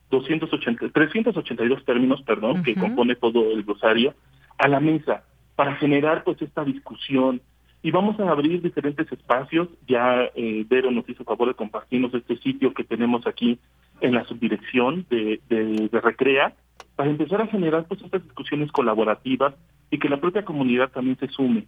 280, 0.09 0.89
382 0.89 1.85
términos, 1.85 2.21
perdón, 2.23 2.63
que 2.63 2.75
compone 2.75 3.15
todo 3.15 3.51
el 3.51 3.63
glosario, 3.63 4.13
a 4.59 4.67
la 4.67 4.79
mesa 4.79 5.23
para 5.55 5.75
generar 5.75 6.23
pues 6.23 6.41
esta 6.41 6.63
discusión 6.63 7.41
y 7.81 7.91
vamos 7.91 8.19
a 8.19 8.29
abrir 8.29 8.61
diferentes 8.61 9.11
espacios. 9.11 9.69
Ya 9.87 10.29
eh, 10.35 10.65
Vero 10.67 10.91
nos 10.91 11.07
hizo 11.07 11.23
favor 11.23 11.47
de 11.47 11.53
compartirnos 11.53 12.13
este 12.13 12.37
sitio 12.37 12.73
que 12.73 12.83
tenemos 12.83 13.25
aquí 13.25 13.57
en 14.01 14.13
la 14.13 14.25
subdirección 14.25 15.05
de, 15.09 15.41
de, 15.49 15.89
Recrea 15.99 16.53
para 16.95 17.09
empezar 17.09 17.41
a 17.41 17.47
generar 17.47 17.85
pues 17.87 18.01
estas 18.01 18.23
discusiones 18.23 18.71
colaborativas 18.71 19.53
y 19.89 19.99
que 19.99 20.09
la 20.09 20.19
propia 20.19 20.45
comunidad 20.45 20.89
también 20.89 21.17
se 21.17 21.27
sume 21.27 21.67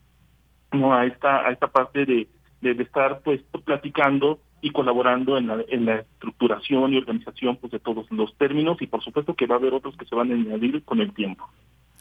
no 0.71 0.93
a 0.93 1.05
esta 1.05 1.45
a 1.47 1.51
esta 1.51 1.67
parte 1.67 2.05
de, 2.05 2.27
de, 2.61 2.83
estar 2.83 3.21
pues 3.21 3.41
platicando 3.65 4.39
y 4.61 4.71
colaborando 4.71 5.37
en 5.37 5.47
la, 5.47 5.63
en 5.67 5.85
la 5.85 5.95
estructuración 5.95 6.93
y 6.93 6.97
organización 6.97 7.57
pues 7.57 7.71
de 7.71 7.79
todos 7.79 8.09
los 8.11 8.35
términos 8.37 8.81
y 8.81 8.87
por 8.87 9.03
supuesto 9.03 9.33
que 9.33 9.47
va 9.47 9.55
a 9.55 9.57
haber 9.57 9.73
otros 9.73 9.97
que 9.97 10.05
se 10.05 10.15
van 10.15 10.31
a 10.31 10.35
añadir 10.35 10.83
con 10.83 11.01
el 11.01 11.13
tiempo. 11.13 11.49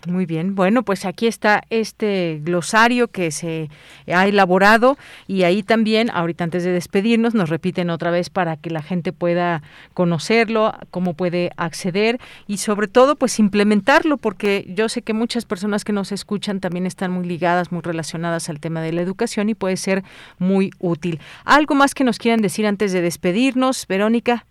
Muy 0.06 0.24
bien, 0.24 0.54
bueno, 0.54 0.82
pues 0.82 1.04
aquí 1.04 1.26
está 1.26 1.62
este 1.68 2.40
glosario 2.42 3.08
que 3.08 3.30
se 3.30 3.68
ha 4.10 4.26
elaborado 4.26 4.96
y 5.26 5.42
ahí 5.42 5.62
también, 5.62 6.08
ahorita 6.10 6.44
antes 6.44 6.64
de 6.64 6.72
despedirnos, 6.72 7.34
nos 7.34 7.50
repiten 7.50 7.90
otra 7.90 8.10
vez 8.10 8.30
para 8.30 8.56
que 8.56 8.70
la 8.70 8.80
gente 8.80 9.12
pueda 9.12 9.62
conocerlo, 9.92 10.72
cómo 10.90 11.12
puede 11.12 11.50
acceder 11.58 12.18
y 12.46 12.56
sobre 12.56 12.88
todo 12.88 13.14
pues 13.14 13.38
implementarlo 13.38 14.16
porque 14.16 14.64
yo 14.74 14.88
sé 14.88 15.02
que 15.02 15.12
muchas 15.12 15.44
personas 15.44 15.84
que 15.84 15.92
nos 15.92 16.12
escuchan 16.12 16.60
también 16.60 16.86
están 16.86 17.12
muy 17.12 17.26
ligadas, 17.26 17.70
muy 17.70 17.82
relacionadas 17.82 18.48
al 18.48 18.58
tema 18.58 18.80
de 18.80 18.94
la 18.94 19.02
educación 19.02 19.50
y 19.50 19.54
puede 19.54 19.76
ser 19.76 20.02
muy 20.38 20.70
útil. 20.78 21.20
¿Algo 21.44 21.74
más 21.74 21.94
que 21.94 22.04
nos 22.04 22.18
quieran 22.18 22.40
decir 22.40 22.66
antes 22.66 22.92
de 22.92 23.02
despedirnos, 23.02 23.86
Verónica? 23.86 24.46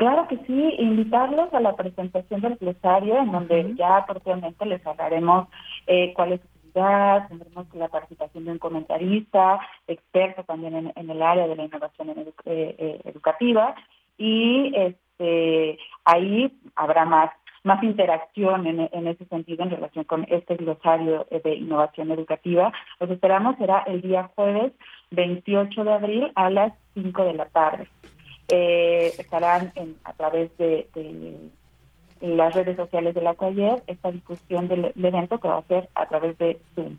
Claro 0.00 0.26
que 0.28 0.38
sí, 0.46 0.76
invitarlos 0.78 1.52
a 1.52 1.60
la 1.60 1.76
presentación 1.76 2.40
del 2.40 2.56
glosario, 2.56 3.18
en 3.18 3.32
donde 3.32 3.74
ya 3.74 4.06
propiamente 4.06 4.64
les 4.64 4.84
hablaremos 4.86 5.46
eh, 5.86 6.14
cuál 6.14 6.32
es 6.32 6.40
su 6.40 6.46
utilidad, 6.46 7.28
tendremos 7.28 7.66
la 7.74 7.88
participación 7.88 8.46
de 8.46 8.52
un 8.52 8.58
comentarista, 8.58 9.60
experto 9.86 10.42
también 10.44 10.90
en, 10.96 11.10
el 11.10 11.22
área 11.22 11.46
de 11.46 11.54
la 11.54 11.64
innovación 11.64 12.08
eh, 12.08 12.32
eh, 12.46 13.00
educativa, 13.04 13.74
y 14.16 14.72
este 14.74 15.78
ahí 16.06 16.50
habrá 16.76 17.04
más 17.04 17.30
más 17.62 17.82
interacción 17.82 18.66
en, 18.66 18.88
en, 18.90 19.06
ese 19.06 19.26
sentido 19.26 19.64
en 19.64 19.70
relación 19.72 20.06
con 20.06 20.24
este 20.30 20.56
glosario 20.56 21.26
de 21.44 21.56
innovación 21.56 22.10
educativa. 22.10 22.72
Los 22.98 23.10
esperamos, 23.10 23.58
será 23.58 23.80
el 23.80 24.00
día 24.00 24.30
jueves 24.34 24.72
28 25.10 25.84
de 25.84 25.92
abril 25.92 26.32
a 26.36 26.48
las 26.48 26.72
5 26.94 27.22
de 27.22 27.34
la 27.34 27.44
tarde 27.50 27.86
eh, 28.50 29.12
estarán 29.18 29.72
en, 29.74 29.96
a 30.04 30.12
través 30.12 30.56
de, 30.58 30.86
las 32.20 32.54
redes 32.54 32.76
sociales 32.76 33.14
de 33.14 33.22
la 33.22 33.34
Coyer 33.34 33.82
esta 33.86 34.12
discusión 34.12 34.68
del, 34.68 34.92
evento 34.96 35.38
que 35.38 35.48
va 35.48 35.58
a 35.58 35.62
ser 35.62 35.88
a 35.94 36.06
través 36.06 36.36
de 36.38 36.60
Zoom, 36.74 36.98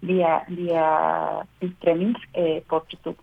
vía, 0.00 0.44
vía 0.48 1.46
streaming 1.60 2.14
eh, 2.34 2.62
por 2.68 2.86
YouTube. 2.88 3.16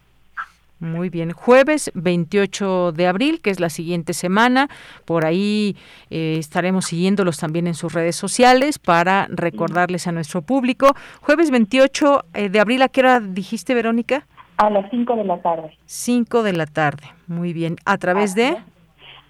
Muy 0.82 1.10
bien, 1.10 1.32
jueves 1.32 1.92
28 1.94 2.92
de 2.94 3.06
abril, 3.06 3.40
que 3.42 3.52
es 3.52 3.60
la 3.60 3.70
siguiente 3.70 4.14
semana. 4.14 4.68
Por 5.06 5.28
ahí 5.28 5.78
eh, 6.10 6.38
estaremos 6.40 6.86
siguiéndolos 6.86 7.38
también 7.38 7.68
en 7.68 7.76
sus 7.76 7.94
redes 7.94 8.16
sociales 8.16 8.80
para 8.80 9.28
recordarles 9.30 10.08
a 10.08 10.12
nuestro 10.12 10.42
público. 10.42 10.96
Jueves 11.22 11.52
28 11.52 12.26
eh, 12.34 12.50
de 12.50 12.60
abril, 12.60 12.82
¿a 12.82 12.90
qué 12.90 13.02
hora 13.02 13.20
dijiste, 13.20 13.76
Verónica? 13.76 14.26
A 14.62 14.70
las 14.70 14.90
5 14.92 15.16
de 15.16 15.24
la 15.24 15.42
tarde. 15.42 15.76
5 15.86 16.44
de 16.44 16.54
la 16.54 16.68
tarde, 16.68 17.08
muy 17.26 17.52
bien. 17.52 17.78
¿A 17.84 17.98
través 17.98 18.36
de? 18.36 18.58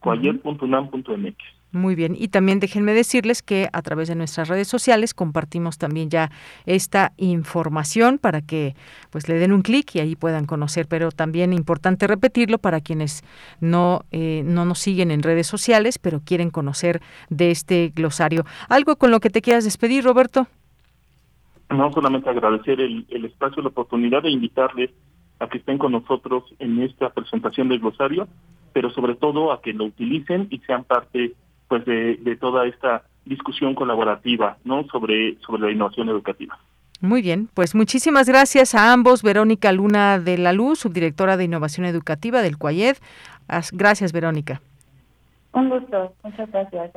cuayer.unam.mx. 0.00 1.36
Muy 1.74 1.96
bien, 1.96 2.14
y 2.16 2.28
también 2.28 2.60
déjenme 2.60 2.92
decirles 2.92 3.42
que 3.42 3.68
a 3.72 3.82
través 3.82 4.06
de 4.06 4.14
nuestras 4.14 4.46
redes 4.46 4.68
sociales 4.68 5.12
compartimos 5.12 5.76
también 5.76 6.08
ya 6.08 6.30
esta 6.66 7.12
información 7.16 8.18
para 8.18 8.42
que 8.42 8.76
pues 9.10 9.28
le 9.28 9.40
den 9.40 9.50
un 9.50 9.62
clic 9.62 9.92
y 9.96 9.98
ahí 9.98 10.14
puedan 10.14 10.46
conocer, 10.46 10.86
pero 10.86 11.10
también 11.10 11.52
importante 11.52 12.06
repetirlo 12.06 12.58
para 12.58 12.80
quienes 12.80 13.24
no, 13.60 14.04
eh, 14.12 14.42
no 14.44 14.64
nos 14.64 14.78
siguen 14.78 15.10
en 15.10 15.24
redes 15.24 15.48
sociales, 15.48 15.98
pero 15.98 16.20
quieren 16.20 16.50
conocer 16.50 17.02
de 17.28 17.50
este 17.50 17.90
glosario. 17.92 18.44
¿Algo 18.68 18.94
con 18.94 19.10
lo 19.10 19.18
que 19.18 19.30
te 19.30 19.42
quieras 19.42 19.64
despedir, 19.64 20.04
Roberto? 20.04 20.46
No, 21.70 21.92
solamente 21.92 22.30
agradecer 22.30 22.80
el, 22.80 23.06
el 23.08 23.24
espacio, 23.24 23.62
la 23.62 23.68
oportunidad 23.68 24.22
de 24.22 24.30
invitarles 24.30 24.90
a 25.38 25.48
que 25.48 25.58
estén 25.58 25.78
con 25.78 25.92
nosotros 25.92 26.44
en 26.58 26.82
esta 26.82 27.10
presentación 27.10 27.68
del 27.68 27.80
glosario, 27.80 28.28
pero 28.72 28.90
sobre 28.90 29.14
todo 29.14 29.52
a 29.52 29.62
que 29.62 29.72
lo 29.72 29.84
utilicen 29.84 30.48
y 30.50 30.58
sean 30.60 30.84
parte 30.84 31.32
pues 31.68 31.84
de, 31.86 32.36
toda 32.40 32.66
esta 32.66 33.04
discusión 33.24 33.74
colaborativa 33.74 34.58
no 34.64 34.84
sobre 34.92 35.38
sobre 35.40 35.62
la 35.62 35.70
innovación 35.70 36.10
educativa 36.10 36.58
muy 37.00 37.22
bien, 37.22 37.48
pues 37.52 37.74
muchísimas 37.74 38.28
gracias 38.28 38.74
a 38.74 38.92
ambos, 38.92 39.22
Verónica 39.22 39.72
Luna 39.72 40.18
de 40.18 40.38
la 40.38 40.54
Luz, 40.54 40.78
subdirectora 40.78 41.36
de 41.36 41.44
Innovación 41.44 41.84
Educativa 41.84 42.40
del 42.40 42.56
CUAYED. 42.56 42.96
Gracias, 43.72 44.12
Verónica. 44.12 44.62
Un 45.52 45.68
gusto, 45.68 46.14
muchas 46.22 46.50
gracias 46.50 46.92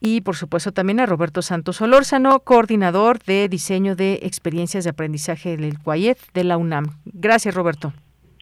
Y 0.00 0.20
por 0.20 0.36
supuesto 0.36 0.72
también 0.72 1.00
a 1.00 1.06
Roberto 1.06 1.40
Santos 1.42 1.80
Olórzano, 1.80 2.40
coordinador 2.40 3.18
de 3.20 3.48
diseño 3.48 3.96
de 3.96 4.20
experiencias 4.22 4.84
de 4.84 4.90
aprendizaje 4.90 5.56
del 5.56 5.78
CUAYED 5.78 6.16
de 6.34 6.44
la 6.44 6.56
UNAM. 6.56 6.86
Gracias, 7.06 7.54
Roberto. 7.54 7.92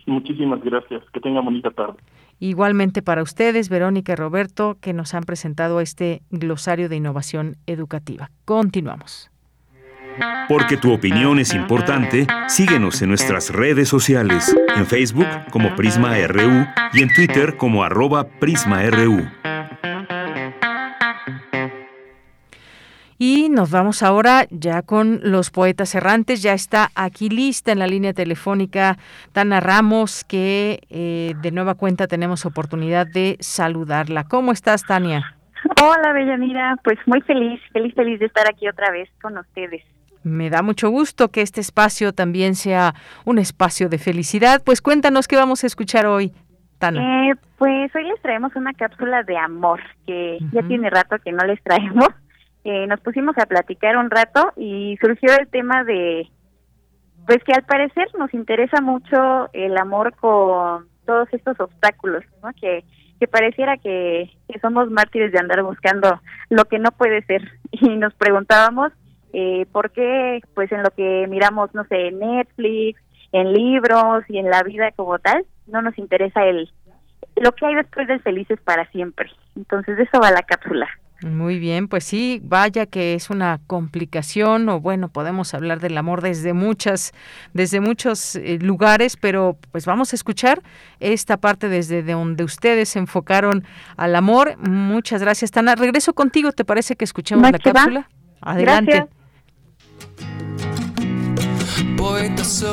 Muchísimas 0.07 0.62
gracias. 0.65 1.03
Que 1.12 1.20
tenga 1.20 1.41
bonita 1.41 1.70
tarde. 1.70 1.99
Igualmente 2.41 3.03
para 3.03 3.23
ustedes, 3.23 3.69
Verónica 3.69 4.15
y 4.15 4.16
Roberto, 4.16 4.77
que 4.81 4.93
nos 4.93 5.15
han 5.15 5.23
presentado 5.23 5.81
este 5.81 6.23
glosario 6.31 6.89
de 6.89 6.97
innovación 6.97 7.57
educativa. 7.66 8.31
Continuamos. 8.45 9.31
Porque 10.49 10.77
tu 10.77 10.93
opinión 10.93 11.39
es 11.39 11.55
importante, 11.55 12.27
síguenos 12.49 13.01
en 13.01 13.11
nuestras 13.11 13.51
redes 13.51 13.89
sociales, 13.89 14.55
en 14.77 14.87
Facebook 14.87 15.29
como 15.51 15.74
Prisma 15.77 16.16
RU 16.27 16.66
y 16.93 17.03
en 17.03 17.15
Twitter 17.15 17.57
como 17.57 17.85
arroba 17.85 18.24
PrismaRU. 18.24 19.23
Y 23.24 23.51
nos 23.51 23.70
vamos 23.70 24.03
ahora 24.03 24.47
ya 24.51 24.82
con 24.82 25.20
los 25.23 25.53
poetas 25.53 25.94
errantes. 25.94 26.43
Ya 26.43 26.55
está 26.55 26.89
aquí 26.97 27.28
lista 27.28 27.70
en 27.70 27.78
la 27.78 27.86
línea 27.86 28.12
telefónica 28.12 28.99
Tana 29.31 29.61
Ramos, 29.61 30.24
que 30.24 30.81
eh, 30.90 31.35
de 31.40 31.53
nueva 31.53 31.77
cuenta 31.77 32.09
tenemos 32.09 32.44
oportunidad 32.47 33.07
de 33.07 33.36
saludarla. 33.39 34.24
¿Cómo 34.24 34.51
estás, 34.51 34.85
Tania? 34.85 35.36
Hola, 35.81 36.12
Bellanira. 36.12 36.74
Pues 36.82 36.99
muy 37.07 37.20
feliz, 37.20 37.61
feliz, 37.73 37.94
feliz 37.94 38.19
de 38.19 38.27
estar 38.27 38.49
aquí 38.51 38.66
otra 38.66 38.90
vez 38.90 39.09
con 39.23 39.39
ustedes. 39.39 39.85
Me 40.24 40.51
da 40.51 40.62
mucho 40.62 40.90
gusto 40.90 41.28
que 41.28 41.43
este 41.43 41.61
espacio 41.61 42.12
también 42.12 42.57
sea 42.57 42.93
un 43.24 43.39
espacio 43.39 43.89
de 43.89 43.99
felicidad. 43.99 44.61
Pues 44.65 44.82
cuéntanos 44.82 45.28
qué 45.28 45.36
vamos 45.36 45.62
a 45.62 45.69
escuchar 45.69 46.07
hoy. 46.07 46.32
Tana. 46.78 47.31
Eh, 47.31 47.35
pues 47.57 47.94
hoy 47.94 48.03
les 48.03 48.20
traemos 48.20 48.57
una 48.57 48.73
cápsula 48.73 49.23
de 49.23 49.39
amor, 49.39 49.81
que 50.09 50.39
ya 50.53 50.66
tiene 50.66 50.90
rato 50.90 51.16
que 51.24 51.31
no 51.31 51.47
les 51.47 51.62
traemos 51.62 52.09
eh, 52.65 52.87
nos 52.87 53.01
pusimos 53.01 53.37
a 53.39 53.47
platicar 53.47 53.97
un 53.97 54.11
rato 54.11 54.53
y 54.57 54.97
surgió 55.01 55.33
el 55.39 55.49
tema 55.49 55.85
de, 55.85 56.29
pues 57.27 57.43
que 57.45 57.53
al 57.53 57.65
parecer 57.65 58.09
nos 58.19 58.33
interesa 58.35 58.81
mucho 58.81 59.49
el 59.53 59.77
amor 59.77 60.15
con 60.17 60.89
todos 61.05 61.29
estos 61.33 61.59
obstáculos, 61.59 62.25
¿no? 62.43 62.51
Que, 62.61 62.85
que 63.19 63.29
pareciera 63.29 63.77
que, 63.77 64.31
somos 64.61 64.91
mártires 64.91 65.33
de 65.33 65.39
andar 65.39 65.63
buscando 65.63 66.21
lo 66.51 66.65
que 66.67 66.79
no 66.79 66.91
puede 66.93 67.23
ser 67.23 67.43
y 67.73 67.97
nos 67.97 68.15
preguntábamos 68.15 68.93
eh, 69.33 69.67
por 69.73 69.91
qué, 69.91 70.41
pues 70.55 70.71
en 70.73 70.83
lo 70.83 70.91
que 70.91 71.27
miramos, 71.29 71.75
no 71.75 71.85
sé, 71.85 72.09
en 72.09 72.19
Netflix, 72.19 73.01
en 73.33 73.53
libros 73.53 74.25
y 74.29 74.39
en 74.39 74.51
la 74.51 74.63
vida 74.63 74.91
como 74.93 75.19
tal, 75.19 75.45
no 75.67 75.83
nos 75.83 75.97
interesa 75.99 76.45
el 76.45 76.71
lo 77.37 77.53
que 77.53 77.65
hay 77.65 77.75
después 77.75 78.07
del 78.09 78.21
felices 78.21 78.61
para 78.61 78.91
siempre. 78.91 79.31
Entonces 79.57 79.97
de 79.97 80.03
eso 80.03 80.21
va 80.21 80.31
la 80.31 80.43
cápsula. 80.43 80.89
Muy 81.24 81.59
bien, 81.59 81.89
pues 81.89 82.05
sí, 82.05 82.40
vaya 82.43 82.86
que 82.86 83.15
es 83.15 83.31
una 83.31 83.61
complicación 83.66 84.69
o 84.69 84.81
bueno, 84.81 85.09
podemos 85.09 85.55
hablar 85.55 85.81
del 85.81 85.97
amor 85.97 86.20
desde 86.20 86.53
muchas 86.53 87.12
desde 87.53 87.81
muchos 87.81 88.36
eh, 88.36 88.59
lugares, 88.61 89.16
pero 89.16 89.57
pues 89.70 89.86
vamos 89.86 90.12
a 90.12 90.16
escuchar 90.16 90.62
esta 91.01 91.36
parte 91.36 91.69
desde 91.69 92.03
donde 92.03 92.44
ustedes 92.44 92.90
se 92.90 92.99
enfocaron 92.99 93.65
al 93.97 94.16
amor. 94.16 94.57
Muchas 94.59 95.20
gracias, 95.20 95.51
Tana. 95.51 95.74
Regreso 95.74 96.12
contigo, 96.15 96.53
¿te 96.53 96.65
parece 96.65 96.97
que 96.97 97.05
escuchemos 97.05 97.51
la 97.51 97.59
cápsula? 97.59 98.09
Adelante. 98.40 99.07
Poeta 101.97 102.43
soy, 102.44 102.73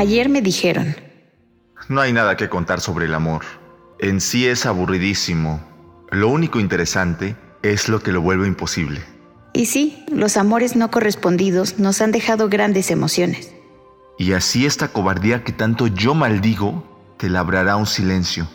Ayer 0.00 0.30
me 0.30 0.40
dijeron. 0.40 0.96
No 1.90 2.00
hay 2.00 2.14
nada 2.14 2.34
que 2.34 2.48
contar 2.48 2.80
sobre 2.80 3.04
el 3.04 3.12
amor. 3.12 3.42
En 3.98 4.22
sí 4.22 4.46
es 4.46 4.64
aburridísimo. 4.64 5.60
Lo 6.10 6.28
único 6.28 6.58
interesante 6.58 7.36
es 7.62 7.90
lo 7.90 8.02
que 8.02 8.10
lo 8.10 8.22
vuelve 8.22 8.48
imposible. 8.48 9.02
Y 9.52 9.66
sí, 9.66 10.02
los 10.10 10.38
amores 10.38 10.74
no 10.74 10.90
correspondidos 10.90 11.78
nos 11.78 12.00
han 12.00 12.12
dejado 12.12 12.48
grandes 12.48 12.90
emociones. 12.90 13.52
Y 14.16 14.32
así 14.32 14.64
esta 14.64 14.88
cobardía 14.88 15.44
que 15.44 15.52
tanto 15.52 15.86
yo 15.86 16.14
maldigo, 16.14 16.82
te 17.18 17.28
labrará 17.28 17.76
un 17.76 17.86
silencio, 17.86 18.48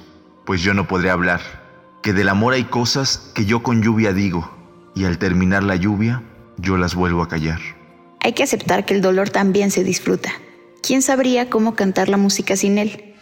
pues 0.48 0.64
yo 0.64 0.74
no 0.74 0.88
podré 0.88 1.12
hablar, 1.12 1.42
que 2.02 2.12
del 2.12 2.30
amor 2.30 2.56
hay 2.56 2.64
cosas 2.64 3.32
que 3.36 3.46
yo 3.46 3.62
con 3.62 3.84
lluvia 3.84 4.14
digo, 4.14 4.50
y 4.96 5.06
al 5.06 5.20
terminar 5.20 5.62
la 5.62 5.76
lluvia, 5.76 6.24
yo 6.58 6.76
las 6.78 6.96
vuelvo 6.96 7.22
a 7.22 7.28
callar. 7.28 7.60
Hay 8.22 8.34
que 8.34 8.42
aceptar 8.42 8.84
que 8.84 8.96
el 8.96 9.02
dolor 9.02 9.30
también 9.30 9.70
se 9.70 9.84
disfruta. 9.84 10.32
¿Quién 10.86 11.02
sabría 11.02 11.50
cómo 11.50 11.74
cantar 11.74 12.10
la 12.10 12.18
música 12.18 12.56
sin 12.56 12.78
él? 12.78 13.16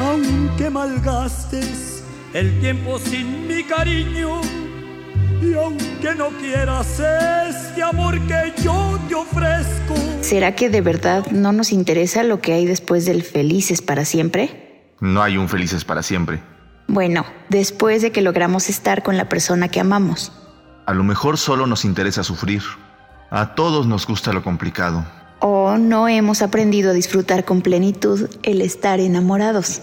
Aunque 0.00 0.70
malgastes 0.70 2.04
el 2.32 2.60
tiempo 2.60 2.98
sin 2.98 3.48
mi 3.48 3.64
cariño, 3.64 4.40
y 5.42 5.54
aunque 5.54 6.14
no 6.16 6.28
quieras 6.38 7.00
este 7.48 7.82
amor 7.82 8.20
que 8.26 8.54
yo 8.62 8.98
te 9.08 9.14
ofrezco. 9.16 9.94
¿Será 10.20 10.54
que 10.54 10.70
de 10.70 10.80
verdad 10.80 11.26
no 11.32 11.52
nos 11.52 11.72
interesa 11.72 12.22
lo 12.22 12.40
que 12.40 12.52
hay 12.52 12.64
después 12.64 13.04
del 13.04 13.24
felices 13.24 13.82
para 13.82 14.04
siempre? 14.04 14.94
No 15.00 15.22
hay 15.22 15.36
un 15.36 15.48
felices 15.48 15.84
para 15.84 16.04
siempre. 16.04 16.40
Bueno, 16.86 17.26
después 17.48 18.02
de 18.02 18.12
que 18.12 18.22
logramos 18.22 18.68
estar 18.68 19.02
con 19.02 19.16
la 19.16 19.28
persona 19.28 19.68
que 19.68 19.80
amamos. 19.80 20.32
A 20.86 20.94
lo 20.94 21.02
mejor 21.02 21.38
solo 21.38 21.66
nos 21.66 21.84
interesa 21.84 22.22
sufrir. 22.22 22.62
A 23.30 23.54
todos 23.54 23.86
nos 23.86 24.06
gusta 24.06 24.32
lo 24.32 24.44
complicado 24.44 25.04
o 25.42 25.76
no 25.76 26.08
hemos 26.08 26.40
aprendido 26.40 26.90
a 26.90 26.94
disfrutar 26.94 27.44
con 27.44 27.62
plenitud 27.62 28.30
el 28.44 28.60
estar 28.60 29.00
enamorados. 29.00 29.82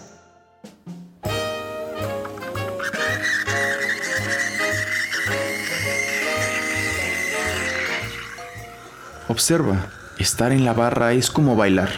Observa, 9.27 9.91
estar 10.17 10.53
en 10.53 10.63
la 10.63 10.73
barra 10.73 11.11
es 11.13 11.29
como 11.29 11.55
bailar. 11.55 11.89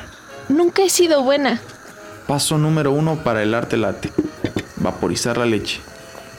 Nunca 0.49 0.83
he 0.83 0.89
sido 0.89 1.23
buena. 1.23 1.61
Paso 2.27 2.57
número 2.57 2.91
uno 2.91 3.23
para 3.23 3.43
el 3.43 3.53
arte 3.53 3.77
late. 3.77 4.11
Vaporizar 4.77 5.38
la 5.38 5.45
leche. 5.45 5.79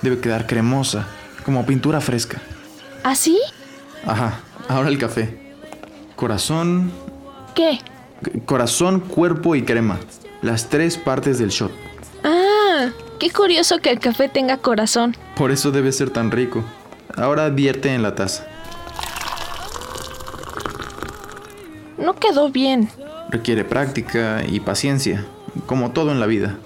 Debe 0.03 0.19
quedar 0.19 0.47
cremosa, 0.47 1.07
como 1.45 1.65
pintura 1.65 2.01
fresca. 2.01 2.43
¿Así? 3.05 3.39
¿Ah, 4.05 4.11
Ajá, 4.13 4.41
ahora 4.69 4.89
el 4.89 4.99
café. 4.99 5.55
Corazón, 6.17 6.93
¿Qué? 7.55 7.81
Corazón, 8.47 9.01
cuerpo 9.01 9.55
y 9.55 9.63
crema. 9.63 9.99
Las 10.43 10.69
tres 10.69 10.97
partes 10.97 11.39
del 11.39 11.51
shot. 11.51 11.71
Ah, 12.25 12.91
qué 13.19 13.31
curioso 13.31 13.79
que 13.79 13.91
el 13.91 14.01
café 14.01 14.29
tenga 14.29 14.59
corazón. 14.59 15.17
Por 15.37 15.51
eso 15.51 15.71
debe 15.71 15.93
ser 15.93 16.11
tan 16.11 16.31
rico. 16.31 16.65
Ahora 17.17 17.45
advierte 17.47 17.95
en 17.95 18.03
la 18.03 18.15
taza. 18.15 18.47
No 21.99 22.15
quedó 22.15 22.51
bien. 22.51 22.89
Requiere 23.31 23.65
práctica 23.65 24.43
y 24.47 24.61
paciencia, 24.61 25.25
como 25.67 25.93
todo 25.93 26.11
en 26.11 26.21
la 26.21 26.27
vida. 26.27 26.59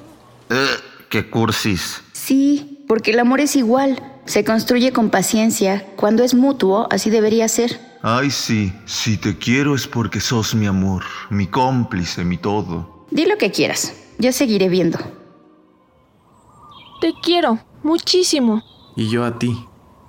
Eh, 0.50 0.66
¡Qué 1.10 1.28
cursis! 1.28 2.02
Sí, 2.12 2.82
porque 2.88 3.12
el 3.12 3.20
amor 3.20 3.40
es 3.40 3.54
igual. 3.56 4.02
Se 4.24 4.44
construye 4.44 4.92
con 4.92 5.10
paciencia. 5.10 5.84
Cuando 5.96 6.24
es 6.24 6.34
mutuo, 6.34 6.88
así 6.90 7.10
debería 7.10 7.48
ser. 7.48 7.78
Ay, 8.08 8.30
sí. 8.30 8.72
Si 8.84 9.16
te 9.16 9.36
quiero 9.36 9.74
es 9.74 9.88
porque 9.88 10.20
sos 10.20 10.54
mi 10.54 10.66
amor, 10.66 11.02
mi 11.28 11.48
cómplice, 11.48 12.24
mi 12.24 12.38
todo. 12.38 13.04
Di 13.10 13.26
lo 13.26 13.36
que 13.36 13.50
quieras. 13.50 13.96
Yo 14.20 14.30
seguiré 14.30 14.68
viendo. 14.68 14.96
Te 17.00 17.14
quiero, 17.20 17.58
muchísimo. 17.82 18.62
Y 18.94 19.08
yo 19.08 19.24
a 19.24 19.40
ti. 19.40 19.58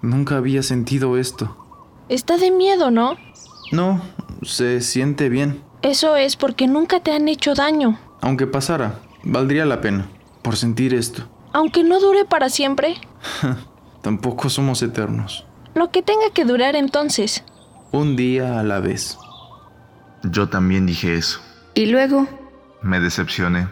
Nunca 0.03 0.37
había 0.37 0.61
sentido 0.61 1.17
esto. 1.17 1.57
Está 2.07 2.37
de 2.37 2.51
miedo, 2.51 2.91
¿no? 2.91 3.17
No, 3.71 3.99
se 4.43 4.81
siente 4.81 5.29
bien. 5.29 5.63
Eso 5.81 6.15
es 6.15 6.35
porque 6.35 6.67
nunca 6.67 6.99
te 6.99 7.13
han 7.13 7.27
hecho 7.27 7.55
daño. 7.55 7.99
Aunque 8.21 8.45
pasara, 8.45 8.99
valdría 9.23 9.65
la 9.65 9.81
pena, 9.81 10.07
por 10.43 10.55
sentir 10.55 10.93
esto. 10.93 11.23
Aunque 11.51 11.83
no 11.83 11.99
dure 11.99 12.25
para 12.25 12.49
siempre. 12.49 13.01
Tampoco 14.03 14.51
somos 14.51 14.83
eternos. 14.83 15.47
Lo 15.73 15.89
que 15.89 16.03
tenga 16.03 16.29
que 16.31 16.45
durar 16.45 16.75
entonces. 16.75 17.43
Un 17.91 18.15
día 18.15 18.59
a 18.59 18.63
la 18.63 18.79
vez. 18.79 19.17
Yo 20.23 20.49
también 20.49 20.85
dije 20.85 21.15
eso. 21.15 21.39
¿Y 21.73 21.85
luego? 21.85 22.27
Me 22.81 22.99
decepcioné. 22.99 23.67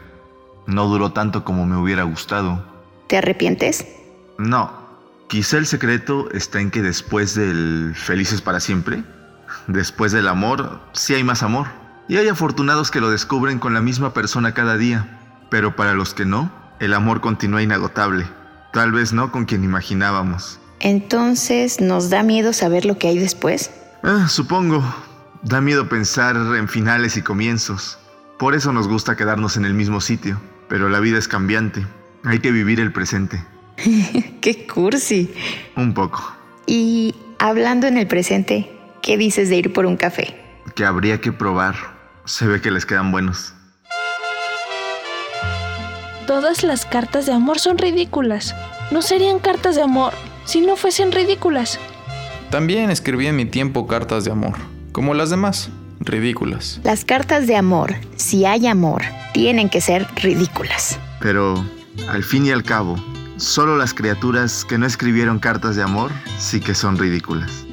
No 0.67 0.87
duró 0.87 1.11
tanto 1.11 1.43
como 1.43 1.65
me 1.65 1.77
hubiera 1.77 2.03
gustado. 2.03 2.63
¿Te 3.07 3.17
arrepientes? 3.17 3.85
No. 4.37 4.71
Quizá 5.27 5.57
el 5.57 5.65
secreto 5.65 6.29
está 6.31 6.61
en 6.61 6.71
que 6.71 6.81
después 6.81 7.35
del 7.35 7.93
felices 7.95 8.41
para 8.41 8.59
siempre, 8.59 9.03
después 9.67 10.11
del 10.11 10.27
amor, 10.27 10.79
sí 10.93 11.13
hay 11.13 11.23
más 11.23 11.43
amor. 11.43 11.67
Y 12.07 12.17
hay 12.17 12.27
afortunados 12.27 12.91
que 12.91 13.01
lo 13.01 13.09
descubren 13.09 13.59
con 13.59 13.73
la 13.73 13.81
misma 13.81 14.13
persona 14.13 14.53
cada 14.53 14.77
día. 14.77 15.19
Pero 15.49 15.75
para 15.75 15.93
los 15.93 16.13
que 16.13 16.25
no, 16.25 16.51
el 16.79 16.93
amor 16.93 17.21
continúa 17.21 17.63
inagotable. 17.63 18.25
Tal 18.71 18.91
vez 18.91 19.13
no 19.13 19.31
con 19.31 19.45
quien 19.45 19.63
imaginábamos. 19.63 20.59
Entonces, 20.79 21.81
¿nos 21.81 22.09
da 22.09 22.21
miedo 22.21 22.53
saber 22.53 22.85
lo 22.85 22.97
que 22.97 23.07
hay 23.07 23.17
después? 23.17 23.71
Ah, 24.07 24.27
supongo. 24.29 24.83
Da 25.41 25.61
miedo 25.61 25.89
pensar 25.89 26.35
en 26.35 26.67
finales 26.67 27.17
y 27.17 27.23
comienzos. 27.23 27.97
Por 28.37 28.53
eso 28.53 28.71
nos 28.71 28.87
gusta 28.87 29.15
quedarnos 29.15 29.57
en 29.57 29.65
el 29.65 29.73
mismo 29.73 29.99
sitio. 29.99 30.39
Pero 30.69 30.89
la 30.89 30.99
vida 30.99 31.17
es 31.17 31.27
cambiante. 31.27 31.87
Hay 32.23 32.37
que 32.37 32.51
vivir 32.51 32.79
el 32.79 32.93
presente. 32.93 33.43
¡Qué 34.41 34.67
cursi! 34.67 35.33
Un 35.75 35.95
poco. 35.95 36.35
Y 36.67 37.15
hablando 37.39 37.87
en 37.87 37.97
el 37.97 38.05
presente, 38.05 38.71
¿qué 39.01 39.17
dices 39.17 39.49
de 39.49 39.55
ir 39.55 39.73
por 39.73 39.87
un 39.87 39.97
café? 39.97 40.39
Que 40.75 40.85
habría 40.85 41.19
que 41.19 41.31
probar. 41.31 41.75
Se 42.25 42.45
ve 42.45 42.61
que 42.61 42.69
les 42.69 42.85
quedan 42.85 43.11
buenos. 43.11 43.55
Todas 46.27 46.63
las 46.63 46.85
cartas 46.85 47.25
de 47.25 47.33
amor 47.33 47.57
son 47.57 47.79
ridículas. 47.79 48.55
No 48.91 49.01
serían 49.01 49.39
cartas 49.39 49.75
de 49.75 49.81
amor 49.81 50.13
si 50.43 50.61
no 50.61 50.75
fuesen 50.75 51.11
ridículas. 51.11 51.79
También 52.55 52.89
escribí 52.89 53.27
en 53.27 53.35
mi 53.35 53.43
tiempo 53.43 53.85
cartas 53.85 54.23
de 54.23 54.31
amor, 54.31 54.53
como 54.93 55.13
las 55.13 55.29
demás, 55.29 55.69
ridículas. 55.99 56.79
Las 56.85 57.03
cartas 57.03 57.47
de 57.47 57.57
amor, 57.57 57.95
si 58.15 58.45
hay 58.45 58.65
amor, 58.67 59.01
tienen 59.33 59.67
que 59.67 59.81
ser 59.81 60.07
ridículas. 60.15 60.97
Pero, 61.19 61.61
al 62.07 62.23
fin 62.23 62.45
y 62.45 62.51
al 62.51 62.63
cabo, 62.63 62.95
solo 63.35 63.75
las 63.75 63.93
criaturas 63.93 64.63
que 64.63 64.77
no 64.77 64.85
escribieron 64.85 65.37
cartas 65.37 65.75
de 65.75 65.83
amor 65.83 66.11
sí 66.37 66.61
que 66.61 66.73
son 66.75 66.97
ridículas. 66.97 67.65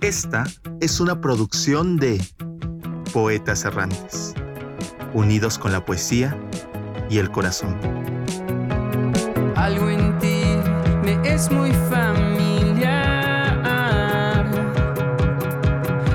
Esta 0.00 0.44
es 0.80 1.00
una 1.00 1.20
producción 1.20 1.98
de 1.98 2.18
Poetas 3.12 3.66
Errantes, 3.66 4.32
unidos 5.12 5.58
con 5.58 5.70
la 5.70 5.84
poesía 5.84 6.34
y 7.10 7.18
el 7.18 7.30
corazón. 7.30 7.76
Algo 9.54 9.90
en 9.90 10.18
ti 10.18 10.39
es 11.24 11.50
muy 11.50 11.72
familiar. 11.88 12.90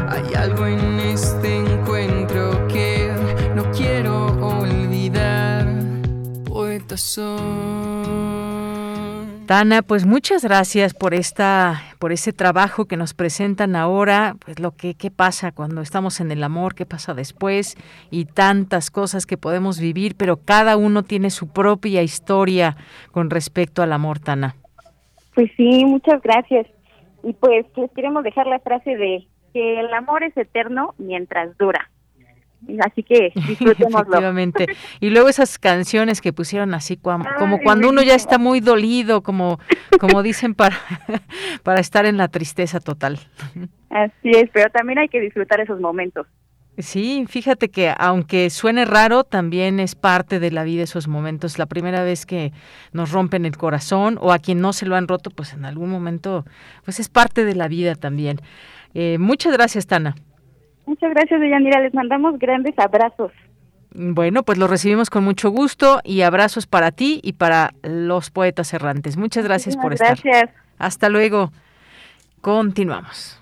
Hay 0.07 0.33
algo 0.35 0.65
en 0.67 0.99
este 0.99 1.57
encuentro 1.57 2.67
que 2.67 3.11
no 3.55 3.69
quiero 3.71 4.27
olvidar. 4.41 5.67
Poeta 6.45 6.97
soy. 6.97 7.85
Tana, 9.45 9.83
pues 9.83 10.07
muchas 10.07 10.43
gracias 10.43 10.95
por 10.95 11.13
esta, 11.13 11.83
por 11.99 12.11
ese 12.11 12.33
trabajo 12.33 12.85
que 12.85 12.97
nos 12.97 13.13
presentan 13.13 13.75
ahora, 13.75 14.35
pues 14.43 14.59
lo 14.59 14.71
que 14.71 14.95
qué 14.95 15.11
pasa 15.11 15.51
cuando 15.51 15.81
estamos 15.81 16.19
en 16.19 16.31
el 16.31 16.43
amor, 16.43 16.73
qué 16.73 16.87
pasa 16.87 17.13
después 17.13 17.75
y 18.09 18.25
tantas 18.25 18.89
cosas 18.89 19.27
que 19.27 19.37
podemos 19.37 19.77
vivir, 19.77 20.15
pero 20.15 20.37
cada 20.37 20.77
uno 20.77 21.03
tiene 21.03 21.29
su 21.29 21.47
propia 21.47 22.01
historia 22.01 22.75
con 23.11 23.29
respecto 23.29 23.83
al 23.83 23.93
amor, 23.93 24.17
Tana. 24.17 24.55
Pues 25.35 25.51
sí, 25.55 25.85
muchas 25.85 26.21
gracias. 26.21 26.67
Y 27.23 27.33
pues 27.33 27.65
les 27.75 27.91
queremos 27.91 28.23
dejar 28.23 28.47
la 28.47 28.59
frase 28.59 28.95
de 28.95 29.27
que 29.53 29.79
el 29.79 29.93
amor 29.93 30.23
es 30.23 30.35
eterno 30.37 30.95
mientras 30.97 31.57
dura. 31.57 31.91
Así 32.79 33.03
que 33.03 33.31
disfrutémoslo. 33.47 33.99
Efectivamente. 33.99 34.67
Y 34.99 35.09
luego 35.09 35.29
esas 35.29 35.59
canciones 35.59 36.21
que 36.21 36.33
pusieron 36.33 36.73
así 36.73 36.97
como, 36.97 37.25
como 37.37 37.59
cuando 37.59 37.89
uno 37.89 38.01
ya 38.01 38.15
está 38.15 38.37
muy 38.37 38.59
dolido, 38.59 39.21
como, 39.21 39.59
como 39.99 40.23
dicen 40.23 40.55
para, 40.55 40.77
para 41.63 41.79
estar 41.79 42.05
en 42.05 42.17
la 42.17 42.27
tristeza 42.29 42.79
total. 42.79 43.19
Así 43.89 44.31
es, 44.31 44.49
pero 44.51 44.69
también 44.71 44.99
hay 44.99 45.09
que 45.09 45.19
disfrutar 45.19 45.59
esos 45.61 45.79
momentos. 45.79 46.27
Sí, 46.77 47.25
fíjate 47.29 47.69
que 47.69 47.93
aunque 47.97 48.49
suene 48.49 48.83
raro, 48.83 49.23
también 49.23 49.79
es 49.79 49.95
parte 49.95 50.39
de 50.39 50.51
la 50.51 50.63
vida 50.63 50.83
esos 50.83 51.07
momentos. 51.07 51.57
La 51.57 51.67
primera 51.67 52.03
vez 52.03 52.25
que 52.25 52.51
nos 52.91 53.11
rompen 53.11 53.45
el 53.45 53.57
corazón 53.57 54.17
o 54.21 54.33
a 54.33 54.39
quien 54.39 54.59
no 54.59 54.73
se 54.73 54.85
lo 54.85 54.95
han 54.95 55.07
roto, 55.07 55.29
pues 55.29 55.53
en 55.53 55.63
algún 55.63 55.89
momento, 55.89 56.43
pues 56.83 56.99
es 56.99 57.07
parte 57.07 57.45
de 57.45 57.55
la 57.55 57.69
vida 57.69 57.95
también. 57.95 58.41
Eh, 58.93 59.17
muchas 59.19 59.53
gracias, 59.53 59.87
Tana. 59.87 60.15
Muchas 60.85 61.11
gracias, 61.11 61.39
Deyanira. 61.39 61.79
Les 61.79 61.93
mandamos 61.93 62.37
grandes 62.39 62.77
abrazos. 62.77 63.31
Bueno, 63.93 64.43
pues 64.43 64.57
lo 64.57 64.67
recibimos 64.67 65.09
con 65.09 65.23
mucho 65.23 65.49
gusto 65.49 66.01
y 66.03 66.21
abrazos 66.21 66.67
para 66.67 66.91
ti 66.91 67.21
y 67.23 67.33
para 67.33 67.73
los 67.83 68.29
poetas 68.29 68.73
errantes. 68.73 69.15
Muchas 69.15 69.45
gracias 69.45 69.77
por 69.77 69.93
estar. 69.93 70.19
gracias. 70.21 70.49
Hasta 70.77 71.07
luego. 71.07 71.51
Continuamos. 72.41 73.41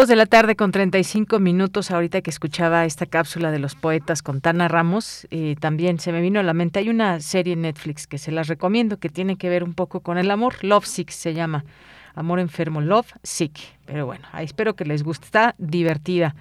Dos 0.00 0.08
de 0.08 0.16
la 0.16 0.24
tarde 0.24 0.56
con 0.56 0.72
35 0.72 1.40
minutos, 1.40 1.90
ahorita 1.90 2.22
que 2.22 2.30
escuchaba 2.30 2.86
esta 2.86 3.04
cápsula 3.04 3.50
de 3.50 3.58
los 3.58 3.74
poetas 3.74 4.22
con 4.22 4.40
Tana 4.40 4.66
Ramos, 4.66 5.28
eh, 5.30 5.56
también 5.60 6.00
se 6.00 6.10
me 6.10 6.22
vino 6.22 6.40
a 6.40 6.42
la 6.42 6.54
mente, 6.54 6.78
hay 6.78 6.88
una 6.88 7.20
serie 7.20 7.52
en 7.52 7.60
Netflix 7.60 8.06
que 8.06 8.16
se 8.16 8.32
las 8.32 8.48
recomiendo, 8.48 8.96
que 8.96 9.10
tiene 9.10 9.36
que 9.36 9.50
ver 9.50 9.62
un 9.62 9.74
poco 9.74 10.00
con 10.00 10.16
el 10.16 10.30
amor, 10.30 10.64
Love 10.64 10.86
Sick 10.86 11.10
se 11.10 11.34
llama, 11.34 11.66
Amor 12.14 12.40
Enfermo, 12.40 12.80
Love 12.80 13.12
Sick, 13.22 13.58
pero 13.90 14.06
bueno, 14.06 14.24
espero 14.38 14.76
que 14.76 14.84
les 14.84 15.02
guste, 15.02 15.24
está 15.24 15.56
divertida. 15.58 16.36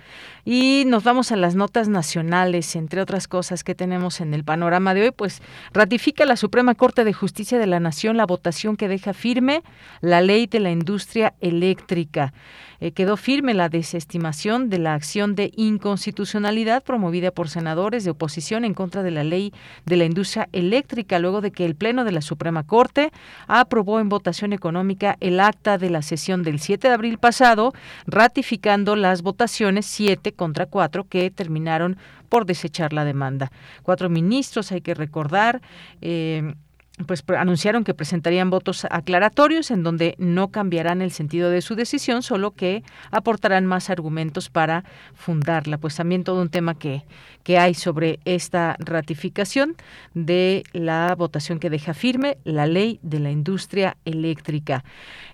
Y 0.46 0.84
nos 0.86 1.04
vamos 1.04 1.32
a 1.32 1.36
las 1.36 1.56
notas 1.56 1.90
nacionales, 1.90 2.76
entre 2.76 3.02
otras 3.02 3.28
cosas 3.28 3.64
que 3.64 3.74
tenemos 3.74 4.22
en 4.22 4.36
el 4.36 4.44
panorama 4.44 4.94
de 4.94 5.02
hoy, 5.02 5.12
pues 5.12 5.42
ratifica 5.74 6.26
la 6.26 6.36
Suprema 6.36 6.76
Corte 6.76 7.04
de 7.04 7.12
Justicia 7.12 7.58
de 7.58 7.66
la 7.66 7.80
Nación 7.80 8.18
la 8.18 8.28
votación 8.28 8.78
que 8.78 8.88
deja 8.88 9.14
firme 9.14 9.64
la 10.00 10.22
ley 10.22 10.46
de 10.46 10.60
la 10.60 10.70
industria 10.70 11.34
eléctrica. 11.42 12.34
Eh, 12.82 12.94
quedó 12.94 13.18
firme 13.18 13.54
la 13.54 13.68
desestimación 13.68 14.70
de 14.70 14.80
la 14.80 14.94
acción 14.94 15.36
de 15.36 15.52
inconstitucionalidad 15.58 16.82
promovida 16.82 17.32
por 17.32 17.50
senadores 17.50 18.06
de 18.06 18.12
oposición 18.12 18.64
en 18.64 18.74
contra 18.74 19.04
de 19.04 19.12
la 19.12 19.26
ley 19.26 19.54
de 19.86 19.98
la 19.98 20.06
industria 20.06 20.48
eléctrica, 20.54 21.20
luego 21.20 21.42
de 21.42 21.52
que 21.52 21.66
el 21.66 21.76
Pleno 21.76 22.06
de 22.06 22.14
la 22.14 22.22
Suprema 22.22 22.64
Corte 22.64 23.12
aprobó 23.48 24.00
en 24.00 24.08
votación 24.08 24.54
económica 24.54 25.18
el 25.20 25.42
acta 25.42 25.78
de 25.78 25.90
la 25.90 26.02
sesión 26.02 26.44
del 26.44 26.60
7 26.60 26.88
de 26.88 26.94
abril 26.94 27.18
pasado, 27.18 27.39
ratificando 28.06 28.96
las 28.96 29.22
votaciones 29.22 29.86
7 29.86 30.34
contra 30.34 30.66
4 30.66 31.06
que 31.06 31.32
terminaron 31.32 31.98
por 32.30 32.46
desechar 32.46 32.94
la 32.94 33.06
demanda. 33.06 33.52
Cuatro 33.84 34.10
ministros, 34.10 34.72
hay 34.72 34.82
que 34.82 34.94
recordar, 34.94 35.62
eh, 36.02 36.54
pues 37.06 37.24
anunciaron 37.28 37.84
que 37.84 37.94
presentarían 37.94 38.50
votos 38.50 38.86
aclaratorios 38.90 39.72
en 39.72 39.84
donde 39.84 40.16
no 40.18 40.50
cambiarán 40.50 41.02
el 41.02 41.12
sentido 41.12 41.50
de 41.50 41.62
su 41.62 41.76
decisión, 41.76 42.24
solo 42.24 42.52
que 42.52 42.84
aportarán 43.12 43.66
más 43.66 43.90
argumentos 43.90 44.50
para 44.50 44.84
fundarla. 45.14 45.78
Pues 45.78 45.96
también 45.96 46.24
todo 46.24 46.42
un 46.42 46.50
tema 46.50 46.78
que, 46.78 47.04
que 47.44 47.58
hay 47.58 47.74
sobre 47.74 48.20
esta 48.26 48.76
ratificación 48.80 49.76
de 50.14 50.64
la 50.74 51.16
votación 51.16 51.60
que 51.60 51.70
deja 51.70 51.94
firme 51.94 52.38
la 52.44 52.66
ley 52.66 53.00
de 53.02 53.20
la 53.20 53.32
industria 53.32 53.98
eléctrica. 54.06 54.84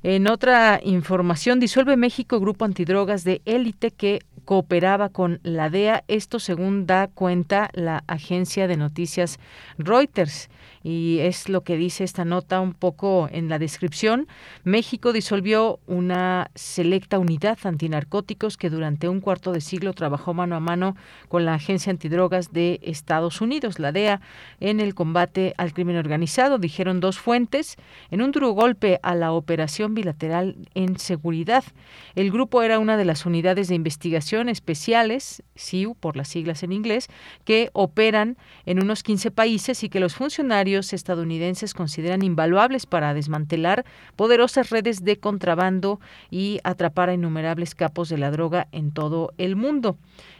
En 0.03 0.27
otra 0.27 0.79
información, 0.83 1.59
disuelve 1.59 1.97
México 1.97 2.39
grupo 2.39 2.65
antidrogas 2.65 3.23
de 3.23 3.41
élite 3.45 3.91
que 3.91 4.19
cooperaba 4.45 5.09
con 5.09 5.39
la 5.41 5.69
DEA, 5.71 6.03
esto 6.07 6.39
según 6.39 6.85
da 6.85 7.07
cuenta 7.07 7.71
la 7.73 8.03
agencia 8.07 8.67
de 8.67 8.77
noticias 8.77 9.39
Reuters 9.79 10.49
y 10.85 11.17
es 11.21 11.49
lo 11.49 11.63
que 11.63 11.77
dice 11.77 12.03
esta 12.03 12.25
nota 12.25 12.61
un 12.61 12.73
poco 12.73 13.27
en 13.31 13.49
la 13.49 13.57
descripción. 13.57 14.27
México 14.63 15.13
disolvió 15.13 15.79
una 15.87 16.51
selecta 16.53 17.17
unidad 17.17 17.57
antinarcóticos 17.63 18.55
que 18.55 18.69
durante 18.69 19.09
un 19.09 19.19
cuarto 19.19 19.51
de 19.51 19.61
siglo 19.61 19.93
trabajó 19.93 20.35
mano 20.35 20.55
a 20.55 20.59
mano 20.59 20.95
con 21.27 21.43
la 21.43 21.55
Agencia 21.55 21.89
Antidrogas 21.89 22.53
de 22.53 22.79
Estados 22.83 23.41
Unidos, 23.41 23.79
la 23.79 23.91
DEA, 23.91 24.21
en 24.59 24.79
el 24.79 24.93
combate 24.93 25.55
al 25.57 25.73
crimen 25.73 25.97
organizado, 25.97 26.59
dijeron 26.59 26.99
dos 26.99 27.17
fuentes, 27.17 27.77
en 28.11 28.21
un 28.21 28.31
duro 28.31 28.51
golpe 28.51 28.99
a 29.01 29.15
la 29.15 29.31
operación 29.31 29.95
bilateral 29.95 30.55
en 30.75 30.99
seguridad. 30.99 31.63
El 32.13 32.29
grupo 32.29 32.61
era 32.61 32.77
una 32.77 32.95
de 32.95 33.05
las 33.05 33.25
unidades 33.25 33.69
de 33.69 33.75
investigación 33.75 34.49
especiales, 34.49 35.41
SIU 35.55 35.95
por 35.95 36.15
las 36.15 36.27
siglas 36.27 36.61
en 36.61 36.73
inglés, 36.73 37.07
que 37.43 37.71
operan 37.73 38.37
en 38.67 38.83
unos 38.83 39.01
15 39.01 39.31
países 39.31 39.83
y 39.83 39.89
que 39.89 39.99
los 39.99 40.13
funcionarios 40.13 40.74
estadounidenses 40.75 41.73
consideran 41.73 42.23
invaluables 42.23 42.85
para 42.85 43.13
desmantelar 43.13 43.85
poderosas 44.15 44.69
redes 44.69 45.03
de 45.03 45.17
contrabando 45.17 45.99
y 46.29 46.59
atrapar 46.63 47.09
a 47.09 47.13
innumerables 47.13 47.75
capos 47.75 48.09
de 48.09 48.17
la 48.17 48.31
droga 48.31 48.67
en 48.71 48.91
todo 48.91 49.31
el 49.37 49.55
mundo. 49.55 49.97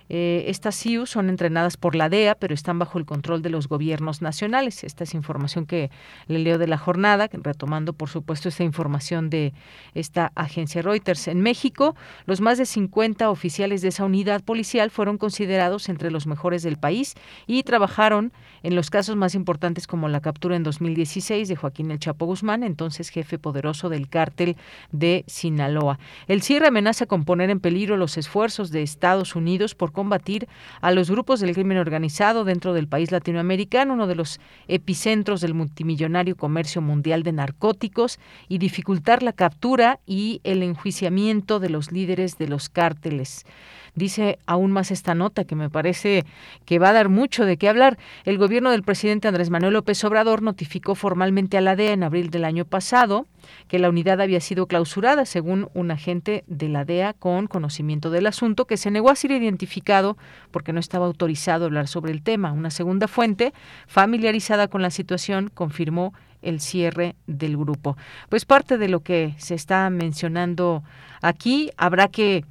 Eh, 0.08 0.46
estas 0.48 0.76
SIU 0.76 1.06
son 1.08 1.30
entrenadas 1.30 1.78
por 1.78 1.96
la 1.96 2.10
DEA, 2.10 2.36
pero 2.36 2.54
están 2.54 2.78
bajo 2.78 3.00
el 3.00 3.06
control 3.06 3.42
de 3.42 3.50
los 3.50 3.68
gobiernos 3.68 4.22
nacionales. 4.22 4.84
Esta 4.84 5.04
es 5.04 5.14
información 5.16 5.66
que 5.66 5.90
le 6.28 6.40
leo 6.40 6.58
de 6.58 6.68
la 6.68 6.78
jornada, 6.78 7.28
retomando, 7.32 7.94
por 7.94 8.10
supuesto, 8.10 8.50
esta 8.50 8.64
información 8.64 9.30
de 9.30 9.54
esta 9.96 10.32
agencia 10.36 10.82
Reuters. 10.82 11.28
En 11.28 11.42
México, 11.42 11.96
los 12.26 12.40
más 12.40 12.58
de 12.58 12.66
50 12.66 13.30
oficiales 13.30 13.82
de 13.82 13.88
esa 13.88 14.06
unidad 14.06 14.44
policial 14.44 14.92
fueron 14.92 15.18
considerados 15.18 15.90
entre 15.90 16.12
los 16.12 16.28
mejores 16.28 16.62
del 16.62 16.78
país 16.78 17.16
y 17.48 17.64
trabajaron 17.64 18.32
en 18.66 18.76
los 18.76 18.90
casos 18.90 19.16
más 19.16 19.36
importantes 19.36 19.86
como 19.86 20.10
la 20.10 20.22
captura 20.22 20.56
en 20.56 20.64
2016 20.64 21.48
de 21.48 21.56
Joaquín 21.56 21.92
El 21.92 22.00
Chapo 22.00 22.26
Guzmán, 22.26 22.64
entonces 22.64 23.10
jefe 23.10 23.38
poderoso 23.38 23.90
del 23.90 24.10
cártel 24.10 24.58
de 24.92 25.24
Sinaloa. 25.28 26.00
El 26.28 26.42
cierre 26.42 26.70
amenaza 26.70 27.06
con 27.06 27.26
poner 27.26 27.52
en 27.52 27.60
peligro 27.60 27.96
los 27.96 28.18
esfuerzos 28.18 28.72
de 28.72 28.82
Estados 28.82 29.36
Unidos 29.36 29.76
por 29.76 29.92
combatir 29.92 30.48
a 30.82 30.92
los 30.92 31.12
grupos 31.12 31.42
del 31.42 31.54
crimen 31.54 31.78
organizado 31.78 32.44
dentro 32.44 32.74
del 32.74 32.88
país 32.88 33.12
latinoamericano, 33.12 33.94
uno 33.94 34.08
de 34.08 34.16
los 34.16 34.40
epicentros 34.68 35.42
del 35.42 35.54
multimillonario 35.54 36.36
comercio 36.36 36.82
mundial 36.82 37.22
de 37.22 37.34
narcóticos, 37.34 38.18
y 38.50 38.58
dificultar 38.58 39.22
la 39.22 39.34
captura 39.34 40.00
y 40.08 40.42
el 40.44 40.64
enjuiciamiento 40.64 41.60
de 41.60 41.70
los 41.70 41.92
líderes 41.92 42.40
de 42.40 42.48
los 42.48 42.70
cárteles. 42.70 43.46
Dice 43.96 44.40
aún 44.46 44.72
más 44.72 44.92
esta 44.92 45.16
nota 45.16 45.46
que 45.46 45.56
me 45.56 45.70
parece 45.70 46.26
que 46.66 46.80
va 46.80 46.90
a 46.90 46.94
dar 46.94 47.10
mucho 47.10 47.46
de 47.46 47.58
qué 47.58 47.70
hablar. 47.70 47.98
El 48.26 48.38
gobierno 48.38 48.72
del 48.72 48.84
presidente 48.84 49.30
Andrés 49.30 49.50
Manuel 49.50 49.74
López 49.74 50.04
Obrador 50.04 50.42
notificó 50.42 50.96
formalmente 50.96 51.58
a 51.58 51.62
la 51.62 51.78
DEA 51.78 51.94
en 51.94 52.04
abril 52.04 52.30
del 52.30 52.44
año 52.44 52.66
pasado 52.66 53.26
que 53.68 53.80
la 53.80 53.90
unidad 53.90 54.22
había 54.22 54.42
sido 54.42 54.68
clausurada, 54.68 55.26
según 55.26 55.70
un 55.74 55.92
agente 55.92 56.44
de 56.48 56.68
la 56.68 56.84
DEA 56.84 57.14
con 57.14 57.48
conocimiento 57.48 58.10
del 58.10 58.28
asunto, 58.28 58.66
que 58.66 58.78
se 58.78 58.92
negó 58.92 59.10
a 59.10 59.16
ser 59.16 59.32
identificado 59.32 60.18
porque 60.52 60.74
no 60.74 60.80
estaba 60.80 61.06
autorizado 61.06 61.64
a 61.64 61.68
hablar 61.68 61.88
sobre 61.88 62.12
el 62.12 62.22
tema. 62.22 62.52
Una 62.52 62.72
segunda 62.72 63.08
fuente, 63.08 63.54
familiarizada 63.88 64.68
con 64.68 64.82
la 64.82 64.90
situación, 64.90 65.50
confirmó 65.54 66.14
el 66.42 66.60
cierre 66.60 67.16
del 67.28 67.58
grupo. 67.58 67.98
Pues 68.30 68.46
parte 68.46 68.78
de 68.78 68.90
lo 68.90 69.02
que 69.02 69.34
se 69.38 69.56
está 69.56 69.90
mencionando 69.90 70.84
aquí, 71.22 71.72
habrá 71.78 72.08
que 72.08 72.46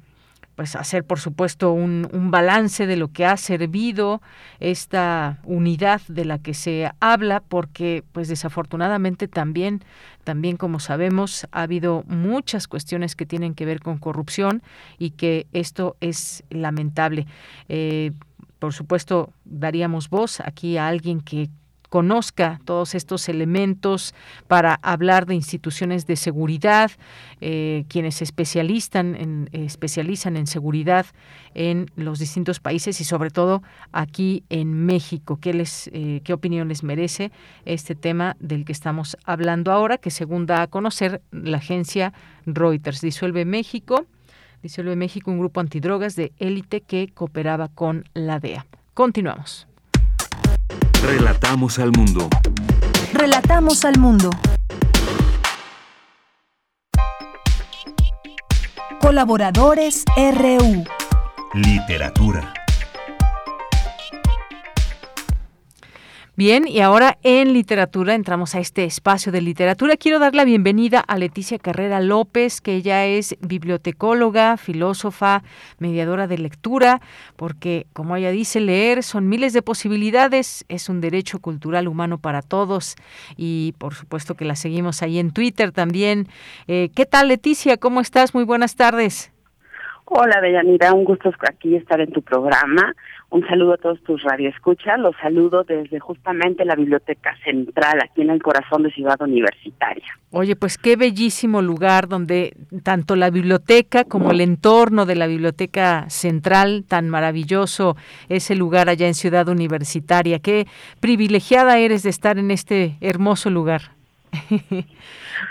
pues 0.55 0.75
hacer 0.75 1.03
por 1.03 1.19
supuesto 1.19 1.71
un, 1.71 2.07
un, 2.11 2.31
balance 2.31 2.87
de 2.87 2.95
lo 2.95 3.09
que 3.09 3.25
ha 3.25 3.37
servido 3.37 4.21
esta 4.59 5.39
unidad 5.43 6.01
de 6.07 6.25
la 6.25 6.39
que 6.39 6.53
se 6.53 6.91
habla 6.99 7.41
porque 7.41 8.03
pues 8.13 8.27
desafortunadamente 8.27 9.27
también 9.27 9.83
también 10.23 10.57
como 10.57 10.79
sabemos 10.79 11.47
ha 11.51 11.61
habido 11.61 12.03
muchas 12.07 12.67
cuestiones 12.67 13.15
que 13.15 13.25
tienen 13.25 13.53
que 13.53 13.65
ver 13.65 13.79
con 13.79 13.97
corrupción 13.97 14.63
y 14.97 15.11
que 15.11 15.45
esto 15.53 15.95
es 16.01 16.43
lamentable. 16.49 17.27
Eh, 17.69 18.11
por 18.59 18.73
supuesto 18.73 19.31
daríamos 19.45 20.09
voz 20.09 20.39
aquí 20.39 20.77
a 20.77 20.87
alguien 20.87 21.21
que 21.21 21.49
conozca 21.95 22.59
todos 22.65 22.93
estos 22.93 23.29
elementos 23.29 24.13
para 24.49 24.77
hablar 24.81 25.25
de 25.25 25.33
instituciones 25.33 26.05
de 26.05 26.17
seguridad, 26.17 26.91
eh, 27.39 27.85
quienes 27.87 28.15
se 28.15 28.25
especializan 28.25 29.15
en, 29.15 30.47
seguridad 30.47 31.05
en 31.53 31.85
los 31.95 32.19
distintos 32.19 32.59
países 32.59 32.99
y 32.99 33.05
sobre 33.05 33.29
todo 33.29 33.63
aquí 33.93 34.43
en 34.49 34.73
México. 34.73 35.39
¿Qué, 35.39 35.53
les, 35.53 35.89
eh, 35.93 36.19
¿Qué 36.25 36.33
opinión 36.33 36.67
les 36.67 36.83
merece 36.83 37.31
este 37.63 37.95
tema 37.95 38.35
del 38.41 38.65
que 38.65 38.73
estamos 38.73 39.15
hablando 39.23 39.71
ahora, 39.71 39.97
que 39.97 40.11
según 40.11 40.47
da 40.47 40.63
a 40.63 40.67
conocer 40.67 41.21
la 41.31 41.59
agencia 41.59 42.11
Reuters? 42.45 42.99
Disuelve 42.99 43.45
México. 43.45 44.05
Disuelve 44.61 44.97
México 44.97 45.31
un 45.31 45.39
grupo 45.39 45.61
antidrogas 45.61 46.17
de 46.17 46.33
élite 46.39 46.81
que 46.81 47.07
cooperaba 47.13 47.69
con 47.69 48.03
la 48.13 48.41
DEA. 48.41 48.65
Continuamos. 48.93 49.65
Relatamos 51.05 51.77
al 51.77 51.91
mundo. 51.91 52.27
Relatamos 53.13 53.85
al 53.85 53.99
mundo. 53.99 54.31
Colaboradores 58.99 60.03
RU. 60.17 60.83
Literatura. 61.53 62.51
Bien, 66.37 66.67
y 66.67 66.81
ahora 66.81 67.17
en 67.23 67.53
literatura 67.53 68.13
entramos 68.13 68.55
a 68.55 68.59
este 68.59 68.83
espacio 68.83 69.31
de 69.31 69.39
literatura. 69.39 69.95
Quiero 69.95 70.19
dar 70.19 70.35
la 70.35 70.43
bienvenida 70.43 70.99
a 70.99 71.17
Leticia 71.17 71.57
Carrera 71.57 72.01
López, 72.01 72.59
que 72.59 72.75
ella 72.75 73.05
es 73.05 73.37
bibliotecóloga, 73.39 74.57
filósofa, 74.57 75.43
mediadora 75.79 76.27
de 76.27 76.37
lectura, 76.37 76.99
porque 77.37 77.87
como 77.93 78.17
ella 78.17 78.31
dice, 78.31 78.59
leer 78.59 79.01
son 79.03 79.29
miles 79.29 79.53
de 79.53 79.61
posibilidades, 79.61 80.65
es 80.67 80.89
un 80.89 80.99
derecho 80.99 81.39
cultural 81.39 81.87
humano 81.87 82.17
para 82.17 82.41
todos 82.41 82.97
y 83.37 83.73
por 83.77 83.93
supuesto 83.93 84.35
que 84.35 84.43
la 84.43 84.57
seguimos 84.57 85.03
ahí 85.03 85.19
en 85.19 85.31
Twitter 85.31 85.71
también. 85.71 86.27
Eh, 86.67 86.89
¿Qué 86.93 87.05
tal 87.05 87.29
Leticia? 87.29 87.77
¿Cómo 87.77 88.01
estás? 88.01 88.35
Muy 88.35 88.43
buenas 88.43 88.75
tardes. 88.75 89.31
Hola, 90.07 90.39
Deyanira, 90.39 90.93
un 90.93 91.03
gusto 91.03 91.31
aquí 91.49 91.75
estar 91.75 91.99
en 91.99 92.11
tu 92.11 92.21
programa. 92.21 92.93
Un 93.35 93.45
saludo 93.47 93.73
a 93.73 93.77
todos 93.77 94.01
tus 94.03 94.23
radioescuchas. 94.23 94.97
Los 94.97 95.13
saludo 95.21 95.65
desde 95.65 95.99
justamente 95.99 96.63
la 96.63 96.73
Biblioteca 96.73 97.35
Central, 97.43 97.99
aquí 98.01 98.21
en 98.21 98.29
el 98.29 98.41
corazón 98.41 98.83
de 98.83 98.91
Ciudad 98.91 99.21
Universitaria. 99.21 100.05
Oye, 100.31 100.55
pues 100.55 100.77
qué 100.77 100.95
bellísimo 100.95 101.61
lugar 101.61 102.07
donde 102.07 102.55
tanto 102.83 103.17
la 103.17 103.29
biblioteca 103.29 104.05
como 104.05 104.31
el 104.31 104.39
entorno 104.39 105.05
de 105.05 105.15
la 105.15 105.27
Biblioteca 105.27 106.09
Central, 106.09 106.85
tan 106.87 107.09
maravilloso 107.09 107.97
ese 108.29 108.55
lugar 108.55 108.87
allá 108.87 109.05
en 109.05 109.15
Ciudad 109.15 109.49
Universitaria. 109.49 110.39
Qué 110.39 110.65
privilegiada 111.01 111.77
eres 111.77 112.03
de 112.03 112.11
estar 112.11 112.37
en 112.37 112.51
este 112.51 112.95
hermoso 113.01 113.49
lugar. 113.49 113.95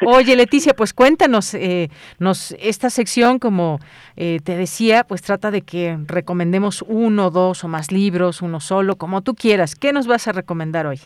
Oye, 0.07 0.37
Leticia, 0.37 0.75
pues 0.75 0.93
cuéntanos, 0.93 1.55
eh, 1.55 1.89
nos, 2.19 2.53
esta 2.61 2.91
sección, 2.91 3.39
como 3.39 3.79
eh, 4.17 4.41
te 4.45 4.57
decía, 4.57 5.05
pues 5.05 5.23
trata 5.23 5.51
de 5.51 5.63
que 5.63 5.99
recomendemos 6.07 6.85
uno, 6.87 7.31
dos 7.31 7.65
o 7.65 7.69
más 7.69 7.93
libros, 7.93 8.43
uno 8.43 8.61
solo, 8.61 8.97
como 8.97 9.23
tú 9.23 9.35
quieras. 9.35 9.75
¿Qué 9.75 9.93
nos 9.93 10.07
vas 10.07 10.29
a 10.29 10.33
recomendar 10.33 10.87
hoy? 10.87 11.01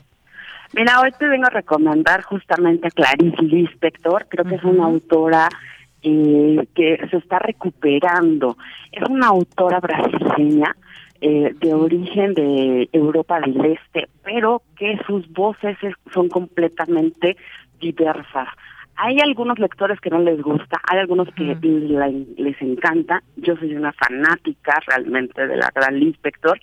Mira, 0.75 1.01
hoy 1.01 1.11
te 1.19 1.27
vengo 1.27 1.47
a 1.47 1.51
recomendar 1.51 2.23
justamente 2.23 2.89
a 2.89 2.91
Clarice 2.91 3.43
Lispector, 3.43 4.27
creo 4.29 4.45
que 4.45 4.57
es 4.57 4.65
una 4.65 4.85
autora 4.85 5.49
eh, 6.03 6.69
que 6.75 6.99
se 7.11 7.17
está 7.17 7.39
recuperando. 7.39 8.57
Es 8.93 9.09
una 9.09 9.29
autora 9.29 9.81
brasileña 9.81 10.77
eh, 11.21 11.55
de 11.59 11.75
origen 11.75 12.35
de 12.35 12.89
Europa 12.93 13.41
del 13.41 13.65
Este, 13.65 14.09
pero 14.23 14.63
que 14.77 14.99
sus 15.07 15.29
voces 15.33 15.77
son 16.13 16.29
completamente 16.29 17.37
diversas. 17.81 18.49
Hay 18.97 19.19
algunos 19.21 19.59
lectores 19.59 20.01
que 20.01 20.11
no 20.11 20.19
les 20.19 20.41
gusta, 20.43 20.81
hay 20.91 20.99
algunos 20.99 21.29
que 21.35 21.57
les 22.37 22.63
encanta. 22.63 23.23
Yo 23.37 23.57
soy 23.57 23.75
una 23.77 23.93
fanática 23.93 24.81
realmente 24.87 25.47
de 25.47 25.57
la 25.57 25.71
gran 25.73 26.03
inspector 26.03 26.61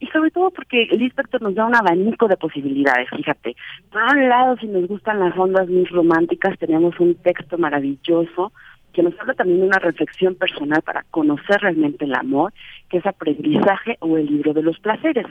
y 0.00 0.06
sobre 0.06 0.30
todo 0.30 0.50
porque 0.50 0.84
el 0.90 1.02
inspector 1.02 1.40
nos 1.42 1.54
da 1.54 1.66
un 1.66 1.76
abanico 1.76 2.26
de 2.26 2.38
posibilidades, 2.38 3.08
fíjate. 3.10 3.54
Por 3.92 4.02
un 4.02 4.28
lado, 4.28 4.56
si 4.56 4.66
nos 4.66 4.88
gustan 4.88 5.20
las 5.20 5.36
ondas 5.36 5.68
muy 5.68 5.84
románticas, 5.84 6.58
tenemos 6.58 6.98
un 6.98 7.14
texto 7.16 7.58
maravilloso 7.58 8.50
que 8.92 9.02
nos 9.02 9.18
habla 9.20 9.34
también 9.34 9.60
de 9.60 9.66
una 9.66 9.78
reflexión 9.78 10.34
personal 10.34 10.82
para 10.82 11.04
conocer 11.10 11.60
realmente 11.60 12.04
el 12.04 12.14
amor, 12.14 12.52
que 12.88 12.98
es 12.98 13.06
aprendizaje 13.06 13.96
o 14.00 14.16
el 14.16 14.26
libro 14.26 14.52
de 14.52 14.62
los 14.62 14.78
placeres. 14.78 15.26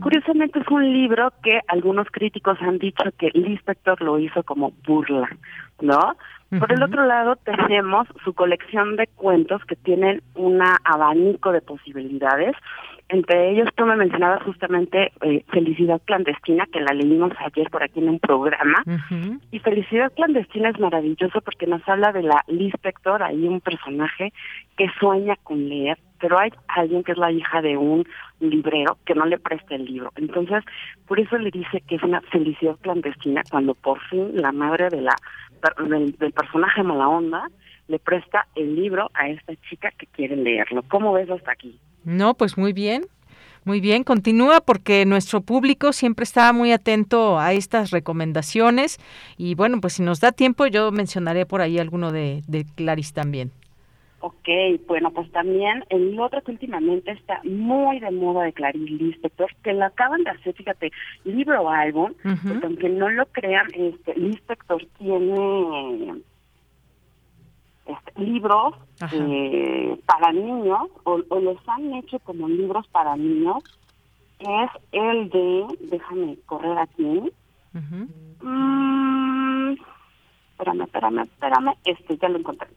Curiosamente 0.00 0.60
es 0.60 0.68
un 0.68 0.92
libro 0.92 1.32
que 1.42 1.60
algunos 1.68 2.06
críticos 2.10 2.58
han 2.60 2.78
dicho 2.78 3.04
que 3.18 3.28
el 3.34 3.48
inspector 3.48 4.00
lo 4.00 4.18
hizo 4.18 4.42
como 4.42 4.72
burla, 4.86 5.28
¿no? 5.80 6.16
Por 6.58 6.72
el 6.72 6.82
otro 6.82 7.04
lado 7.04 7.34
tenemos 7.36 8.06
su 8.24 8.32
colección 8.32 8.94
de 8.96 9.08
cuentos 9.08 9.64
que 9.64 9.74
tienen 9.74 10.22
un 10.34 10.62
abanico 10.84 11.50
de 11.50 11.60
posibilidades 11.60 12.54
entre 13.08 13.50
ellos 13.50 13.68
tú 13.76 13.86
me 13.86 13.96
mencionabas 13.96 14.42
justamente 14.42 15.12
eh, 15.22 15.44
Felicidad 15.52 16.00
Clandestina, 16.04 16.66
que 16.72 16.80
la 16.80 16.92
leímos 16.92 17.32
ayer 17.38 17.70
por 17.70 17.82
aquí 17.82 18.00
en 18.00 18.08
un 18.08 18.18
programa. 18.18 18.82
Y 19.52 19.58
Felicidad 19.60 20.12
Clandestina 20.14 20.70
es 20.70 20.80
maravilloso 20.80 21.40
porque 21.40 21.66
nos 21.66 21.86
habla 21.88 22.12
de 22.12 22.22
la 22.22 22.42
Liz 22.48 22.74
Pector, 22.82 23.22
ahí 23.22 23.46
un 23.46 23.60
personaje 23.60 24.32
que 24.76 24.88
sueña 24.98 25.36
con 25.44 25.68
leer, 25.68 25.98
pero 26.18 26.38
hay 26.38 26.50
alguien 26.68 27.04
que 27.04 27.12
es 27.12 27.18
la 27.18 27.30
hija 27.30 27.62
de 27.62 27.76
un 27.76 28.04
librero 28.40 28.98
que 29.04 29.14
no 29.14 29.24
le 29.24 29.38
presta 29.38 29.76
el 29.76 29.84
libro. 29.84 30.10
Entonces, 30.16 30.64
por 31.06 31.20
eso 31.20 31.38
le 31.38 31.50
dice 31.50 31.82
que 31.86 31.96
es 31.96 32.02
una 32.02 32.20
felicidad 32.22 32.76
clandestina 32.80 33.42
cuando 33.50 33.74
por 33.74 34.00
fin 34.08 34.30
la 34.34 34.50
madre 34.50 34.88
de 34.90 35.02
la 35.02 35.14
del, 35.88 36.12
del 36.12 36.32
personaje 36.32 36.82
mala 36.82 37.08
onda 37.08 37.48
le 37.88 37.98
presta 37.98 38.46
el 38.54 38.76
libro 38.76 39.10
a 39.14 39.28
esta 39.28 39.54
chica 39.68 39.92
que 39.96 40.06
quiere 40.06 40.36
leerlo. 40.36 40.82
¿Cómo 40.88 41.12
ves 41.12 41.30
hasta 41.30 41.52
aquí? 41.52 41.78
No, 42.04 42.34
pues 42.34 42.56
muy 42.56 42.72
bien. 42.72 43.06
Muy 43.64 43.80
bien, 43.80 44.04
continúa 44.04 44.60
porque 44.60 45.04
nuestro 45.06 45.40
público 45.40 45.92
siempre 45.92 46.22
está 46.22 46.52
muy 46.52 46.70
atento 46.70 47.40
a 47.40 47.52
estas 47.52 47.90
recomendaciones 47.90 48.98
y 49.36 49.56
bueno, 49.56 49.80
pues 49.80 49.94
si 49.94 50.04
nos 50.04 50.20
da 50.20 50.30
tiempo 50.30 50.68
yo 50.68 50.92
mencionaré 50.92 51.46
por 51.46 51.60
ahí 51.60 51.80
alguno 51.80 52.12
de, 52.12 52.44
de 52.46 52.64
Clarice 52.76 53.12
también. 53.12 53.50
Ok, 54.20 54.48
bueno, 54.86 55.10
pues 55.10 55.30
también 55.30 55.84
el 55.90 56.18
otro 56.18 56.42
que 56.42 56.52
últimamente 56.52 57.10
está 57.10 57.40
muy 57.44 58.00
de 58.00 58.10
moda 58.10 58.44
de 58.44 58.52
Clarice 58.52 58.90
Lispector, 58.90 59.50
que 59.62 59.72
lo 59.72 59.84
acaban 59.84 60.24
de 60.24 60.30
hacer, 60.30 60.54
fíjate, 60.54 60.90
libro 61.24 61.62
o 61.62 61.68
álbum, 61.68 62.12
porque 62.22 62.66
aunque 62.66 62.88
no 62.88 63.08
lo 63.10 63.26
crean, 63.26 63.66
este 63.74 64.14
Lispector 64.14 64.86
tiene 64.98 66.22
este, 67.86 68.20
libros 68.20 68.74
eh, 69.12 69.98
para 70.06 70.32
niños 70.32 70.88
o, 71.04 71.18
los 71.18 71.56
han 71.68 71.94
hecho 71.94 72.18
como 72.20 72.48
libros 72.48 72.86
para 72.88 73.16
niños 73.16 73.62
es 74.38 74.70
el 74.92 75.30
de 75.30 75.66
déjame 75.80 76.36
correr 76.46 76.78
aquí. 76.78 77.30
Mm, 78.42 79.72
espérame 80.52 80.82
espérame 80.82 81.22
espérame 81.22 81.74
este 81.84 82.16
ya 82.18 82.28
lo 82.28 82.38
encontré 82.38 82.68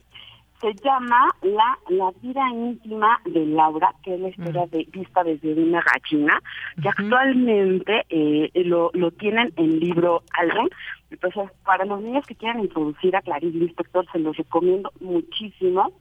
se 0.60 0.74
llama 0.84 1.28
la, 1.42 1.78
la 1.88 2.10
vida 2.22 2.48
íntima 2.50 3.20
de 3.24 3.46
Laura, 3.46 3.94
que 4.02 4.14
es 4.14 4.20
la 4.20 4.28
historia 4.28 4.66
de 4.66 4.86
vista 4.92 5.24
desde 5.24 5.54
una 5.54 5.82
gallina, 5.82 6.40
que 6.80 6.88
actualmente 6.88 8.04
eh, 8.10 8.50
lo, 8.64 8.90
lo 8.92 9.10
tienen 9.12 9.52
en 9.56 9.80
libro 9.80 10.22
álbum. 10.34 10.68
Entonces, 11.10 11.50
para 11.64 11.84
los 11.84 12.02
niños 12.02 12.26
que 12.26 12.34
quieran 12.34 12.60
introducir 12.60 13.16
a 13.16 13.22
Clarice 13.22 13.56
Inspector, 13.56 14.06
se 14.12 14.18
los 14.18 14.36
recomiendo 14.36 14.92
muchísimo. 15.00 15.92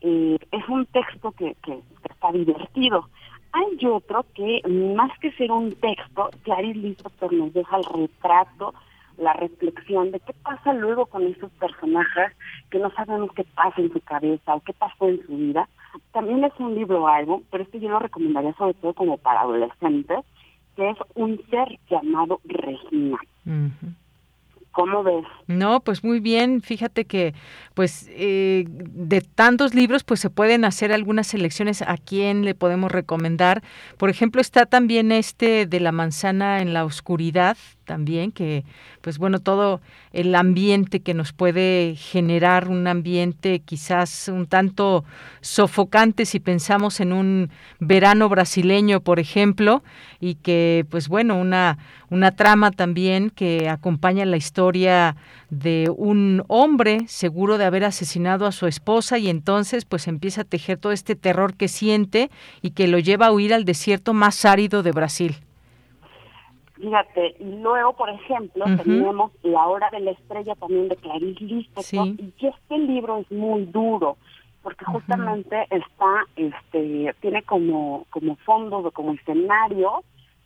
Eh, 0.00 0.38
es 0.50 0.68
un 0.68 0.86
texto 0.86 1.32
que, 1.32 1.54
que, 1.62 1.78
está 2.08 2.32
divertido. 2.32 3.08
Hay 3.52 3.86
otro 3.86 4.24
que, 4.34 4.62
más 4.94 5.16
que 5.18 5.32
ser 5.32 5.50
un 5.50 5.72
texto, 5.72 6.30
Clarice 6.42 6.78
Lispector 6.78 7.32
nos 7.32 7.52
deja 7.52 7.76
el 7.76 7.84
retrato 7.84 8.74
la 9.20 9.34
reflexión 9.34 10.10
de 10.10 10.20
qué 10.20 10.32
pasa 10.42 10.72
luego 10.72 11.06
con 11.06 11.26
esos 11.26 11.50
personajes 11.52 12.32
que 12.70 12.78
no 12.78 12.90
sabemos 12.92 13.30
qué 13.36 13.44
pasa 13.54 13.80
en 13.80 13.92
su 13.92 14.00
cabeza 14.00 14.54
o 14.54 14.60
qué 14.60 14.72
pasó 14.72 15.08
en 15.08 15.24
su 15.26 15.36
vida. 15.36 15.68
También 16.12 16.42
es 16.44 16.52
un 16.58 16.74
libro 16.74 17.06
algo, 17.06 17.42
pero 17.50 17.64
este 17.64 17.80
yo 17.80 17.90
lo 17.90 17.98
recomendaría 17.98 18.54
sobre 18.54 18.74
todo 18.74 18.94
como 18.94 19.18
para 19.18 19.42
adolescentes, 19.42 20.20
que 20.76 20.90
es 20.90 20.96
un 21.14 21.40
ser 21.50 21.78
llamado 21.88 22.40
Regina. 22.44 23.18
¿Cómo 24.72 25.02
ves? 25.02 25.24
No, 25.48 25.80
pues 25.80 26.04
muy 26.04 26.20
bien. 26.20 26.62
Fíjate 26.62 27.04
que, 27.04 27.34
pues, 27.74 28.08
eh, 28.12 28.64
de 28.68 29.20
tantos 29.20 29.74
libros, 29.74 30.04
pues 30.04 30.20
se 30.20 30.30
pueden 30.30 30.64
hacer 30.64 30.92
algunas 30.92 31.26
selecciones 31.26 31.82
a 31.82 31.96
quién 31.96 32.44
le 32.44 32.54
podemos 32.54 32.92
recomendar. 32.92 33.62
Por 33.98 34.10
ejemplo, 34.10 34.40
está 34.40 34.66
también 34.66 35.10
este 35.10 35.66
de 35.66 35.80
la 35.80 35.90
manzana 35.90 36.60
en 36.60 36.72
la 36.72 36.84
oscuridad, 36.84 37.56
también, 37.90 38.30
que 38.30 38.62
pues 39.00 39.18
bueno, 39.18 39.40
todo 39.40 39.80
el 40.12 40.32
ambiente 40.36 41.00
que 41.00 41.12
nos 41.12 41.32
puede 41.32 41.96
generar, 41.96 42.68
un 42.68 42.86
ambiente 42.86 43.58
quizás 43.58 44.28
un 44.28 44.46
tanto 44.46 45.04
sofocante 45.40 46.24
si 46.24 46.38
pensamos 46.38 47.00
en 47.00 47.12
un 47.12 47.50
verano 47.80 48.28
brasileño, 48.28 49.00
por 49.00 49.18
ejemplo, 49.18 49.82
y 50.20 50.36
que 50.36 50.86
pues 50.88 51.08
bueno, 51.08 51.34
una, 51.34 51.78
una 52.10 52.30
trama 52.30 52.70
también 52.70 53.30
que 53.30 53.68
acompaña 53.68 54.24
la 54.24 54.36
historia 54.36 55.16
de 55.50 55.90
un 55.92 56.44
hombre 56.46 57.08
seguro 57.08 57.58
de 57.58 57.64
haber 57.64 57.84
asesinado 57.84 58.46
a 58.46 58.52
su 58.52 58.68
esposa 58.68 59.18
y 59.18 59.28
entonces 59.28 59.84
pues 59.84 60.06
empieza 60.06 60.42
a 60.42 60.44
tejer 60.44 60.78
todo 60.78 60.92
este 60.92 61.16
terror 61.16 61.54
que 61.54 61.66
siente 61.66 62.30
y 62.62 62.70
que 62.70 62.86
lo 62.86 63.00
lleva 63.00 63.26
a 63.26 63.32
huir 63.32 63.52
al 63.52 63.64
desierto 63.64 64.14
más 64.14 64.44
árido 64.44 64.84
de 64.84 64.92
Brasil. 64.92 65.34
Fíjate, 66.80 67.36
y 67.38 67.60
luego, 67.60 67.92
por 67.92 68.08
ejemplo, 68.08 68.64
tenemos 68.82 69.32
La 69.42 69.66
Hora 69.66 69.90
de 69.90 70.00
la 70.00 70.12
Estrella 70.12 70.54
también 70.54 70.88
de 70.88 70.96
Clarice 70.96 71.44
Lispector, 71.44 72.08
y 72.08 72.32
este 72.40 72.78
libro 72.78 73.18
es 73.18 73.30
muy 73.30 73.66
duro, 73.66 74.16
porque 74.62 74.84
justamente 74.86 75.66
está, 75.70 76.24
este, 76.36 77.14
tiene 77.20 77.42
como, 77.42 78.06
como 78.10 78.36
fondo, 78.36 78.90
como 78.92 79.12
escenario, 79.12 80.02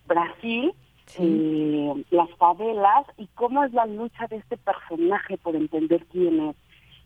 Brasil, 0.06 0.73
eh, 1.19 2.05
las 2.11 2.31
favelas, 2.31 3.06
y 3.16 3.28
cómo 3.35 3.62
es 3.65 3.73
la 3.73 3.86
lucha 3.86 4.27
de 4.27 4.36
este 4.36 4.56
personaje 4.56 5.39
por 5.39 5.55
entender 5.55 6.05
quién 6.06 6.48
es. 6.48 6.56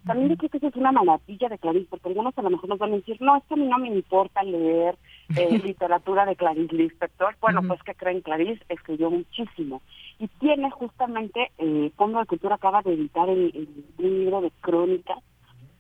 También 0.06 0.30
yo 0.30 0.36
creo 0.38 0.50
que 0.50 0.56
eso 0.56 0.68
es 0.68 0.76
una 0.76 0.92
maravilla 0.92 1.48
de 1.50 1.59
Clarice, 1.59 1.88
porque 1.90 2.09
algunos 2.09 2.38
a 2.38 2.42
lo 2.42 2.50
mejor 2.50 2.70
nos 2.70 2.78
van 2.78 2.92
a 2.92 2.96
decir, 2.96 3.20
no, 3.20 3.36
es 3.36 3.44
que 3.44 3.55
a 3.55 3.56
mí 3.59 3.66
no 3.66 3.78
me 3.78 3.88
importa 3.88 4.42
leer 4.42 4.96
eh, 5.36 5.59
literatura 5.64 6.26
de 6.26 6.36
Clarice 6.36 6.74
Lispector. 6.74 7.36
Bueno, 7.40 7.62
pues 7.66 7.82
que 7.82 7.94
creen, 7.94 8.20
Clarice 8.20 8.64
escribió 8.68 9.10
muchísimo. 9.10 9.82
Y 10.18 10.28
tiene 10.28 10.70
justamente, 10.70 11.50
eh, 11.59 11.90
Fondo 11.96 12.18
de 12.18 12.26
Cultura 12.26 12.56
acaba 12.56 12.82
de 12.82 12.94
editar 12.94 13.28
el, 13.28 13.68
libro 13.98 14.40
de 14.40 14.50
crónicas, 14.60 15.18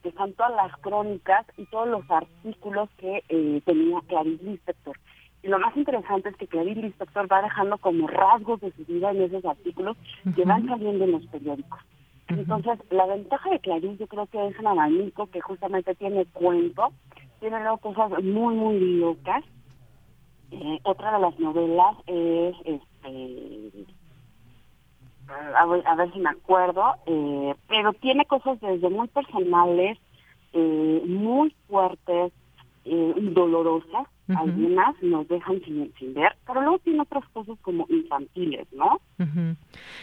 que 0.02 0.12
son 0.12 0.32
todas 0.34 0.52
las 0.54 0.76
crónicas 0.80 1.46
y 1.56 1.64
todos 1.66 1.88
los 1.88 2.08
artículos 2.10 2.88
que 2.98 3.24
eh, 3.28 3.60
tenía 3.64 4.00
Clarice 4.06 4.44
Lispector. 4.44 4.96
Y 5.42 5.48
lo 5.48 5.58
más 5.58 5.76
interesante 5.76 6.28
es 6.30 6.36
que 6.36 6.46
Clarice 6.46 6.80
Lispector 6.80 7.30
va 7.30 7.42
dejando 7.42 7.78
como 7.78 8.06
rasgos 8.06 8.60
de 8.60 8.72
su 8.72 8.84
vida 8.84 9.10
en 9.10 9.22
esos 9.22 9.44
artículos 9.44 9.96
que 10.34 10.44
van 10.44 10.66
saliendo 10.66 11.04
en 11.04 11.12
los 11.12 11.26
periódicos. 11.26 11.78
Entonces, 12.28 12.78
la 12.90 13.06
ventaja 13.06 13.50
de 13.50 13.58
Clarice 13.60 13.96
yo 13.96 14.06
creo 14.06 14.26
que 14.26 14.48
es 14.48 14.58
un 14.58 14.66
abanico 14.66 15.26
que 15.28 15.40
justamente 15.40 15.94
tiene 15.94 16.26
cuento, 16.26 16.92
tiene 17.40 17.60
luego 17.60 17.78
cosas 17.78 18.22
muy, 18.22 18.54
muy 18.54 18.78
locas. 18.98 19.44
Eh, 20.50 20.78
otra 20.84 21.12
de 21.12 21.18
las 21.20 21.38
novelas 21.38 21.96
es, 22.06 22.56
este, 22.64 23.86
a 25.54 25.94
ver, 25.94 26.12
si 26.12 26.20
me 26.20 26.30
acuerdo, 26.30 26.94
eh, 27.06 27.54
pero 27.68 27.92
tiene 27.94 28.24
cosas 28.24 28.58
desde 28.60 28.88
muy 28.88 29.08
personales, 29.08 29.98
eh, 30.52 31.02
muy 31.06 31.54
fuertes, 31.68 32.32
dolorosas, 32.84 34.06
algunas 34.36 34.94
nos 35.02 35.26
dejan 35.28 35.60
sin, 35.64 35.92
sin, 35.98 36.14
ver, 36.14 36.32
pero 36.46 36.60
luego 36.60 36.78
tiene 36.80 37.00
otras 37.00 37.24
cosas 37.30 37.56
como 37.62 37.86
infantiles, 37.88 38.66
¿no? 38.72 39.00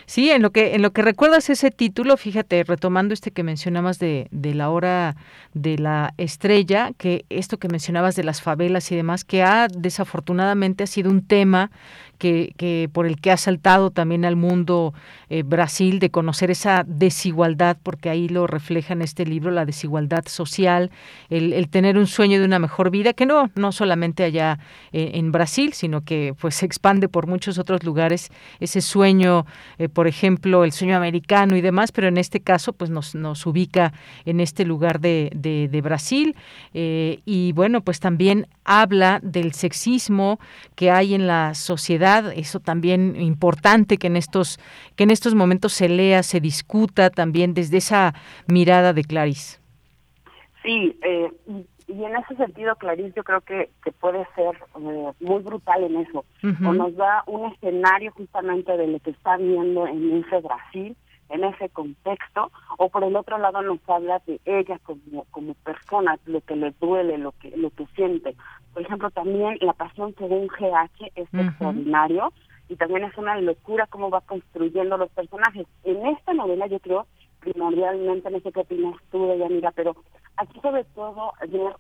Sí, 0.06 0.30
en 0.31 0.41
lo 0.41 0.52
que 0.52 0.76
en 0.76 0.81
lo 0.81 0.91
que 0.91 1.02
recuerdas 1.02 1.49
ese 1.49 1.72
título, 1.72 2.18
fíjate, 2.18 2.64
retomando 2.64 3.14
este 3.14 3.31
que 3.31 3.43
mencionabas 3.43 3.99
de, 3.99 4.27
de 4.31 4.56
la 4.56 4.69
hora 4.69 5.15
de 5.53 5.77
la 5.77 6.14
estrella, 6.18 6.91
que 6.97 7.26
esto 7.30 7.57
que 7.57 7.68
mencionabas 7.68 8.15
de 8.15 8.23
las 8.23 8.41
favelas 8.41 8.91
y 8.91 8.95
demás, 8.95 9.23
que 9.23 9.43
ha 9.43 9.68
desafortunadamente 9.68 10.84
ha 10.84 10.88
sido 10.88 11.11
un 11.11 11.26
tema 11.26 11.69
que, 12.17 12.89
por 12.93 13.05
el 13.05 13.19
que 13.19 13.31
ha 13.31 13.37
saltado 13.37 13.91
también 13.91 14.25
al 14.25 14.35
mundo 14.35 14.93
eh, 15.29 15.43
Brasil 15.43 15.99
de 15.99 16.09
conocer 16.09 16.51
esa 16.51 16.83
desigualdad, 16.87 17.77
porque 17.81 18.09
ahí 18.09 18.29
lo 18.29 18.47
refleja 18.47 18.93
en 18.93 19.01
este 19.01 19.25
libro, 19.25 19.51
la 19.51 19.65
desigualdad 19.65 20.25
social, 20.27 20.91
el, 21.29 21.53
el 21.53 21.69
tener 21.69 21.97
un 21.97 22.07
sueño 22.07 22.39
de 22.39 22.45
una 22.45 22.59
mejor 22.59 22.89
vida, 22.89 23.13
que 23.13 23.25
no, 23.25 23.49
no 23.55 23.71
solamente 23.71 24.23
allá 24.23 24.59
eh, 24.91 25.11
en 25.15 25.31
Brasil, 25.31 25.73
sino 25.73 26.01
que 26.01 26.35
pues 26.39 26.55
se 26.55 26.65
expande 26.65 27.09
por 27.09 27.27
muchos 27.27 27.57
otros 27.57 27.83
lugares. 27.83 28.31
Ese 28.59 28.81
sueño 28.81 29.45
eh, 29.77 29.89
por 29.89 30.07
ejemplo, 30.07 30.63
el 30.63 30.71
sueño 30.71 30.95
americano 30.95 31.55
y 31.55 31.61
demás, 31.61 31.91
pero 31.91 32.07
en 32.07 32.17
este 32.17 32.39
caso 32.39 32.73
pues 32.73 32.89
nos, 32.89 33.15
nos 33.15 33.45
ubica 33.45 33.93
en 34.25 34.39
este 34.39 34.65
lugar 34.65 34.99
de, 34.99 35.31
de, 35.33 35.81
Brasil. 35.81 36.35
Y 36.73 37.51
bueno, 37.53 37.81
pues 37.81 37.99
también 37.99 38.47
habla 38.63 39.19
del 39.21 39.53
sexismo 39.53 40.39
que 40.75 40.91
hay 40.91 41.13
en 41.13 41.27
la 41.27 41.53
sociedad, 41.53 42.05
eso 42.36 42.60
también 42.60 43.15
importante 43.15 43.98
que 43.98 44.07
en 44.07 44.15
estos, 44.15 44.60
que 44.95 45.03
en 45.03 45.11
estos 45.11 45.36
momentos 45.36 45.73
se 45.73 45.90
lea, 45.90 46.23
se 46.23 46.40
discuta 46.40 47.10
también 47.10 47.53
desde 47.53 47.77
esa 47.77 48.14
mirada 48.48 48.94
de 48.94 49.03
Clarice. 49.03 49.60
Sí, 50.64 50.98
eh, 51.03 51.32
y 51.88 52.03
en 52.03 52.15
ese 52.15 52.36
sentido, 52.36 52.76
Clarice, 52.76 53.14
yo 53.15 53.23
creo 53.23 53.41
que, 53.41 53.69
que 53.84 53.91
puede 53.91 54.26
ser 54.36 54.56
eh, 54.82 55.11
muy 55.19 55.44
brutal 55.44 55.84
en 55.84 55.98
eso. 55.98 56.26
O 56.44 56.73
nos 56.73 56.95
da 56.95 57.23
un 57.27 57.52
escenario 57.52 58.11
justamente 58.11 58.76
de 58.76 58.88
lo 58.88 58.99
que 58.99 59.11
está 59.11 59.38
viendo 59.38 59.86
en 59.86 60.23
ese 60.23 60.40
Brasil, 60.40 60.95
en 61.30 61.43
ese 61.43 61.69
contexto, 61.69 62.52
o 62.77 62.89
por 62.89 63.03
el 63.03 63.15
otro 63.15 63.38
lado 63.38 63.61
nos 63.61 63.80
habla 63.88 64.22
de 64.26 64.39
ella 64.45 64.80
como, 64.84 65.26
como 65.31 65.53
persona, 65.56 66.18
lo 66.26 66.41
que 66.41 66.56
le 66.56 66.72
duele, 66.80 67.18
lo 67.18 67.31
que, 67.34 67.56
lo 67.57 67.69
que 67.72 67.85
siente. 67.95 68.35
Por 68.73 68.84
ejemplo, 68.84 69.10
también 69.10 69.57
la 69.61 69.73
pasión 69.73 70.14
según 70.18 70.47
GH 70.47 71.11
es 71.15 71.27
extraordinario 71.34 72.31
y 72.68 72.76
también 72.76 73.03
es 73.03 73.18
una 73.18 73.39
locura 73.39 73.88
cómo 73.88 74.10
va 74.10 74.22
construyendo 74.22 74.97
los 74.97 75.10
personajes. 75.11 75.68
En 75.84 76.06
esta 76.07 76.34
novela 76.34 76.68
yo 76.68 76.80
creo 76.80 77.07
primordialmente, 77.39 78.30
no 78.31 78.39
sé 78.39 78.52
qué 78.52 78.61
opinas 78.61 78.95
tú, 79.11 79.35
Yanira, 79.38 79.72
pero 79.72 79.95
aquí 80.38 80.60
sobre 80.61 80.84
todo 80.84 81.34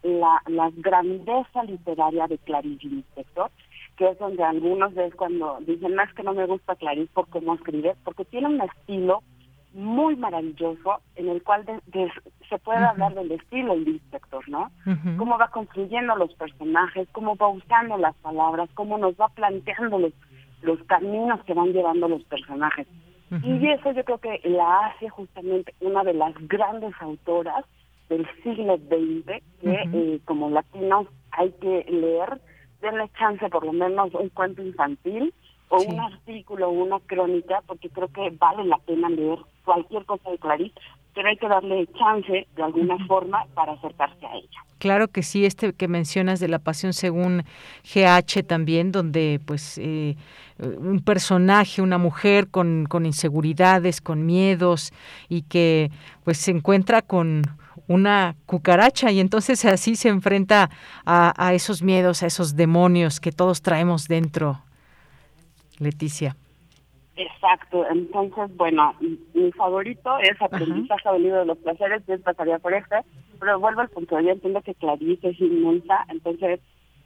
la, 0.03 0.41
la 0.47 0.71
grandeza 0.75 1.63
literaria 1.63 2.27
de 2.27 2.37
Clarice 2.37 2.87
Lispector, 2.87 3.49
que 3.97 4.09
es 4.09 4.19
donde 4.19 4.43
algunos 4.43 4.93
ves 4.93 5.15
cuando 5.15 5.57
dicen, 5.61 5.95
más 5.95 6.13
que 6.13 6.23
no 6.23 6.33
me 6.33 6.45
gusta 6.45 6.75
Clarice 6.75 7.11
por 7.13 7.27
cómo 7.29 7.55
escribe, 7.55 7.95
porque 8.03 8.25
tiene 8.25 8.47
un 8.47 8.61
estilo 8.61 9.23
muy 9.75 10.15
maravilloso 10.15 11.01
en 11.15 11.27
el 11.27 11.43
cual 11.43 11.65
se 12.49 12.57
puede 12.59 12.79
hablar 12.79 13.13
del 13.13 13.31
estilo 13.31 13.73
del 13.73 13.89
inspector, 13.89 14.47
¿no? 14.47 14.71
Cómo 15.17 15.37
va 15.37 15.49
construyendo 15.49 16.15
los 16.15 16.33
personajes, 16.35 17.09
cómo 17.11 17.35
va 17.35 17.49
usando 17.49 17.97
las 17.97 18.15
palabras, 18.15 18.69
cómo 18.73 18.97
nos 18.97 19.15
va 19.15 19.27
planteando 19.29 19.99
los, 19.99 20.13
los 20.61 20.81
caminos 20.83 21.43
que 21.43 21.53
van 21.53 21.73
llevando 21.73 22.07
los 22.07 22.23
personajes. 22.23 22.87
Y 23.43 23.67
eso 23.67 23.91
yo 23.91 24.05
creo 24.05 24.17
que 24.19 24.39
la 24.45 24.87
hace 24.87 25.09
justamente 25.09 25.73
una 25.81 26.03
de 26.03 26.13
las 26.13 26.33
grandes 26.47 26.93
autoras 27.01 27.65
del 28.07 28.25
siglo 28.43 28.77
XX 28.77 29.25
que 29.61 29.89
eh, 29.93 30.19
como 30.25 30.49
latinos 30.49 31.07
hay 31.31 31.51
que 31.53 31.85
leer, 31.89 32.39
denle 32.81 33.09
chance 33.17 33.49
por 33.49 33.65
lo 33.65 33.73
menos 33.73 34.13
un 34.13 34.29
cuento 34.29 34.61
infantil 34.61 35.33
o 35.69 35.81
un 35.81 35.99
artículo 35.99 36.69
o 36.69 36.71
una 36.71 36.99
crónica, 36.99 37.61
porque 37.65 37.89
creo 37.89 38.07
que 38.09 38.29
vale 38.31 38.65
la 38.65 38.77
pena 38.77 39.09
leer 39.09 39.39
cualquier 39.63 40.05
cosa 40.05 40.29
de 40.29 40.37
Clarice, 40.37 40.75
pero 41.13 41.29
hay 41.29 41.37
que 41.37 41.47
darle 41.47 41.87
chance 41.97 42.47
de 42.55 42.63
alguna 42.63 42.97
forma 43.07 43.45
para 43.53 43.73
acercarse 43.73 44.25
a 44.25 44.35
ella. 44.35 44.65
Claro 44.77 45.07
que 45.07 45.23
sí, 45.23 45.45
este 45.45 45.73
que 45.73 45.87
mencionas 45.87 46.39
de 46.39 46.49
la 46.49 46.59
pasión 46.59 46.93
según 46.93 47.43
GH 47.83 48.43
también, 48.45 48.91
donde 48.91 49.39
pues 49.45 49.77
eh, 49.77 50.15
un 50.59 50.99
personaje, 50.99 51.81
una 51.81 51.97
mujer 51.97 52.49
con, 52.49 52.85
con 52.85 53.05
inseguridades, 53.05 54.01
con 54.01 54.25
miedos 54.25 54.91
y 55.29 55.43
que 55.43 55.89
pues 56.23 56.37
se 56.37 56.51
encuentra 56.51 57.01
con 57.01 57.43
una 57.87 58.35
cucaracha 58.45 59.11
y 59.11 59.19
entonces 59.21 59.63
así 59.63 59.95
se 59.95 60.09
enfrenta 60.09 60.69
a, 61.05 61.33
a 61.37 61.53
esos 61.53 61.81
miedos, 61.81 62.23
a 62.23 62.27
esos 62.27 62.55
demonios 62.55 63.19
que 63.21 63.31
todos 63.31 63.61
traemos 63.61 64.07
dentro. 64.07 64.64
Leticia. 65.79 66.35
Exacto, 67.17 67.85
entonces, 67.89 68.55
bueno, 68.57 68.93
mi 69.33 69.49
favorito 69.53 70.17
es 70.19 70.41
Aprendizaje 70.41 71.09
del 71.13 71.23
libro 71.23 71.39
de 71.39 71.45
los 71.45 71.57
placeres, 71.59 72.03
yo 72.07 72.19
pasaría 72.21 72.59
por 72.59 72.73
este, 72.73 72.97
pero 73.39 73.57
vuelvo 73.57 73.81
al 73.81 73.89
punto, 73.89 74.19
yo 74.19 74.31
entiendo 74.31 74.61
que 74.61 74.75
Clarice 74.75 75.29
es 75.29 75.39
inmensa, 75.39 76.05
entonces, 76.09 76.59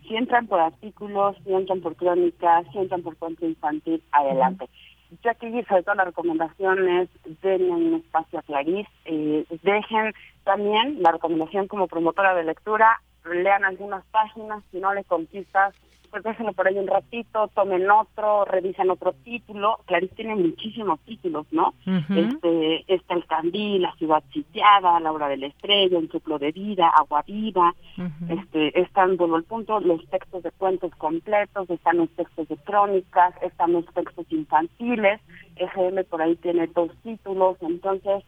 si 0.08 0.16
entran 0.16 0.48
por 0.48 0.62
artículos, 0.62 1.36
si 1.44 1.54
entran 1.54 1.82
por 1.82 1.96
crónicas, 1.96 2.66
si 2.72 2.80
entran 2.80 3.04
por 3.04 3.18
cuento 3.18 3.46
infantil, 3.46 4.02
adelante. 4.12 4.68
Yo 5.24 5.30
aquí, 5.30 5.48
sobre 5.68 5.84
todo, 5.84 5.96
la 5.96 6.06
recomendación 6.06 6.90
es 6.90 7.10
den 7.42 7.70
un 7.70 7.96
espacio 7.96 8.40
a 8.40 8.44
Clarice, 8.44 8.90
eh, 9.06 9.46
dejen 9.62 10.14
también 10.44 11.04
la 11.04 11.12
recomendación 11.12 11.68
como 11.68 11.88
promotora 11.88 12.34
de 12.34 12.46
lectura, 12.46 13.00
lean 13.26 13.64
algunas 13.64 14.04
páginas, 14.06 14.64
si 14.72 14.80
no 14.80 14.92
le 14.94 15.04
conquistas, 15.04 15.76
pues 16.10 16.24
déjenlo 16.24 16.54
por 16.54 16.68
ahí 16.68 16.78
un 16.78 16.88
ratito, 16.88 17.48
tomen 17.50 17.90
otro, 17.90 18.46
revisen 18.46 18.90
otro 18.90 19.14
título. 19.24 19.80
Clarice 19.86 20.16
tiene 20.16 20.36
muchísimos 20.36 21.00
títulos, 21.02 21.46
¿no? 21.52 21.74
Este 21.86 22.86
está 22.94 23.14
El 23.14 23.26
Candil, 23.26 23.82
La 23.82 23.94
Ciudad 23.96 24.24
Sitiada, 24.32 25.00
La 25.00 25.12
Hora 25.12 25.28
de 25.28 25.38
la 25.38 25.48
Estrella, 25.48 25.98
Un 25.98 26.10
Ciclo 26.10 26.40
de 26.40 26.52
Vida, 26.52 26.90
Agua 26.90 27.24
Viva. 27.26 27.74
este 28.30 28.80
Están, 28.82 29.18
bueno, 29.18 29.36
al 29.36 29.44
punto, 29.44 29.80
los 29.80 30.06
textos 30.10 30.44
de 30.44 30.52
cuentos 30.52 30.94
completos, 30.96 31.70
están 31.70 31.98
los 31.98 32.10
textos 32.12 32.48
de 32.48 32.58
crónicas, 32.58 33.34
están 33.42 33.74
los 33.74 33.86
textos 33.94 34.26
infantiles. 34.32 35.22
SM 35.56 36.04
por 36.06 36.22
ahí 36.22 36.36
tiene 36.38 36.68
dos 36.68 36.92
títulos, 37.04 37.58
entonces 37.62 38.24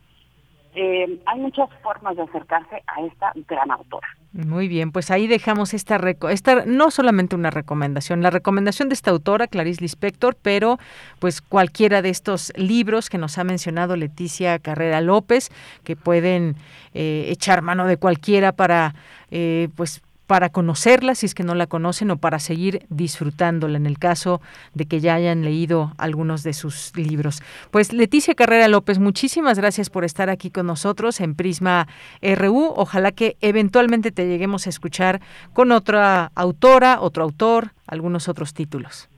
eh, 0.74 1.20
hay 1.26 1.40
muchas 1.40 1.70
formas 1.82 2.16
de 2.16 2.24
acercarse 2.24 2.82
a 2.88 3.02
esta 3.02 3.34
gran 3.48 3.72
autora. 3.72 4.08
Muy 4.34 4.70
bien, 4.70 4.94
pues 4.94 5.12
ahí 5.12 5.28
dejamos 5.28 5.74
esta, 5.74 6.00
esta 6.30 6.64
no 6.66 6.90
solamente 6.90 7.36
una 7.36 7.50
recomendación, 7.50 8.22
la 8.22 8.30
recomendación 8.30 8.88
de 8.88 8.94
esta 8.94 9.12
autora, 9.12 9.48
Clarice 9.48 9.82
Lispector, 9.82 10.38
pero 10.42 10.78
pues 11.20 11.42
cualquiera 11.42 12.02
de 12.02 12.10
estos 12.10 12.54
libros 12.56 13.10
que 13.10 13.18
nos 13.18 13.38
ha 13.38 13.44
mencionado 13.44 13.98
Leticia 13.98 14.58
Carrera 14.60 15.02
López, 15.02 15.50
que 15.84 15.98
pueden 15.98 16.56
eh, 16.94 17.26
echar 17.28 17.62
mano 17.62 17.86
de 17.88 17.98
cualquiera 17.98 18.54
para 18.54 18.96
eh, 19.32 19.68
pues 19.76 20.02
para 20.32 20.48
conocerla, 20.48 21.14
si 21.14 21.26
es 21.26 21.36
que 21.36 21.44
no 21.44 21.56
la 21.56 21.68
conocen, 21.68 22.10
o 22.10 22.16
para 22.16 22.40
seguir 22.40 22.86
disfrutándola 22.88 23.76
en 23.76 23.86
el 23.86 24.00
caso 24.00 24.40
de 24.74 24.86
que 24.86 25.02
ya 25.02 25.16
hayan 25.16 25.44
leído 25.44 25.92
algunos 25.98 26.44
de 26.44 26.54
sus 26.54 26.96
libros. 26.96 27.42
Pues 27.70 27.92
Leticia 27.92 28.34
Carrera 28.34 28.70
López, 28.70 28.98
muchísimas 28.98 29.60
gracias 29.60 29.90
por 29.90 30.06
estar 30.06 30.30
aquí 30.30 30.50
con 30.50 30.68
nosotros 30.68 31.20
en 31.20 31.36
Prisma 31.36 31.90
RU. 32.22 32.72
Ojalá 32.78 33.12
que 33.12 33.36
eventualmente 33.42 34.14
te 34.14 34.26
lleguemos 34.26 34.68
a 34.68 34.70
escuchar 34.70 35.20
con 35.52 35.74
otra 35.74 36.32
autora, 36.34 37.02
otro 37.02 37.26
autor, 37.26 37.72
algunos 37.86 38.30
otros 38.30 38.54
títulos. 38.54 39.10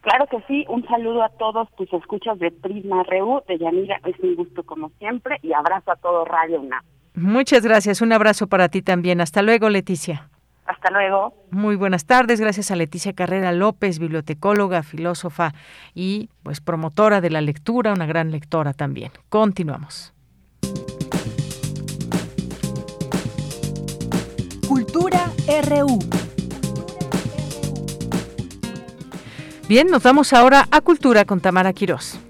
Claro 0.00 0.26
que 0.26 0.42
sí, 0.48 0.64
un 0.68 0.84
saludo 0.88 1.22
a 1.22 1.28
todos 1.28 1.68
tus 1.76 1.92
escuchas 1.92 2.36
de 2.40 2.50
Prisma 2.50 3.04
RU, 3.04 3.44
de 3.46 3.58
Yanira, 3.58 4.00
es 4.04 4.18
un 4.18 4.34
gusto 4.34 4.64
como 4.64 4.90
siempre 4.98 5.38
y 5.40 5.52
abrazo 5.52 5.92
a 5.92 5.94
todo 5.94 6.24
Radio 6.24 6.60
UNAM. 6.60 6.82
Muchas 7.14 7.62
gracias, 7.62 8.02
un 8.02 8.12
abrazo 8.12 8.48
para 8.48 8.68
ti 8.68 8.82
también. 8.82 9.20
Hasta 9.20 9.42
luego, 9.42 9.68
Leticia. 9.68 10.28
Hasta 10.68 10.90
luego. 10.90 11.34
Muy 11.50 11.76
buenas 11.76 12.04
tardes. 12.04 12.40
Gracias 12.40 12.70
a 12.70 12.76
Leticia 12.76 13.14
Carrera 13.14 13.52
López, 13.52 13.98
bibliotecóloga, 13.98 14.82
filósofa 14.82 15.54
y 15.94 16.28
pues 16.42 16.60
promotora 16.60 17.22
de 17.22 17.30
la 17.30 17.40
lectura, 17.40 17.94
una 17.94 18.04
gran 18.04 18.30
lectora 18.30 18.74
también. 18.74 19.10
Continuamos. 19.30 20.12
Cultura 24.68 25.32
RU. 25.68 25.98
Bien, 29.68 29.86
nos 29.86 30.02
vamos 30.02 30.34
ahora 30.34 30.68
a 30.70 30.82
Cultura 30.82 31.24
con 31.24 31.40
Tamara 31.40 31.72
Quirós. 31.72 32.20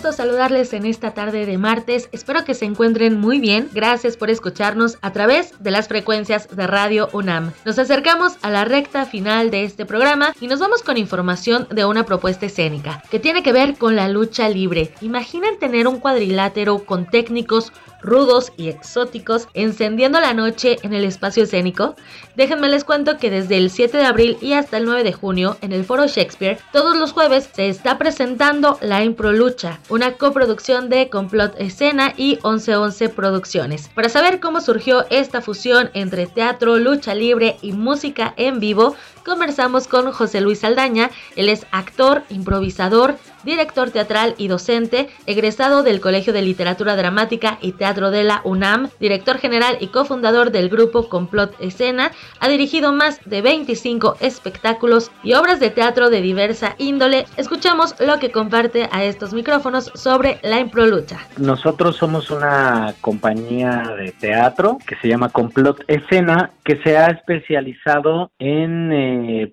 Saludarles 0.00 0.72
en 0.72 0.86
esta 0.86 1.12
tarde 1.12 1.46
de 1.46 1.58
martes. 1.58 2.08
Espero 2.12 2.44
que 2.44 2.54
se 2.54 2.64
encuentren 2.64 3.20
muy 3.20 3.38
bien. 3.38 3.68
Gracias 3.72 4.16
por 4.16 4.30
escucharnos 4.30 4.98
a 5.02 5.12
través 5.12 5.52
de 5.62 5.70
las 5.70 5.88
frecuencias 5.88 6.48
de 6.54 6.66
Radio 6.66 7.08
UNAM. 7.12 7.52
Nos 7.64 7.78
acercamos 7.78 8.36
a 8.42 8.50
la 8.50 8.64
recta 8.64 9.04
final 9.04 9.50
de 9.50 9.64
este 9.64 9.86
programa 9.86 10.32
y 10.40 10.48
nos 10.48 10.58
vamos 10.58 10.82
con 10.82 10.96
información 10.96 11.68
de 11.70 11.84
una 11.84 12.04
propuesta 12.04 12.46
escénica 12.46 13.02
que 13.10 13.20
tiene 13.20 13.42
que 13.42 13.52
ver 13.52 13.76
con 13.76 13.94
la 13.94 14.08
lucha 14.08 14.48
libre. 14.48 14.92
Imaginen 15.02 15.58
tener 15.58 15.86
un 15.86 16.00
cuadrilátero 16.00 16.84
con 16.84 17.06
técnicos 17.06 17.72
rudos 18.02 18.52
y 18.56 18.68
exóticos 18.68 19.48
encendiendo 19.54 20.20
la 20.20 20.34
noche 20.34 20.78
en 20.82 20.94
el 20.94 21.04
espacio 21.04 21.44
escénico? 21.44 21.96
Déjenme 22.36 22.68
les 22.68 22.84
cuento 22.84 23.18
que 23.18 23.30
desde 23.30 23.56
el 23.56 23.70
7 23.70 23.96
de 23.96 24.04
abril 24.04 24.38
y 24.40 24.54
hasta 24.54 24.76
el 24.76 24.84
9 24.84 25.02
de 25.02 25.12
junio 25.12 25.56
en 25.60 25.72
el 25.72 25.84
Foro 25.84 26.06
Shakespeare, 26.06 26.58
todos 26.72 26.96
los 26.96 27.12
jueves 27.12 27.48
se 27.52 27.68
está 27.68 27.98
presentando 27.98 28.78
La 28.80 29.04
Impro 29.04 29.32
Lucha, 29.32 29.80
una 29.88 30.12
coproducción 30.12 30.88
de 30.88 31.08
Complot 31.08 31.54
Escena 31.58 32.14
y 32.16 32.38
1111 32.44 33.08
Producciones. 33.10 33.88
Para 33.94 34.08
saber 34.08 34.40
cómo 34.40 34.60
surgió 34.60 35.04
esta 35.10 35.40
fusión 35.40 35.90
entre 35.94 36.26
teatro, 36.26 36.78
lucha 36.78 37.14
libre 37.14 37.56
y 37.62 37.72
música 37.72 38.34
en 38.36 38.60
vivo, 38.60 38.96
conversamos 39.24 39.88
con 39.88 40.12
José 40.12 40.40
Luis 40.40 40.64
Aldaña. 40.64 41.10
Él 41.36 41.48
es 41.48 41.66
actor, 41.70 42.22
improvisador, 42.28 43.16
director 43.44 43.90
teatral 43.90 44.34
y 44.38 44.48
docente, 44.48 45.08
egresado 45.26 45.82
del 45.82 46.00
Colegio 46.00 46.32
de 46.32 46.42
Literatura 46.42 46.96
Dramática 46.96 47.58
y 47.60 47.72
Teatro 47.72 48.10
de 48.10 48.24
la 48.24 48.40
UNAM, 48.44 48.90
director 49.00 49.38
general 49.38 49.76
y 49.80 49.88
cofundador 49.88 50.50
del 50.50 50.68
grupo 50.68 51.08
Complot 51.08 51.54
Escena, 51.60 52.10
ha 52.40 52.48
dirigido 52.48 52.92
más 52.92 53.20
de 53.24 53.42
25 53.42 54.16
espectáculos 54.20 55.10
y 55.22 55.34
obras 55.34 55.60
de 55.60 55.70
teatro 55.70 56.10
de 56.10 56.20
diversa 56.20 56.74
índole. 56.78 57.26
Escuchamos 57.36 57.94
lo 58.00 58.18
que 58.18 58.30
comparte 58.30 58.88
a 58.92 59.04
estos 59.04 59.32
micrófonos 59.32 59.90
sobre 59.94 60.38
la 60.42 60.60
improlucha. 60.60 61.18
Nosotros 61.38 61.96
somos 61.96 62.30
una 62.30 62.94
compañía 63.00 63.94
de 63.96 64.12
teatro 64.12 64.78
que 64.86 64.96
se 64.96 65.08
llama 65.08 65.28
Complot 65.28 65.82
Escena, 65.86 66.50
que 66.64 66.80
se 66.82 66.96
ha 66.96 67.06
especializado 67.06 68.30
en 68.38 68.92
eh, 68.92 69.09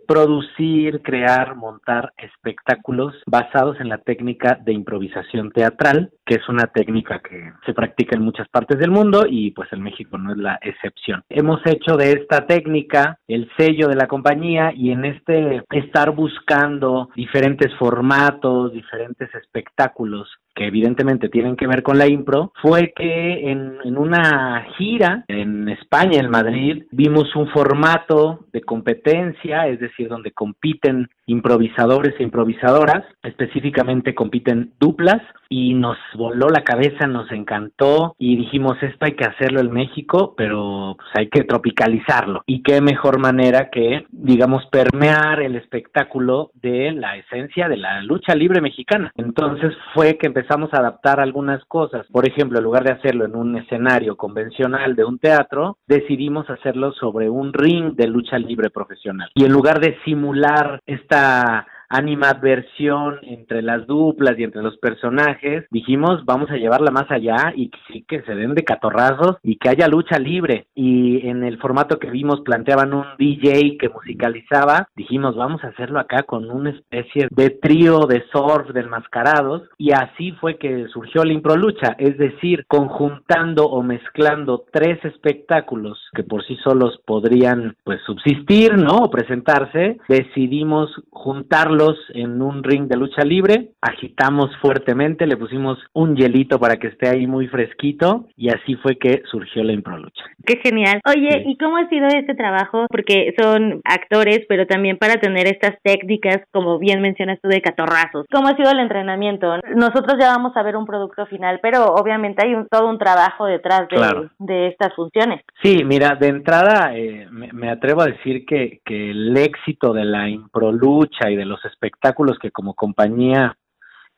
producir, 0.08 1.02
crear, 1.02 1.56
montar 1.56 2.14
espectáculos 2.18 3.16
basados 3.26 3.80
en 3.80 3.90
la 3.90 3.98
técnica 4.00 4.60
de 4.64 4.74
improvisación 4.74 5.52
teatral, 5.52 6.12
que 6.26 6.36
es 6.36 6.50
una 6.50 6.68
técnica 6.68 7.20
que 7.20 7.52
se 7.66 7.74
practica 7.74 8.16
en 8.16 8.24
muchas 8.24 8.48
partes 8.50 8.80
del 8.80 8.92
mundo 8.92 9.26
y 9.28 9.52
pues 9.52 9.72
en 9.72 9.82
México 9.82 10.18
no 10.18 10.32
es 10.32 10.38
la 10.38 10.60
excepción. 10.62 11.24
Hemos 11.30 11.62
hecho 11.66 11.96
de 11.96 12.12
esta 12.12 12.46
técnica 12.46 13.20
el 13.28 13.50
sello 13.58 13.88
de 13.88 13.96
la 13.96 14.08
compañía 14.08 14.72
y 14.76 14.92
en 14.92 15.06
este 15.06 15.64
estar 15.72 16.12
buscando 16.12 17.10
diferentes 17.16 17.74
formatos, 17.76 18.74
diferentes 18.74 19.34
espectáculos 19.36 20.30
que 20.58 20.66
evidentemente 20.66 21.30
tienen 21.30 21.56
que 21.56 21.68
ver 21.68 21.84
con 21.84 22.00
la 22.00 22.08
impro, 22.08 22.52
fue 22.62 22.92
que 22.96 23.52
en, 23.52 23.78
una 23.96 24.66
gira 24.78 25.24
en 25.28 25.70
España, 25.70 26.20
en 26.20 26.32
Madrid, 26.32 26.86
vimos 26.92 27.36
un 27.36 27.48
formato 27.50 28.48
de 28.52 28.62
competencia, 28.62 29.68
es 29.68 29.80
decir, 29.80 30.10
donde 30.10 30.32
compiten 30.32 31.10
improvisadores 31.28 32.16
e 32.20 32.24
improvisadoras, 32.24 33.04
específicamente 33.22 34.16
compiten 34.16 34.74
duplas, 34.80 35.22
y 35.50 35.74
nos 35.74 35.98
voló 36.16 36.50
la 36.50 36.64
cabeza, 36.64 37.08
nos 37.08 37.32
encantó 37.32 38.16
y 38.18 38.36
dijimos 38.36 38.78
esto 38.82 39.06
hay 39.06 39.14
que 39.14 39.26
hacerlo 39.26 39.62
en 39.62 39.72
México, 39.72 40.34
pero 40.36 40.96
pues 40.98 41.10
hay 41.16 41.30
que 41.30 41.44
tropicalizarlo. 41.44 42.44
Y 42.46 42.64
qué 42.64 42.82
mejor 42.82 43.20
manera 43.20 43.70
que, 43.70 44.06
digamos, 44.10 44.66
permear 44.72 45.42
el 45.42 45.56
espectáculo 45.56 46.52
de 46.56 46.92
la 46.92 47.18
esencia 47.18 47.70
de 47.70 47.78
la 47.78 48.02
lucha 48.02 48.36
libre 48.36 48.62
mexicana. 48.62 49.12
Entonces 49.16 49.74
fue 49.94 50.18
que 50.18 50.28
empezamos 50.48 50.74
a 50.74 50.78
adaptar 50.78 51.19
algunas 51.19 51.64
cosas. 51.65 52.07
Por 52.10 52.26
ejemplo, 52.26 52.57
en 52.57 52.64
lugar 52.64 52.86
de 52.86 52.94
hacerlo 52.94 53.26
en 53.26 53.36
un 53.36 53.57
escenario 53.57 54.15
convencional 54.15 54.95
de 54.95 55.03
un 55.03 55.19
teatro, 55.19 55.78
decidimos 55.88 56.49
hacerlo 56.49 56.94
sobre 56.94 57.30
un 57.30 57.52
ring 57.52 57.95
de 57.95 58.07
lucha 58.07 58.40
libre 58.40 58.69
profesional. 58.69 59.30
Y 59.36 59.44
en 59.44 59.52
lugar 59.52 59.82
de 59.82 59.98
simular 60.06 60.80
esta 60.86 61.68
animadversión 61.90 63.20
entre 63.24 63.62
las 63.62 63.88
duplas 63.88 64.38
y 64.38 64.44
entre 64.44 64.62
los 64.62 64.78
personajes, 64.78 65.66
dijimos 65.72 66.26
vamos 66.26 66.50
a 66.52 66.58
llevarla 66.58 66.92
más 66.92 67.10
allá 67.10 67.54
y 67.56 67.70
que 67.70 67.80
sí 67.88 68.06
que 68.08 68.22
se 68.24 68.36
den 68.36 68.54
de 68.56 68.64
catorrazos 68.64 69.38
y 69.44 69.58
que 69.58 69.70
haya 69.70 69.88
lucha 69.88 70.20
libre. 70.20 70.68
Y 70.76 71.28
en 71.28 71.44
el 71.44 71.58
formato 71.60 72.00
que 72.00 72.10
vimos 72.10 72.42
planteaban 72.42 72.94
un 72.94 73.06
DJ 73.18 73.78
que 73.78 73.90
musicalizaba, 73.90 74.90
dijimos 74.96 75.36
vamos 75.36 75.64
a 75.64 75.68
hacerlo 75.68 76.00
acá 76.00 76.24
con 76.24 76.50
una 76.50 76.72
especie 76.72 77.28
de 77.32 77.50
trío 77.50 78.02
de 78.02 78.24
surf 78.32 78.70
desmascarados 78.74 79.64
y 79.78 79.92
así 79.92 80.32
fue 80.34 80.58
que 80.58 80.88
surgió 80.88 81.24
la 81.24 81.34
impro 81.34 81.56
lucha, 81.56 81.96
es 81.98 82.18
decir, 82.18 82.66
conjuntando 82.68 83.66
o 83.66 83.82
mezclando 83.82 84.66
tres 84.72 85.04
espectáculos 85.06 86.00
que 86.14 86.24
por 86.24 86.44
sí 86.46 86.58
solos 86.64 87.00
podrían 87.06 87.76
pues 87.84 88.02
subsistir, 88.06 88.78
¿no? 88.78 88.98
o 88.98 89.10
presentarse, 89.10 89.98
decidimos 90.08 90.90
juntarlos 91.12 91.77
en 92.14 92.41
un 92.41 92.64
ring 92.64 92.88
de 92.88 92.98
lucha 92.98 93.24
libre, 93.24 93.72
agitamos 93.82 94.49
fuertemente, 94.62 95.28
le 95.28 95.38
pusimos 95.38 95.78
un 95.94 96.16
hielito 96.16 96.60
para 96.60 96.78
que 96.78 96.88
esté 96.88 97.10
ahí 97.10 97.28
muy 97.28 97.48
fresquito 97.48 98.28
y 98.36 98.49
así 98.49 98.76
fue 98.76 98.98
que 98.98 99.22
surgió 99.30 99.64
la 99.64 99.74
impro 99.74 99.98
lucha. 99.98 100.24
Qué 100.45 100.60
genial. 100.64 101.02
Oye, 101.06 101.44
¿y 101.45 101.58
cómo 101.58 101.78
ha 101.78 101.88
sido 101.90 102.08
este 102.08 102.36
trabajo? 102.36 102.86
Porque 102.90 103.34
son 103.40 103.82
actores, 103.84 104.41
pero 104.48 104.66
también 104.66 104.98
para 104.98 105.16
tener 105.16 105.48
estas 105.48 105.76
técnicas, 105.84 106.41
como 106.52 106.80
bien 106.80 107.02
mencionas 107.02 107.40
tú, 107.41 107.49
de 107.49 107.62
catorrazos. 107.62 108.26
¿Cómo 108.32 108.48
ha 108.48 108.56
sido 108.56 108.72
el 108.72 108.80
entrenamiento? 108.80 109.58
Nosotros 109.76 110.16
ya 110.20 110.30
vamos 110.30 110.56
a 110.56 110.64
ver 110.64 110.76
un 110.76 110.86
producto 110.86 111.26
final, 111.26 111.60
pero 111.62 111.86
obviamente 111.86 112.45
hay 112.45 112.54
un, 112.54 112.68
todo 112.68 112.90
un 112.90 112.98
trabajo 112.98 113.45
detrás 113.45 113.88
de, 113.90 114.30
de 114.40 114.68
estas 114.68 114.94
funciones. 114.95 115.41
Sí, 115.62 115.84
mira, 115.84 116.16
de 116.16 116.28
entrada 116.28 116.95
eh, 116.95 117.28
me, 117.32 117.52
me, 117.54 117.70
atrevo 117.70 118.02
a 118.02 118.06
decir 118.06 118.45
que, 118.45 118.80
que 118.86 119.12
el 119.12 119.36
éxito 119.38 119.94
de 119.94 120.06
la 120.06 120.30
impro 120.30 120.72
lucha 120.72 121.30
y 121.30 121.36
de 121.36 121.45
los 121.45 121.64
espectáculos 121.68 122.39
que 122.39 122.52
como 122.52 122.73
compañía 122.73 123.57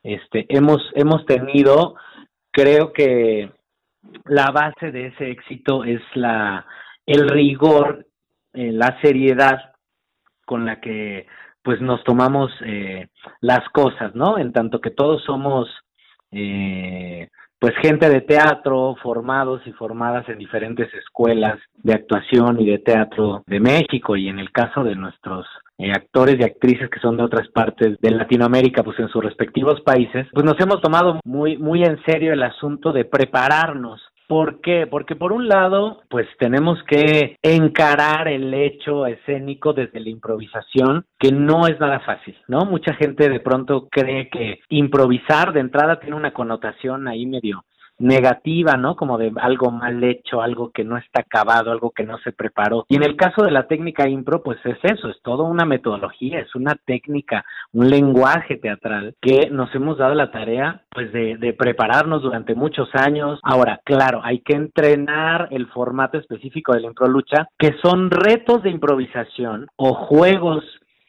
este, 0.03 0.45
hemos, 0.49 0.81
hemos 0.93 1.25
tenido, 1.25 1.95
creo 2.51 2.93
que 2.93 3.51
la 4.25 4.51
base 4.51 4.91
de 4.91 5.07
ese 5.07 5.31
éxito 5.31 5.83
es 5.83 6.01
la, 6.15 6.65
el 7.05 7.27
rigor, 7.27 8.05
la 8.53 8.99
seriedad 9.01 9.73
con 10.45 10.65
la 10.65 10.79
que 10.79 11.27
pues 11.61 11.81
nos 11.81 12.03
tomamos 12.03 12.51
eh, 12.65 13.07
las 13.41 13.67
cosas, 13.69 14.15
¿no? 14.15 14.37
En 14.37 14.53
tanto 14.53 14.79
que 14.79 14.91
todos 14.91 15.23
somos 15.23 15.67
eh, 16.31 17.29
pues 17.59 17.73
gente 17.81 18.09
de 18.09 18.21
teatro, 18.21 18.95
formados 19.03 19.61
y 19.65 19.73
formadas 19.73 20.27
en 20.29 20.37
diferentes 20.37 20.91
escuelas 20.93 21.59
de 21.83 21.93
actuación 21.93 22.59
y 22.61 22.65
de 22.65 22.79
teatro 22.79 23.43
de 23.45 23.59
México 23.59 24.15
y 24.15 24.29
en 24.29 24.39
el 24.39 24.51
caso 24.51 24.83
de 24.83 24.95
nuestros 24.95 25.45
eh, 25.77 25.91
actores 25.91 26.37
y 26.39 26.43
actrices 26.43 26.89
que 26.89 26.99
son 26.99 27.17
de 27.17 27.23
otras 27.23 27.47
partes 27.49 27.97
de 27.99 28.11
Latinoamérica, 28.11 28.83
pues 28.83 28.97
en 28.99 29.09
sus 29.09 29.23
respectivos 29.23 29.81
países, 29.81 30.27
pues 30.33 30.45
nos 30.45 30.59
hemos 30.59 30.81
tomado 30.81 31.19
muy, 31.25 31.57
muy 31.57 31.83
en 31.83 32.01
serio 32.03 32.33
el 32.33 32.43
asunto 32.43 32.93
de 32.93 33.05
prepararnos 33.05 34.01
¿Por 34.29 34.61
qué? 34.61 34.85
Porque 34.85 35.15
por 35.15 35.31
un 35.31 35.47
lado, 35.47 36.03
pues 36.07 36.27
tenemos 36.37 36.77
que 36.83 37.35
encarar 37.41 38.27
el 38.27 38.53
hecho 38.53 39.07
escénico 39.07 39.73
desde 39.73 39.99
la 39.99 40.09
improvisación, 40.09 41.03
que 41.17 41.31
no 41.31 41.65
es 41.65 41.79
nada 41.79 41.99
fácil, 42.01 42.37
¿no? 42.47 42.59
Mucha 42.65 42.93
gente 42.93 43.27
de 43.27 43.39
pronto 43.39 43.87
cree 43.89 44.29
que 44.29 44.59
improvisar 44.69 45.51
de 45.51 45.61
entrada 45.61 45.99
tiene 45.99 46.15
una 46.15 46.31
connotación 46.31 47.07
ahí 47.07 47.25
medio 47.25 47.63
negativa, 47.99 48.75
¿no? 48.77 48.95
Como 48.95 49.17
de 49.17 49.31
algo 49.39 49.71
mal 49.71 50.03
hecho, 50.03 50.41
algo 50.41 50.71
que 50.71 50.83
no 50.83 50.97
está 50.97 51.21
acabado, 51.21 51.71
algo 51.71 51.91
que 51.91 52.05
no 52.05 52.17
se 52.19 52.31
preparó. 52.31 52.85
Y 52.89 52.95
en 52.95 53.03
el 53.03 53.15
caso 53.15 53.43
de 53.43 53.51
la 53.51 53.67
técnica 53.67 54.07
impro, 54.07 54.41
pues 54.41 54.57
es 54.65 54.77
eso, 54.83 55.09
es 55.09 55.21
todo 55.21 55.43
una 55.43 55.65
metodología, 55.65 56.39
es 56.39 56.55
una 56.55 56.75
técnica, 56.85 57.45
un 57.73 57.89
lenguaje 57.89 58.57
teatral 58.57 59.15
que 59.21 59.49
nos 59.51 59.73
hemos 59.75 59.97
dado 59.97 60.15
la 60.15 60.31
tarea, 60.31 60.83
pues, 60.91 61.11
de, 61.11 61.37
de 61.37 61.53
prepararnos 61.53 62.21
durante 62.21 62.55
muchos 62.55 62.89
años. 62.93 63.39
Ahora, 63.43 63.79
claro, 63.83 64.21
hay 64.23 64.39
que 64.39 64.53
entrenar 64.53 65.49
el 65.51 65.67
formato 65.67 66.17
específico 66.17 66.73
de 66.73 66.81
la 66.81 66.87
impro 66.87 67.07
lucha, 67.07 67.47
que 67.57 67.75
son 67.81 68.09
retos 68.09 68.63
de 68.63 68.69
improvisación 68.69 69.67
o 69.75 69.93
juegos 69.93 70.63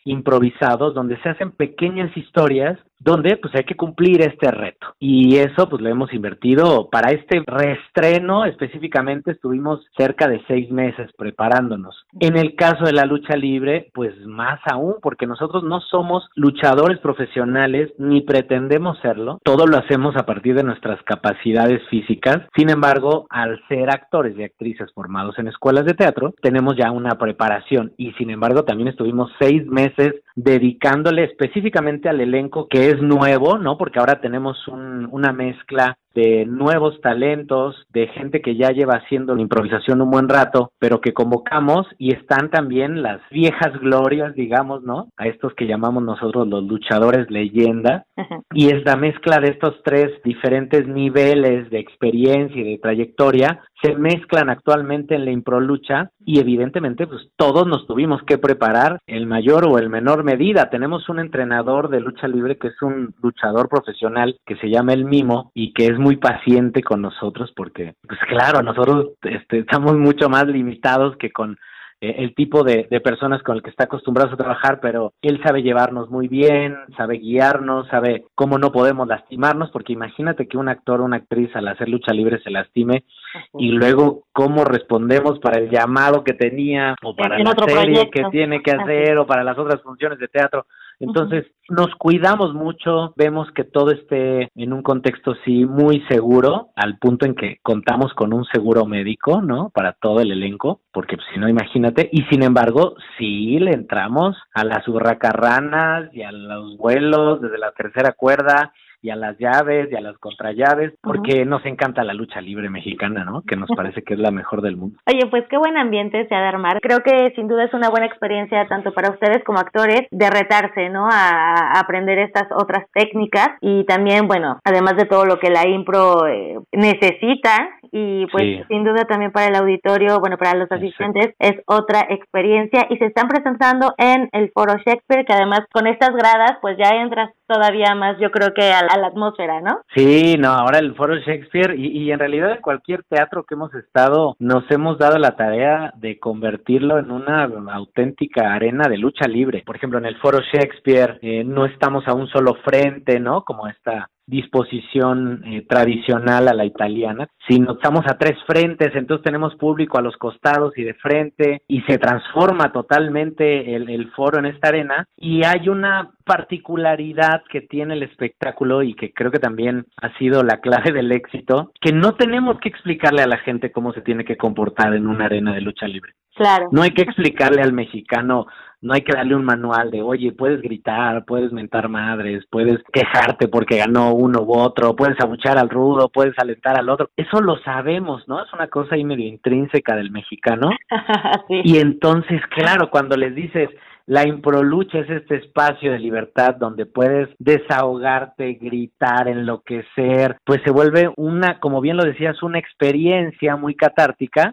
improvisados 0.04 0.94
donde 0.94 1.20
se 1.22 1.28
hacen 1.28 1.52
pequeñas 1.52 2.14
historias 2.16 2.78
donde 3.01 3.36
pues 3.39 3.55
hay 3.55 3.64
que 3.64 3.77
cumplir 3.77 4.20
este 4.20 4.51
reto. 4.51 4.94
Y 4.98 5.39
eso 5.39 5.68
pues 5.68 5.82
lo 5.82 5.89
hemos 5.89 6.12
invertido 6.12 6.89
para 6.90 7.10
este 7.12 7.43
reestreno. 7.47 8.44
Específicamente 8.44 9.32
estuvimos 9.32 9.81
cerca 9.97 10.28
de 10.28 10.43
seis 10.47 10.70
meses 10.70 11.10
preparándonos. 11.16 11.97
En 12.20 12.36
el 12.36 12.55
caso 12.55 12.85
de 12.85 12.93
la 12.93 13.06
lucha 13.06 13.36
libre 13.36 13.90
pues 13.94 14.14
más 14.27 14.60
aún 14.70 14.97
porque 15.02 15.27
nosotros 15.27 15.64
no 15.64 15.81
somos 15.81 16.28
luchadores 16.36 16.98
profesionales 16.98 17.90
ni 17.98 18.20
pretendemos 18.20 18.98
serlo. 19.01 19.40
Todo 19.43 19.66
lo 19.66 19.78
hacemos 19.78 20.14
a 20.16 20.27
partir 20.27 20.55
de 20.55 20.64
nuestras 20.64 21.02
capacidades 21.05 21.81
físicas. 21.89 22.39
Sin 22.55 22.68
embargo 22.68 23.27
al 23.31 23.60
ser 23.68 23.90
actores 23.90 24.36
y 24.39 24.44
actrices 24.44 24.93
formados 24.93 25.39
en 25.39 25.48
escuelas 25.48 25.86
de 25.86 25.94
teatro 25.94 26.35
tenemos 26.43 26.77
ya 26.77 26.90
una 26.90 27.16
preparación. 27.16 27.93
Y 27.97 28.12
sin 28.12 28.31
embargo 28.31 28.64
también 28.64 28.89
estuvimos 28.89 29.31
seis 29.39 29.66
meses 29.66 30.16
dedicándole 30.36 31.24
específicamente 31.24 32.09
al 32.09 32.20
elenco 32.20 32.68
que 32.68 32.89
es 32.90 33.02
nuevo, 33.02 33.58
¿no? 33.58 33.76
Porque 33.78 33.98
ahora 33.98 34.20
tenemos 34.20 34.68
un, 34.68 35.08
una 35.10 35.32
mezcla 35.32 35.98
de 36.15 36.45
nuevos 36.47 37.01
talentos, 37.01 37.87
de 37.93 38.09
gente 38.09 38.41
que 38.41 38.57
ya 38.57 38.70
lleva 38.70 38.95
haciendo 38.95 39.35
la 39.35 39.43
improvisación 39.43 40.03
un 40.03 40.11
buen 40.11 40.28
rato, 40.28 40.73
pero 40.78 41.01
que 41.01 41.12
convocamos 41.12 41.87
y 41.99 42.15
están 42.15 42.51
también 42.51 43.03
las 43.03 43.20
viejas 43.31 43.78
glorias, 43.81 44.35
digamos, 44.35 44.82
¿no? 44.82 45.09
A 45.16 45.27
estos 45.27 45.55
que 45.55 45.66
llamamos 45.66 46.03
nosotros 46.03 46.49
los 46.49 46.65
luchadores 46.65 47.31
leyenda. 47.31 48.05
Y 48.53 48.69
esta 48.69 48.97
mezcla 48.97 49.39
de 49.39 49.51
estos 49.51 49.82
tres 49.85 50.11
diferentes 50.24 50.87
niveles 50.87 51.70
de 51.70 51.78
experiencia 51.78 52.61
y 52.61 52.73
de 52.73 52.78
trayectoria 52.78 53.62
se 53.82 53.95
mezclan 53.95 54.51
actualmente 54.51 55.15
en 55.15 55.24
la 55.24 55.31
improlucha 55.31 56.11
y 56.24 56.39
evidentemente 56.39 57.07
pues 57.07 57.28
todos 57.37 57.66
nos 57.66 57.87
tuvimos 57.87 58.23
que 58.24 58.39
preparar 58.39 58.99
en 59.07 59.27
mayor 59.27 59.66
o 59.66 59.78
en 59.78 59.91
menor 59.91 60.23
medida. 60.24 60.70
Tenemos 60.70 61.09
un 61.09 61.19
entrenador 61.19 61.89
de 61.89 62.01
lucha 62.01 62.28
libre 62.28 62.59
que 62.59 62.69
es 62.69 62.82
un 62.82 63.15
luchador 63.23 63.69
profesional 63.69 64.39
que 64.45 64.57
se 64.57 64.69
llama 64.69 64.93
El 64.93 65.05
Mimo 65.05 65.51
y 65.55 65.73
que 65.73 65.87
es 65.87 65.99
muy 66.01 66.16
paciente 66.16 66.82
con 66.82 67.02
nosotros 67.02 67.52
porque 67.55 67.94
pues 68.06 68.18
claro, 68.28 68.62
nosotros 68.62 69.10
este, 69.22 69.59
estamos 69.59 69.97
mucho 69.97 70.28
más 70.28 70.47
limitados 70.47 71.16
que 71.16 71.31
con 71.31 71.56
eh, 72.02 72.14
el 72.18 72.35
tipo 72.35 72.64
de, 72.64 72.89
de, 72.90 73.01
personas 73.01 73.43
con 73.43 73.56
el 73.56 73.62
que 73.62 73.68
está 73.68 73.85
acostumbrado 73.85 74.32
a 74.32 74.36
trabajar, 74.36 74.81
pero 74.81 75.12
él 75.20 75.39
sabe 75.44 75.62
llevarnos 75.62 76.09
muy 76.09 76.28
bien, 76.28 76.74
sabe 76.97 77.18
guiarnos, 77.18 77.89
sabe 77.89 78.24
cómo 78.35 78.56
no 78.56 78.72
podemos 78.72 79.06
lastimarnos, 79.06 79.70
porque 79.70 79.93
imagínate 79.93 80.48
que 80.48 80.56
un 80.56 80.70
actor 80.70 81.02
o 81.02 81.05
una 81.05 81.18
actriz 81.18 81.55
al 81.55 81.68
hacer 81.68 81.90
lucha 81.90 82.14
libre 82.14 82.40
se 82.43 82.51
lastime 82.51 83.05
y 83.52 83.68
luego 83.72 84.24
cómo 84.32 84.64
respondemos 84.64 85.39
para 85.40 85.60
el 85.60 85.68
llamado 85.68 86.24
que 86.24 86.32
tenía 86.32 86.94
o 87.02 87.14
para 87.14 87.39
la 87.39 87.55
serie 87.68 88.10
que 88.10 88.24
tiene 88.31 88.62
que 88.62 88.70
hacer 88.70 89.18
o 89.18 89.27
para 89.27 89.44
las 89.44 89.59
otras 89.59 89.82
funciones 89.82 90.18
de 90.18 90.28
teatro. 90.28 90.64
Entonces, 91.01 91.47
nos 91.70 91.94
cuidamos 91.97 92.52
mucho, 92.52 93.14
vemos 93.16 93.48
que 93.52 93.64
todo 93.64 93.90
esté 93.90 94.51
en 94.55 94.72
un 94.72 94.82
contexto 94.82 95.35
sí 95.44 95.64
muy 95.64 96.02
seguro, 96.10 96.68
al 96.77 96.98
punto 96.98 97.24
en 97.24 97.35
que 97.35 97.59
contamos 97.62 98.12
con 98.12 98.35
un 98.35 98.44
seguro 98.44 98.85
médico, 98.85 99.40
¿no? 99.40 99.70
Para 99.70 99.94
todo 99.94 100.20
el 100.20 100.31
elenco, 100.31 100.82
porque 100.93 101.16
si 101.32 101.40
no, 101.40 101.48
imagínate, 101.48 102.10
y 102.12 102.22
sin 102.24 102.43
embargo, 102.43 102.97
sí 103.18 103.59
le 103.59 103.72
entramos 103.72 104.36
a 104.55 104.64
las 104.64 104.86
hurracarranas 104.86 106.14
y 106.14 106.22
a 106.22 106.32
los 106.32 106.77
vuelos 106.77 107.40
desde 107.40 107.59
la 107.59 107.72
tercera 107.72 108.12
cuerda 108.12 108.72
y 109.02 109.10
a 109.10 109.16
las 109.16 109.39
llaves 109.39 109.89
y 109.90 109.97
a 109.97 110.01
las 110.01 110.18
contrallaves, 110.18 110.93
porque 111.02 111.44
nos 111.44 111.64
encanta 111.66 112.05
la 112.05 112.14
lucha 112.14 112.40
libre 112.40 112.68
mexicana, 112.70 113.24
¿no? 113.24 113.43
Que 113.43 113.56
nos 113.56 113.68
parece 113.77 114.02
que 114.02 114.14
es 114.14 114.20
la 114.20 114.31
mejor 114.31 114.62
del 114.62 114.77
mundo. 114.77 114.98
Oye, 115.06 115.27
pues 115.31 115.44
qué 115.48 115.59
buen 115.59 115.77
ambiente 115.77 116.27
se 116.28 116.35
ha 116.35 116.40
de 116.40 116.48
armar. 116.48 116.81
Creo 116.81 117.01
que 117.01 117.32
sin 117.35 117.48
duda 117.48 117.64
es 117.64 117.74
una 117.74 117.90
buena 117.90 118.06
experiencia 118.06 118.66
tanto 118.68 118.93
para 118.93 119.10
ustedes 119.10 119.43
como 119.44 119.59
actores 119.59 120.02
de 120.10 120.31
retarse, 120.31 120.89
¿no? 120.89 121.09
A, 121.10 121.78
aprender 121.81 122.18
estas 122.18 122.48
otras 122.55 122.86
técnicas 122.93 123.48
y 123.60 123.85
también, 123.85 124.27
bueno, 124.27 124.59
además 124.64 124.97
de 124.97 125.06
todo 125.06 125.24
lo 125.24 125.39
que 125.39 125.51
la 125.51 125.68
impro 125.68 126.27
eh, 126.27 126.59
necesita 126.72 127.70
y 127.93 128.27
pues 128.27 128.66
sin 128.68 128.85
duda 128.85 129.05
también 129.05 129.32
para 129.32 129.48
el 129.48 129.56
auditorio, 129.56 130.20
bueno, 130.20 130.36
para 130.36 130.56
los 130.56 130.70
asistentes 130.70 131.35
es 131.39 131.60
otra 131.66 132.06
experiencia 132.09 132.86
y 132.89 132.97
se 132.98 133.06
están 133.06 133.28
presentando 133.28 133.94
en 133.98 134.28
el 134.32 134.51
Foro 134.52 134.74
Shakespeare, 134.85 135.24
que 135.24 135.32
además 135.32 135.60
con 135.72 135.86
estas 135.86 136.10
gradas 136.10 136.59
pues 136.60 136.77
ya 136.78 136.90
entras 137.02 137.31
todavía 137.51 137.97
más, 137.97 138.16
yo 138.20 138.31
creo 138.31 138.55
que 138.55 138.72
a, 138.72 138.82
la 138.97 139.09
atmósfera, 139.09 139.60
¿no? 139.60 139.81
Sí, 139.94 140.36
no, 140.39 140.51
ahora 140.51 140.78
el 140.78 140.94
Foro 140.94 141.16
Shakespeare 141.16 141.74
y, 141.77 141.89
y 141.89 142.12
en 142.12 142.20
realidad 142.20 142.52
en 142.52 142.62
cualquier 142.62 143.02
teatro 143.05 143.43
que 143.43 143.55
hemos 143.55 143.74
estado 143.74 144.36
nos 144.39 144.70
hemos 144.70 144.98
dado 144.98 145.18
la 145.18 145.35
tarea 145.36 145.93
de 145.97 146.20
convertirlo 146.20 146.98
en 146.98 147.10
una 147.10 147.44
auténtica 147.72 148.55
arena 148.55 148.89
de 148.89 148.98
lucha 148.98 149.27
libre. 149.27 149.64
Por 149.66 149.77
ejemplo, 149.77 149.98
en 149.98 150.06
el 150.06 150.16
Foro 150.18 150.39
Shakespeare 150.52 151.18
eh, 151.22 151.43
no 151.44 151.66
estamos 151.66 152.06
a 152.06 152.14
un 152.14 152.28
solo 152.28 152.55
frente, 152.64 153.18
¿no? 153.18 153.43
Como 153.43 153.66
esta 153.66 154.09
disposición 154.31 155.43
eh, 155.44 155.66
tradicional 155.69 156.48
a 156.48 156.55
la 156.55 156.65
italiana, 156.65 157.28
sino 157.48 157.73
estamos 157.73 158.05
a 158.07 158.16
tres 158.16 158.39
frentes, 158.47 158.94
entonces 158.94 159.24
tenemos 159.24 159.57
público 159.57 159.98
a 159.98 160.02
los 160.02 160.16
costados 160.16 160.77
y 160.78 160.85
de 160.85 160.94
frente 160.94 161.62
y 161.69 161.82
se 161.82 161.98
transforma 161.98 162.73
totalmente 162.73 163.74
el, 163.74 163.90
el 163.90 164.11
foro 164.12 164.39
en 164.39 164.47
esta 164.47 164.69
arena 164.69 165.07
y 165.16 165.44
hay 165.44 165.69
una 165.69 166.12
particularidad 166.24 167.43
que 167.51 167.62
tiene 167.62 167.94
el 167.94 168.05
espectáculo 168.05 168.82
y 168.82 168.94
que 168.94 169.12
creo 169.12 169.32
que 169.32 169.40
también 169.40 169.85
ha 170.01 170.16
sido 170.16 170.44
la 170.44 170.61
clave 170.61 170.93
del 170.93 171.11
éxito, 171.11 171.73
que 171.81 171.93
no 171.93 172.15
tenemos 172.15 172.61
que 172.61 172.69
explicarle 172.69 173.23
a 173.23 173.27
la 173.27 173.39
gente 173.39 173.73
cómo 173.73 173.93
se 173.93 174.01
tiene 174.01 174.24
que 174.24 174.36
comportar 174.36 174.94
en 174.94 175.09
una 175.09 175.24
arena 175.24 175.52
de 175.52 175.61
lucha 175.61 175.89
libre. 175.89 176.12
Claro. 176.40 176.68
No 176.72 176.80
hay 176.80 176.92
que 176.92 177.02
explicarle 177.02 177.60
al 177.60 177.74
mexicano 177.74 178.46
no 178.82 178.94
hay 178.94 179.02
que 179.02 179.12
darle 179.12 179.34
un 179.34 179.44
manual 179.44 179.90
de, 179.90 180.00
oye, 180.00 180.32
puedes 180.32 180.62
gritar, 180.62 181.24
puedes 181.26 181.52
mentar 181.52 181.88
madres, 181.88 182.44
puedes 182.50 182.78
quejarte 182.92 183.48
porque 183.48 183.76
ganó 183.76 184.14
uno 184.14 184.40
u 184.40 184.56
otro, 184.56 184.96
puedes 184.96 185.20
abuchar 185.20 185.58
al 185.58 185.68
rudo, 185.68 186.08
puedes 186.08 186.34
alentar 186.38 186.78
al 186.78 186.88
otro. 186.88 187.10
Eso 187.16 187.40
lo 187.40 187.58
sabemos, 187.58 188.26
¿no? 188.26 188.42
Es 188.42 188.52
una 188.54 188.68
cosa 188.68 188.94
ahí 188.94 189.04
medio 189.04 189.26
intrínseca 189.26 189.96
del 189.96 190.10
mexicano. 190.10 190.70
Y 191.62 191.78
entonces, 191.78 192.40
claro, 192.54 192.90
cuando 192.90 193.16
les 193.16 193.34
dices, 193.34 193.68
la 194.11 194.27
improlucha 194.27 194.99
es 194.99 195.09
este 195.09 195.37
espacio 195.37 195.93
de 195.93 196.01
libertad 196.01 196.57
donde 196.57 196.85
puedes 196.85 197.28
desahogarte, 197.39 198.55
gritar, 198.55 199.28
enloquecer, 199.28 200.37
pues 200.45 200.61
se 200.65 200.73
vuelve 200.73 201.12
una, 201.16 201.61
como 201.61 201.81
bien 201.81 201.97
lo 201.97 202.03
decías, 202.03 202.43
una 202.43 202.59
experiencia 202.59 203.55
muy 203.55 203.77
catártica, 203.77 204.53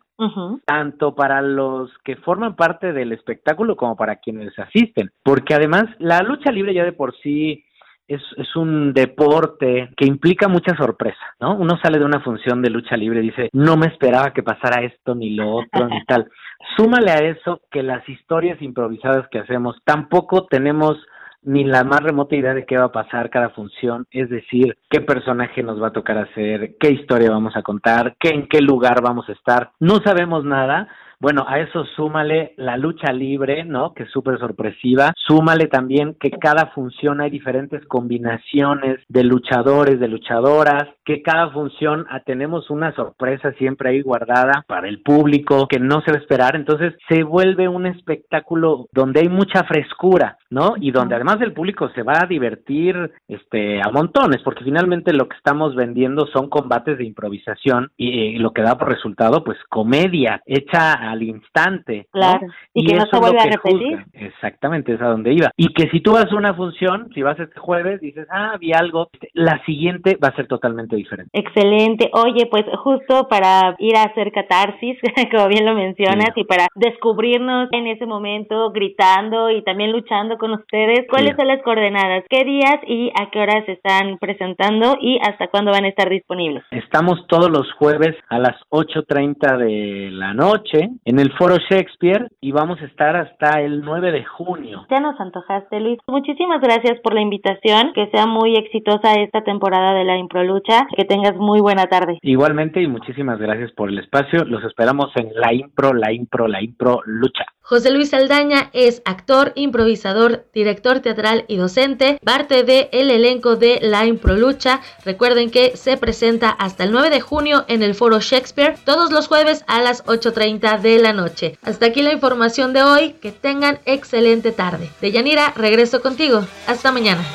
tanto 0.64 1.16
para 1.16 1.42
los 1.42 1.90
que 2.04 2.18
forman 2.18 2.56
parte 2.56 2.94
del 2.94 3.14
espectáculo 3.14 3.76
como 3.76 3.96
para 3.96 4.18
quienes 4.18 4.54
asisten, 4.60 5.10
porque 5.24 5.56
además 5.56 5.86
la 5.98 6.22
lucha 6.22 6.52
libre 6.52 6.76
ya 6.76 6.84
de 6.84 6.94
por 6.94 7.18
sí 7.24 7.64
es, 8.08 8.22
es 8.38 8.56
un 8.56 8.94
deporte 8.94 9.90
que 9.98 10.06
implica 10.06 10.48
mucha 10.48 10.76
sorpresa, 10.78 11.36
¿no? 11.40 11.56
Uno 11.58 11.78
sale 11.82 12.00
de 12.00 12.06
una 12.06 12.22
función 12.22 12.62
de 12.62 12.70
lucha 12.70 12.96
libre 12.96 13.20
y 13.20 13.30
dice, 13.30 13.50
no 13.54 13.76
me 13.76 13.88
esperaba 13.88 14.34
que 14.34 14.44
pasara 14.44 14.84
esto, 14.84 15.14
ni 15.14 15.32
lo 15.32 15.50
otro, 15.50 15.88
ni 15.88 16.04
tal. 16.06 16.30
Súmale 16.76 17.12
a 17.12 17.18
eso 17.18 17.62
que 17.72 17.84
las 17.84 18.08
historias 18.08 18.62
improvisadas 18.62 19.28
que 19.30 19.40
hacemos 19.40 19.78
tampoco 19.84 20.46
tenemos 20.46 20.98
ni 21.44 21.64
la 21.64 21.84
más 21.84 22.02
remota 22.02 22.36
idea 22.36 22.54
de 22.54 22.66
qué 22.66 22.78
va 22.78 22.86
a 22.86 22.92
pasar 22.92 23.30
cada 23.30 23.50
función, 23.52 24.06
es 24.12 24.30
decir, 24.30 24.78
qué 24.90 25.02
personaje 25.02 25.64
nos 25.64 25.82
va 25.82 25.88
a 25.88 25.94
tocar 25.94 26.18
hacer, 26.18 26.76
qué 26.80 26.92
historia 26.92 27.32
vamos 27.32 27.56
a 27.56 27.62
contar, 27.62 28.16
qué 28.20 28.30
en 28.30 28.48
qué 28.48 28.60
lugar 28.60 29.02
vamos 29.02 29.30
a 29.30 29.32
estar. 29.32 29.72
No 29.80 30.00
sabemos 30.04 30.44
nada, 30.44 30.90
bueno, 31.20 31.46
a 31.48 31.60
eso 31.60 31.84
súmale 31.96 32.54
la 32.58 32.78
lucha 32.78 33.12
libre, 33.12 33.66
¿no? 33.66 33.94
Que 33.94 34.04
es 34.04 34.12
súper 34.12 34.38
sorpresiva. 34.38 35.14
Súmale 35.16 35.66
también 35.68 36.16
que 36.20 36.30
cada 36.30 36.68
función 36.68 37.22
hay 37.22 37.32
diferentes 37.32 37.84
combinaciones 37.88 39.00
de 39.08 39.24
luchadores, 39.24 40.00
de 40.00 40.08
luchadoras, 40.08 40.88
que 41.04 41.24
cada 41.24 41.50
función 41.50 42.06
ah, 42.10 42.20
tenemos 42.20 42.70
una 42.70 42.94
sorpresa 42.94 43.52
siempre 43.54 43.90
ahí 43.90 44.02
guardada 44.02 44.64
para 44.68 44.88
el 44.88 45.02
público 45.02 45.68
que 45.68 45.80
no 45.80 46.02
se 46.02 46.12
va 46.12 46.18
a 46.18 46.22
esperar. 46.22 46.56
Entonces 46.56 46.94
se 47.10 47.24
vuelve 47.24 47.68
un 47.68 47.88
espectáculo 47.88 48.88
donde 48.92 49.22
hay 49.22 49.30
mucha 49.30 49.64
frescura, 49.64 50.38
¿no? 50.52 50.76
Y 50.80 50.92
donde 50.92 51.16
además 51.16 51.38
el 51.42 51.54
público 51.54 51.90
se 51.96 52.04
va 52.04 52.20
a 52.22 52.28
divertir 52.28 53.12
este 53.28 53.82
a 53.82 53.90
montones, 53.92 54.42
porque 54.44 54.64
finalmente 54.64 55.14
lo 55.14 55.28
que 55.28 55.38
estamos 55.38 55.76
vendiendo 55.76 56.28
son 56.28 56.48
combates 56.50 56.98
de 57.00 57.06
improvisación 57.06 57.92
y, 57.98 58.10
y 58.10 58.38
lo 58.38 58.52
que 58.52 58.62
da 58.62 58.78
por 58.78 58.90
resultado 58.90 59.44
pues 59.44 59.58
comedia 59.70 60.42
hecha 60.46 61.07
al 61.12 61.24
instante. 61.24 62.08
Claro, 62.12 62.48
y, 62.74 62.86
que 62.86 62.96
no 62.96 63.06
se 63.06 63.20
vuelve 63.20 63.40
a 63.40 63.46
repetir. 63.46 64.06
Exactamente, 64.14 64.94
es 64.94 65.02
a 65.02 65.08
donde 65.08 65.34
iba. 65.34 65.52
Y 65.58 65.74
que 65.74 65.90
si 65.90 66.02
tú 66.02 66.14
vas 66.14 66.32
a 66.32 66.36
una 66.36 66.54
función, 66.54 67.10
si 67.14 67.22
vas 67.22 67.40
este 67.40 67.60
jueves, 67.60 68.02
dices, 68.02 68.28
ah, 68.32 68.56
vi 68.60 68.74
algo, 68.74 69.10
la 69.34 69.64
siguiente 69.66 70.18
va 70.24 70.30
a 70.30 70.36
ser 70.36 70.48
totalmente 70.48 70.96
diferente. 70.96 71.32
Excelente. 71.34 72.10
Oye, 72.14 72.48
pues 72.50 72.64
justo 72.84 73.28
para 73.30 73.76
ir 73.80 73.96
a 73.96 74.04
hacer 74.04 74.32
catarsis, 74.32 74.98
como 75.32 75.48
bien 75.48 75.66
lo 75.66 75.74
mencionas, 75.74 76.32
y 76.36 76.44
para 76.44 76.68
descubrirnos 76.76 77.70
en 77.72 77.88
ese 77.88 78.06
momento 78.06 78.72
gritando 78.72 79.50
y 79.50 79.64
también 79.64 79.92
luchando 79.92 80.38
con 80.38 80.52
ustedes, 80.52 81.08
¿cuáles 81.10 81.36
son 81.36 81.48
las 81.48 81.62
coordenadas? 81.64 82.24
¿Qué 82.30 82.44
días 82.44 82.78
y 82.88 83.12
a 83.20 83.30
qué 83.32 83.40
horas 83.40 83.66
se 83.66 83.74
están 83.74 84.18
presentando 84.20 84.98
y 85.02 85.20
hasta 85.22 85.48
cuándo 85.48 85.72
van 85.72 85.86
a 85.86 85.90
estar 85.90 86.10
disponibles? 86.10 86.64
Estamos 86.72 87.26
todos 87.28 87.50
los 87.50 87.72
jueves 87.74 88.16
a 88.30 88.40
las 88.40 88.56
8.30 88.70 89.58
de 89.58 90.10
la 90.12 90.34
noche 90.34 90.90
en 91.06 91.20
el 91.20 91.32
Foro 91.34 91.58
Shakespeare 91.70 92.28
y 92.42 92.52
vamos 92.52 92.82
a 92.82 92.86
estar 92.86 93.16
hasta 93.16 93.62
el 93.62 93.82
9 93.82 94.12
de 94.12 94.26
junio. 94.26 94.86
Ya 94.90 95.00
nos 95.00 95.20
antojaste, 95.20 95.80
Luis. 95.80 96.00
Muchísimas 96.08 96.62
gracias 96.62 97.00
por 97.02 97.14
la 97.14 97.22
invitación. 97.22 97.94
Que 97.94 98.10
sea 98.12 98.26
muy 98.26 98.56
exitosa 98.56 99.14
esta 99.16 99.44
temporada 99.44 99.94
de 99.94 100.04
la 100.04 100.18
Improlucha. 100.18 100.88
Que 100.96 101.06
tengas 101.06 101.36
muy 101.36 101.60
buena 101.62 101.86
tarde. 101.86 102.18
Igualmente 102.22 102.82
y 102.82 102.88
muchísimas 102.88 103.40
gracias 103.40 103.72
por 103.72 103.90
el 103.90 104.00
espacio. 104.00 104.46
Los 104.46 104.64
esperamos 104.64 105.12
en 105.16 105.30
la 105.36 105.54
Impro, 105.54 105.94
la 105.94 106.12
Impro, 106.12 106.48
la 106.48 106.62
Impro 106.62 107.02
Lucha. 107.06 107.46
José 107.70 107.92
Luis 107.92 108.12
Saldaña 108.12 108.70
es 108.72 109.02
actor, 109.04 109.52
improvisador, 109.56 110.46
director 110.54 111.02
teatral 111.02 111.44
y 111.50 111.58
docente, 111.58 112.18
parte 112.24 112.64
del 112.64 112.88
el 112.94 113.12
elenco 113.12 113.58
de 113.58 113.80
La 113.82 114.06
Improlucha. 114.06 114.80
Recuerden 115.04 115.52
que 115.52 115.76
se 115.76 115.98
presenta 115.98 116.50
hasta 116.50 116.86
el 116.86 116.94
9 116.94 117.10
de 117.10 117.20
junio 117.20 117.66
en 117.68 117.84
el 117.84 117.94
Foro 117.94 118.22
Shakespeare, 118.22 118.78
todos 118.86 119.12
los 119.12 119.28
jueves 119.28 119.66
a 119.68 119.82
las 119.82 120.06
8.30 120.06 120.80
de 120.80 120.98
la 121.00 121.12
noche. 121.12 121.60
Hasta 121.62 121.88
aquí 121.88 122.02
la 122.04 122.14
información 122.14 122.72
de 122.72 122.84
hoy, 122.84 123.12
que 123.22 123.34
tengan 123.34 123.80
excelente 123.84 124.54
tarde. 124.54 124.90
Deyanira, 125.02 125.52
regreso 125.58 126.02
contigo. 126.02 126.48
Hasta 126.68 126.94
mañana. 126.94 127.26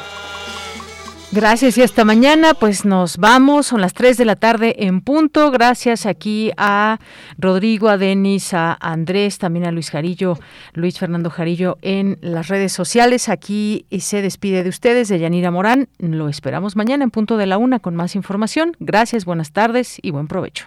Gracias 1.34 1.78
y 1.78 1.82
hasta 1.82 2.04
mañana. 2.04 2.52
Pues 2.52 2.84
nos 2.84 3.16
vamos, 3.16 3.68
son 3.68 3.80
las 3.80 3.94
3 3.94 4.18
de 4.18 4.26
la 4.26 4.36
tarde 4.36 4.76
en 4.80 5.00
punto. 5.00 5.50
Gracias 5.50 6.04
aquí 6.04 6.52
a 6.59 6.98
Rodrigo, 7.38 7.88
a 7.88 7.96
Denis, 7.96 8.52
a 8.52 8.76
Andrés, 8.78 9.38
también 9.38 9.64
a 9.64 9.72
Luis 9.72 9.90
Jarillo, 9.90 10.38
Luis 10.74 10.98
Fernando 10.98 11.30
Jarillo 11.30 11.78
en 11.80 12.18
las 12.20 12.48
redes 12.48 12.72
sociales. 12.72 13.30
Aquí 13.30 13.86
se 13.98 14.20
despide 14.20 14.62
de 14.62 14.68
ustedes, 14.68 15.09
de 15.09 15.20
Yanira 15.20 15.50
Morán. 15.50 15.88
Lo 15.98 16.28
esperamos 16.28 16.76
mañana 16.76 17.02
en 17.02 17.10
punto 17.10 17.38
de 17.38 17.46
la 17.46 17.56
una 17.56 17.78
con 17.78 17.96
más 17.96 18.14
información. 18.14 18.76
Gracias, 18.78 19.24
buenas 19.24 19.52
tardes 19.52 19.96
y 20.02 20.10
buen 20.10 20.28
provecho. 20.28 20.66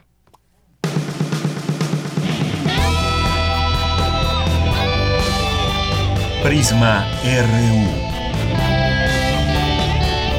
Prisma 6.43 7.05
RU. 7.23 8.05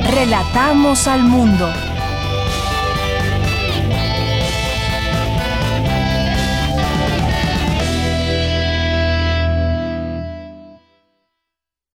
Relatamos 0.08 1.08
al 1.08 1.24
mundo. 1.24 1.68